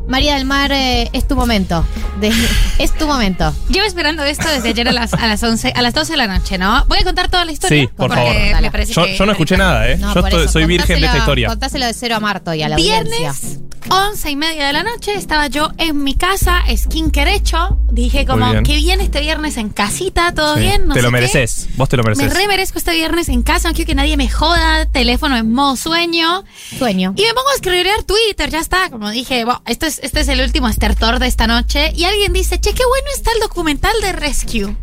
María 0.09 0.35
del 0.35 0.45
Mar, 0.45 0.73
eh, 0.73 1.09
es 1.13 1.27
tu 1.27 1.37
momento. 1.37 1.85
De- 2.21 2.33
es 2.79 2.93
tu 2.93 3.07
momento. 3.07 3.55
Llevo 3.69 3.87
esperando 3.87 4.23
esto 4.25 4.49
desde 4.49 4.71
ayer 4.71 4.89
a 4.89 4.93
las, 4.93 5.15
a 5.15 5.27
las 5.27 5.43
11, 5.43 5.73
a 5.75 5.83
las 5.83 5.95
12 5.95 6.13
de 6.13 6.17
la 6.17 6.27
noche, 6.27 6.59
¿no? 6.59 6.85
Voy 6.87 6.99
a 6.99 7.05
contar 7.05 7.29
toda 7.31 7.45
la 7.45 7.53
historia. 7.53 7.83
Sí, 7.83 7.89
por 7.97 8.13
favor. 8.15 8.35
me 8.61 8.71
parece 8.71 8.93
Yo, 8.93 9.05
que- 9.05 9.17
yo 9.17 9.27
no 9.27 9.33
escuché 9.33 9.57
nada, 9.57 9.89
¿eh? 9.89 9.97
No, 9.99 10.13
yo 10.15 10.21
estoy- 10.21 10.49
soy 10.49 10.67
virgen 10.67 11.01
de 11.01 11.07
esta 11.07 11.19
historia. 11.19 11.49
Contáselo 11.49 11.87
de 11.87 11.95
cero 11.95 12.17
a 12.17 12.21
Marto 12.21 12.53
y 12.55 12.63
a 12.63 12.69
la 12.69 12.77
audiencia. 12.77 13.33
Viernes 13.33 13.59
Once 13.91 14.31
y 14.31 14.37
media 14.37 14.65
de 14.69 14.73
la 14.73 14.85
noche 14.85 15.13
estaba 15.15 15.49
yo 15.49 15.71
en 15.77 16.05
mi 16.05 16.15
casa, 16.15 16.63
skincare 16.77 17.35
hecho. 17.35 17.79
Dije 17.91 18.25
como, 18.25 18.49
bien. 18.53 18.63
qué 18.63 18.77
bien 18.77 19.01
este 19.01 19.21
viernes 19.21 19.57
en 19.57 19.71
casita, 19.71 20.33
todo 20.33 20.55
Sí. 20.55 20.61
bien, 20.61 20.87
no 20.87 20.95
te 20.95 21.01
sé 21.01 21.03
lo 21.03 21.09
qué. 21.09 21.13
mereces. 21.13 21.69
Vos 21.77 21.89
te 21.89 21.97
lo 21.97 22.05
Me 22.05 22.15
mereces. 22.15 22.33
re 22.39 22.47
merezco 22.47 22.79
este 22.79 22.93
viernes 22.93 23.29
en 23.29 23.43
casa, 23.43 23.69
no 23.69 23.75
quiero 23.75 23.89
que 23.89 23.97
nadie 23.97 24.17
me 24.17 24.29
joda, 24.31 24.87
teléfono 24.87 25.37
en 25.37 25.53
modo 25.53 25.75
sueño. 25.75 26.45
Sueño. 26.79 27.13
Y 27.17 27.23
me 27.23 27.35
pongo 27.35 27.49
a 27.51 27.55
escribir 27.57 27.87
Twitter, 28.07 28.51
ya 28.51 28.61
está. 28.61 28.89
Como 28.89 29.11
dije, 29.11 29.45
"Bueno, 29.45 29.61
esto 29.67 29.87
es, 29.87 29.92
este 30.03 30.21
es 30.21 30.29
el 30.29 30.41
último 30.41 30.69
estertor 30.69 31.19
de 31.19 31.27
esta 31.27 31.47
noche. 31.47 31.93
Y 31.95 32.05
alguien 32.05 32.33
dice, 32.33 32.61
che, 32.61 32.73
qué 32.75 32.85
bueno 32.87 33.07
está 33.15 33.31
el 33.33 33.41
documental 33.41 33.93
de 34.03 34.13
Rescue. 34.13 34.77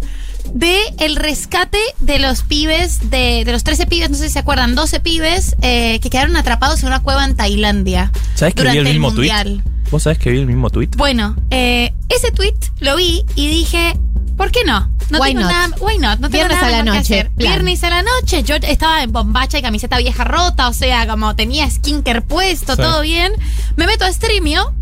De 0.54 0.80
el 0.98 1.16
rescate 1.16 1.78
de 2.00 2.18
los 2.18 2.42
pibes, 2.42 3.10
de, 3.12 3.44
de 3.46 3.52
los 3.52 3.64
13 3.64 3.86
pibes, 3.86 4.10
no 4.10 4.18
sé 4.18 4.28
si 4.28 4.34
se 4.34 4.40
acuerdan, 4.40 4.74
12 4.74 5.00
pibes 5.00 5.56
eh, 5.62 6.00
que 6.02 6.10
quedaron 6.10 6.36
atrapados 6.38 6.82
en 6.82 6.88
una 6.88 7.02
cueva 7.02 7.24
en 7.26 7.36
Tailandia. 7.36 8.12
¿Sabes 8.36 8.56
que 8.56 8.64
vi 8.64 8.78
el 8.78 8.84
mismo 8.86 9.12
tweet? 9.14 9.30
mundial. 9.32 9.64
¿Vos 9.92 10.04
sabés 10.04 10.18
que 10.18 10.32
vi 10.32 10.40
el 10.40 10.48
mismo 10.48 10.70
tweet? 10.72 10.90
Bueno, 10.98 11.36
eh, 11.52 11.94
ese 12.10 12.32
tweet 12.32 12.56
lo 12.80 12.96
vi 12.96 13.26
y 13.36 13.48
dije, 13.48 13.96
¿por 14.38 14.50
qué 14.52 14.64
no? 14.66 14.90
No 15.12 15.20
Why 15.20 15.30
tengo 15.34 15.42
not? 15.42 15.52
nada, 15.52 15.76
why 15.82 15.98
not? 15.98 16.20
No 16.20 16.30
tengo 16.30 16.46
Viernes 16.48 16.58
nada 16.62 16.68
a 16.68 16.72
la 16.72 16.84
noche. 16.84 17.30
Viernes 17.36 17.84
a 17.84 17.90
la 17.90 18.02
noche, 18.04 18.44
yo 18.44 18.56
estaba 18.56 19.04
en 19.04 19.12
bombacha 19.12 19.58
y 19.60 19.62
camiseta 19.62 19.98
vieja 19.98 20.24
rota, 20.24 20.68
o 20.70 20.74
sea, 20.74 21.06
como 21.08 21.36
tenía 21.36 21.70
skincare 21.70 22.22
puesto, 22.22 22.76
Sí. 22.76 22.82
todo 22.82 23.02
bien. 23.02 23.34
Me 23.76 23.86
meto 23.88 24.06
a 24.06 24.12
Streamio. 24.14 24.74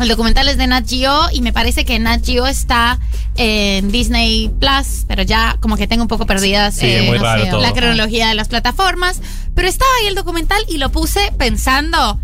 El 0.00 0.08
documental 0.08 0.48
es 0.48 0.56
de 0.56 0.66
Nat 0.66 0.88
Geo 0.88 1.28
y 1.32 1.42
me 1.42 1.52
parece 1.52 1.84
que 1.84 1.98
Nat 1.98 2.24
Geo 2.24 2.46
está 2.46 2.98
en 3.36 3.90
Disney 3.92 4.50
Plus, 4.58 5.04
pero 5.06 5.22
ya 5.22 5.56
como 5.60 5.76
que 5.76 5.86
tengo 5.86 6.02
un 6.02 6.08
poco 6.08 6.26
perdidas 6.26 6.74
Sí, 6.74 6.86
eh, 6.86 7.18
no 7.50 7.60
la 7.60 7.72
cronología 7.72 8.28
de 8.28 8.34
las 8.34 8.48
plataformas. 8.48 9.20
Pero 9.54 9.68
estaba 9.68 9.90
ahí 10.00 10.08
el 10.08 10.14
documental 10.14 10.62
y 10.68 10.78
lo 10.78 10.90
puse 10.90 11.20
pensando, 11.36 12.18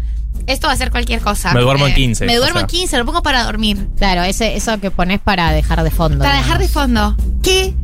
esto 0.47 0.69
va 0.69 0.73
a 0.73 0.77
ser 0.77 0.91
cualquier 0.91 1.21
cosa. 1.21 1.53
Me 1.53 1.61
duermo 1.61 1.87
en 1.87 1.93
Eh, 1.93 1.97
15, 1.97 2.27
Me 2.27 2.37
o 2.37 2.41
duermo 2.41 2.61
en 2.61 2.69
sea. 2.69 2.79
15, 2.79 2.99
lo 2.99 3.05
pongo 3.05 3.23
para 3.23 3.45
dormir. 3.45 3.89
Claro, 3.99 4.23
ese, 4.23 4.57
eso 4.57 4.79
que 4.81 4.91
pones 4.91 5.21
para 5.21 5.53
dejar 5.53 5.83
de 5.83 5.91
fondo. 5.91 6.19
Para 6.19 6.31
digamos. 6.41 6.47
dejar 6.47 6.61
de 6.61 6.69
fondo. 6.69 7.17
¿Qué? 7.43 7.75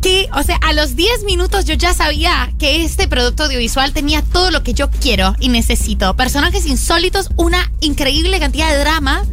¿Qué? 0.00 0.28
O 0.34 0.42
sea, 0.42 0.56
a 0.56 0.72
los 0.72 0.96
10 0.96 1.24
minutos 1.24 1.64
yo 1.64 1.74
ya 1.74 1.94
sabía 1.94 2.52
que 2.58 2.84
este 2.84 3.06
producto 3.06 3.44
audiovisual 3.44 3.92
tenía 3.92 4.22
todo 4.22 4.50
lo 4.50 4.62
que 4.62 4.74
yo 4.74 4.90
quiero 4.90 5.36
y 5.38 5.48
necesito. 5.48 6.14
Personajes 6.16 6.66
insólitos, 6.66 7.30
una 7.36 7.70
increíble 7.80 8.40
cantidad 8.40 8.70
de 8.70 8.78
drama, 8.78 9.24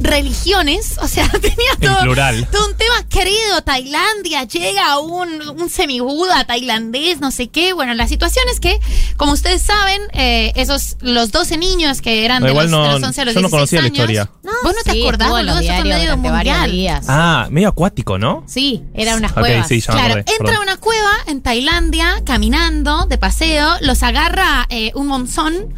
religiones, 0.00 0.96
o 1.00 1.06
sea, 1.08 1.28
tenía 1.40 1.72
En 1.80 1.88
todo, 1.88 2.02
plural. 2.02 2.48
todo 2.50 2.66
un 2.66 2.74
tema 2.76 3.06
querido, 3.08 3.62
Tailandia, 3.64 4.44
llega 4.44 4.98
un, 4.98 5.40
un 5.48 5.68
semibuda 5.70 6.44
tailandés, 6.44 7.20
no 7.20 7.30
sé 7.30 7.48
qué. 7.48 7.72
Bueno, 7.72 7.94
la 7.94 8.08
situación 8.08 8.44
es 8.52 8.60
que, 8.60 8.80
como 9.16 9.32
ustedes 9.32 9.62
saben, 9.62 10.00
eh, 10.12 10.52
esos, 10.56 10.96
los 11.00 11.30
12 11.32 11.58
niños 11.58 12.00
que 12.00 12.24
eran 12.24 12.40
No, 12.40 12.46
de, 12.46 12.52
igual 12.52 12.70
los, 12.70 12.82
de 12.82 12.88
no- 12.88 12.98
los 12.98 13.02
11 13.08 13.20
a 13.20 13.24
los 13.26 13.34
yo 13.34 13.40
no 13.40 13.48
16 13.48 13.50
conocía 13.50 13.78
la 13.80 13.86
años, 13.86 13.98
historia. 13.98 14.30
Vos 14.62 14.74
no 14.74 14.82
te 14.84 14.92
Sí, 14.92 15.02
acordás, 15.02 15.28
en 15.28 15.32
los 15.32 15.40
boludo, 15.54 15.58
eso 15.60 15.74
fue 15.74 15.84
medio 15.84 16.16
mundial. 16.16 16.70
días. 16.72 17.04
Ah, 17.08 17.46
medio 17.50 17.68
acuático, 17.68 18.18
¿no? 18.18 18.44
Sí, 18.46 18.82
eran 18.94 19.18
unas 19.18 19.32
Ok, 19.32 19.38
cuevas. 19.40 19.68
sí, 19.68 19.80
Claro, 19.82 20.00
acordé, 20.00 20.20
entra 20.20 20.36
perdón. 20.38 20.56
a 20.56 20.60
una 20.62 20.76
cueva 20.78 21.10
en 21.26 21.40
Tailandia, 21.42 22.22
caminando, 22.24 23.06
de 23.06 23.18
paseo, 23.18 23.68
los 23.82 24.02
agarra 24.02 24.66
eh, 24.70 24.90
un 24.94 25.06
monzón. 25.06 25.74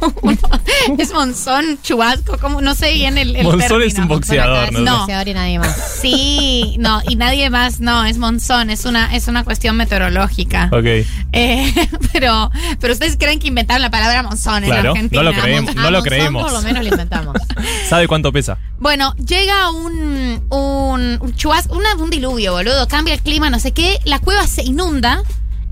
es 0.98 1.12
monzón, 1.12 1.78
chubasco, 1.82 2.38
como 2.38 2.60
no 2.60 2.74
sé 2.74 2.92
bien 2.94 3.18
el, 3.18 3.36
el 3.36 3.46
Monzón 3.52 3.82
es 3.82 3.94
un 3.94 4.08
boxeador, 4.08 4.72
No, 4.72 4.80
¿no? 4.80 4.98
boxeador 4.98 5.28
y 5.28 5.34
nadie 5.34 5.58
más. 5.58 5.76
Sí, 6.00 6.76
no, 6.78 7.00
y 7.08 7.16
nadie 7.16 7.50
más, 7.50 7.80
no, 7.80 8.04
es 8.04 8.18
monzón, 8.18 8.70
es 8.70 8.84
una, 8.84 9.14
es 9.14 9.28
una 9.28 9.44
cuestión 9.44 9.76
meteorológica. 9.76 10.68
Ok. 10.72 10.84
Eh, 11.32 11.72
pero, 12.12 12.50
pero 12.80 12.92
ustedes 12.92 13.16
creen 13.18 13.38
que 13.40 13.48
inventaron 13.48 13.82
la 13.82 13.90
palabra 13.90 14.22
monzón 14.22 14.64
en 14.64 14.70
Claro, 14.70 14.90
Argentina. 14.92 15.22
no 15.22 15.30
lo 15.30 15.40
creemos, 15.40 15.74
no 15.74 15.82
lo 15.82 15.90
Monzón 15.90 16.02
creemos. 16.04 16.42
Por 16.44 16.52
lo 16.52 16.62
menos 16.62 16.84
lo 16.84 16.88
inventamos. 16.90 17.36
¿Sabe 17.88 18.06
cuánto 18.08 18.32
pesa? 18.32 18.58
Bueno, 18.78 19.14
llega 19.16 19.70
un, 19.70 20.42
un, 20.50 21.18
un 21.20 21.36
chubasco, 21.36 21.76
una- 21.76 21.94
un 21.96 22.10
diluvio, 22.10 22.52
boludo. 22.52 22.86
Cambia 22.88 23.14
el 23.14 23.20
clima, 23.20 23.50
no 23.50 23.58
sé 23.58 23.72
qué. 23.72 23.98
La 24.04 24.18
cueva 24.20 24.46
se 24.46 24.62
inunda 24.62 25.22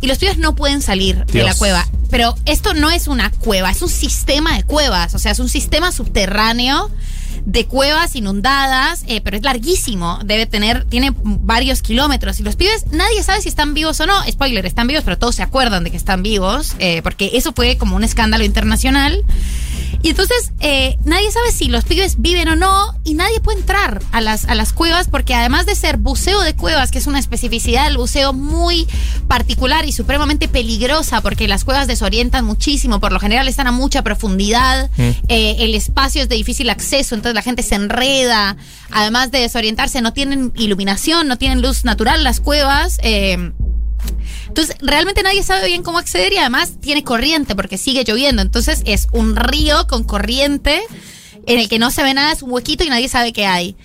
y 0.00 0.06
los 0.08 0.18
pibes 0.18 0.38
no 0.38 0.54
pueden 0.54 0.82
salir 0.82 1.24
de 1.26 1.42
la 1.42 1.54
cueva. 1.54 1.86
Pero 2.10 2.34
esto 2.44 2.74
no 2.74 2.90
es 2.90 3.08
una 3.08 3.30
cueva, 3.30 3.70
es 3.70 3.82
un 3.82 3.88
sistema 3.88 4.54
de 4.56 4.62
cuevas. 4.64 5.14
O 5.14 5.18
sea, 5.18 5.32
es 5.32 5.38
un 5.38 5.48
sistema 5.48 5.90
subterráneo 5.92 6.90
de 7.44 7.66
cuevas 7.66 8.16
inundadas, 8.16 9.04
eh, 9.06 9.20
pero 9.20 9.36
es 9.36 9.42
larguísimo. 9.42 10.18
Debe 10.24 10.46
tener, 10.46 10.84
tiene 10.84 11.12
varios 11.22 11.82
kilómetros. 11.82 12.40
Y 12.40 12.42
los 12.42 12.56
pibes, 12.56 12.86
nadie 12.90 13.22
sabe 13.22 13.42
si 13.42 13.48
están 13.48 13.74
vivos 13.74 14.00
o 14.00 14.06
no. 14.06 14.14
Spoiler, 14.30 14.66
están 14.66 14.86
vivos, 14.86 15.04
pero 15.04 15.18
todos 15.18 15.34
se 15.34 15.42
acuerdan 15.42 15.84
de 15.84 15.90
que 15.90 15.96
están 15.96 16.22
vivos, 16.22 16.74
eh, 16.78 17.02
porque 17.02 17.32
eso 17.34 17.52
fue 17.52 17.76
como 17.76 17.96
un 17.96 18.04
escándalo 18.04 18.44
internacional. 18.44 19.24
Y 20.02 20.10
entonces 20.10 20.52
eh, 20.60 20.96
nadie 21.04 21.30
sabe 21.32 21.50
si 21.52 21.66
los 21.68 21.84
pibes 21.84 22.20
viven 22.20 22.48
o 22.48 22.56
no 22.56 22.94
y 23.04 23.14
nadie 23.14 23.40
puede 23.40 23.60
entrar 23.60 24.02
a 24.12 24.20
las, 24.20 24.44
a 24.44 24.54
las 24.54 24.72
cuevas 24.72 25.08
porque 25.08 25.34
además 25.34 25.66
de 25.66 25.74
ser 25.74 25.96
buceo 25.96 26.40
de 26.42 26.54
cuevas, 26.54 26.90
que 26.90 26.98
es 26.98 27.06
una 27.06 27.18
especificidad 27.18 27.86
del 27.86 27.96
buceo 27.96 28.32
muy 28.32 28.86
particular 29.28 29.84
y 29.84 29.92
supremamente 29.92 30.48
peligrosa 30.48 31.20
porque 31.20 31.48
las 31.48 31.64
cuevas 31.64 31.86
desorientan 31.86 32.44
muchísimo, 32.44 33.00
por 33.00 33.12
lo 33.12 33.18
general 33.20 33.48
están 33.48 33.66
a 33.66 33.72
mucha 33.72 34.02
profundidad, 34.02 34.90
Mm. 34.96 35.02
eh, 35.28 35.56
el 35.60 35.74
espacio 35.74 36.22
es 36.22 36.28
de 36.28 36.36
difícil 36.36 36.70
acceso, 36.70 37.14
entonces 37.14 37.34
la 37.34 37.42
gente 37.42 37.62
se 37.62 37.74
enreda, 37.74 38.56
además 38.90 39.30
de 39.30 39.40
desorientarse 39.40 40.00
no 40.00 40.12
tienen 40.12 40.52
iluminación, 40.56 41.26
no 41.28 41.36
tienen 41.38 41.62
luz 41.62 41.84
natural 41.84 42.22
las 42.24 42.40
cuevas. 42.40 42.98
eh, 43.02 43.52
entonces, 44.48 44.76
realmente 44.80 45.22
nadie 45.22 45.42
sabe 45.42 45.66
bien 45.66 45.82
cómo 45.82 45.98
acceder 45.98 46.32
y 46.32 46.38
además 46.38 46.74
tiene 46.80 47.04
corriente 47.04 47.54
porque 47.54 47.78
sigue 47.78 48.04
lloviendo. 48.04 48.42
Entonces, 48.42 48.82
es 48.86 49.08
un 49.12 49.36
río 49.36 49.86
con 49.86 50.04
corriente 50.04 50.82
en 51.46 51.58
el 51.58 51.68
que 51.68 51.78
no 51.78 51.90
se 51.90 52.02
ve 52.02 52.14
nada, 52.14 52.32
es 52.32 52.42
un 52.42 52.50
huequito 52.50 52.84
y 52.84 52.88
nadie 52.88 53.08
sabe 53.08 53.32
qué 53.32 53.46
hay. 53.46 53.76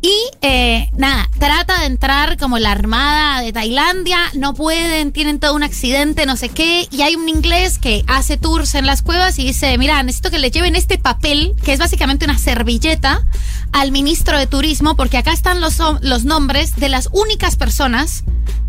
Y 0.00 0.14
eh, 0.42 0.90
nada, 0.96 1.28
trata 1.40 1.80
de 1.80 1.86
entrar 1.86 2.36
como 2.36 2.58
la 2.58 2.70
armada 2.70 3.40
de 3.40 3.52
Tailandia, 3.52 4.18
no 4.34 4.54
pueden, 4.54 5.10
tienen 5.10 5.40
todo 5.40 5.54
un 5.54 5.64
accidente, 5.64 6.24
no 6.24 6.36
sé 6.36 6.50
qué, 6.50 6.86
y 6.92 7.02
hay 7.02 7.16
un 7.16 7.28
inglés 7.28 7.78
que 7.78 8.04
hace 8.06 8.36
tours 8.36 8.76
en 8.76 8.86
las 8.86 9.02
cuevas 9.02 9.38
y 9.40 9.44
dice, 9.44 9.76
mira, 9.76 10.00
necesito 10.04 10.30
que 10.30 10.38
le 10.38 10.52
lleven 10.52 10.76
este 10.76 10.98
papel, 10.98 11.56
que 11.64 11.72
es 11.72 11.80
básicamente 11.80 12.26
una 12.26 12.38
servilleta, 12.38 13.24
al 13.72 13.90
ministro 13.90 14.38
de 14.38 14.46
Turismo, 14.46 14.94
porque 14.94 15.18
acá 15.18 15.32
están 15.32 15.60
los, 15.60 15.78
los 16.00 16.24
nombres 16.24 16.76
de 16.76 16.88
las 16.88 17.08
únicas 17.12 17.56
personas 17.56 18.22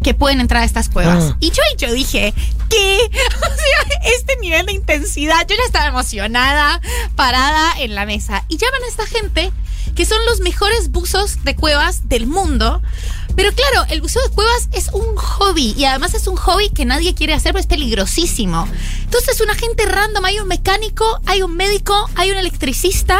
que 0.03 0.13
pueden 0.13 0.39
entrar 0.39 0.63
a 0.63 0.65
estas 0.65 0.89
cuevas. 0.89 1.31
Ah. 1.31 1.37
Y 1.39 1.51
yo, 1.51 1.61
y 1.75 1.77
yo 1.77 1.93
dije, 1.93 2.33
¿qué? 2.69 2.99
O 3.37 3.45
sea, 3.45 4.11
este 4.17 4.35
nivel 4.41 4.65
de 4.65 4.73
intensidad, 4.73 5.45
yo 5.47 5.55
ya 5.55 5.63
estaba 5.65 5.87
emocionada, 5.87 6.81
parada 7.15 7.73
en 7.79 7.95
la 7.95 8.05
mesa. 8.05 8.45
Y 8.47 8.57
llaman 8.57 8.83
a 8.83 8.87
esta 8.87 9.05
gente 9.05 9.51
que 9.95 10.05
son 10.05 10.17
los 10.25 10.39
mejores 10.41 10.89
buzos 10.91 11.43
de 11.43 11.55
cuevas 11.55 12.07
del 12.09 12.27
mundo. 12.27 12.81
Pero 13.41 13.53
claro, 13.53 13.85
el 13.89 14.01
buceo 14.01 14.21
de 14.21 14.29
cuevas 14.31 14.67
es 14.73 14.89
un 14.91 15.15
hobby 15.15 15.73
y 15.77 15.85
además 15.85 16.13
es 16.13 16.27
un 16.27 16.35
hobby 16.35 16.69
que 16.71 16.83
nadie 16.83 17.13
quiere 17.13 17.31
hacer, 17.33 17.53
pero 17.53 17.61
es 17.61 17.67
peligrosísimo. 17.67 18.67
Entonces, 19.05 19.39
una 19.39 19.55
gente 19.55 19.85
random, 19.85 20.25
hay 20.25 20.39
un 20.39 20.47
mecánico, 20.49 21.05
hay 21.25 21.41
un 21.41 21.55
médico, 21.55 21.95
hay 22.15 22.31
un 22.31 22.37
electricista 22.37 23.17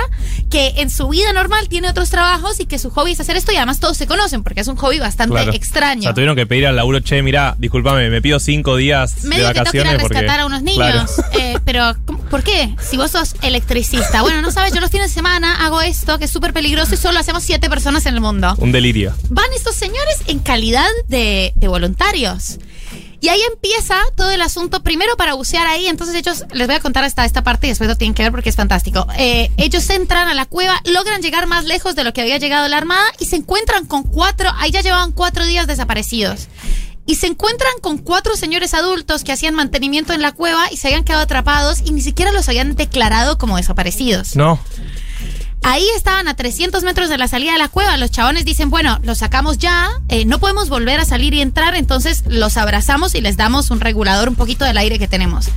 que 0.49 0.73
en 0.77 0.89
su 0.89 1.07
vida 1.07 1.31
normal 1.31 1.69
tiene 1.69 1.89
otros 1.89 2.09
trabajos 2.09 2.59
y 2.59 2.65
que 2.65 2.79
su 2.79 2.89
hobby 2.89 3.11
es 3.11 3.19
hacer 3.21 3.37
esto 3.37 3.51
y 3.53 3.55
además 3.55 3.79
todos 3.79 3.95
se 3.95 4.07
conocen 4.07 4.43
porque 4.43 4.59
es 4.59 4.67
un 4.67 4.75
hobby 4.75 4.99
bastante 4.99 5.35
Claro. 5.35 5.53
extraño. 5.53 5.99
O 6.01 6.03
sea, 6.03 6.13
tuvieron 6.13 6.35
que 6.35 6.45
pedir 6.45 6.67
al 6.67 6.75
laburo, 6.75 6.99
che, 6.99 7.21
mira, 7.21 7.55
discúlpame, 7.57 8.09
me 8.09 8.21
pido 8.21 8.39
cinco 8.41 8.75
días 8.75 9.23
Medio 9.23 9.47
de 9.47 9.53
que 9.53 9.59
tengo 9.61 9.71
que 9.71 9.77
ir 9.77 9.83
a 9.83 9.85
vacaciones 9.85 10.01
porque... 10.01 10.17
rescatar 10.19 10.39
a 10.41 10.45
unos 10.47 10.61
niños. 10.63 11.11
Claro. 11.15 11.29
Eh, 11.39 11.57
pero, 11.63 11.95
¿cómo- 12.05 12.19
¿por 12.25 12.43
qué? 12.43 12.75
Si 12.81 12.97
vos 12.97 13.11
sos 13.11 13.35
electricista. 13.41 14.21
Bueno, 14.21 14.41
no 14.41 14.51
sabes, 14.51 14.73
yo 14.73 14.81
los 14.81 14.89
fines 14.91 15.07
de 15.09 15.13
semana 15.13 15.65
hago 15.65 15.81
esto 15.81 16.17
que 16.19 16.25
es 16.25 16.31
súper 16.31 16.51
peligroso 16.51 16.93
y 16.95 16.97
solo 16.97 17.19
hacemos 17.19 17.43
siete 17.43 17.69
personas 17.69 18.05
en 18.05 18.15
el 18.15 18.21
mundo. 18.21 18.53
Un 18.57 18.71
delirio. 18.71 19.13
Van 19.29 19.45
estos 19.55 19.75
señores 19.75 20.08
en 20.27 20.39
calidad 20.39 20.89
de, 21.07 21.53
voluntarios. 21.61 22.59
Y 23.21 23.27
ahí 23.27 23.41
empieza 23.51 23.95
todo 24.15 24.31
el 24.31 24.41
asunto, 24.41 24.81
primero 24.81 25.17
para 25.17 25.33
bucear 25.33 25.67
ahí, 25.67 25.87
entonces 25.87 26.15
ellos, 26.15 26.45
les 26.53 26.67
voy 26.67 26.77
a 26.77 26.79
contar 26.79 27.03
hasta 27.03 27.25
esta 27.25 27.43
parte 27.43 27.67
y 27.67 27.69
después 27.69 27.89
lo 27.89 27.97
tienen 27.97 28.13
que 28.13 28.23
ver 28.23 28.31
porque 28.31 28.49
es 28.49 28.55
fantástico. 28.55 29.05
Eh, 29.17 29.51
ellos 29.57 29.89
entran 29.89 30.29
a 30.29 30.33
la 30.33 30.45
cueva, 30.45 30.81
logran 30.85 31.21
llegar 31.21 31.45
más 31.45 31.65
lejos 31.65 31.95
de 31.95 32.05
lo 32.05 32.13
que 32.13 32.21
había 32.21 32.37
llegado 32.37 32.69
la 32.69 32.77
armada 32.77 33.05
y 33.19 33.25
se 33.25 33.35
encuentran 33.35 33.85
con 33.87 34.03
cuatro, 34.03 34.49
ahí 34.57 34.71
ya 34.71 34.79
llevaban 34.79 35.11
cuatro 35.11 35.45
días 35.45 35.67
desaparecidos. 35.67 36.47
Y 37.05 37.15
se 37.15 37.27
encuentran 37.27 37.73
con 37.81 37.97
cuatro 37.97 38.37
señores 38.37 38.73
adultos 38.73 39.23
que 39.23 39.33
hacían 39.33 39.55
mantenimiento 39.55 40.13
en 40.13 40.21
la 40.21 40.31
cueva 40.31 40.71
y 40.71 40.77
se 40.77 40.87
habían 40.87 41.03
quedado 41.03 41.23
atrapados 41.23 41.79
y 41.83 41.91
ni 41.91 42.01
siquiera 42.01 42.31
los 42.31 42.47
habían 42.47 42.75
declarado 42.75 43.37
como 43.37 43.57
desaparecidos. 43.57 44.35
No. 44.35 44.59
Ahí 45.61 45.85
estaban 45.95 46.27
a 46.27 46.35
300 46.35 46.83
metros 46.83 47.09
de 47.09 47.17
la 47.17 47.27
salida 47.27 47.51
de 47.51 47.57
la 47.57 47.67
cueva. 47.67 47.97
Los 47.97 48.11
chabones 48.11 48.45
dicen, 48.45 48.69
bueno, 48.69 48.99
los 49.03 49.17
sacamos 49.17 49.57
ya, 49.57 49.89
eh, 50.07 50.25
no 50.25 50.39
podemos 50.39 50.69
volver 50.69 50.99
a 50.99 51.05
salir 51.05 51.33
y 51.33 51.41
entrar, 51.41 51.75
entonces 51.75 52.23
los 52.27 52.55
abrazamos 52.57 53.13
y 53.13 53.21
les 53.21 53.35
damos 53.35 53.69
un 53.69 53.81
regulador 53.81 54.29
un 54.29 54.35
poquito 54.35 54.63
del 54.63 54.77
aire 54.77 54.99
que 54.99 55.07
tenemos. 55.07 55.49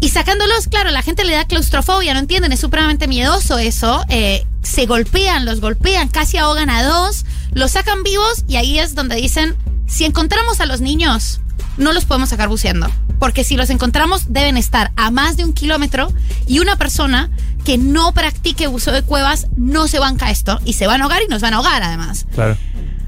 Y 0.00 0.08
sacándolos, 0.10 0.68
claro, 0.68 0.90
la 0.90 1.02
gente 1.02 1.24
le 1.24 1.32
da 1.34 1.44
claustrofobia, 1.44 2.14
no 2.14 2.20
entienden, 2.20 2.52
es 2.52 2.60
supremamente 2.60 3.06
miedoso 3.06 3.58
eso. 3.58 4.02
eh, 4.08 4.46
se 4.62 4.86
golpean, 4.86 5.44
los 5.44 5.60
golpean, 5.60 6.08
casi 6.08 6.36
ahogan 6.36 6.68
a 6.70 6.82
dos, 6.82 7.24
los 7.52 7.72
sacan 7.72 8.02
vivos 8.02 8.44
y 8.48 8.56
ahí 8.56 8.78
es 8.78 8.94
donde 8.94 9.16
dicen, 9.16 9.56
si 9.86 10.04
encontramos 10.04 10.60
a 10.60 10.66
los 10.66 10.80
niños, 10.80 11.40
no 11.78 11.92
los 11.92 12.04
podemos 12.04 12.28
sacar 12.28 12.48
buceando. 12.48 12.90
Porque 13.18 13.44
si 13.44 13.56
los 13.56 13.70
encontramos, 13.70 14.32
deben 14.32 14.56
estar 14.56 14.92
a 14.96 15.10
más 15.10 15.36
de 15.36 15.44
un 15.44 15.52
kilómetro 15.52 16.12
y 16.46 16.60
una 16.60 16.76
persona 16.76 17.30
que 17.64 17.78
no 17.78 18.12
practique 18.12 18.68
uso 18.68 18.92
de 18.92 19.02
cuevas 19.02 19.46
no 19.56 19.88
se 19.88 19.98
banca 19.98 20.30
esto 20.30 20.58
y 20.64 20.74
se 20.74 20.86
van 20.86 21.00
a 21.00 21.04
ahogar 21.04 21.22
y 21.22 21.28
nos 21.28 21.42
van 21.42 21.54
a 21.54 21.56
ahogar 21.56 21.82
además. 21.82 22.26
Claro. 22.34 22.56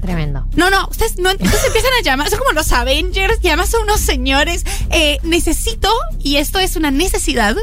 Tremendo. 0.01 0.47
No, 0.55 0.71
no, 0.71 0.87
ustedes 0.89 1.19
no, 1.19 1.29
entonces 1.29 1.63
empiezan 1.67 1.91
a 1.99 2.03
llamar, 2.03 2.29
son 2.29 2.39
como 2.39 2.53
los 2.53 2.71
Avengers 2.71 3.37
y 3.43 3.47
además 3.49 3.69
son 3.69 3.83
unos 3.83 3.99
señores. 3.99 4.65
Eh, 4.89 5.19
necesito, 5.21 5.89
y 6.19 6.37
esto 6.37 6.57
es 6.57 6.75
una 6.75 6.89
necesidad, 6.89 7.55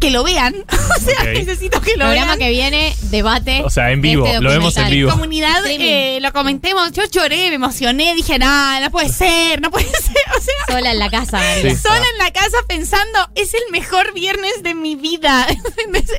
que 0.00 0.10
lo 0.10 0.24
vean. 0.24 0.54
o 0.96 1.00
sea, 1.00 1.24
necesito 1.32 1.80
que 1.80 1.92
lo 1.92 2.06
Programa 2.06 2.36
vean. 2.36 2.38
que 2.38 2.50
viene, 2.50 2.96
debate. 3.10 3.62
O 3.64 3.70
sea, 3.70 3.92
en 3.92 4.00
vivo, 4.00 4.26
este 4.26 4.40
lo 4.40 4.50
vemos 4.50 4.76
en 4.76 4.90
vivo. 4.90 5.10
Comunidad, 5.10 5.64
eh, 5.66 6.18
lo 6.20 6.32
comentemos. 6.32 6.90
Yo 6.92 7.04
lloré, 7.04 7.48
me 7.50 7.56
emocioné, 7.56 8.14
dije, 8.14 8.38
no, 8.38 8.80
no 8.80 8.90
puede 8.90 9.08
ser, 9.10 9.60
no 9.60 9.70
puede 9.70 9.84
ser. 9.90 10.16
O 10.36 10.40
sea, 10.40 10.74
Sola 10.76 10.92
en 10.92 10.98
la 10.98 11.10
casa. 11.10 11.40
Sí. 11.60 11.76
sola 11.76 12.04
en 12.12 12.18
la 12.18 12.30
casa 12.32 12.56
pensando, 12.66 13.18
es 13.34 13.52
el 13.54 13.60
mejor 13.70 14.14
viernes 14.14 14.62
de 14.62 14.74
mi 14.74 14.96
vida. 14.96 15.46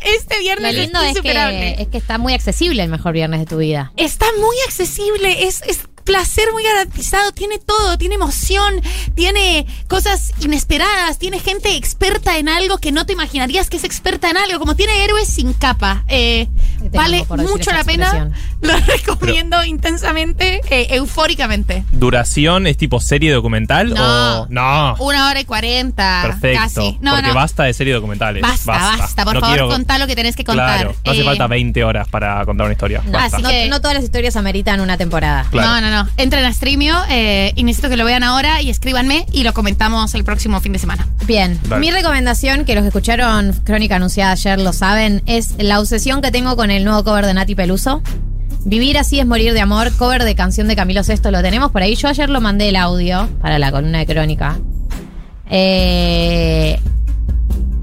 este 0.03 0.35
Lo 0.35 0.41
viernes 0.41 0.75
lindo 0.75 0.99
es 0.99 1.05
es 1.05 1.09
insuperable. 1.11 1.75
que, 1.77 1.81
es 1.83 1.87
que 1.87 1.97
está 1.97 2.17
muy 2.19 2.33
accesible 2.33 2.83
el 2.83 2.89
mejor 2.89 3.13
viernes 3.13 3.39
de 3.39 3.45
tu 3.47 3.57
vida. 3.57 3.91
Está 3.97 4.25
muy 4.39 4.55
accesible, 4.67 5.47
es, 5.47 5.61
es 5.63 5.79
placer 6.11 6.43
muy 6.51 6.63
garantizado, 6.63 7.31
tiene 7.31 7.57
todo, 7.57 7.97
tiene 7.97 8.15
emoción, 8.15 8.81
tiene 9.15 9.65
cosas 9.87 10.33
inesperadas, 10.41 11.17
tiene 11.17 11.39
gente 11.39 11.75
experta 11.77 12.37
en 12.37 12.49
algo 12.49 12.79
que 12.79 12.91
no 12.91 13.05
te 13.05 13.13
imaginarías 13.13 13.69
que 13.69 13.77
es 13.77 13.85
experta 13.85 14.29
en 14.29 14.35
algo, 14.35 14.59
como 14.59 14.75
tiene 14.75 15.05
héroes 15.05 15.29
sin 15.29 15.53
capa. 15.53 16.03
Eh, 16.09 16.47
vale 16.91 17.25
mucho 17.29 17.71
la 17.71 17.85
pena, 17.85 18.29
lo 18.59 18.73
recomiendo 18.87 19.63
intensamente, 19.63 20.59
eh, 20.69 20.87
eufóricamente. 20.95 21.85
¿Duración 21.93 22.67
es 22.67 22.75
tipo 22.75 22.99
serie 22.99 23.31
documental 23.31 23.93
No. 23.93 24.41
o.? 24.41 24.47
No. 24.49 24.95
Una 24.99 25.29
hora 25.29 25.39
y 25.39 25.45
cuarenta. 25.45 26.23
Perfecto. 26.23 26.59
Casi. 26.61 26.97
No, 26.99 27.11
porque 27.13 27.29
no. 27.29 27.35
basta 27.35 27.63
de 27.63 27.73
serie 27.73 27.93
documentales. 27.93 28.41
Basta, 28.41 28.71
basta, 28.97 29.23
por 29.23 29.35
No 29.35 29.39
favor, 29.39 29.55
quiero- 29.55 29.69
contá 29.69 29.97
lo 29.97 30.07
que 30.07 30.15
tenés 30.15 30.35
que 30.35 30.43
contar. 30.43 30.77
Claro, 30.81 30.95
no 31.05 31.11
hace 31.13 31.21
Eh, 31.21 31.25
falta 31.25 31.47
20 31.47 31.83
horas 31.85 32.09
para 32.09 32.43
contar 32.45 32.65
una 32.65 32.73
historia. 32.73 33.01
Basta. 33.05 33.37
así 33.37 33.43
No, 33.43 33.49
que- 33.49 33.69
no 33.69 33.79
todas 33.79 33.95
las 33.95 34.03
historias 34.03 34.35
ameritan 34.35 34.81
una 34.81 34.97
temporada. 34.97 35.45
Claro. 35.49 35.69
No, 35.69 35.81
no, 35.89 36.00
no. 36.00 36.00
Entren 36.17 36.45
a 36.45 36.53
Streamio 36.53 36.95
eh, 37.09 37.53
y 37.55 37.63
necesito 37.63 37.89
que 37.89 37.97
lo 37.97 38.05
vean 38.05 38.23
ahora 38.23 38.61
y 38.61 38.69
escríbanme 38.69 39.25
y 39.31 39.43
lo 39.43 39.53
comentamos 39.53 40.13
el 40.15 40.23
próximo 40.23 40.59
fin 40.61 40.73
de 40.73 40.79
semana. 40.79 41.07
Bien, 41.25 41.59
Dale. 41.63 41.79
mi 41.79 41.91
recomendación, 41.91 42.65
que 42.65 42.75
los 42.75 42.83
que 42.83 42.87
escucharon 42.89 43.53
Crónica 43.63 43.95
Anunciada 43.95 44.31
ayer 44.31 44.59
lo 44.59 44.73
saben, 44.73 45.21
es 45.25 45.55
la 45.57 45.79
obsesión 45.79 46.21
que 46.21 46.31
tengo 46.31 46.55
con 46.55 46.71
el 46.71 46.83
nuevo 46.83 47.03
cover 47.03 47.25
de 47.25 47.33
Nati 47.33 47.55
Peluso. 47.55 48.01
Vivir 48.63 48.97
así 48.97 49.19
es 49.19 49.25
morir 49.25 49.53
de 49.53 49.61
amor, 49.61 49.91
cover 49.97 50.23
de 50.23 50.35
canción 50.35 50.67
de 50.67 50.75
Camilo 50.75 51.03
Sesto, 51.03 51.31
lo 51.31 51.41
tenemos 51.41 51.71
por 51.71 51.81
ahí. 51.81 51.95
Yo 51.95 52.07
ayer 52.07 52.29
lo 52.29 52.41
mandé 52.41 52.69
el 52.69 52.75
audio 52.75 53.27
para 53.41 53.57
la 53.57 53.71
columna 53.71 53.99
de 53.99 54.05
Crónica. 54.05 54.59
Eh, 55.49 56.79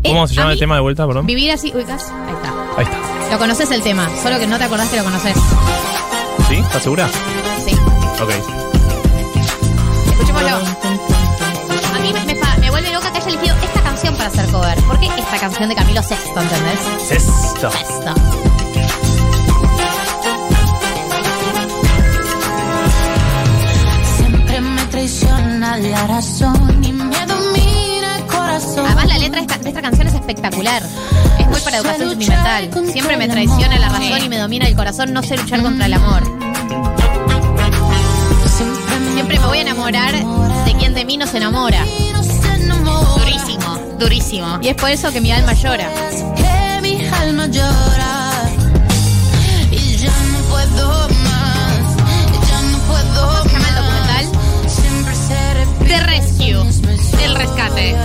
¿Cómo 0.04 0.24
eh, 0.24 0.28
se 0.28 0.34
llama 0.34 0.50
el 0.50 0.56
mí, 0.56 0.60
tema 0.60 0.76
de 0.76 0.80
vuelta, 0.80 1.06
perdón? 1.06 1.26
Vivir 1.26 1.50
así, 1.50 1.72
ubicas, 1.74 2.10
ahí 2.10 2.34
está. 2.34 2.54
Ahí 2.76 2.84
está. 2.84 3.32
Lo 3.32 3.38
conoces 3.38 3.70
el 3.70 3.82
tema, 3.82 4.08
solo 4.22 4.38
que 4.38 4.46
no 4.46 4.56
te 4.56 4.64
acordás 4.64 4.88
que 4.88 4.96
lo 4.96 5.04
conoces. 5.04 5.36
¿Sí? 6.48 6.54
¿Estás 6.54 6.82
segura? 6.82 7.08
Ok. 8.20 8.30
Escuchémoslo. 10.10 10.48
A 10.48 11.98
mí 12.00 12.12
me, 12.12 12.24
me 12.24 12.34
fa- 12.36 12.56
me 12.58 12.70
vuelve 12.70 12.92
loca 12.92 13.12
que 13.12 13.18
haya 13.18 13.28
elegido 13.28 13.54
esta 13.62 13.80
canción 13.82 14.14
para 14.14 14.28
hacer 14.28 14.46
cover. 14.50 14.78
¿Por 14.84 14.98
qué 15.00 15.06
esta 15.06 15.38
canción 15.38 15.68
de 15.68 15.74
Camilo 15.74 16.02
Sesto, 16.02 16.40
entendés? 16.40 16.80
Sexto. 17.08 17.70
Sesto. 17.70 18.14
Siempre 24.16 24.60
me 24.60 24.82
traiciona 24.86 25.76
la 25.78 26.06
razón 26.06 26.84
y 26.84 26.92
me 26.92 27.04
domina 27.26 28.16
el 28.18 28.26
corazón. 28.26 28.86
Además, 28.86 29.08
la 29.08 29.18
letra 29.18 29.40
de 29.40 29.46
esta, 29.46 29.58
de 29.58 29.68
esta 29.68 29.82
canción 29.82 30.06
es 30.08 30.14
espectacular. 30.14 30.82
Es 31.38 31.46
muy 31.46 31.60
para 31.60 31.76
educación 31.78 32.10
sentimental. 32.10 32.70
Siempre 32.92 33.16
me 33.16 33.28
traiciona 33.28 33.78
la 33.78 33.88
razón 33.88 34.24
y 34.24 34.28
me 34.28 34.38
domina 34.38 34.66
el 34.66 34.76
corazón. 34.76 35.12
No 35.12 35.22
sé 35.22 35.36
luchar 35.36 35.62
contra 35.62 35.86
el 35.86 35.94
amor. 35.94 36.22
Siempre 39.28 39.40
me 39.40 39.46
voy 39.46 39.58
a 39.58 39.60
enamorar 39.60 40.14
de 40.64 40.74
quien 40.78 40.94
de 40.94 41.04
mí 41.04 41.18
no 41.18 41.26
se 41.26 41.36
enamora. 41.36 41.84
Durísimo, 43.18 43.78
durísimo. 43.98 44.58
Y 44.62 44.68
es 44.68 44.74
por 44.74 44.88
eso 44.88 45.12
que 45.12 45.20
mi 45.20 45.30
alma 45.30 45.52
llora. 45.52 45.90
Que 46.34 46.80
mi 46.80 47.06
alma 47.06 47.46
llora 47.46 48.32
y 49.70 49.96
ya 49.98 50.10
no 50.32 50.38
puedo 50.48 51.08
más. 51.10 51.96
Ya 52.48 52.62
no 52.72 52.78
puedo 52.78 53.28
¿Cómo 53.28 53.42
se 53.42 53.50
llama 53.50 53.68
el 53.68 53.74
documental? 53.74 54.26
Siempre 54.66 55.14
seré 55.14 55.66
The 55.86 56.00
Rescue, 56.06 57.22
el 57.22 57.34
rescate. 57.34 57.96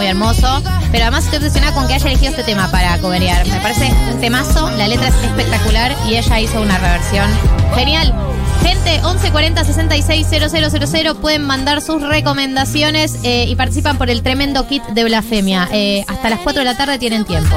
Muy 0.00 0.06
hermoso. 0.06 0.62
Pero 0.90 1.04
además 1.04 1.24
estoy 1.24 1.40
obsesionada 1.40 1.74
con 1.74 1.86
que 1.86 1.92
haya 1.92 2.06
elegido 2.06 2.30
este 2.30 2.42
tema 2.42 2.70
para 2.70 2.96
coverear. 3.00 3.46
Me 3.46 3.60
parece 3.60 3.92
un 4.10 4.18
temazo, 4.18 4.70
la 4.78 4.88
letra 4.88 5.08
es 5.08 5.14
espectacular 5.14 5.94
y 6.08 6.14
ella 6.14 6.40
hizo 6.40 6.58
una 6.62 6.78
reversión 6.78 7.28
genial. 7.74 8.14
Gente, 8.62 8.92
1140 8.92 9.62
66 9.62 10.26
000 10.30 11.14
pueden 11.16 11.42
mandar 11.42 11.82
sus 11.82 12.00
recomendaciones 12.00 13.18
eh, 13.24 13.44
y 13.46 13.54
participan 13.56 13.98
por 13.98 14.08
el 14.08 14.22
tremendo 14.22 14.66
kit 14.66 14.82
de 14.84 15.04
blasfemia. 15.04 15.68
Eh, 15.70 16.02
hasta 16.08 16.30
las 16.30 16.38
4 16.40 16.60
de 16.60 16.64
la 16.64 16.78
tarde 16.78 16.98
tienen 16.98 17.26
tiempo. 17.26 17.54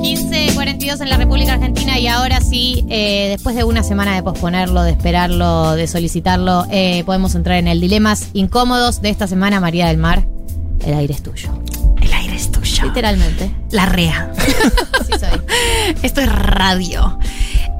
15.42 0.00 1.02
en 1.02 1.10
la 1.10 1.18
República 1.18 1.52
Argentina 1.52 1.98
y 1.98 2.06
ahora 2.06 2.40
sí, 2.40 2.86
eh, 2.88 3.26
después 3.28 3.54
de 3.54 3.64
una 3.64 3.82
semana 3.82 4.14
de 4.14 4.22
posponerlo, 4.22 4.82
de 4.82 4.92
esperarlo, 4.92 5.72
de 5.72 5.86
solicitarlo, 5.86 6.64
podemos 7.04 7.34
entrar 7.34 7.58
en 7.58 7.68
el 7.68 7.82
dilemas 7.82 8.30
incómodos 8.32 9.02
de 9.02 9.10
esta 9.10 9.26
semana, 9.26 9.60
María 9.60 9.88
del 9.88 9.98
Mar. 9.98 10.24
El 10.84 10.94
aire 10.94 11.14
es 11.14 11.22
tuyo. 11.22 11.50
El 12.00 12.12
aire 12.12 12.36
es 12.36 12.50
tuyo. 12.50 12.84
Literalmente. 12.84 13.50
La 13.70 13.86
rea. 13.86 14.32
Así 15.00 15.12
soy. 15.18 15.40
Esto 16.02 16.20
es 16.20 16.32
radio. 16.32 17.18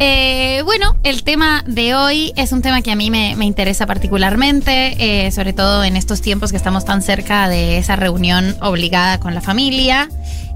Eh, 0.00 0.62
bueno, 0.64 0.96
el 1.02 1.24
tema 1.24 1.64
de 1.66 1.94
hoy 1.94 2.32
es 2.36 2.52
un 2.52 2.62
tema 2.62 2.82
que 2.82 2.92
a 2.92 2.96
mí 2.96 3.10
me, 3.10 3.34
me 3.36 3.44
interesa 3.44 3.84
particularmente, 3.86 5.26
eh, 5.26 5.30
sobre 5.32 5.52
todo 5.52 5.82
en 5.82 5.96
estos 5.96 6.20
tiempos 6.20 6.52
que 6.52 6.56
estamos 6.56 6.84
tan 6.84 7.02
cerca 7.02 7.48
de 7.48 7.78
esa 7.78 7.96
reunión 7.96 8.56
obligada 8.60 9.18
con 9.18 9.34
la 9.34 9.40
familia. 9.40 10.08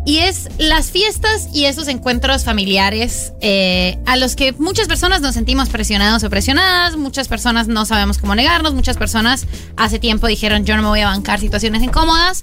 Y 0.04 0.18
es 0.18 0.48
las 0.58 0.90
fiestas 0.90 1.48
y 1.52 1.66
esos 1.66 1.86
encuentros 1.86 2.44
familiares 2.44 3.32
eh, 3.40 3.98
a 4.04 4.16
los 4.16 4.34
que 4.34 4.52
muchas 4.52 4.88
personas 4.88 5.20
nos 5.20 5.34
sentimos 5.34 5.68
presionados 5.68 6.24
o 6.24 6.30
presionadas, 6.30 6.96
muchas 6.96 7.28
personas 7.28 7.68
no 7.68 7.84
sabemos 7.84 8.18
cómo 8.18 8.34
negarnos, 8.34 8.74
muchas 8.74 8.96
personas 8.96 9.46
hace 9.76 10.00
tiempo 10.00 10.26
dijeron 10.26 10.64
yo 10.64 10.74
no 10.74 10.82
me 10.82 10.88
voy 10.88 11.00
a 11.00 11.06
bancar 11.06 11.38
situaciones 11.38 11.82
incómodas. 11.82 12.42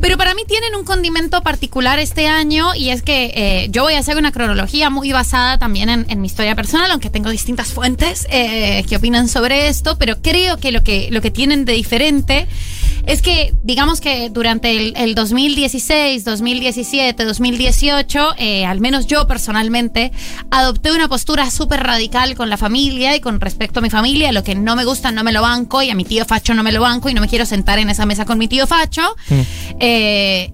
Pero 0.00 0.18
para 0.18 0.34
mí 0.34 0.42
tienen 0.46 0.74
un 0.74 0.84
condimento 0.84 1.42
particular 1.42 1.98
este 1.98 2.28
año 2.28 2.74
y 2.74 2.90
es 2.90 3.02
que 3.02 3.32
eh, 3.34 3.68
yo 3.70 3.82
voy 3.82 3.94
a 3.94 3.98
hacer 3.98 4.16
una 4.16 4.30
cronología 4.30 4.90
muy 4.90 5.10
basada 5.10 5.58
también 5.58 5.88
en, 5.88 6.06
en 6.08 6.20
mi 6.20 6.26
historia 6.26 6.54
personal, 6.54 6.90
aunque 6.90 7.10
tengo 7.10 7.30
distintas 7.30 7.72
fuentes 7.72 8.26
eh, 8.30 8.84
que 8.88 8.96
opinan 8.96 9.28
sobre 9.28 9.68
esto, 9.68 9.96
pero 9.98 10.20
creo 10.20 10.58
que 10.58 10.70
lo 10.70 10.84
que, 10.84 11.08
lo 11.10 11.22
que 11.22 11.30
tienen 11.30 11.64
de 11.64 11.72
diferente 11.72 12.46
es 13.06 13.22
que, 13.22 13.54
digamos 13.62 14.00
que 14.00 14.30
durante 14.30 14.76
el, 14.76 14.94
el 14.96 15.14
2016, 15.14 16.24
2017, 16.24 17.24
2018, 17.24 18.34
eh, 18.36 18.66
al 18.66 18.80
menos 18.80 19.06
yo 19.06 19.26
personalmente, 19.26 20.12
adopté 20.50 20.90
una 20.92 21.08
postura 21.08 21.50
súper 21.50 21.84
radical 21.84 22.34
con 22.34 22.50
la 22.50 22.56
familia 22.56 23.14
y 23.14 23.20
con 23.20 23.40
respecto 23.40 23.78
a 23.78 23.82
mi 23.82 23.90
familia. 23.90 24.32
Lo 24.32 24.42
que 24.42 24.56
no 24.56 24.74
me 24.74 24.84
gusta 24.84 25.12
no 25.12 25.22
me 25.22 25.32
lo 25.32 25.42
banco 25.42 25.82
y 25.82 25.90
a 25.90 25.94
mi 25.94 26.04
tío 26.04 26.24
Facho 26.24 26.54
no 26.54 26.62
me 26.62 26.72
lo 26.72 26.80
banco 26.80 27.08
y 27.08 27.14
no 27.14 27.20
me 27.20 27.28
quiero 27.28 27.46
sentar 27.46 27.78
en 27.78 27.90
esa 27.90 28.06
mesa 28.06 28.24
con 28.24 28.38
mi 28.38 28.48
tío 28.48 28.66
Facho. 28.66 29.14
Eh, 29.78 30.52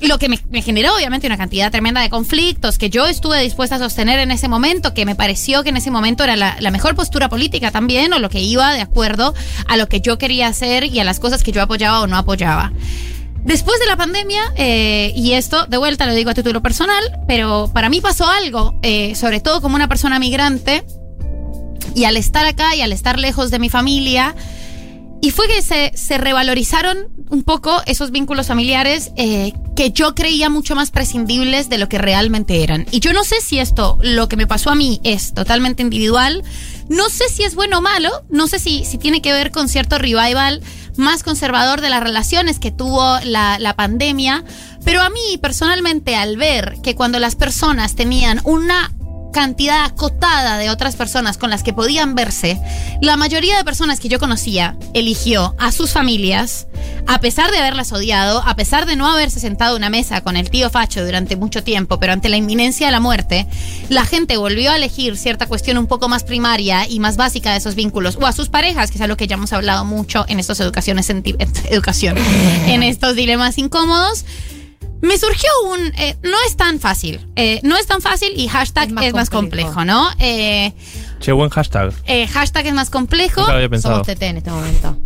lo 0.00 0.18
que 0.18 0.28
me, 0.28 0.38
me 0.50 0.62
generó 0.62 0.94
obviamente 0.94 1.26
una 1.26 1.36
cantidad 1.36 1.70
tremenda 1.70 2.00
de 2.00 2.10
conflictos 2.10 2.78
que 2.78 2.90
yo 2.90 3.06
estuve 3.06 3.40
dispuesta 3.42 3.76
a 3.76 3.78
sostener 3.78 4.18
en 4.18 4.30
ese 4.30 4.48
momento, 4.48 4.94
que 4.94 5.04
me 5.04 5.14
pareció 5.14 5.62
que 5.62 5.70
en 5.70 5.76
ese 5.76 5.90
momento 5.90 6.24
era 6.24 6.36
la, 6.36 6.56
la 6.60 6.70
mejor 6.70 6.94
postura 6.94 7.28
política 7.28 7.70
también, 7.70 8.12
o 8.12 8.18
lo 8.18 8.28
que 8.28 8.40
iba 8.40 8.72
de 8.72 8.80
acuerdo 8.80 9.34
a 9.66 9.76
lo 9.76 9.88
que 9.88 10.00
yo 10.00 10.18
quería 10.18 10.48
hacer 10.48 10.84
y 10.84 11.00
a 11.00 11.04
las 11.04 11.20
cosas 11.20 11.42
que 11.42 11.52
yo 11.52 11.62
apoyaba 11.62 12.00
o 12.00 12.06
no 12.06 12.16
apoyaba. 12.16 12.72
Después 13.46 13.78
de 13.78 13.86
la 13.86 13.96
pandemia, 13.96 14.42
eh, 14.56 15.12
y 15.14 15.34
esto 15.34 15.66
de 15.66 15.76
vuelta 15.76 16.04
lo 16.04 16.14
digo 16.14 16.30
a 16.30 16.34
título 16.34 16.62
personal, 16.62 17.04
pero 17.28 17.70
para 17.72 17.88
mí 17.88 18.00
pasó 18.00 18.26
algo, 18.26 18.76
eh, 18.82 19.14
sobre 19.14 19.38
todo 19.38 19.60
como 19.60 19.76
una 19.76 19.86
persona 19.86 20.18
migrante, 20.18 20.84
y 21.94 22.04
al 22.04 22.16
estar 22.16 22.44
acá 22.44 22.74
y 22.74 22.80
al 22.80 22.92
estar 22.92 23.20
lejos 23.20 23.52
de 23.52 23.60
mi 23.60 23.68
familia, 23.68 24.34
y 25.20 25.30
fue 25.30 25.48
que 25.48 25.62
se, 25.62 25.92
se 25.94 26.18
revalorizaron 26.18 27.08
un 27.30 27.42
poco 27.42 27.82
esos 27.86 28.10
vínculos 28.10 28.46
familiares 28.46 29.12
eh, 29.16 29.52
que 29.74 29.90
yo 29.90 30.14
creía 30.14 30.48
mucho 30.48 30.74
más 30.74 30.90
prescindibles 30.90 31.68
de 31.68 31.78
lo 31.78 31.88
que 31.88 31.98
realmente 31.98 32.62
eran. 32.62 32.86
Y 32.90 33.00
yo 33.00 33.12
no 33.12 33.24
sé 33.24 33.40
si 33.40 33.58
esto, 33.58 33.98
lo 34.02 34.28
que 34.28 34.36
me 34.36 34.46
pasó 34.46 34.70
a 34.70 34.74
mí, 34.74 35.00
es 35.04 35.34
totalmente 35.34 35.82
individual. 35.82 36.44
No 36.88 37.08
sé 37.08 37.28
si 37.28 37.42
es 37.42 37.54
bueno 37.54 37.78
o 37.78 37.82
malo. 37.82 38.10
No 38.30 38.46
sé 38.46 38.58
si, 38.58 38.84
si 38.84 38.98
tiene 38.98 39.20
que 39.20 39.32
ver 39.32 39.50
con 39.50 39.68
cierto 39.68 39.98
revival 39.98 40.62
más 40.96 41.22
conservador 41.22 41.80
de 41.80 41.90
las 41.90 42.02
relaciones 42.02 42.58
que 42.58 42.70
tuvo 42.70 43.18
la, 43.24 43.58
la 43.58 43.74
pandemia. 43.74 44.44
Pero 44.84 45.02
a 45.02 45.10
mí, 45.10 45.38
personalmente, 45.40 46.14
al 46.14 46.36
ver 46.36 46.76
que 46.82 46.94
cuando 46.94 47.18
las 47.18 47.34
personas 47.36 47.96
tenían 47.96 48.40
una 48.44 48.92
cantidad 49.36 49.84
acotada 49.84 50.56
de 50.56 50.70
otras 50.70 50.96
personas 50.96 51.36
con 51.36 51.50
las 51.50 51.62
que 51.62 51.74
podían 51.74 52.14
verse, 52.14 52.58
la 53.02 53.18
mayoría 53.18 53.58
de 53.58 53.64
personas 53.64 54.00
que 54.00 54.08
yo 54.08 54.18
conocía 54.18 54.78
eligió 54.94 55.54
a 55.58 55.72
sus 55.72 55.92
familias, 55.92 56.68
a 57.06 57.20
pesar 57.20 57.50
de 57.50 57.58
haberlas 57.58 57.92
odiado, 57.92 58.42
a 58.46 58.56
pesar 58.56 58.86
de 58.86 58.96
no 58.96 59.06
haberse 59.06 59.38
sentado 59.38 59.74
a 59.74 59.76
una 59.76 59.90
mesa 59.90 60.22
con 60.22 60.38
el 60.38 60.48
tío 60.48 60.70
Facho 60.70 61.04
durante 61.04 61.36
mucho 61.36 61.62
tiempo, 61.62 61.98
pero 62.00 62.14
ante 62.14 62.30
la 62.30 62.38
inminencia 62.38 62.86
de 62.86 62.92
la 62.92 63.00
muerte, 63.00 63.46
la 63.90 64.06
gente 64.06 64.38
volvió 64.38 64.70
a 64.70 64.76
elegir 64.76 65.18
cierta 65.18 65.46
cuestión 65.46 65.76
un 65.76 65.86
poco 65.86 66.08
más 66.08 66.24
primaria 66.24 66.88
y 66.88 66.98
más 66.98 67.18
básica 67.18 67.50
de 67.52 67.58
esos 67.58 67.74
vínculos, 67.74 68.16
o 68.18 68.24
a 68.24 68.32
sus 68.32 68.48
parejas, 68.48 68.90
que 68.90 68.96
es 68.96 69.02
algo 69.02 69.18
que 69.18 69.26
ya 69.26 69.34
hemos 69.34 69.52
hablado 69.52 69.84
mucho 69.84 70.24
en 70.28 70.40
estas 70.40 70.60
educaciones, 70.60 71.10
senti- 71.10 71.36
educación, 71.70 72.16
en 72.66 72.82
estos 72.82 73.14
dilemas 73.14 73.58
incómodos. 73.58 74.24
Me 75.02 75.18
surgió 75.18 75.48
un. 75.70 75.92
eh, 75.96 76.16
no 76.22 76.36
es 76.46 76.56
tan 76.56 76.80
fácil. 76.80 77.20
eh, 77.36 77.60
no 77.62 77.76
es 77.76 77.86
tan 77.86 78.00
fácil 78.00 78.32
y 78.36 78.48
hashtag 78.48 78.88
es 79.02 79.12
más, 79.14 79.30
complejo, 79.30 79.84
¿no? 79.84 80.08
Eh, 80.18 80.72
Che, 81.20 81.32
buen 81.32 81.50
hashtag. 81.50 81.92
eh, 82.06 82.26
hashtag 82.26 82.66
es 82.66 82.74
más 82.74 82.90
complejo. 82.90 83.40
Nunca 83.40 83.52
lo 83.52 83.56
había 83.58 83.68
pensado. 83.68 83.94
Somos 84.04 84.06
TT 84.18 84.22
en 84.22 84.36
este 84.38 84.50
momento. 84.50 84.98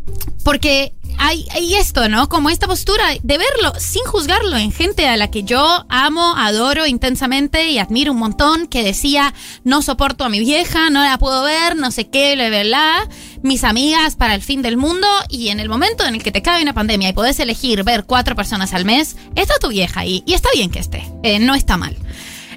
Porque 0.44 0.94
hay, 1.18 1.46
hay 1.52 1.74
esto, 1.74 2.08
¿no? 2.08 2.28
Como 2.28 2.50
esta 2.50 2.66
postura 2.66 3.04
de 3.22 3.38
verlo 3.38 3.72
sin 3.78 4.02
juzgarlo 4.04 4.56
en 4.56 4.72
gente 4.72 5.08
a 5.08 5.16
la 5.16 5.30
que 5.30 5.42
yo 5.42 5.84
amo, 5.88 6.34
adoro 6.36 6.86
intensamente 6.86 7.70
y 7.70 7.78
admiro 7.78 8.12
un 8.12 8.18
montón, 8.18 8.66
que 8.66 8.82
decía, 8.82 9.34
no 9.64 9.82
soporto 9.82 10.24
a 10.24 10.28
mi 10.28 10.40
vieja, 10.40 10.90
no 10.90 11.02
la 11.02 11.18
puedo 11.18 11.42
ver, 11.42 11.76
no 11.76 11.90
sé 11.90 12.08
qué, 12.08 12.34
bla, 12.34 12.48
bla, 12.48 12.62
bla, 12.62 13.08
mis 13.42 13.64
amigas 13.64 14.16
para 14.16 14.34
el 14.34 14.42
fin 14.42 14.62
del 14.62 14.76
mundo, 14.76 15.06
y 15.28 15.48
en 15.48 15.60
el 15.60 15.68
momento 15.68 16.04
en 16.04 16.14
el 16.14 16.22
que 16.22 16.32
te 16.32 16.42
cae 16.42 16.62
una 16.62 16.74
pandemia 16.74 17.08
y 17.08 17.12
podés 17.12 17.38
elegir 17.40 17.82
ver 17.84 18.04
cuatro 18.04 18.34
personas 18.36 18.74
al 18.74 18.84
mes, 18.84 19.16
está 19.34 19.54
tu 19.60 19.68
vieja 19.68 20.00
ahí, 20.00 20.22
y 20.26 20.34
está 20.34 20.48
bien 20.54 20.70
que 20.70 20.78
esté, 20.78 21.04
eh, 21.22 21.38
no 21.38 21.54
está 21.54 21.76
mal. 21.76 21.96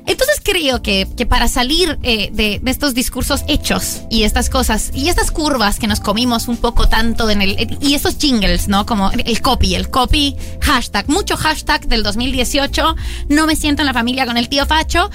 Entonces 0.06 0.42
creo 0.44 0.82
que, 0.82 1.08
que 1.16 1.26
para 1.26 1.48
salir 1.48 1.98
eh, 2.04 2.30
de, 2.34 2.60
de 2.62 2.72
estos 2.72 2.94
discursos 2.94 3.44
hechos 3.48 4.02
y 4.10 4.24
estas 4.24 4.50
cosas 4.50 4.92
y 4.94 5.10
estas 5.10 5.32
curvas 5.32 5.80
que 5.80 5.88
nos 5.88 6.00
comimos 6.00 6.48
un 6.48 6.58
poco 6.58 6.90
tanto 6.90 7.30
en 7.30 7.42
el 7.42 7.78
y 7.82 7.94
estos 7.94 8.18
jingles, 8.18 8.68
¿no? 8.68 8.86
Como 8.86 9.12
el 9.12 9.42
copy, 9.42 9.76
el 9.76 9.90
copy, 9.90 10.36
hashtag, 10.62 11.10
mucho 11.10 11.38
hashtag 11.38 11.88
del 11.88 12.04
2018, 12.04 12.96
no 13.30 13.48
me 13.48 13.56
siento 13.56 13.82
en 13.82 13.86
la 13.86 13.94
familia 13.94 14.26
con 14.26 14.38
el 14.38 14.50
tío 14.50 14.66
Facho. 14.66 15.10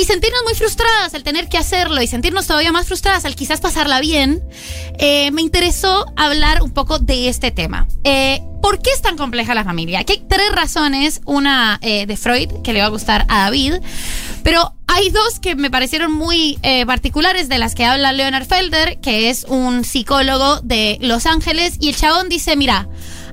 Y 0.00 0.06
sentirnos 0.06 0.40
muy 0.44 0.54
frustradas 0.54 1.12
al 1.12 1.22
tener 1.22 1.50
que 1.50 1.58
hacerlo 1.58 2.00
y 2.00 2.06
sentirnos 2.06 2.46
todavía 2.46 2.72
más 2.72 2.86
frustradas 2.86 3.26
al 3.26 3.34
quizás 3.34 3.60
pasarla 3.60 4.00
bien, 4.00 4.42
eh, 4.98 5.30
me 5.30 5.42
interesó 5.42 6.06
hablar 6.16 6.62
un 6.62 6.70
poco 6.70 6.98
de 6.98 7.28
este 7.28 7.50
tema. 7.50 7.86
Eh, 8.04 8.40
¿Por 8.62 8.80
qué 8.80 8.88
es 8.92 9.02
tan 9.02 9.18
compleja 9.18 9.52
la 9.52 9.62
familia? 9.62 9.98
Aquí 9.98 10.14
hay 10.14 10.24
tres 10.26 10.52
razones. 10.52 11.20
Una 11.26 11.78
eh, 11.82 12.06
de 12.06 12.16
Freud, 12.16 12.48
que 12.64 12.72
le 12.72 12.80
va 12.80 12.86
a 12.86 12.88
gustar 12.88 13.26
a 13.28 13.40
David, 13.40 13.74
pero 14.42 14.72
hay 14.86 15.10
dos 15.10 15.38
que 15.38 15.54
me 15.54 15.70
parecieron 15.70 16.12
muy 16.12 16.58
particulares 16.86 17.50
de 17.50 17.58
las 17.58 17.74
que 17.74 17.84
habla 17.84 18.14
Leonard 18.14 18.46
Felder, 18.46 19.00
que 19.00 19.28
es 19.28 19.44
un 19.44 19.84
psicólogo 19.84 20.62
de 20.62 20.96
Los 21.02 21.26
Ángeles, 21.26 21.76
y 21.78 21.90
el 21.90 21.96
chabón 21.96 22.30
dice, 22.30 22.56
mira, 22.56 22.88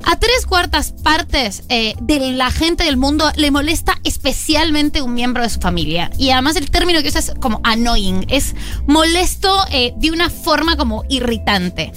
a 0.07 0.17
tres 0.17 0.45
cuartas 0.45 0.93
partes 1.03 1.63
eh, 1.67 1.93
de 1.99 2.31
la 2.31 2.49
gente 2.49 2.85
del 2.85 2.95
mundo 2.95 3.29
le 3.35 3.51
molesta 3.51 3.99
especialmente 4.05 5.01
un 5.01 5.13
miembro 5.13 5.43
de 5.43 5.49
su 5.49 5.59
familia. 5.59 6.09
Y 6.17 6.29
además 6.29 6.55
el 6.55 6.71
término 6.71 7.01
que 7.01 7.09
usa 7.09 7.19
es 7.19 7.33
como 7.41 7.59
annoying, 7.65 8.25
es 8.29 8.55
molesto 8.87 9.65
eh, 9.69 9.93
de 9.97 10.11
una 10.11 10.29
forma 10.29 10.77
como 10.77 11.03
irritante. 11.09 11.91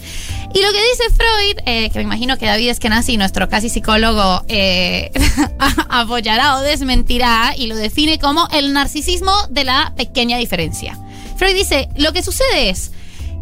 Y 0.53 0.61
lo 0.61 0.73
que 0.73 0.83
dice 0.91 1.05
Freud, 1.15 1.59
eh, 1.67 1.91
que 1.91 1.99
me 2.01 2.03
imagino 2.03 2.37
que 2.37 2.47
David 2.47 2.71
Eskenazi, 2.71 3.17
nuestro 3.17 3.49
casi 3.49 3.69
psicólogo, 3.69 4.45
apoyará 5.89 6.57
o 6.57 6.63
desmentirá, 6.63 7.55
y 7.57 7.69
lo 7.69 7.77
define 7.77 8.19
como 8.19 8.49
el 8.49 8.73
narcisismo 8.73 9.33
de 9.51 9.63
la 9.63 9.93
pequeña 9.97 10.37
diferencia. 10.37 10.99
Freud 11.37 11.55
dice, 11.55 11.89
lo 11.95 12.13
que 12.13 12.25
sucede 12.25 12.71
es 12.71 12.91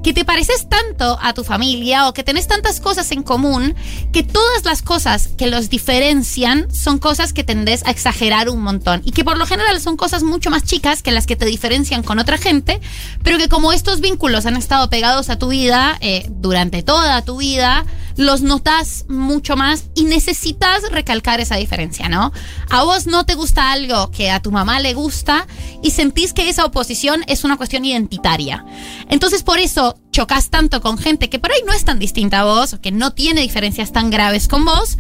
que 0.03 0.13
te 0.13 0.25
pareces 0.25 0.69
tanto 0.69 1.19
a 1.21 1.35
tu 1.35 1.45
familia 1.45 2.09
o 2.09 2.15
que 2.15 2.23
tenés 2.23 2.47
tantas 2.47 2.81
cosas 2.81 3.11
en 3.13 3.23
común 3.23 3.75
que 4.13 4.23
todas 4.23 4.65
las 4.65 4.83
cosas 4.83 5.29
que 5.37 5.49
los 5.49 5.71
diferencian 5.71 6.73
son 6.75 6.99
cosas 6.99 7.33
que 7.33 7.45
tendés 7.45 7.85
a 7.87 7.91
exagerar 7.91 8.49
un 8.49 8.63
montón 8.63 9.03
y 9.05 9.13
que 9.13 9.25
por 9.25 9.39
lo 9.39 9.47
general 9.47 9.81
son 9.81 9.97
cosas 9.97 10.23
mucho 10.23 10.51
más 10.51 10.65
chicas 10.65 11.03
que 11.03 11.13
las 11.13 11.27
que 11.27 11.37
te 11.37 11.47
diferencian 11.47 12.03
con 12.03 12.19
otra 12.19 12.39
gente, 12.39 12.81
pero 13.23 13.39
que 13.39 13.49
como 13.49 13.73
estos 13.73 14.01
vínculos 14.01 14.47
han 14.47 14.57
estado 14.57 14.89
pegados 14.91 15.31
a 15.31 15.39
tu 15.39 15.49
vida 15.49 15.99
eh, 16.01 16.27
durante 16.29 16.83
toda 16.83 17.23
tu 17.23 17.39
vida, 17.39 17.85
los 18.19 18.43
notas 18.43 19.05
mucho 19.09 19.57
más 19.57 19.85
y 19.95 20.03
necesitas 20.03 20.83
recalcar 20.91 21.41
esa 21.41 21.55
diferencia, 21.55 22.09
¿no? 22.09 22.33
A 22.69 22.83
vos 22.83 23.07
no 23.07 23.25
te 23.25 23.37
gusta 23.37 23.71
algo 23.71 24.11
que 24.11 24.29
a 24.29 24.43
tu 24.43 24.51
mamá 24.51 24.81
le 24.81 24.93
gusta 24.93 25.47
y 25.85 25.93
sentís 25.93 26.33
que 26.33 26.49
esa 26.49 26.65
oposición 26.65 27.23
es 27.29 27.45
una 27.45 27.57
cuestión 27.57 27.85
identitaria. 27.85 28.67
Entonces 29.09 29.45
por 29.45 29.61
eso 29.61 30.01
chocas 30.11 30.51
tanto 30.51 30.81
con 30.81 30.99
gente 30.99 31.31
que 31.31 31.39
por 31.39 31.53
ahí 31.53 31.61
no 31.65 31.73
es 31.73 31.85
tan 31.85 32.01
distinta 32.01 32.41
a 32.41 32.45
vos, 32.45 32.77
que 32.83 32.91
no 32.91 33.13
tiene 33.13 33.41
diferencias 33.41 33.93
tan 33.93 34.11
graves 34.11 34.49
con 34.49 34.65
vos, 34.65 34.99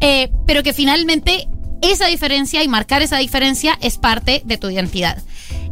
eh, 0.00 0.30
pero 0.46 0.62
que 0.62 0.72
finalmente 0.72 1.48
esa 1.82 2.06
diferencia 2.06 2.62
y 2.62 2.68
marcar 2.68 3.02
esa 3.02 3.16
diferencia 3.16 3.76
es 3.80 3.98
parte 3.98 4.40
de 4.44 4.56
tu 4.56 4.70
identidad. 4.70 5.20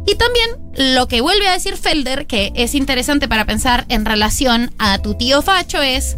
Y 0.05 0.15
también 0.15 0.49
lo 0.95 1.07
que 1.07 1.21
vuelve 1.21 1.47
a 1.47 1.53
decir 1.53 1.77
Felder, 1.77 2.27
que 2.27 2.51
es 2.53 2.75
interesante 2.75 3.29
para 3.29 3.45
pensar 3.45 3.85
en 3.87 4.03
relación 4.03 4.73
a 4.77 4.97
tu 4.97 5.13
tío 5.13 5.41
Facho, 5.41 5.81
es 5.81 6.17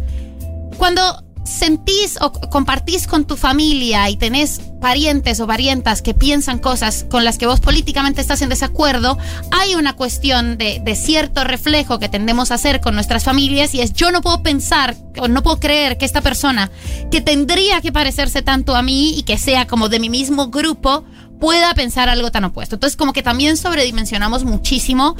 cuando 0.76 1.24
sentís 1.44 2.18
o 2.20 2.32
compartís 2.32 3.06
con 3.06 3.26
tu 3.26 3.36
familia 3.36 4.08
y 4.08 4.16
tenés 4.16 4.60
parientes 4.80 5.40
o 5.40 5.46
parientas 5.46 6.00
que 6.02 6.14
piensan 6.14 6.58
cosas 6.58 7.04
con 7.10 7.24
las 7.24 7.38
que 7.38 7.46
vos 7.46 7.60
políticamente 7.60 8.20
estás 8.20 8.42
en 8.42 8.48
desacuerdo, 8.48 9.18
hay 9.50 9.74
una 9.74 9.94
cuestión 9.94 10.56
de, 10.56 10.82
cierto 10.96 11.44
reflejo 11.44 11.98
que 11.98 12.08
tendemos 12.08 12.50
a 12.50 12.54
hacer 12.54 12.80
con 12.80 12.94
nuestras 12.94 13.24
familias 13.24 13.74
y 13.74 13.80
es 13.80 13.92
yo 13.92 14.10
no 14.10 14.22
puedo 14.22 14.42
pensar 14.42 14.96
o 15.18 15.28
no 15.28 15.42
puedo 15.42 15.60
creer 15.60 15.98
que 15.98 16.04
esta 16.04 16.22
persona 16.22 16.70
que 17.10 17.20
tendría 17.20 17.80
que 17.80 17.92
parecerse 17.92 18.42
tanto 18.42 18.74
a 18.74 18.82
mí 18.82 19.18
y 19.18 19.22
que 19.24 19.38
sea 19.38 19.66
como 19.66 19.88
de 19.88 20.00
mi 20.00 20.08
mismo 20.08 20.48
grupo 20.48 21.04
pueda 21.40 21.74
pensar 21.74 22.08
algo 22.08 22.30
tan 22.30 22.44
opuesto. 22.44 22.76
Entonces 22.76 22.96
como 22.96 23.12
que 23.12 23.22
también 23.22 23.56
sobredimensionamos 23.56 24.44
muchísimo 24.44 25.14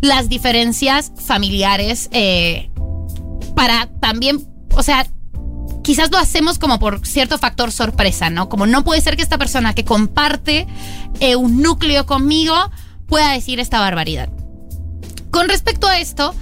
las 0.00 0.28
diferencias 0.28 1.12
familiares 1.16 2.08
eh, 2.12 2.70
para 3.54 3.88
también, 4.00 4.46
o 4.74 4.82
sea, 4.82 5.06
quizás 5.82 6.10
lo 6.10 6.18
hacemos 6.18 6.58
como 6.58 6.78
por 6.78 7.06
cierto 7.06 7.38
factor 7.38 7.72
sorpresa, 7.72 8.30
¿no? 8.30 8.48
Como 8.48 8.66
no 8.66 8.84
puede 8.84 9.00
ser 9.00 9.16
que 9.16 9.22
esta 9.22 9.38
persona 9.38 9.74
que 9.74 9.84
comparte 9.84 10.66
eh, 11.20 11.36
un 11.36 11.62
núcleo 11.62 12.06
conmigo 12.06 12.54
pueda 13.06 13.32
decir 13.32 13.60
esta 13.60 13.80
barbaridad. 13.80 14.28
Con 15.30 15.48
respecto 15.48 15.86
a 15.86 15.98
esto, 15.98 16.34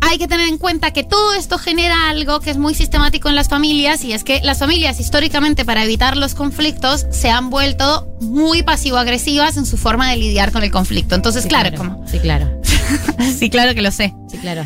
hay 0.00 0.18
que 0.18 0.28
tener 0.28 0.48
en 0.48 0.58
cuenta 0.58 0.92
que 0.92 1.04
todo 1.04 1.32
esto 1.34 1.58
genera 1.58 2.10
algo 2.10 2.40
que 2.40 2.50
es 2.50 2.58
muy 2.58 2.74
sistemático 2.74 3.28
en 3.28 3.34
las 3.34 3.48
familias 3.48 4.04
y 4.04 4.12
es 4.12 4.24
que 4.24 4.40
las 4.42 4.58
familias 4.58 5.00
históricamente 5.00 5.64
para 5.64 5.84
evitar 5.84 6.16
los 6.16 6.34
conflictos 6.34 7.06
se 7.10 7.30
han 7.30 7.48
vuelto 7.50 8.06
muy 8.20 8.62
pasivo-agresivas 8.62 9.56
en 9.56 9.64
su 9.64 9.78
forma 9.78 10.10
de 10.10 10.16
lidiar 10.16 10.52
con 10.52 10.62
el 10.62 10.70
conflicto. 10.70 11.14
Entonces, 11.14 11.44
Sí, 11.44 11.48
claro, 11.48 11.70
claro. 11.70 11.90
como... 11.96 12.08
Sí, 12.08 12.18
claro. 12.18 12.60
sí, 13.38 13.48
claro 13.48 13.74
que 13.74 13.82
lo 13.82 13.90
sé. 13.90 14.14
Sí, 14.30 14.38
claro. 14.38 14.62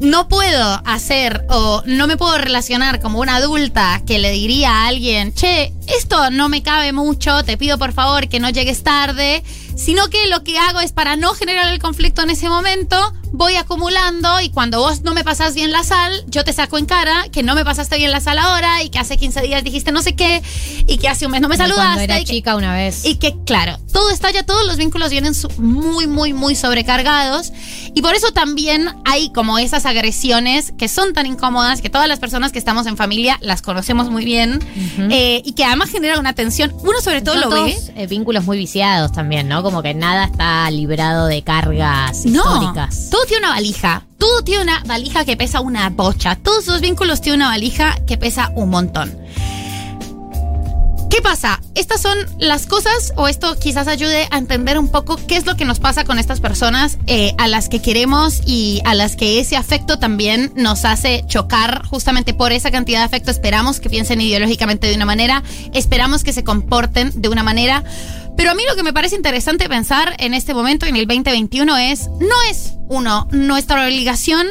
No 0.00 0.26
puedo 0.28 0.82
hacer 0.84 1.44
o 1.48 1.82
no 1.86 2.06
me 2.06 2.16
puedo 2.16 2.36
relacionar 2.38 3.00
como 3.00 3.20
una 3.20 3.36
adulta 3.36 4.02
que 4.04 4.18
le 4.18 4.32
diría 4.32 4.70
a 4.70 4.86
alguien, 4.88 5.32
che, 5.32 5.72
esto 5.86 6.30
no 6.30 6.48
me 6.48 6.62
cabe 6.62 6.92
mucho, 6.92 7.44
te 7.44 7.56
pido 7.56 7.78
por 7.78 7.92
favor 7.92 8.28
que 8.28 8.40
no 8.40 8.50
llegues 8.50 8.82
tarde, 8.82 9.44
sino 9.84 10.08
que 10.08 10.26
lo 10.28 10.42
que 10.44 10.58
hago 10.58 10.80
es 10.80 10.92
para 10.92 11.16
no 11.16 11.34
generar 11.34 11.72
el 11.72 11.78
conflicto 11.78 12.22
en 12.22 12.30
ese 12.30 12.48
momento, 12.48 13.12
voy 13.32 13.54
acumulando 13.56 14.40
y 14.40 14.50
cuando 14.50 14.80
vos 14.80 15.02
no 15.02 15.14
me 15.14 15.22
pasás 15.24 15.54
bien 15.54 15.70
la 15.72 15.84
sal, 15.84 16.12
yo 16.26 16.44
te 16.44 16.52
saco 16.52 16.78
en 16.78 16.86
cara 16.86 17.26
que 17.32 17.42
no 17.42 17.54
me 17.54 17.64
pasaste 17.64 17.96
bien 17.96 18.10
la 18.10 18.20
sal 18.20 18.38
ahora 18.38 18.82
y 18.82 18.90
que 18.90 18.98
hace 18.98 19.16
15 19.16 19.40
días 19.42 19.62
dijiste 19.64 19.92
no 19.92 20.02
sé 20.02 20.16
qué 20.16 20.42
y 20.86 20.98
que 20.98 21.08
hace 21.08 21.26
un 21.26 21.32
mes 21.32 21.40
no 21.40 21.48
me 21.48 21.56
saludaste. 21.56 21.84
Cuando 21.86 22.02
era 22.02 22.20
y 22.20 22.24
que- 22.24 22.32
chica 22.32 22.56
una 22.56 22.74
vez. 22.74 23.04
y 23.04 23.14
que, 23.16 23.36
claro, 23.46 23.78
todo 23.92 24.10
está 24.10 24.30
ya, 24.32 24.44
todos 24.44 24.66
los 24.66 24.76
vínculos 24.76 25.10
vienen 25.10 25.32
muy, 25.58 26.06
muy, 26.08 26.32
muy 26.32 26.54
sobrecargados. 26.56 27.52
Y 27.94 28.02
por 28.02 28.14
eso 28.14 28.32
también 28.32 28.88
hay 29.04 29.32
como 29.32 29.58
esas 29.58 29.86
agresiones 29.86 30.72
que 30.78 30.88
son 30.88 31.12
tan 31.12 31.26
incómodas, 31.26 31.80
que 31.80 31.90
todas 31.90 32.08
las 32.08 32.18
personas 32.18 32.52
que 32.52 32.58
estamos 32.58 32.86
en 32.86 32.96
familia 32.96 33.38
las 33.40 33.62
conocemos 33.62 34.10
muy 34.10 34.24
bien. 34.24 34.60
eh, 35.10 35.42
y 35.44 35.52
que 35.52 35.64
además 35.64 35.90
generan 35.90 36.18
una 36.18 36.34
tensión. 36.34 36.72
Uno 36.80 37.00
sobre 37.00 37.22
todo 37.22 37.40
Son 37.40 37.50
lo 37.50 37.64
ve. 37.64 37.76
eh, 37.96 38.06
vínculos 38.06 38.44
muy 38.44 38.58
viciados 38.58 39.12
también, 39.12 39.48
¿no? 39.48 39.62
Como 39.62 39.69
que 39.82 39.94
nada 39.94 40.24
está 40.24 40.70
librado 40.70 41.26
de 41.26 41.42
cargas 41.42 42.24
No, 42.26 42.42
históricas. 42.56 43.08
todo 43.10 43.24
tiene 43.26 43.46
una 43.46 43.54
valija. 43.54 44.02
Todo 44.18 44.42
tiene 44.42 44.62
una 44.64 44.82
valija 44.84 45.24
que 45.24 45.36
pesa 45.36 45.60
una 45.60 45.88
bocha. 45.90 46.36
Todos 46.36 46.66
los 46.66 46.80
vínculos 46.80 47.20
tienen 47.20 47.40
una 47.40 47.48
valija 47.48 47.94
que 48.06 48.18
pesa 48.18 48.50
un 48.54 48.68
montón. 48.70 49.16
¿Qué 51.10 51.20
pasa? 51.22 51.60
Estas 51.74 52.00
son 52.00 52.16
las 52.38 52.66
cosas, 52.66 53.12
o 53.16 53.26
esto 53.26 53.56
quizás 53.58 53.88
ayude 53.88 54.28
a 54.30 54.38
entender 54.38 54.78
un 54.78 54.88
poco 54.88 55.18
qué 55.26 55.36
es 55.36 55.44
lo 55.44 55.56
que 55.56 55.64
nos 55.64 55.80
pasa 55.80 56.04
con 56.04 56.20
estas 56.20 56.40
personas 56.40 56.98
eh, 57.08 57.34
a 57.36 57.48
las 57.48 57.68
que 57.68 57.82
queremos 57.82 58.42
y 58.46 58.80
a 58.84 58.94
las 58.94 59.16
que 59.16 59.40
ese 59.40 59.56
afecto 59.56 59.98
también 59.98 60.52
nos 60.54 60.84
hace 60.84 61.24
chocar 61.26 61.84
justamente 61.86 62.32
por 62.32 62.52
esa 62.52 62.70
cantidad 62.70 63.00
de 63.00 63.06
afecto. 63.06 63.32
Esperamos 63.32 63.80
que 63.80 63.90
piensen 63.90 64.20
ideológicamente 64.20 64.86
de 64.86 64.94
una 64.94 65.04
manera, 65.04 65.42
esperamos 65.74 66.22
que 66.22 66.32
se 66.32 66.44
comporten 66.44 67.10
de 67.20 67.28
una 67.28 67.42
manera. 67.42 67.82
Pero 68.36 68.50
a 68.50 68.54
mí 68.54 68.62
lo 68.68 68.76
que 68.76 68.82
me 68.82 68.92
parece 68.92 69.16
interesante 69.16 69.68
pensar 69.68 70.16
en 70.18 70.34
este 70.34 70.54
momento, 70.54 70.86
en 70.86 70.96
el 70.96 71.06
2021, 71.06 71.76
es, 71.76 72.08
no 72.20 72.42
es, 72.50 72.74
uno, 72.88 73.28
nuestra 73.30 73.84
obligación 73.84 74.46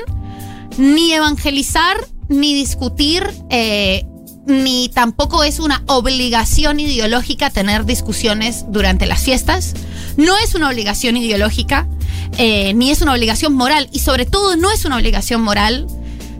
ni 0.77 1.13
evangelizar, 1.13 1.97
ni 2.29 2.53
discutir, 2.53 3.29
eh, 3.49 4.05
ni 4.45 4.89
tampoco 4.89 5.43
es 5.43 5.59
una 5.59 5.83
obligación 5.87 6.79
ideológica 6.79 7.49
tener 7.49 7.85
discusiones 7.85 8.65
durante 8.69 9.05
las 9.05 9.21
fiestas. 9.21 9.73
No 10.17 10.37
es 10.37 10.55
una 10.55 10.69
obligación 10.69 11.17
ideológica, 11.17 11.87
eh, 12.37 12.73
ni 12.73 12.91
es 12.91 13.01
una 13.01 13.13
obligación 13.13 13.53
moral, 13.53 13.89
y 13.91 13.99
sobre 13.99 14.25
todo 14.25 14.55
no 14.55 14.71
es 14.71 14.85
una 14.85 14.97
obligación 14.97 15.41
moral 15.41 15.87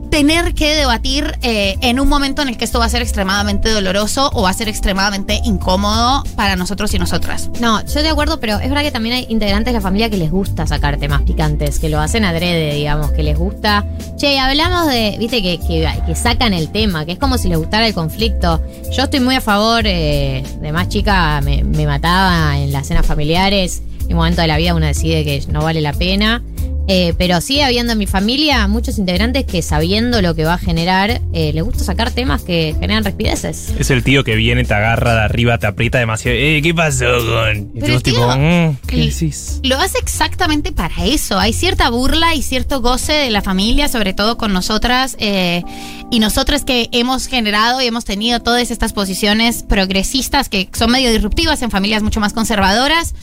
tener 0.10 0.54
que 0.54 0.76
debatir 0.76 1.38
eh, 1.42 1.78
en 1.82 2.00
un 2.00 2.10
momento 2.10 2.42
en 2.42 2.50
el 2.50 2.58
que 2.58 2.66
esto 2.66 2.80
va 2.80 2.86
a 2.86 2.90
ser 2.90 3.02
extremadamente 3.02 3.70
doloroso 3.70 4.30
o 4.34 4.44
va 4.44 4.50
a 4.50 4.54
ser 4.54 4.68
extremadamente 4.70 5.40
incómodo 5.44 6.24
para 6.36 6.56
nosotros 6.56 6.94
y 6.94 7.00
nosotras. 7.00 7.50
No, 7.60 7.86
yo 7.86 8.02
de 8.02 8.10
acuerdo, 8.10 8.40
pero 8.40 8.60
es 8.60 8.70
verdad 8.70 8.84
que 8.84 8.92
también 8.92 9.16
hay 9.16 9.26
integrantes 9.30 9.74
de 9.74 9.80
la 9.80 9.82
familia 9.82 10.10
que 10.10 10.18
les 10.18 10.32
gusta 10.32 10.66
sacar 10.68 10.98
temas 10.98 11.22
picantes, 11.22 11.80
que 11.80 11.90
lo 11.90 12.00
hacen 12.00 12.26
adrede, 12.26 12.74
digamos, 12.74 13.12
que 13.12 13.24
les 13.24 13.38
gusta. 13.38 13.86
Che, 14.18 14.40
hablamos 14.40 14.88
de, 14.88 15.16
viste, 15.20 15.42
que, 15.42 15.60
que, 15.60 16.16
sacan 16.16 16.54
el 16.54 16.72
tema, 16.72 17.06
que 17.06 17.14
es 17.14 17.20
como 17.20 17.38
si 17.38 17.48
les 17.48 17.58
gustara 17.58 17.88
el 17.88 17.94
conflicto. 17.94 18.62
Yo 18.92 19.04
estoy 19.04 19.20
muy 19.20 19.36
a 19.36 19.42
favor, 19.42 19.84
eh, 19.86 20.44
de 20.60 20.72
más 20.72 20.90
chica 20.90 21.40
me, 21.42 21.64
me 21.64 21.86
mataba 21.86 22.58
en 22.58 22.72
las 22.72 22.88
cenas 22.88 23.06
familiares. 23.06 23.84
En 24.10 24.14
un 24.14 24.18
momento 24.18 24.42
de 24.42 24.48
la 24.48 24.58
vida 24.58 24.74
uno 24.76 24.86
decide 24.86 25.24
que 25.24 25.42
no 25.48 25.62
vale 25.64 25.80
la 25.82 25.94
pena. 25.94 26.44
Eh, 26.92 27.14
pero 27.20 27.40
sigue 27.40 27.64
habiendo 27.64 27.94
en 27.94 28.00
mi 28.00 28.08
familia 28.08 28.68
muchos 28.68 28.98
integrantes 28.98 29.46
que 29.46 29.62
sabiendo 29.62 30.24
lo 30.24 30.34
que 30.34 30.44
va 30.44 30.56
a 30.56 30.58
generar, 30.58 31.22
eh, 31.34 31.52
les 31.54 31.64
gusta 31.64 31.84
sacar 31.84 32.10
temas 32.10 32.42
que 32.42 32.76
generan 32.80 33.04
respideces. 33.04 33.76
Es 33.78 33.92
el 33.92 34.04
tío 34.04 34.24
que 34.24 34.34
viene, 34.34 34.64
te 34.64 34.74
agarra 34.74 35.14
de 35.14 35.22
arriba, 35.22 35.60
te 35.60 35.68
aprieta 35.68 36.00
demasiado. 36.00 36.36
Eh, 36.36 36.62
¿qué 36.64 36.74
pasó 36.74 37.06
con...? 37.06 37.70
Y 37.76 37.80
Pero 37.80 38.02
tipo, 38.02 38.18
tío, 38.18 38.28
"Mm, 38.40 38.78
¿qué 38.88 38.96
el- 39.04 39.10
decís? 39.12 39.60
Lo 39.62 39.78
hace 39.78 40.00
exactamente 40.00 40.72
para 40.72 41.06
eso. 41.06 41.38
Hay 41.38 41.54
cierta 41.54 41.92
burla 41.92 42.34
y 42.34 42.42
cierto 42.42 42.82
goce 42.82 43.14
de 43.14 43.30
la 43.30 43.44
familia, 43.44 43.88
sobre 43.88 44.14
todo 44.16 44.38
con 44.38 44.52
nosotras 44.52 45.16
eh, 45.20 45.62
y 46.10 46.18
nosotras 46.18 46.64
que 46.66 46.90
hemos 46.92 47.28
generado 47.28 47.84
y 47.84 47.86
hemos 47.86 48.04
tenido 48.04 48.40
todas 48.40 48.72
estas 48.72 48.94
posiciones 48.94 49.62
progresistas 49.62 50.50
que 50.50 50.68
son 50.76 50.90
medio 50.90 51.12
disruptivas 51.12 51.62
en 51.62 51.70
familias 51.70 52.02
mucho 52.02 52.20
más 52.20 52.34
conservadoras. 52.34 53.14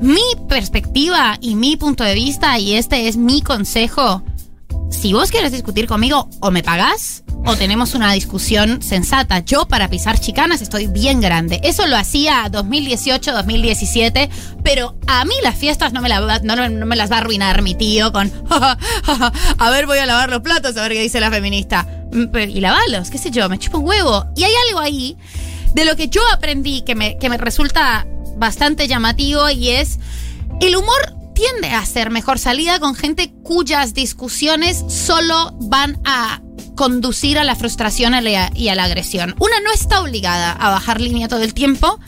Mi 0.00 0.22
perspectiva 0.48 1.36
y 1.40 1.54
mi 1.54 1.76
punto 1.76 2.04
de 2.04 2.14
vista, 2.14 2.58
y 2.58 2.74
este 2.74 3.08
es 3.08 3.16
mi 3.16 3.42
consejo, 3.42 4.22
si 4.90 5.12
vos 5.12 5.30
quieres 5.30 5.52
discutir 5.52 5.86
conmigo, 5.86 6.28
o 6.40 6.50
me 6.50 6.62
pagás 6.62 7.24
o 7.44 7.56
tenemos 7.56 7.94
una 7.94 8.12
discusión 8.12 8.82
sensata. 8.82 9.38
Yo 9.40 9.66
para 9.68 9.88
pisar 9.88 10.18
chicanas 10.18 10.60
estoy 10.60 10.86
bien 10.88 11.20
grande. 11.20 11.60
Eso 11.62 11.86
lo 11.86 11.96
hacía 11.96 12.48
2018, 12.50 13.32
2017, 13.32 14.28
pero 14.64 14.96
a 15.06 15.24
mí 15.24 15.34
las 15.42 15.54
fiestas 15.56 15.92
no 15.92 16.00
me, 16.02 16.08
la 16.08 16.20
va- 16.20 16.40
no, 16.40 16.56
no- 16.68 16.84
me 16.86 16.96
las 16.96 17.10
va 17.10 17.16
a 17.16 17.18
arruinar 17.20 17.62
mi 17.62 17.74
tío 17.74 18.12
con, 18.12 18.30
a 18.50 19.70
ver, 19.70 19.86
voy 19.86 19.98
a 19.98 20.06
lavar 20.06 20.30
los 20.30 20.40
platos, 20.42 20.76
a 20.76 20.82
ver 20.82 20.92
qué 20.92 21.02
dice 21.02 21.20
la 21.20 21.30
feminista. 21.30 21.86
Mm, 22.12 22.36
Y 22.50 22.60
lavalos, 22.60 23.08
qué 23.10 23.18
sé 23.18 23.30
yo, 23.30 23.48
me 23.48 23.58
chupo 23.58 23.78
un 23.78 23.86
huevo. 23.86 24.26
Y 24.36 24.44
hay 24.44 24.52
algo 24.68 24.80
ahí 24.80 25.16
de 25.74 25.84
lo 25.84 25.96
que 25.96 26.08
yo 26.08 26.20
aprendí 26.32 26.82
que 26.82 26.94
me, 26.96 27.18
que 27.18 27.28
me 27.30 27.38
resulta 27.38 28.06
bastante 28.38 28.88
llamativo 28.88 29.48
y 29.50 29.70
es 29.70 29.98
el 30.60 30.76
humor 30.76 31.14
tiende 31.34 31.70
a 31.70 31.84
ser 31.86 32.10
mejor 32.10 32.38
salida 32.38 32.80
con 32.80 32.94
gente 32.94 33.32
cuyas 33.44 33.94
discusiones 33.94 34.84
solo 34.88 35.52
van 35.60 36.00
a 36.04 36.40
conducir 36.74 37.38
a 37.38 37.44
la 37.44 37.56
frustración 37.56 38.14
y 38.54 38.68
a- 38.68 38.74
la 38.74 38.84
agresión. 38.84 39.34
Una 39.40 39.60
no 39.60 39.72
está 39.72 40.00
obligada 40.00 40.52
a 40.52 40.70
bajar 40.70 41.00
línea 41.00 41.26
todo 41.28 41.42
el 41.42 41.52
tiempo 41.54 41.98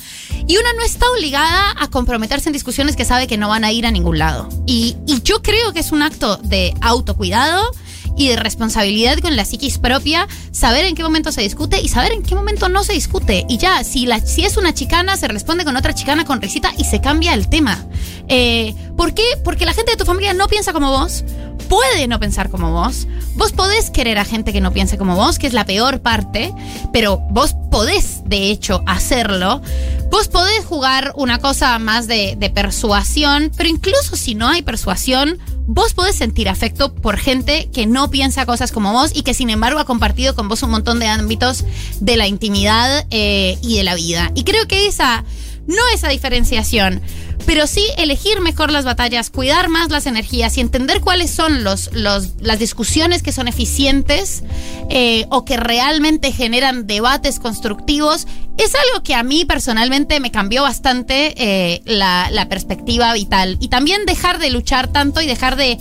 y 0.47 0.57
una 0.57 0.73
no 0.75 0.83
está 0.83 1.11
obligada 1.11 1.75
a 1.77 1.89
comprometerse 1.89 2.49
en 2.49 2.53
discusiones 2.53 2.95
que 2.97 3.05
sabe 3.05 3.27
que 3.27 3.37
no 3.37 3.49
van 3.49 3.65
a 3.65 3.73
ir 3.73 3.85
a 3.87 3.91
ningún 3.91 4.19
lado. 4.19 4.49
Y, 4.67 4.97
y 5.07 5.23
yo 5.23 5.43
creo 5.43 5.73
que 5.73 5.81
es 5.81 5.91
un 5.93 6.03
acto 6.03 6.37
de 6.39 6.73
autocuidado 6.81 7.69
y 8.17 8.29
de 8.29 8.37
responsabilidad 8.37 9.19
con 9.19 9.37
la 9.37 9.45
psiquis 9.45 9.79
propia, 9.79 10.27
saber 10.53 10.85
en 10.85 10.95
qué 10.95 11.03
momento 11.03 11.33
se 11.33 11.43
discute 11.43 11.81
y 11.81 11.89
saber 11.89 12.13
en 12.13 12.23
qué 12.23 12.35
momento 12.35 12.69
no 12.69 12.85
se 12.85 12.93
discute. 12.93 13.47
Y 13.49 13.59
ya, 13.59 13.83
si, 13.85 14.07
la, 14.07 14.21
si 14.21 14.45
es 14.45 14.57
una 14.57 14.75
chicana, 14.75 15.17
se 15.17 15.29
responde 15.29 15.65
con 15.65 15.77
otra 15.77 15.95
chicana 15.95 16.25
con 16.25 16.41
risita 16.41 16.73
y 16.77 16.85
se 16.85 17.01
cambia 17.01 17.35
el 17.35 17.49
tema. 17.49 17.87
Eh, 18.29 18.75
¿Por 18.97 19.15
qué? 19.15 19.25
Porque 19.45 19.67
la 19.67 19.73
gente 19.73 19.93
de 19.93 19.97
tu 19.97 20.05
familia 20.05 20.35
no 20.35 20.47
piensa 20.49 20.73
como 20.73 20.91
vos, 20.91 21.25
puede 21.69 22.09
no 22.09 22.19
pensar 22.19 22.51
como 22.51 22.73
vos. 22.73 23.07
Vos 23.37 23.53
podés 23.53 23.91
querer 23.91 24.19
a 24.19 24.25
gente 24.25 24.53
que 24.53 24.61
no 24.61 24.73
piense 24.73 24.99
como 24.99 25.15
vos, 25.15 25.39
que 25.39 25.47
es 25.47 25.53
la 25.53 25.65
peor 25.65 26.01
parte, 26.01 26.53
pero 26.93 27.19
vos 27.31 27.55
podés, 27.71 28.23
de 28.25 28.51
hecho, 28.51 28.83
hacerlo. 28.87 29.63
Vos 30.11 30.29
podés 30.29 30.65
jugar 30.65 31.13
una 31.15 31.39
cosa 31.39 31.79
más 31.79 32.09
de, 32.09 32.37
de 32.37 32.51
persuasión, 32.51 33.53
pero 33.57 33.69
incluso 33.69 34.17
si 34.17 34.35
no 34.35 34.49
hay 34.49 34.63
persuasión, 34.63 35.39
vos 35.73 35.95
podés 35.95 36.17
sentir 36.17 36.49
afecto 36.49 36.93
por 36.93 37.17
gente 37.17 37.69
que 37.73 37.87
no 37.87 38.11
piensa 38.11 38.45
cosas 38.45 38.73
como 38.73 38.93
vos 38.93 39.13
y 39.15 39.23
que 39.23 39.35
sin 39.35 39.51
embargo 39.51 39.79
ha 39.79 39.85
compartido 39.85 40.35
con 40.35 40.49
vos 40.49 40.65
un 40.65 40.71
montón 40.71 40.99
de 40.99 41.07
ámbitos 41.07 41.65
de 42.01 42.17
la 42.17 42.27
intimidad 42.27 43.07
eh, 43.13 43.57
y 43.63 43.77
de 43.77 43.85
la 43.85 43.95
vida. 43.95 44.33
Y 44.35 44.43
creo 44.43 44.67
que 44.67 44.89
esa, 44.89 45.25
no 45.67 45.83
esa 45.95 46.09
diferenciación, 46.09 47.01
pero 47.47 47.67
sí 47.67 47.85
elegir 47.97 48.41
mejor 48.41 48.71
las 48.71 48.85
batallas, 48.85 49.31
cuidar 49.31 49.69
más 49.69 49.91
las 49.91 50.07
energías 50.07 50.57
y 50.57 50.61
entender 50.61 51.01
cuáles 51.01 51.31
son 51.31 51.65
los, 51.65 51.91
los, 51.93 52.41
las 52.41 52.59
discusiones 52.59 53.23
que 53.23 53.33
son 53.33 53.49
eficientes 53.49 54.43
eh, 54.89 55.27
o 55.31 55.45
que 55.45 55.57
realmente 55.57 56.33
generan 56.33 56.87
debates 56.87 57.41
constructivos, 57.41 58.27
es 58.57 58.75
algo 58.75 59.03
que 59.03 59.15
a 59.15 59.23
mí 59.23 59.45
personalmente 59.45 60.21
me 60.21 60.31
cambió 60.31 60.63
bastante 60.63 61.35
eh, 61.37 61.83
la, 61.85 62.29
la 62.31 62.49
perspectiva 62.49 63.13
vital. 63.15 63.57
Y 63.61 63.69
también 63.69 64.05
dejar 64.07 64.39
de 64.39 64.51
luchar 64.51 64.89
tanto 64.89 65.21
y 65.23 65.27
dejar 65.27 65.57
de 65.57 65.79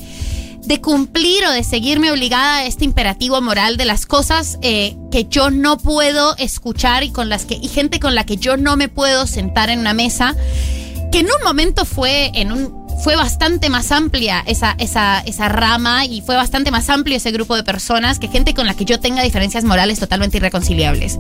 de 0.65 0.81
cumplir 0.81 1.45
o 1.45 1.52
de 1.52 1.64
seguirme 1.64 2.11
obligada 2.11 2.57
a 2.57 2.65
este 2.65 2.86
imperativo 2.86 3.41
moral 3.41 3.77
de 3.77 3.86
las 3.86 4.06
cosas 4.06 4.60
eh, 4.61 4.95
que 5.11 5.26
yo 5.26 5.49
no 5.49 5.77
puedo 5.77 6.36
escuchar 6.38 7.03
y 7.03 7.11
con 7.11 7.30
las 7.30 7.45
que 7.45 7.56
y 7.56 7.68
gente 7.68 7.99
con 7.99 8.15
la 8.15 8.26
que 8.26 8.38
yo 8.38 8.57
no 8.57 8.77
me 8.77 8.90
puedo 8.90 9.26
sentar 9.27 9.69
en 9.69 9.80
una 9.80 9.94
mesa 9.94 10.36
que 11.11 11.19
en 11.19 11.26
un 11.26 11.44
momento 11.44 11.86
fue 11.86 12.31
en 12.36 12.52
un 12.52 12.78
fue 13.04 13.16
bastante 13.16 13.70
más 13.70 13.92
amplia 13.92 14.44
esa, 14.46 14.76
esa, 14.78 15.20
esa 15.22 15.48
rama 15.48 16.06
y 16.06 16.22
fue 16.22 16.36
bastante 16.36 16.70
más 16.70 16.90
amplio 16.90 17.18
ese 17.18 17.32
grupo 17.32 17.56
de 17.56 17.64
personas 17.64 18.20
que 18.20 18.28
gente 18.28 18.54
con 18.54 18.68
la 18.68 18.74
que 18.74 18.86
yo 18.86 19.00
tenga 19.00 19.24
diferencias 19.24 19.64
morales 19.64 20.00
totalmente 20.00 20.38
irreconciliables. 20.38 21.18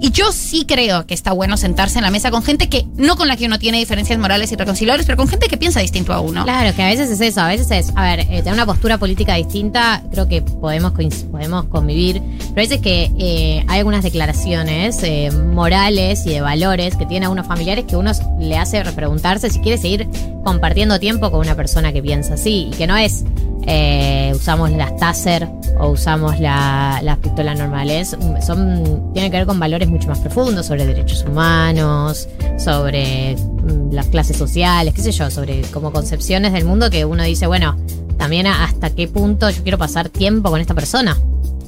Y 0.00 0.10
yo 0.10 0.32
sí 0.32 0.64
creo 0.66 1.06
que 1.06 1.14
está 1.14 1.32
bueno 1.32 1.56
sentarse 1.56 1.98
en 1.98 2.04
la 2.04 2.10
mesa 2.10 2.32
con 2.32 2.42
gente 2.42 2.68
que, 2.68 2.86
no 2.96 3.16
con 3.16 3.28
la 3.28 3.36
que 3.36 3.46
uno 3.46 3.60
tiene 3.60 3.78
diferencias 3.78 4.18
morales 4.18 4.50
irreconciliables, 4.50 5.06
pero 5.06 5.16
con 5.16 5.28
gente 5.28 5.46
que 5.46 5.56
piensa 5.56 5.78
distinto 5.78 6.12
a 6.12 6.20
uno. 6.20 6.42
Claro, 6.42 6.74
que 6.74 6.82
a 6.82 6.88
veces 6.88 7.08
es 7.08 7.20
eso, 7.20 7.40
a 7.40 7.46
veces 7.46 7.70
es, 7.70 7.92
a 7.94 8.02
ver, 8.02 8.20
eh, 8.20 8.42
tener 8.42 8.54
una 8.54 8.66
postura 8.66 8.98
política 8.98 9.36
distinta, 9.36 10.02
creo 10.10 10.26
que 10.26 10.42
podemos, 10.42 10.92
podemos 11.30 11.66
convivir, 11.66 12.20
pero 12.38 12.52
a 12.52 12.68
veces 12.68 12.80
que 12.80 13.12
eh, 13.16 13.64
hay 13.68 13.78
algunas 13.78 14.02
declaraciones 14.02 14.98
eh, 15.04 15.30
morales 15.30 16.26
y 16.26 16.30
de 16.30 16.40
valores 16.40 16.96
que 16.96 17.06
tienen 17.06 17.28
a 17.28 17.30
unos 17.30 17.46
familiares 17.46 17.84
que 17.84 17.94
uno 17.94 18.10
le 18.40 18.58
hace 18.58 18.82
repreguntarse 18.82 19.50
si 19.50 19.60
quiere 19.60 19.78
seguir 19.78 20.08
compartiendo 20.42 20.98
tiempo 20.98 21.11
con 21.30 21.40
una 21.40 21.54
persona 21.54 21.92
que 21.92 22.02
piensa 22.02 22.34
así 22.34 22.68
y 22.72 22.76
que 22.76 22.86
no 22.86 22.96
es 22.96 23.24
eh, 23.66 24.32
usamos 24.34 24.70
las 24.72 24.96
Taser 24.96 25.48
o 25.78 25.90
usamos 25.90 26.40
la- 26.40 27.00
las 27.02 27.18
pistolas 27.18 27.56
normales, 27.58 28.16
son, 28.44 29.10
tienen 29.12 29.30
que 29.30 29.36
ver 29.38 29.46
con 29.46 29.58
valores 29.60 29.88
mucho 29.88 30.08
más 30.08 30.18
profundos 30.18 30.66
sobre 30.66 30.84
derechos 30.84 31.24
humanos, 31.28 32.28
sobre 32.58 33.36
mm, 33.36 33.92
las 33.92 34.06
clases 34.06 34.36
sociales, 34.36 34.92
qué 34.94 35.00
sé 35.02 35.12
yo, 35.12 35.30
sobre 35.30 35.62
como 35.72 35.92
concepciones 35.92 36.52
del 36.52 36.64
mundo 36.64 36.90
que 36.90 37.04
uno 37.04 37.22
dice, 37.22 37.46
bueno, 37.46 37.76
también 38.18 38.46
hasta 38.48 38.90
qué 38.90 39.06
punto 39.08 39.48
yo 39.50 39.62
quiero 39.62 39.78
pasar 39.78 40.08
tiempo 40.08 40.50
con 40.50 40.60
esta 40.60 40.74
persona. 40.74 41.16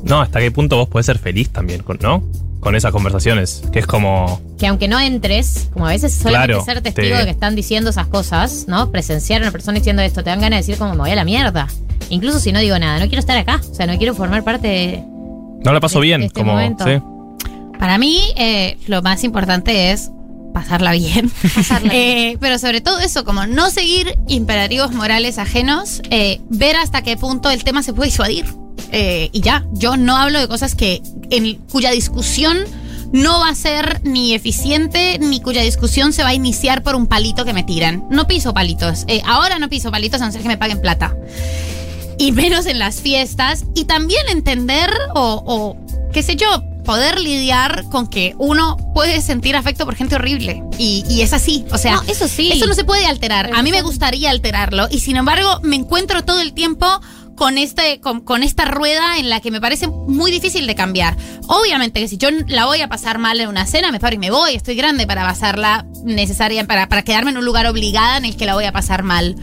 No, 0.03 0.21
hasta 0.21 0.41
qué 0.41 0.51
punto 0.51 0.77
vos 0.77 0.89
podés 0.89 1.07
ser 1.07 1.19
feliz 1.19 1.51
también, 1.51 1.83
¿no? 2.01 2.23
Con 2.65 2.75
esas 2.75 2.91
conversaciones. 2.91 3.63
Que 3.73 3.79
es 3.79 3.87
como. 3.87 4.41
Que 4.59 4.67
aunque 4.67 4.89
no 4.89 4.99
entres, 4.99 5.69
como 5.73 5.87
a 5.87 5.91
veces 5.91 6.13
solamente 6.15 6.47
Claro, 6.55 6.65
ser 6.65 6.81
testigo 6.81 7.09
te- 7.15 7.19
de 7.21 7.25
que 7.27 7.31
están 7.31 7.55
diciendo 7.55 7.91
esas 7.91 8.07
cosas, 8.09 8.65
¿no? 8.67 8.91
Presenciar 8.91 9.41
a 9.43 9.45
una 9.45 9.53
persona 9.53 9.79
diciendo 9.79 10.03
esto, 10.03 10.25
te 10.25 10.31
dan 10.31 10.41
ganas 10.41 10.57
de 10.59 10.63
decir 10.67 10.79
como 10.79 10.93
me 10.95 10.99
voy 11.01 11.11
a 11.11 11.15
la 11.15 11.25
mierda. 11.25 11.69
Incluso 12.11 12.41
si 12.41 12.51
no 12.53 12.59
digo 12.61 12.77
nada, 12.79 12.99
no 12.99 13.05
quiero 13.07 13.21
estar 13.21 13.37
acá. 13.37 13.61
O 13.71 13.75
sea, 13.75 13.87
no 13.87 13.97
quiero 13.99 14.15
formar 14.15 14.43
parte 14.43 14.67
de. 14.67 15.05
No 15.65 15.73
la 15.73 15.81
paso 15.81 16.01
de- 16.01 16.07
bien, 16.07 16.21
de 16.23 16.27
este 16.27 16.41
como. 16.41 16.59
sí. 16.59 17.01
Para 17.79 17.99
mí, 17.99 18.19
eh, 18.37 18.79
lo 18.87 19.03
más 19.03 19.25
importante 19.25 19.91
es 19.93 20.11
pasarla 20.55 20.93
bien. 20.93 21.31
Eh, 21.93 22.39
pero 22.41 22.59
sobre 22.59 22.81
todo 22.81 22.99
eso, 23.01 23.25
como 23.25 23.47
no 23.47 23.69
seguir 23.71 24.17
imperativos 24.27 24.93
morales 24.93 25.37
ajenos, 25.39 26.01
eh, 26.11 26.41
ver 26.49 26.77
hasta 26.77 27.03
qué 27.03 27.17
punto 27.19 27.51
el 27.51 27.63
tema 27.63 27.83
se 27.83 27.93
puede 27.93 28.09
disuadir. 28.11 28.47
Eh, 28.93 29.29
y 29.33 29.41
ya, 29.41 29.65
yo 29.73 29.97
no 29.97 30.17
hablo 30.17 30.39
de 30.39 30.49
cosas 30.49 30.75
que 30.75 31.03
en 31.31 31.57
cuya 31.71 31.91
discusión 31.91 32.59
no 33.13 33.41
va 33.41 33.49
a 33.49 33.55
ser 33.55 34.01
ni 34.05 34.35
eficiente 34.35 35.19
ni 35.21 35.41
cuya 35.41 35.63
discusión 35.63 36.13
se 36.13 36.23
va 36.23 36.31
a 36.31 36.35
iniciar 36.35 36.83
por 36.83 36.95
un 36.97 37.07
palito 37.07 37.45
que 37.45 37.53
me 37.53 37.63
tiran. 37.63 38.05
No 38.11 38.27
piso 38.27 38.53
palitos. 38.53 39.05
Eh, 39.09 39.23
ahora 39.25 39.59
no 39.59 39.69
piso 39.69 39.91
palitos 39.91 40.21
a 40.21 40.27
no 40.27 40.33
ser 40.33 40.43
que 40.43 40.49
me 40.49 40.57
paguen 40.57 40.81
plata 40.81 41.15
y 42.19 42.33
menos 42.33 42.67
en 42.67 42.79
las 42.79 43.01
fiestas, 43.01 43.65
y 43.75 43.85
también 43.85 44.29
entender 44.29 44.91
o, 45.15 45.43
o, 45.47 45.77
qué 46.13 46.23
sé 46.23 46.37
yo, 46.37 46.63
poder 46.85 47.19
lidiar 47.19 47.85
con 47.91 48.07
que 48.07 48.35
uno 48.39 48.77
puede 48.95 49.21
sentir 49.21 49.57
afecto 49.57 49.85
por 49.85 49.97
gente 49.97 50.15
horrible. 50.15 50.63
Y, 50.79 51.05
y 51.09 51.23
es 51.23 51.33
así, 51.33 51.65
o 51.73 51.79
sea, 51.79 51.97
No, 51.97 52.03
eso 52.03 52.29
sí. 52.29 52.53
eso 52.53 52.67
no 52.67 52.75
se 52.75 52.85
puede 52.85 53.07
alterar. 53.07 53.51
A 53.55 53.63
mí 53.63 53.71
me 53.73 53.83
gustaría 53.83 54.31
alterarlo, 54.31 54.87
y 54.91 55.01
sin 55.01 55.17
embargo 55.17 55.61
me 55.63 55.77
encuentro 55.77 56.25
todo 56.25 56.41
el 56.41 56.53
tiempo 56.53 56.87
con, 57.37 57.59
este, 57.59 58.01
con, 58.01 58.21
con 58.21 58.43
esta 58.43 58.65
rueda 58.65 59.19
en 59.19 59.31
la 59.31 59.41
que 59.41 59.51
me 59.51 59.61
parece 59.61 59.89
muy 59.89 60.31
difícil 60.31 60.67
de 60.67 60.75
cambiar. 60.75 61.17
Obviamente 61.47 62.01
que 62.01 62.09
si 62.09 62.17
yo 62.17 62.29
la 62.49 62.67
voy 62.67 62.81
a 62.81 62.89
pasar 62.89 63.19
mal 63.19 63.41
en 63.41 63.49
una 63.49 63.67
cena, 63.67 63.93
me 63.93 64.01
paro 64.01 64.15
y 64.15 64.19
me 64.19 64.31
voy. 64.31 64.55
Estoy 64.55 64.77
grande 64.77 65.07
para 65.07 65.23
pasarla 65.23 65.87
necesaria, 66.05 66.65
para, 66.67 66.89
para 66.89 67.03
quedarme 67.03 67.31
en 67.31 67.39
un 67.39 67.45
lugar 67.45 67.67
obligada 67.67 68.19
en 68.19 68.25
el 68.25 68.37
que 68.37 68.47
la 68.47 68.55
voy 68.55 68.65
a 68.65 68.73
pasar 68.73 69.03
mal. 69.03 69.37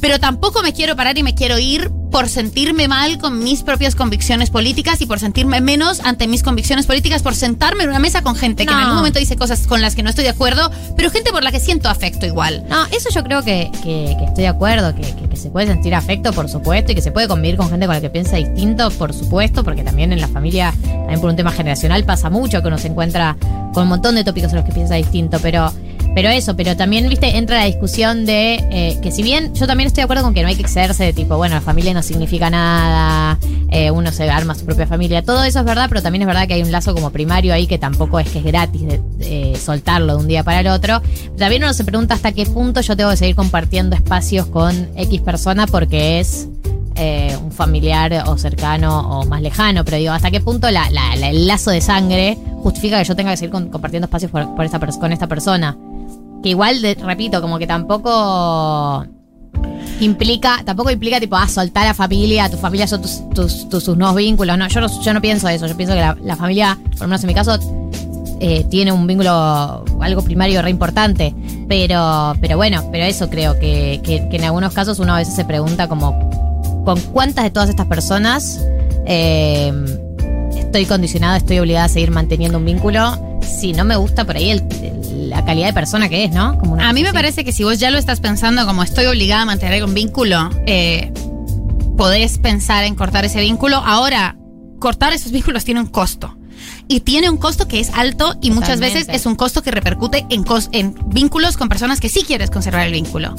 Pero 0.00 0.18
tampoco 0.18 0.62
me 0.62 0.72
quiero 0.72 0.96
parar 0.96 1.18
y 1.18 1.22
me 1.22 1.34
quiero 1.34 1.58
ir 1.58 1.90
por 2.10 2.28
sentirme 2.28 2.88
mal 2.88 3.18
con 3.18 3.38
mis 3.44 3.62
propias 3.62 3.94
convicciones 3.94 4.50
políticas 4.50 5.00
y 5.00 5.06
por 5.06 5.20
sentirme 5.20 5.60
menos 5.60 6.00
ante 6.00 6.26
mis 6.26 6.42
convicciones 6.42 6.86
políticas, 6.86 7.22
por 7.22 7.36
sentarme 7.36 7.84
en 7.84 7.90
una 7.90 8.00
mesa 8.00 8.22
con 8.22 8.34
gente 8.34 8.64
que 8.66 8.72
en 8.72 8.78
algún 8.78 8.96
momento 8.96 9.18
dice 9.20 9.36
cosas 9.36 9.66
con 9.68 9.80
las 9.80 9.94
que 9.94 10.02
no 10.02 10.10
estoy 10.10 10.24
de 10.24 10.30
acuerdo, 10.30 10.70
pero 10.96 11.10
gente 11.10 11.30
por 11.30 11.44
la 11.44 11.52
que 11.52 11.60
siento 11.60 11.88
afecto 11.88 12.26
igual. 12.26 12.64
No, 12.68 12.84
eso 12.86 13.10
yo 13.14 13.22
creo 13.22 13.42
que, 13.44 13.70
que- 13.84 14.16
que 14.18 14.24
estoy 14.24 14.42
de 14.42 14.48
acuerdo, 14.48 14.92
que, 14.94 15.02
que- 15.02 15.28
que 15.28 15.36
se 15.36 15.50
puede 15.50 15.68
sentir 15.68 15.94
afecto, 15.94 16.32
por 16.32 16.48
supuesto, 16.48 16.90
y 16.90 16.94
que 16.96 17.02
se 17.02 17.12
puede 17.12 17.28
convivir 17.28 17.56
con 17.56 17.68
gente 17.70 17.86
con 17.86 17.94
la 17.94 18.00
que 18.00 18.10
piensa 18.10 18.36
distinto, 18.38 18.90
por 18.90 19.12
supuesto, 19.12 19.62
porque 19.62 19.84
también 19.84 20.12
en 20.12 20.20
la 20.20 20.26
familia, 20.28 20.74
también 20.82 21.20
por 21.20 21.30
un 21.30 21.36
tema 21.36 21.52
generacional, 21.52 22.02
pasa 22.04 22.28
mucho 22.28 22.60
que 22.60 22.66
uno 22.68 22.78
se 22.78 22.88
encuentra 22.88 23.36
con 23.72 23.84
un 23.84 23.88
montón 23.90 24.16
de 24.16 24.24
tópicos 24.24 24.50
en 24.50 24.56
los 24.56 24.64
que 24.64 24.72
piensa 24.72 24.96
distinto, 24.96 25.38
pero, 25.40 25.72
pero 26.14 26.28
eso, 26.28 26.56
pero 26.56 26.76
también, 26.76 27.08
viste, 27.08 27.36
entra 27.36 27.58
la 27.58 27.64
discusión 27.66 28.26
de 28.26 28.54
eh, 28.70 28.98
que 29.02 29.10
si 29.12 29.22
bien 29.22 29.54
yo 29.54 29.66
también 29.66 29.86
estoy 29.86 30.00
de 30.02 30.04
acuerdo 30.04 30.22
con 30.24 30.34
que 30.34 30.42
no 30.42 30.48
hay 30.48 30.56
que 30.56 30.62
excederse 30.62 31.04
de 31.04 31.12
tipo, 31.12 31.36
bueno, 31.36 31.54
la 31.54 31.60
familia 31.60 31.94
no 31.94 32.02
significa 32.02 32.50
nada, 32.50 33.38
eh, 33.70 33.90
uno 33.90 34.10
se 34.12 34.28
arma 34.28 34.54
su 34.54 34.64
propia 34.64 34.86
familia, 34.86 35.22
todo 35.22 35.44
eso 35.44 35.60
es 35.60 35.64
verdad, 35.64 35.86
pero 35.88 36.02
también 36.02 36.22
es 36.22 36.26
verdad 36.26 36.46
que 36.48 36.54
hay 36.54 36.62
un 36.62 36.72
lazo 36.72 36.94
como 36.94 37.10
primario 37.10 37.54
ahí 37.54 37.66
que 37.66 37.78
tampoco 37.78 38.18
es 38.18 38.28
que 38.28 38.38
es 38.38 38.44
gratis 38.44 38.82
de, 38.82 39.00
de 39.18 39.56
soltarlo 39.56 40.14
de 40.16 40.20
un 40.22 40.28
día 40.28 40.42
para 40.42 40.60
el 40.60 40.66
otro. 40.68 41.00
También 41.38 41.62
uno 41.62 41.72
se 41.74 41.84
pregunta 41.84 42.14
hasta 42.14 42.32
qué 42.32 42.44
punto 42.46 42.80
yo 42.80 42.96
tengo 42.96 43.10
que 43.10 43.16
seguir 43.16 43.36
compartiendo 43.36 43.94
espacios 43.94 44.46
con 44.46 44.88
X 44.96 45.20
persona 45.20 45.66
porque 45.66 46.20
es 46.20 46.48
eh, 46.96 47.36
un 47.42 47.52
familiar 47.52 48.24
o 48.26 48.36
cercano 48.36 49.20
o 49.20 49.24
más 49.26 49.40
lejano, 49.40 49.84
pero 49.84 49.96
digo, 49.96 50.12
hasta 50.12 50.30
qué 50.30 50.40
punto 50.40 50.68
la- 50.70 50.90
la- 50.90 51.14
la- 51.16 51.30
el 51.30 51.46
lazo 51.46 51.70
de 51.70 51.80
sangre 51.80 52.36
justifica 52.62 52.98
que 52.98 53.04
yo 53.04 53.16
tenga 53.16 53.30
que 53.30 53.36
seguir 53.38 53.50
con- 53.52 53.68
compartiendo 53.70 54.06
espacios 54.06 54.30
por, 54.30 54.54
por 54.54 54.64
esta 54.64 54.78
con 54.80 55.12
esta 55.12 55.26
persona. 55.28 55.78
Que 56.42 56.50
igual, 56.50 56.80
repito, 57.02 57.40
como 57.40 57.58
que 57.58 57.66
tampoco 57.66 59.04
implica, 60.00 60.62
tampoco 60.64 60.90
implica 60.90 61.20
tipo, 61.20 61.36
ah, 61.36 61.48
soltar 61.48 61.86
a 61.86 61.94
familia, 61.94 62.48
tu 62.48 62.56
familia 62.56 62.86
son 62.86 63.02
tus, 63.02 63.28
tus, 63.30 63.68
tus- 63.68 63.84
sus 63.84 63.96
nuevos 63.96 64.16
vínculos. 64.16 64.56
No, 64.56 64.66
yo 64.68 64.80
no, 64.80 65.02
yo 65.02 65.14
no 65.14 65.20
pienso 65.20 65.48
eso, 65.48 65.66
yo 65.66 65.76
pienso 65.76 65.94
que 65.94 66.00
la, 66.00 66.16
la 66.22 66.36
familia, 66.36 66.78
por 66.92 67.00
lo 67.02 67.08
menos 67.08 67.22
en 67.22 67.26
mi 67.28 67.34
caso, 67.34 67.58
eh, 68.40 68.64
tiene 68.70 68.90
un 68.92 69.06
vínculo, 69.06 69.84
algo 70.00 70.22
primario 70.22 70.62
re 70.62 70.70
importante. 70.70 71.34
Pero, 71.68 72.34
pero 72.40 72.56
bueno, 72.56 72.82
pero 72.90 73.04
eso 73.04 73.28
creo 73.30 73.58
que, 73.58 74.00
que- 74.02 74.28
que 74.28 74.36
en 74.36 74.44
algunos 74.44 74.72
casos 74.72 74.98
uno 74.98 75.14
a 75.14 75.18
veces 75.18 75.34
se 75.34 75.44
pregunta 75.44 75.88
como, 75.88 76.18
¿con 76.84 76.98
cuántas 77.12 77.44
de 77.44 77.50
todas 77.50 77.68
estas 77.68 77.86
personas 77.86 78.64
eh, 79.06 79.72
estoy 80.70 80.86
condicionada, 80.86 81.36
estoy 81.36 81.58
obligada 81.58 81.86
a 81.86 81.88
seguir 81.88 82.12
manteniendo 82.12 82.58
un 82.58 82.64
vínculo? 82.64 83.38
Si 83.42 83.72
no 83.72 83.84
me 83.84 83.96
gusta 83.96 84.24
por 84.24 84.36
ahí 84.36 84.50
el- 84.50 84.62
el- 84.82 85.30
la 85.30 85.44
calidad 85.44 85.66
de 85.66 85.72
persona 85.72 86.08
que 86.08 86.24
es, 86.24 86.30
¿no? 86.32 86.56
Como 86.58 86.74
una 86.74 86.88
A 86.88 86.92
mí 86.92 87.02
me 87.02 87.08
así. 87.08 87.14
parece 87.14 87.44
que 87.44 87.52
si 87.52 87.64
vos 87.64 87.78
ya 87.80 87.90
lo 87.90 87.98
estás 87.98 88.20
pensando 88.20 88.64
como 88.66 88.82
estoy 88.84 89.06
obligada 89.06 89.42
a 89.42 89.44
mantener 89.46 89.82
un 89.84 89.94
vínculo, 89.94 90.48
eh, 90.66 91.12
podés 91.96 92.38
pensar 92.38 92.84
en 92.84 92.94
cortar 92.94 93.24
ese 93.24 93.40
vínculo. 93.40 93.76
Ahora, 93.76 94.36
cortar 94.78 95.12
esos 95.12 95.32
vínculos 95.32 95.64
tiene 95.64 95.80
un 95.80 95.86
costo. 95.88 96.36
Y 96.88 97.00
tiene 97.00 97.28
un 97.30 97.36
costo 97.36 97.66
que 97.68 97.80
es 97.80 97.90
alto 97.94 98.36
y 98.40 98.50
muchas 98.50 98.80
veces 98.80 99.06
es 99.08 99.26
un 99.26 99.34
costo 99.34 99.62
que 99.62 99.70
repercute 99.70 100.26
en, 100.30 100.44
en 100.72 100.94
vínculos 101.06 101.56
con 101.56 101.68
personas 101.68 102.00
que 102.00 102.08
sí 102.08 102.22
quieres 102.26 102.50
conservar 102.50 102.86
el 102.86 102.92
vínculo. 102.92 103.34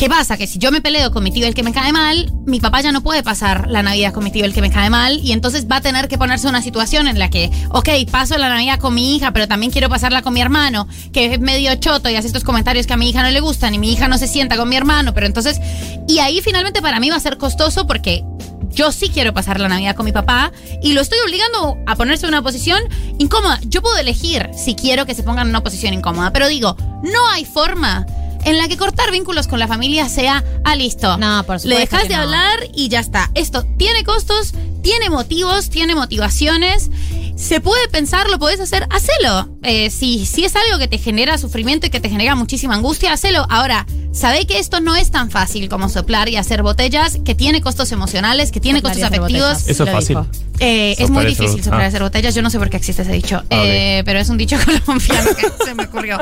¿Qué 0.00 0.08
pasa? 0.08 0.38
Que 0.38 0.46
si 0.46 0.58
yo 0.58 0.72
me 0.72 0.80
peleo 0.80 1.10
con 1.10 1.22
mi 1.22 1.30
tío 1.30 1.46
el 1.46 1.52
que 1.52 1.62
me 1.62 1.74
cae 1.74 1.92
mal, 1.92 2.32
mi 2.46 2.58
papá 2.58 2.80
ya 2.80 2.90
no 2.90 3.02
puede 3.02 3.22
pasar 3.22 3.68
la 3.68 3.82
Navidad 3.82 4.14
con 4.14 4.24
mi 4.24 4.30
tío 4.30 4.46
el 4.46 4.54
que 4.54 4.62
me 4.62 4.70
cae 4.70 4.88
mal 4.88 5.20
y 5.22 5.32
entonces 5.32 5.66
va 5.70 5.76
a 5.76 5.80
tener 5.82 6.08
que 6.08 6.16
ponerse 6.16 6.48
una 6.48 6.62
situación 6.62 7.06
en 7.06 7.18
la 7.18 7.28
que, 7.28 7.50
ok, 7.68 7.86
paso 8.10 8.38
la 8.38 8.48
Navidad 8.48 8.78
con 8.78 8.94
mi 8.94 9.14
hija, 9.14 9.32
pero 9.32 9.46
también 9.46 9.70
quiero 9.70 9.90
pasarla 9.90 10.22
con 10.22 10.32
mi 10.32 10.40
hermano, 10.40 10.88
que 11.12 11.34
es 11.34 11.38
medio 11.38 11.74
choto 11.74 12.08
y 12.08 12.16
hace 12.16 12.28
estos 12.28 12.44
comentarios 12.44 12.86
que 12.86 12.94
a 12.94 12.96
mi 12.96 13.10
hija 13.10 13.22
no 13.22 13.28
le 13.28 13.40
gustan 13.40 13.74
y 13.74 13.78
mi 13.78 13.92
hija 13.92 14.08
no 14.08 14.16
se 14.16 14.26
sienta 14.26 14.56
con 14.56 14.70
mi 14.70 14.76
hermano, 14.76 15.12
pero 15.12 15.26
entonces, 15.26 15.60
y 16.08 16.20
ahí 16.20 16.40
finalmente 16.40 16.80
para 16.80 16.98
mí 16.98 17.10
va 17.10 17.16
a 17.16 17.20
ser 17.20 17.36
costoso 17.36 17.86
porque 17.86 18.24
yo 18.70 18.92
sí 18.92 19.10
quiero 19.10 19.34
pasar 19.34 19.60
la 19.60 19.68
Navidad 19.68 19.96
con 19.96 20.06
mi 20.06 20.12
papá 20.12 20.50
y 20.82 20.94
lo 20.94 21.02
estoy 21.02 21.18
obligando 21.26 21.76
a 21.86 21.94
ponerse 21.96 22.24
en 22.24 22.30
una 22.30 22.42
posición 22.42 22.80
incómoda. 23.18 23.60
Yo 23.66 23.82
puedo 23.82 23.98
elegir 23.98 24.48
si 24.56 24.74
quiero 24.74 25.04
que 25.04 25.14
se 25.14 25.24
pongan 25.24 25.48
en 25.48 25.50
una 25.50 25.62
posición 25.62 25.92
incómoda, 25.92 26.32
pero 26.32 26.48
digo, 26.48 26.74
no 27.02 27.28
hay 27.28 27.44
forma 27.44 28.06
en 28.44 28.58
la 28.58 28.68
que 28.68 28.76
cortar 28.76 29.10
vínculos 29.10 29.46
con 29.46 29.58
la 29.58 29.68
familia 29.68 30.08
sea, 30.08 30.44
ah, 30.64 30.76
listo. 30.76 31.16
No, 31.18 31.44
por 31.44 31.56
Le 31.56 31.60
supuesto 31.60 31.80
dejas 31.80 32.02
que 32.02 32.08
de 32.08 32.16
no. 32.16 32.22
hablar 32.22 32.58
y 32.74 32.88
ya 32.88 33.00
está. 33.00 33.30
Esto 33.34 33.64
tiene 33.76 34.04
costos, 34.04 34.54
tiene 34.82 35.10
motivos, 35.10 35.70
tiene 35.70 35.94
motivaciones. 35.94 36.90
Se 37.36 37.60
puede 37.60 37.88
pensar, 37.88 38.28
lo 38.28 38.38
puedes 38.38 38.60
hacer, 38.60 38.86
hacelo. 38.90 39.48
Eh, 39.62 39.88
si, 39.90 40.26
si 40.26 40.44
es 40.44 40.54
algo 40.56 40.78
que 40.78 40.88
te 40.88 40.98
genera 40.98 41.38
sufrimiento 41.38 41.86
y 41.86 41.90
que 41.90 42.00
te 42.00 42.10
genera 42.10 42.34
muchísima 42.34 42.74
angustia, 42.74 43.12
hacelo. 43.12 43.46
Ahora, 43.48 43.86
sabé 44.12 44.46
que 44.46 44.58
esto 44.58 44.80
no 44.80 44.94
es 44.94 45.10
tan 45.10 45.30
fácil 45.30 45.68
como 45.68 45.88
soplar 45.88 46.28
y 46.28 46.36
hacer 46.36 46.62
botellas, 46.62 47.18
que 47.24 47.34
tiene 47.34 47.62
costos 47.62 47.92
emocionales, 47.92 48.52
que 48.52 48.60
tiene 48.60 48.80
Soplar 48.80 48.94
costos 48.94 49.08
afectivos. 49.08 49.68
Eso 49.68 49.70
es 49.70 49.78
lo 49.78 49.86
fácil. 49.86 50.18
Eh, 50.58 50.92
es 50.92 50.98
Soplar 50.98 51.10
muy 51.10 51.22
y 51.22 51.34
hacer 51.34 51.46
difícil 51.46 51.64
soplar 51.64 51.80
y 51.80 51.84
ah. 51.84 51.88
hacer 51.88 52.02
botellas. 52.02 52.34
Yo 52.34 52.42
no 52.42 52.50
sé 52.50 52.58
por 52.58 52.68
qué 52.68 52.76
existe 52.76 53.02
ese 53.02 53.12
dicho, 53.12 53.38
ok. 53.38 53.46
Eh, 53.50 54.02
pero 54.04 54.18
es 54.18 54.28
un 54.28 54.36
dicho 54.36 54.56
colombiano 54.86 55.30
que 55.34 55.64
se 55.64 55.74
me 55.74 55.84
ocurrió. 55.84 56.18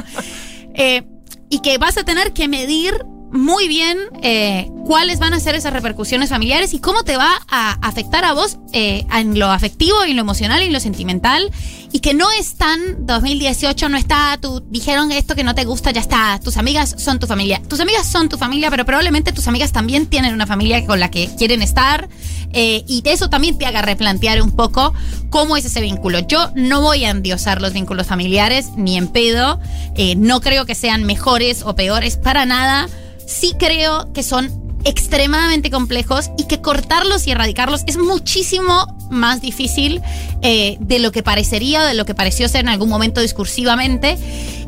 Eh, 0.75 1.03
y 1.51 1.61
que 1.61 1.79
vas 1.79 1.97
a 1.99 2.05
tener 2.05 2.33
que 2.33 2.49
medir 2.49 2.95
muy 3.31 3.69
bien 3.69 3.99
eh, 4.23 4.71
cuáles 4.89 5.19
van 5.19 5.35
a 5.35 5.39
ser 5.39 5.55
esas 5.55 5.75
repercusiones 5.75 6.31
familiares 6.31 6.73
y 6.73 6.79
cómo 6.79 7.03
te 7.03 7.19
va 7.19 7.43
a 7.47 7.73
afectar 7.87 8.25
a 8.25 8.33
vos 8.33 8.57
eh, 8.73 9.05
en 9.13 9.39
lo 9.39 9.51
afectivo, 9.51 10.03
en 10.03 10.17
lo 10.17 10.23
emocional 10.23 10.63
y 10.63 10.65
en 10.65 10.73
lo 10.73 10.81
sentimental. 10.81 11.51
Y 11.93 12.01
que 12.01 12.15
no 12.15 12.31
es 12.31 12.55
tan 12.55 13.05
2018, 13.05 13.91
no 13.91 13.99
está, 13.99 14.39
tu, 14.41 14.61
dijeron 14.71 15.13
esto 15.13 15.35
que 15.35 15.45
no 15.45 15.55
te 15.55 15.67
gusta, 15.67 15.91
ya 15.91 16.01
está. 16.01 16.41
Tus 16.43 16.57
amigas 16.57 16.95
son 16.97 17.19
tu 17.19 17.27
familia. 17.27 17.61
Tus 17.69 17.81
amigas 17.81 18.11
son 18.11 18.31
tu 18.31 18.39
familia, 18.39 18.71
pero 18.71 18.87
probablemente 18.87 19.31
tus 19.31 19.47
amigas 19.47 19.73
también 19.73 20.07
tienen 20.07 20.33
una 20.33 20.47
familia 20.47 20.83
con 20.87 21.01
la 21.01 21.11
que 21.11 21.29
quieren 21.37 21.61
estar. 21.61 22.09
eh, 22.55 22.83
y 22.89 23.03
eso 23.05 23.29
también 23.29 23.59
te 23.59 23.67
haga 23.67 23.83
replantear 23.83 24.41
un 24.41 24.53
poco 24.53 24.95
cómo 25.29 25.59
es 25.59 25.67
ese 25.67 25.83
vínculo. 25.83 26.21
Yo 26.21 26.51
no 26.55 26.81
voy 26.81 27.05
a 27.05 27.11
endiosar 27.11 27.61
los 27.61 27.75
vínculos 27.75 28.07
familiares, 28.07 28.71
ni 28.75 28.97
en 28.97 29.09
pedo. 29.09 29.61
Eh, 29.97 30.15
no 30.17 30.41
creo 30.41 30.65
que 30.65 30.75
sean 30.75 31.05
mejores 31.05 31.63
o 31.63 31.75
peores 31.75 32.17
para 32.17 32.47
nada. 32.47 32.89
Sí 33.27 33.55
creo 33.59 34.11
que 34.15 34.23
son 34.23 34.67
extremadamente 34.89 35.71
complejos 35.71 36.31
y 36.39 36.45
que 36.45 36.61
cortarlos 36.61 37.27
y 37.27 37.31
erradicarlos 37.31 37.83
es 37.87 37.99
muchísimo 37.99 38.87
más 39.11 39.41
difícil 39.41 40.01
eh, 40.43 40.79
de 40.81 40.99
lo 40.99 41.13
que 41.13 41.23
parecería 41.23 41.83
o 41.83 41.85
de 41.85 41.95
lo 41.95 42.07
que 42.07 42.15
pareció 42.15 42.49
ser 42.49 42.63
en 42.63 42.71
algún 42.71 42.89
momento 42.89 43.21
discursivamente 43.21 44.17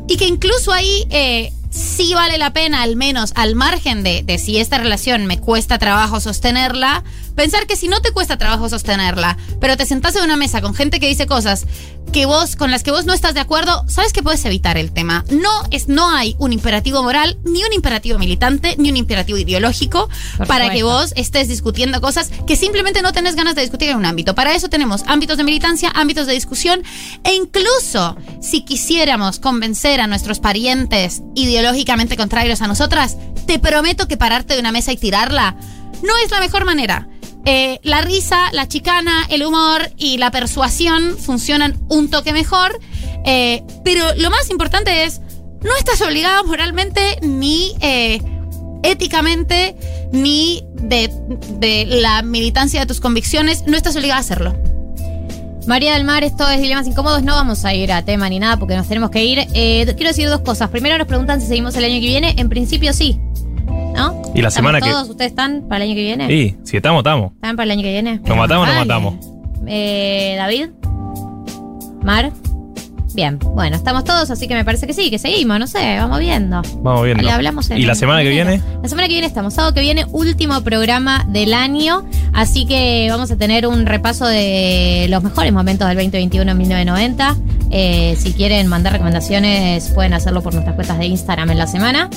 y 0.07 0.17
que 0.17 0.27
incluso 0.27 0.71
ahí 0.71 1.07
eh, 1.09 1.51
sí 1.71 2.13
vale 2.13 2.37
la 2.37 2.53
pena, 2.53 2.83
al 2.83 2.95
menos 2.95 3.31
al 3.35 3.55
margen 3.55 4.03
de, 4.03 4.21
de 4.23 4.37
si 4.37 4.59
esta 4.59 4.77
relación 4.77 5.25
me 5.25 5.39
cuesta 5.39 5.79
trabajo 5.79 6.19
sostenerla, 6.19 7.03
pensar 7.35 7.65
que 7.65 7.75
si 7.75 7.87
no 7.87 8.01
te 8.01 8.11
cuesta 8.11 8.37
trabajo 8.37 8.69
sostenerla, 8.69 9.37
pero 9.59 9.77
te 9.77 9.85
sentás 9.85 10.15
en 10.15 10.23
una 10.23 10.37
mesa 10.37 10.61
con 10.61 10.75
gente 10.75 10.99
que 10.99 11.07
dice 11.07 11.25
cosas 11.25 11.65
que 12.11 12.25
vos, 12.25 12.55
con 12.57 12.71
las 12.71 12.83
que 12.83 12.91
vos 12.91 13.05
no 13.05 13.13
estás 13.13 13.33
de 13.33 13.39
acuerdo, 13.39 13.85
sabes 13.87 14.11
que 14.11 14.21
puedes 14.21 14.43
evitar 14.43 14.77
el 14.77 14.91
tema. 14.91 15.23
No 15.29 15.49
es, 15.71 15.87
no 15.87 16.09
hay 16.09 16.35
un 16.39 16.51
imperativo 16.51 17.01
moral, 17.03 17.37
ni 17.45 17.63
un 17.63 17.71
imperativo 17.73 18.19
militante, 18.19 18.75
ni 18.77 18.89
un 18.89 18.97
imperativo 18.97 19.37
ideológico 19.37 20.09
Por 20.37 20.47
para 20.47 20.71
que 20.71 20.83
vos 20.83 21.13
estés 21.15 21.47
discutiendo 21.47 22.01
cosas 22.01 22.29
que 22.45 22.57
simplemente 22.57 23.01
no 23.01 23.13
tenés 23.13 23.35
ganas 23.35 23.55
de 23.55 23.61
discutir 23.61 23.89
en 23.89 23.97
un 23.97 24.05
ámbito. 24.05 24.35
Para 24.35 24.53
eso 24.53 24.67
tenemos 24.67 25.03
ámbitos 25.07 25.37
de 25.37 25.45
militancia, 25.45 25.89
ámbitos 25.95 26.27
de 26.27 26.33
discusión, 26.33 26.83
e 27.23 27.33
incluso 27.33 28.17
si 28.41 28.65
quisiéramos 28.65 29.39
convencer 29.39 30.01
a 30.01 30.07
nuestros 30.07 30.39
parientes 30.39 31.21
ideológicamente 31.61 32.17
contrarios 32.17 32.61
a 32.61 32.67
nosotras, 32.67 33.17
te 33.45 33.59
prometo 33.59 34.07
que 34.07 34.17
pararte 34.17 34.55
de 34.55 34.59
una 34.59 34.71
mesa 34.71 34.91
y 34.91 34.97
tirarla 34.97 35.55
no 36.03 36.17
es 36.23 36.31
la 36.31 36.39
mejor 36.39 36.65
manera. 36.65 37.07
Eh, 37.45 37.79
la 37.83 38.01
risa, 38.01 38.49
la 38.51 38.67
chicana, 38.67 39.25
el 39.29 39.43
humor 39.43 39.91
y 39.97 40.17
la 40.17 40.31
persuasión 40.31 41.17
funcionan 41.17 41.79
un 41.89 42.09
toque 42.09 42.33
mejor, 42.33 42.79
eh, 43.25 43.63
pero 43.83 44.03
lo 44.17 44.29
más 44.29 44.49
importante 44.49 45.05
es, 45.05 45.21
no 45.63 45.75
estás 45.77 46.01
obligada 46.01 46.43
moralmente 46.43 47.19
ni 47.21 47.73
eh, 47.81 48.21
éticamente 48.83 49.75
ni 50.11 50.63
de, 50.73 51.11
de 51.59 51.85
la 51.85 52.21
militancia 52.23 52.81
de 52.81 52.85
tus 52.85 52.99
convicciones, 52.99 53.63
no 53.67 53.77
estás 53.77 53.95
obligada 53.95 54.17
a 54.17 54.21
hacerlo. 54.21 54.70
María 55.67 55.93
del 55.93 56.03
Mar, 56.03 56.23
esto 56.23 56.47
es 56.49 56.59
Dilemas 56.61 56.87
Incómodos. 56.87 57.23
No 57.23 57.35
vamos 57.35 57.63
a 57.65 57.73
ir 57.73 57.91
a 57.91 58.03
tema 58.03 58.27
ni 58.29 58.39
nada 58.39 58.57
porque 58.57 58.75
nos 58.75 58.87
tenemos 58.87 59.09
que 59.11 59.23
ir. 59.23 59.39
Eh, 59.53 59.85
quiero 59.95 60.09
decir 60.09 60.27
dos 60.27 60.41
cosas. 60.41 60.69
Primero 60.69 60.97
nos 60.97 61.07
preguntan 61.07 61.39
si 61.39 61.47
seguimos 61.47 61.75
el 61.75 61.83
año 61.85 61.93
que 61.95 62.07
viene. 62.07 62.33
En 62.37 62.49
principio 62.49 62.93
sí. 62.93 63.19
¿No? 63.95 64.21
Y 64.33 64.41
la 64.41 64.47
¿Estamos 64.47 64.53
semana 64.53 64.81
que- 64.81 64.89
todos? 64.89 65.09
¿Ustedes 65.09 65.31
están 65.31 65.63
para 65.67 65.83
el 65.83 65.89
año 65.91 65.95
que 65.95 66.01
viene? 66.03 66.27
Sí, 66.27 66.57
si 66.63 66.77
estamos, 66.77 66.99
estamos. 67.01 67.33
¿Están 67.33 67.55
para 67.55 67.65
el 67.65 67.71
año 67.71 67.81
que 67.83 67.91
viene? 67.91 68.19
¿Nos 68.25 68.37
matamos 68.37 68.63
o 68.63 68.65
nos 68.65 68.75
Vale. 68.75 68.79
matamos? 68.87 69.15
Eh, 69.67 70.35
David. 70.37 70.69
Mar. 72.03 72.31
Bien, 73.13 73.39
bueno, 73.39 73.75
estamos 73.75 74.03
todos, 74.03 74.31
así 74.31 74.47
que 74.47 74.55
me 74.55 74.63
parece 74.63 74.87
que 74.87 74.93
sí, 74.93 75.09
que 75.09 75.19
seguimos, 75.19 75.59
no 75.59 75.67
sé, 75.67 75.97
vamos 75.97 76.19
viendo. 76.19 76.61
Vamos 76.77 77.03
viendo. 77.03 77.23
Le 77.23 77.31
hablamos 77.31 77.69
en 77.69 77.77
¿Y 77.77 77.83
la 77.83 77.95
semana 77.95 78.23
que 78.23 78.29
viene? 78.29 78.61
La 78.81 78.87
semana 78.87 79.07
que 79.07 79.13
viene 79.13 79.27
estamos, 79.27 79.53
sábado 79.53 79.73
que 79.73 79.81
viene, 79.81 80.05
último 80.11 80.61
programa 80.63 81.25
del 81.27 81.53
año, 81.53 82.05
así 82.33 82.65
que 82.65 83.07
vamos 83.09 83.29
a 83.31 83.35
tener 83.35 83.67
un 83.67 83.85
repaso 83.85 84.25
de 84.25 85.07
los 85.09 85.23
mejores 85.23 85.51
momentos 85.51 85.87
del 85.87 85.97
2021 85.97 86.51
en 86.51 86.57
1990. 86.57 87.35
Eh, 87.71 88.15
si 88.19 88.33
quieren 88.33 88.67
mandar 88.67 88.93
recomendaciones, 88.93 89.89
pueden 89.89 90.13
hacerlo 90.13 90.41
por 90.41 90.53
nuestras 90.53 90.75
cuentas 90.75 90.97
de 90.97 91.05
Instagram 91.05 91.51
en 91.51 91.57
la 91.57 91.67
semana. 91.67 92.09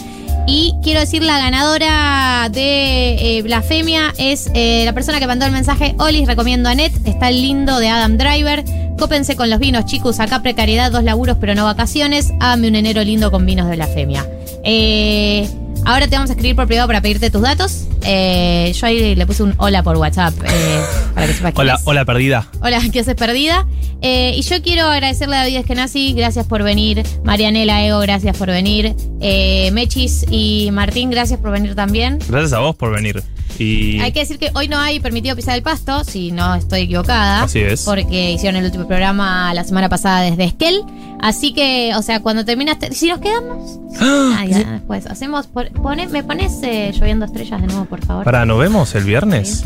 Y 0.46 0.74
quiero 0.82 1.00
decir, 1.00 1.22
la 1.22 1.38
ganadora 1.38 2.48
de 2.50 3.38
eh, 3.38 3.42
Blasfemia 3.42 4.12
es 4.18 4.50
eh, 4.54 4.82
la 4.84 4.92
persona 4.92 5.18
que 5.18 5.26
mandó 5.26 5.46
el 5.46 5.52
mensaje. 5.52 5.94
Olis, 5.98 6.26
recomiendo 6.26 6.68
a 6.68 6.74
Net. 6.74 6.92
Está 7.06 7.30
el 7.30 7.40
lindo 7.40 7.78
de 7.78 7.88
Adam 7.88 8.18
Driver. 8.18 8.62
Cópense 8.98 9.36
con 9.36 9.48
los 9.48 9.58
vinos, 9.58 9.86
chicos. 9.86 10.20
Acá 10.20 10.42
precariedad, 10.42 10.92
dos 10.92 11.02
laburos, 11.02 11.38
pero 11.40 11.54
no 11.54 11.64
vacaciones. 11.64 12.32
Hágame 12.40 12.68
un 12.68 12.76
enero 12.76 13.02
lindo 13.02 13.30
con 13.30 13.46
vinos 13.46 13.68
de 13.68 13.76
Blasfemia. 13.76 14.26
Eh, 14.64 15.48
ahora 15.84 16.06
te 16.08 16.14
vamos 16.16 16.30
a 16.30 16.32
escribir 16.34 16.56
por 16.56 16.66
privado 16.66 16.86
para 16.88 17.00
pedirte 17.00 17.30
tus 17.30 17.42
datos. 17.42 17.86
Eh, 18.06 18.72
yo 18.78 18.86
ahí 18.86 19.14
le 19.14 19.26
puse 19.26 19.42
un 19.42 19.54
hola 19.58 19.82
por 19.82 19.96
WhatsApp 19.96 20.34
eh, 20.44 20.80
para 21.14 21.26
que 21.26 21.32
sepas 21.32 21.52
quién 21.54 21.60
Hola, 21.66 21.74
es. 21.74 21.82
hola 21.84 22.04
perdida. 22.04 22.48
Hola, 22.60 22.80
¿qué 22.92 23.00
haces 23.00 23.14
perdida? 23.14 23.66
Eh, 24.02 24.34
y 24.36 24.42
yo 24.42 24.60
quiero 24.62 24.86
agradecerle 24.86 25.36
a 25.36 25.40
David 25.40 25.56
Eskenazi, 25.58 26.12
gracias 26.12 26.46
por 26.46 26.62
venir. 26.62 27.02
Marianela 27.24 27.84
Ego, 27.86 28.00
gracias 28.00 28.36
por 28.36 28.48
venir. 28.48 28.94
Eh, 29.20 29.70
Mechis 29.72 30.26
y 30.30 30.68
Martín, 30.72 31.10
gracias 31.10 31.40
por 31.40 31.50
venir 31.50 31.74
también. 31.74 32.18
Gracias 32.28 32.52
a 32.52 32.58
vos 32.58 32.76
por 32.76 32.94
venir. 32.94 33.22
Y 33.58 34.00
Hay 34.00 34.12
que 34.12 34.20
decir 34.20 34.38
que 34.38 34.50
hoy 34.54 34.68
no 34.68 34.78
hay 34.78 35.00
permitido 35.00 35.36
pisar 35.36 35.54
el 35.56 35.62
pasto, 35.62 36.04
si 36.04 36.32
no 36.32 36.54
estoy 36.54 36.82
equivocada. 36.82 37.42
Así 37.44 37.60
es. 37.60 37.82
Porque 37.82 38.32
hicieron 38.32 38.58
el 38.58 38.64
último 38.66 38.86
programa 38.86 39.52
la 39.54 39.64
semana 39.64 39.88
pasada 39.88 40.22
desde 40.22 40.44
Esquel. 40.44 40.82
Así 41.20 41.52
que, 41.54 41.92
o 41.96 42.02
sea, 42.02 42.20
cuando 42.20 42.44
terminaste. 42.44 42.92
Si 42.92 43.08
nos 43.08 43.18
quedamos. 43.20 43.78
Ah, 44.00 44.44
ya, 44.48 44.58
después. 44.58 45.06
Hacemos. 45.06 45.46
por- 45.46 45.70
pone- 45.72 46.08
¿Me 46.08 46.22
pones 46.22 46.52
eh, 46.62 46.92
lloviendo 46.94 47.24
estrellas 47.26 47.60
de 47.60 47.66
nuevo, 47.68 47.84
por 47.86 48.04
favor? 48.04 48.24
para, 48.24 48.44
¿nos 48.44 48.58
vemos 48.58 48.94
el 48.94 49.04
viernes? 49.04 49.64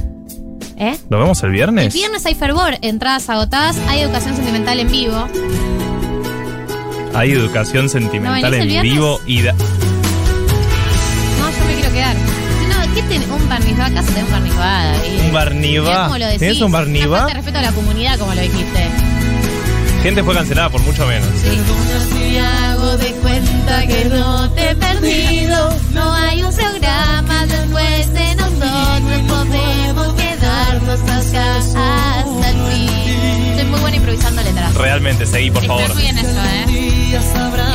¿Eh? 0.77 0.97
¿Nos 1.10 1.20
vemos 1.20 1.43
el 1.43 1.51
viernes? 1.51 1.86
El 1.86 1.93
viernes 1.93 2.24
hay 2.27 2.35
fervor, 2.36 2.74
entradas 2.82 3.28
agotadas, 3.28 3.77
hay 3.89 4.01
educación 4.02 4.36
sentimental 4.36 4.78
en 4.78 4.89
vivo. 4.90 5.27
Hay 7.15 7.32
educación 7.32 7.89
sentimental 7.89 8.43
¿No 8.43 8.51
venís 8.59 8.70
el 8.70 8.77
en 8.77 8.82
vivo 8.82 9.19
y 9.27 9.43
da- 9.43 9.55
Un 13.10 13.48
barnizba, 13.48 13.86
acá 13.86 14.02
se 14.02 14.22
un 14.22 14.30
barnizba. 14.30 14.85
David. 14.85 15.20
un 15.24 15.32
barnibá. 15.32 15.89
Mirá 15.89 16.02
cómo 16.05 16.18
lo 16.18 16.26
decís. 16.26 16.39
¿Tienes 16.40 16.60
un 16.60 16.72
falta 16.72 17.26
de 17.26 17.35
respeto 17.35 17.59
a 17.59 17.62
la 17.62 17.72
comunidad, 17.72 18.18
como 18.18 18.35
lo 18.35 18.40
dijiste. 18.43 18.90
Gente 20.02 20.22
fue 20.22 20.35
cancelada 20.35 20.68
por 20.68 20.82
mucho 20.82 21.06
menos. 21.06 21.28
Si 21.35 22.39
hago 22.39 22.97
de 22.98 23.12
cuenta 23.14 23.86
que 23.86 24.05
no 24.05 24.51
te 24.51 24.70
he 24.70 24.74
perdido, 24.76 25.76
no 25.93 26.14
hay 26.14 26.43
un 26.43 26.55
programa 26.55 27.47
después 27.47 28.12
de 28.12 28.35
nosotros, 28.36 29.20
podemos 29.26 30.14
quedarnos 30.14 31.01
acá 31.01 31.56
hasta 31.56 32.51
el 32.51 32.56
fin. 32.72 33.56
Soy 33.56 33.64
muy 33.64 33.80
buena 33.80 33.97
improvisando 33.97 34.43
letras. 34.43 34.74
Realmente, 34.74 35.26
seguí, 35.26 35.51
por 35.51 35.64
favor. 35.64 35.82
Estás 35.82 35.97
muy 35.97 36.06
en 36.06 36.18
eso, 36.18 36.44
¿eh? 36.44 36.64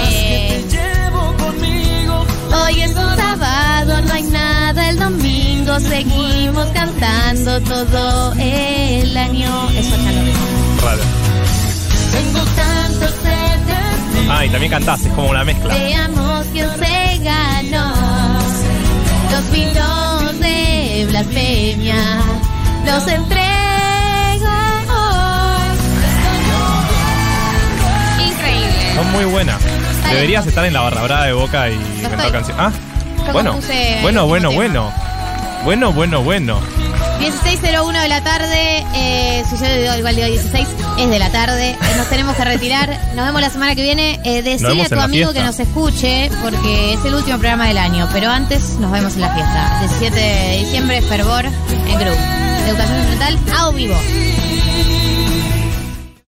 Eh, 0.09 0.63
Hoy 2.65 2.81
es 2.81 2.91
un 2.91 3.15
sábado, 3.15 4.01
no 4.01 4.13
hay 4.13 4.23
nada 4.23 4.62
domingo, 5.03 5.79
seguimos 5.79 6.65
cantando 6.67 7.59
todo 7.61 8.33
el 8.33 9.17
año. 9.17 9.69
Eso 9.71 9.95
ya 9.97 10.11
lo. 10.11 11.03
Tengo 12.13 12.39
tanto 12.55 13.07
sed 13.23 14.29
Ah, 14.29 14.45
y 14.45 14.49
también 14.49 14.71
cantás, 14.71 15.01
es 15.05 15.11
como 15.13 15.29
una 15.29 15.43
mezcla. 15.43 15.73
Veamos 15.75 16.45
quién 16.53 16.69
se 16.79 17.19
ganó 17.19 17.93
los 19.31 19.51
vinos 19.51 20.39
de 20.39 21.05
blasfemia. 21.09 21.95
Los 22.85 23.07
entrego 23.07 24.53
hoy. 24.89 25.77
Increíble. 28.29 28.95
Son 28.95 29.11
muy 29.11 29.25
buenas. 29.25 29.61
Deberías 30.09 30.45
estar 30.47 30.65
en 30.65 30.73
la 30.73 30.81
barra 30.81 31.03
brava 31.03 31.25
de 31.25 31.33
Boca 31.33 31.69
y 31.69 31.73
estoy. 32.01 32.31
canciones. 32.31 32.55
Ah, 32.59 32.71
bueno. 33.31 33.59
Bueno, 34.01 34.27
bueno, 34.27 34.49
tema. 34.49 34.55
bueno. 34.61 34.93
Bueno, 35.63 35.93
bueno, 35.93 36.21
bueno. 36.23 36.59
16.01 37.19 38.01
de 38.01 38.07
la 38.09 38.21
tarde, 38.21 38.85
eh, 38.95 39.43
sucede 39.49 39.97
igual 39.97 40.15
de 40.15 40.25
hoy 40.25 40.31
16, 40.31 40.67
es 40.99 41.09
de 41.09 41.19
la 41.19 41.31
tarde, 41.31 41.69
eh, 41.69 41.77
nos 41.95 42.09
tenemos 42.09 42.35
que 42.35 42.43
retirar, 42.43 42.89
nos 43.15 43.25
vemos 43.25 43.39
la 43.39 43.49
semana 43.49 43.73
que 43.73 43.81
viene, 43.81 44.19
eh, 44.25 44.41
decile 44.41 44.83
a 44.83 44.89
tu 44.89 44.99
amigo 44.99 45.31
fiesta. 45.31 45.39
que 45.39 45.45
nos 45.45 45.59
escuche, 45.59 46.29
porque 46.41 46.95
es 46.95 47.05
el 47.05 47.13
último 47.15 47.37
programa 47.37 47.67
del 47.67 47.77
año, 47.77 48.09
pero 48.11 48.29
antes 48.29 48.77
nos 48.79 48.91
vemos 48.91 49.13
en 49.15 49.21
la 49.21 49.33
fiesta, 49.33 49.79
17 49.79 50.19
de 50.19 50.57
diciembre, 50.65 51.01
Fervor, 51.01 51.45
en 51.45 51.99
Group, 51.99 52.17
Educación 52.67 52.97
Sentimental, 52.97 53.39
a 53.57 53.71
vivo. 53.71 53.95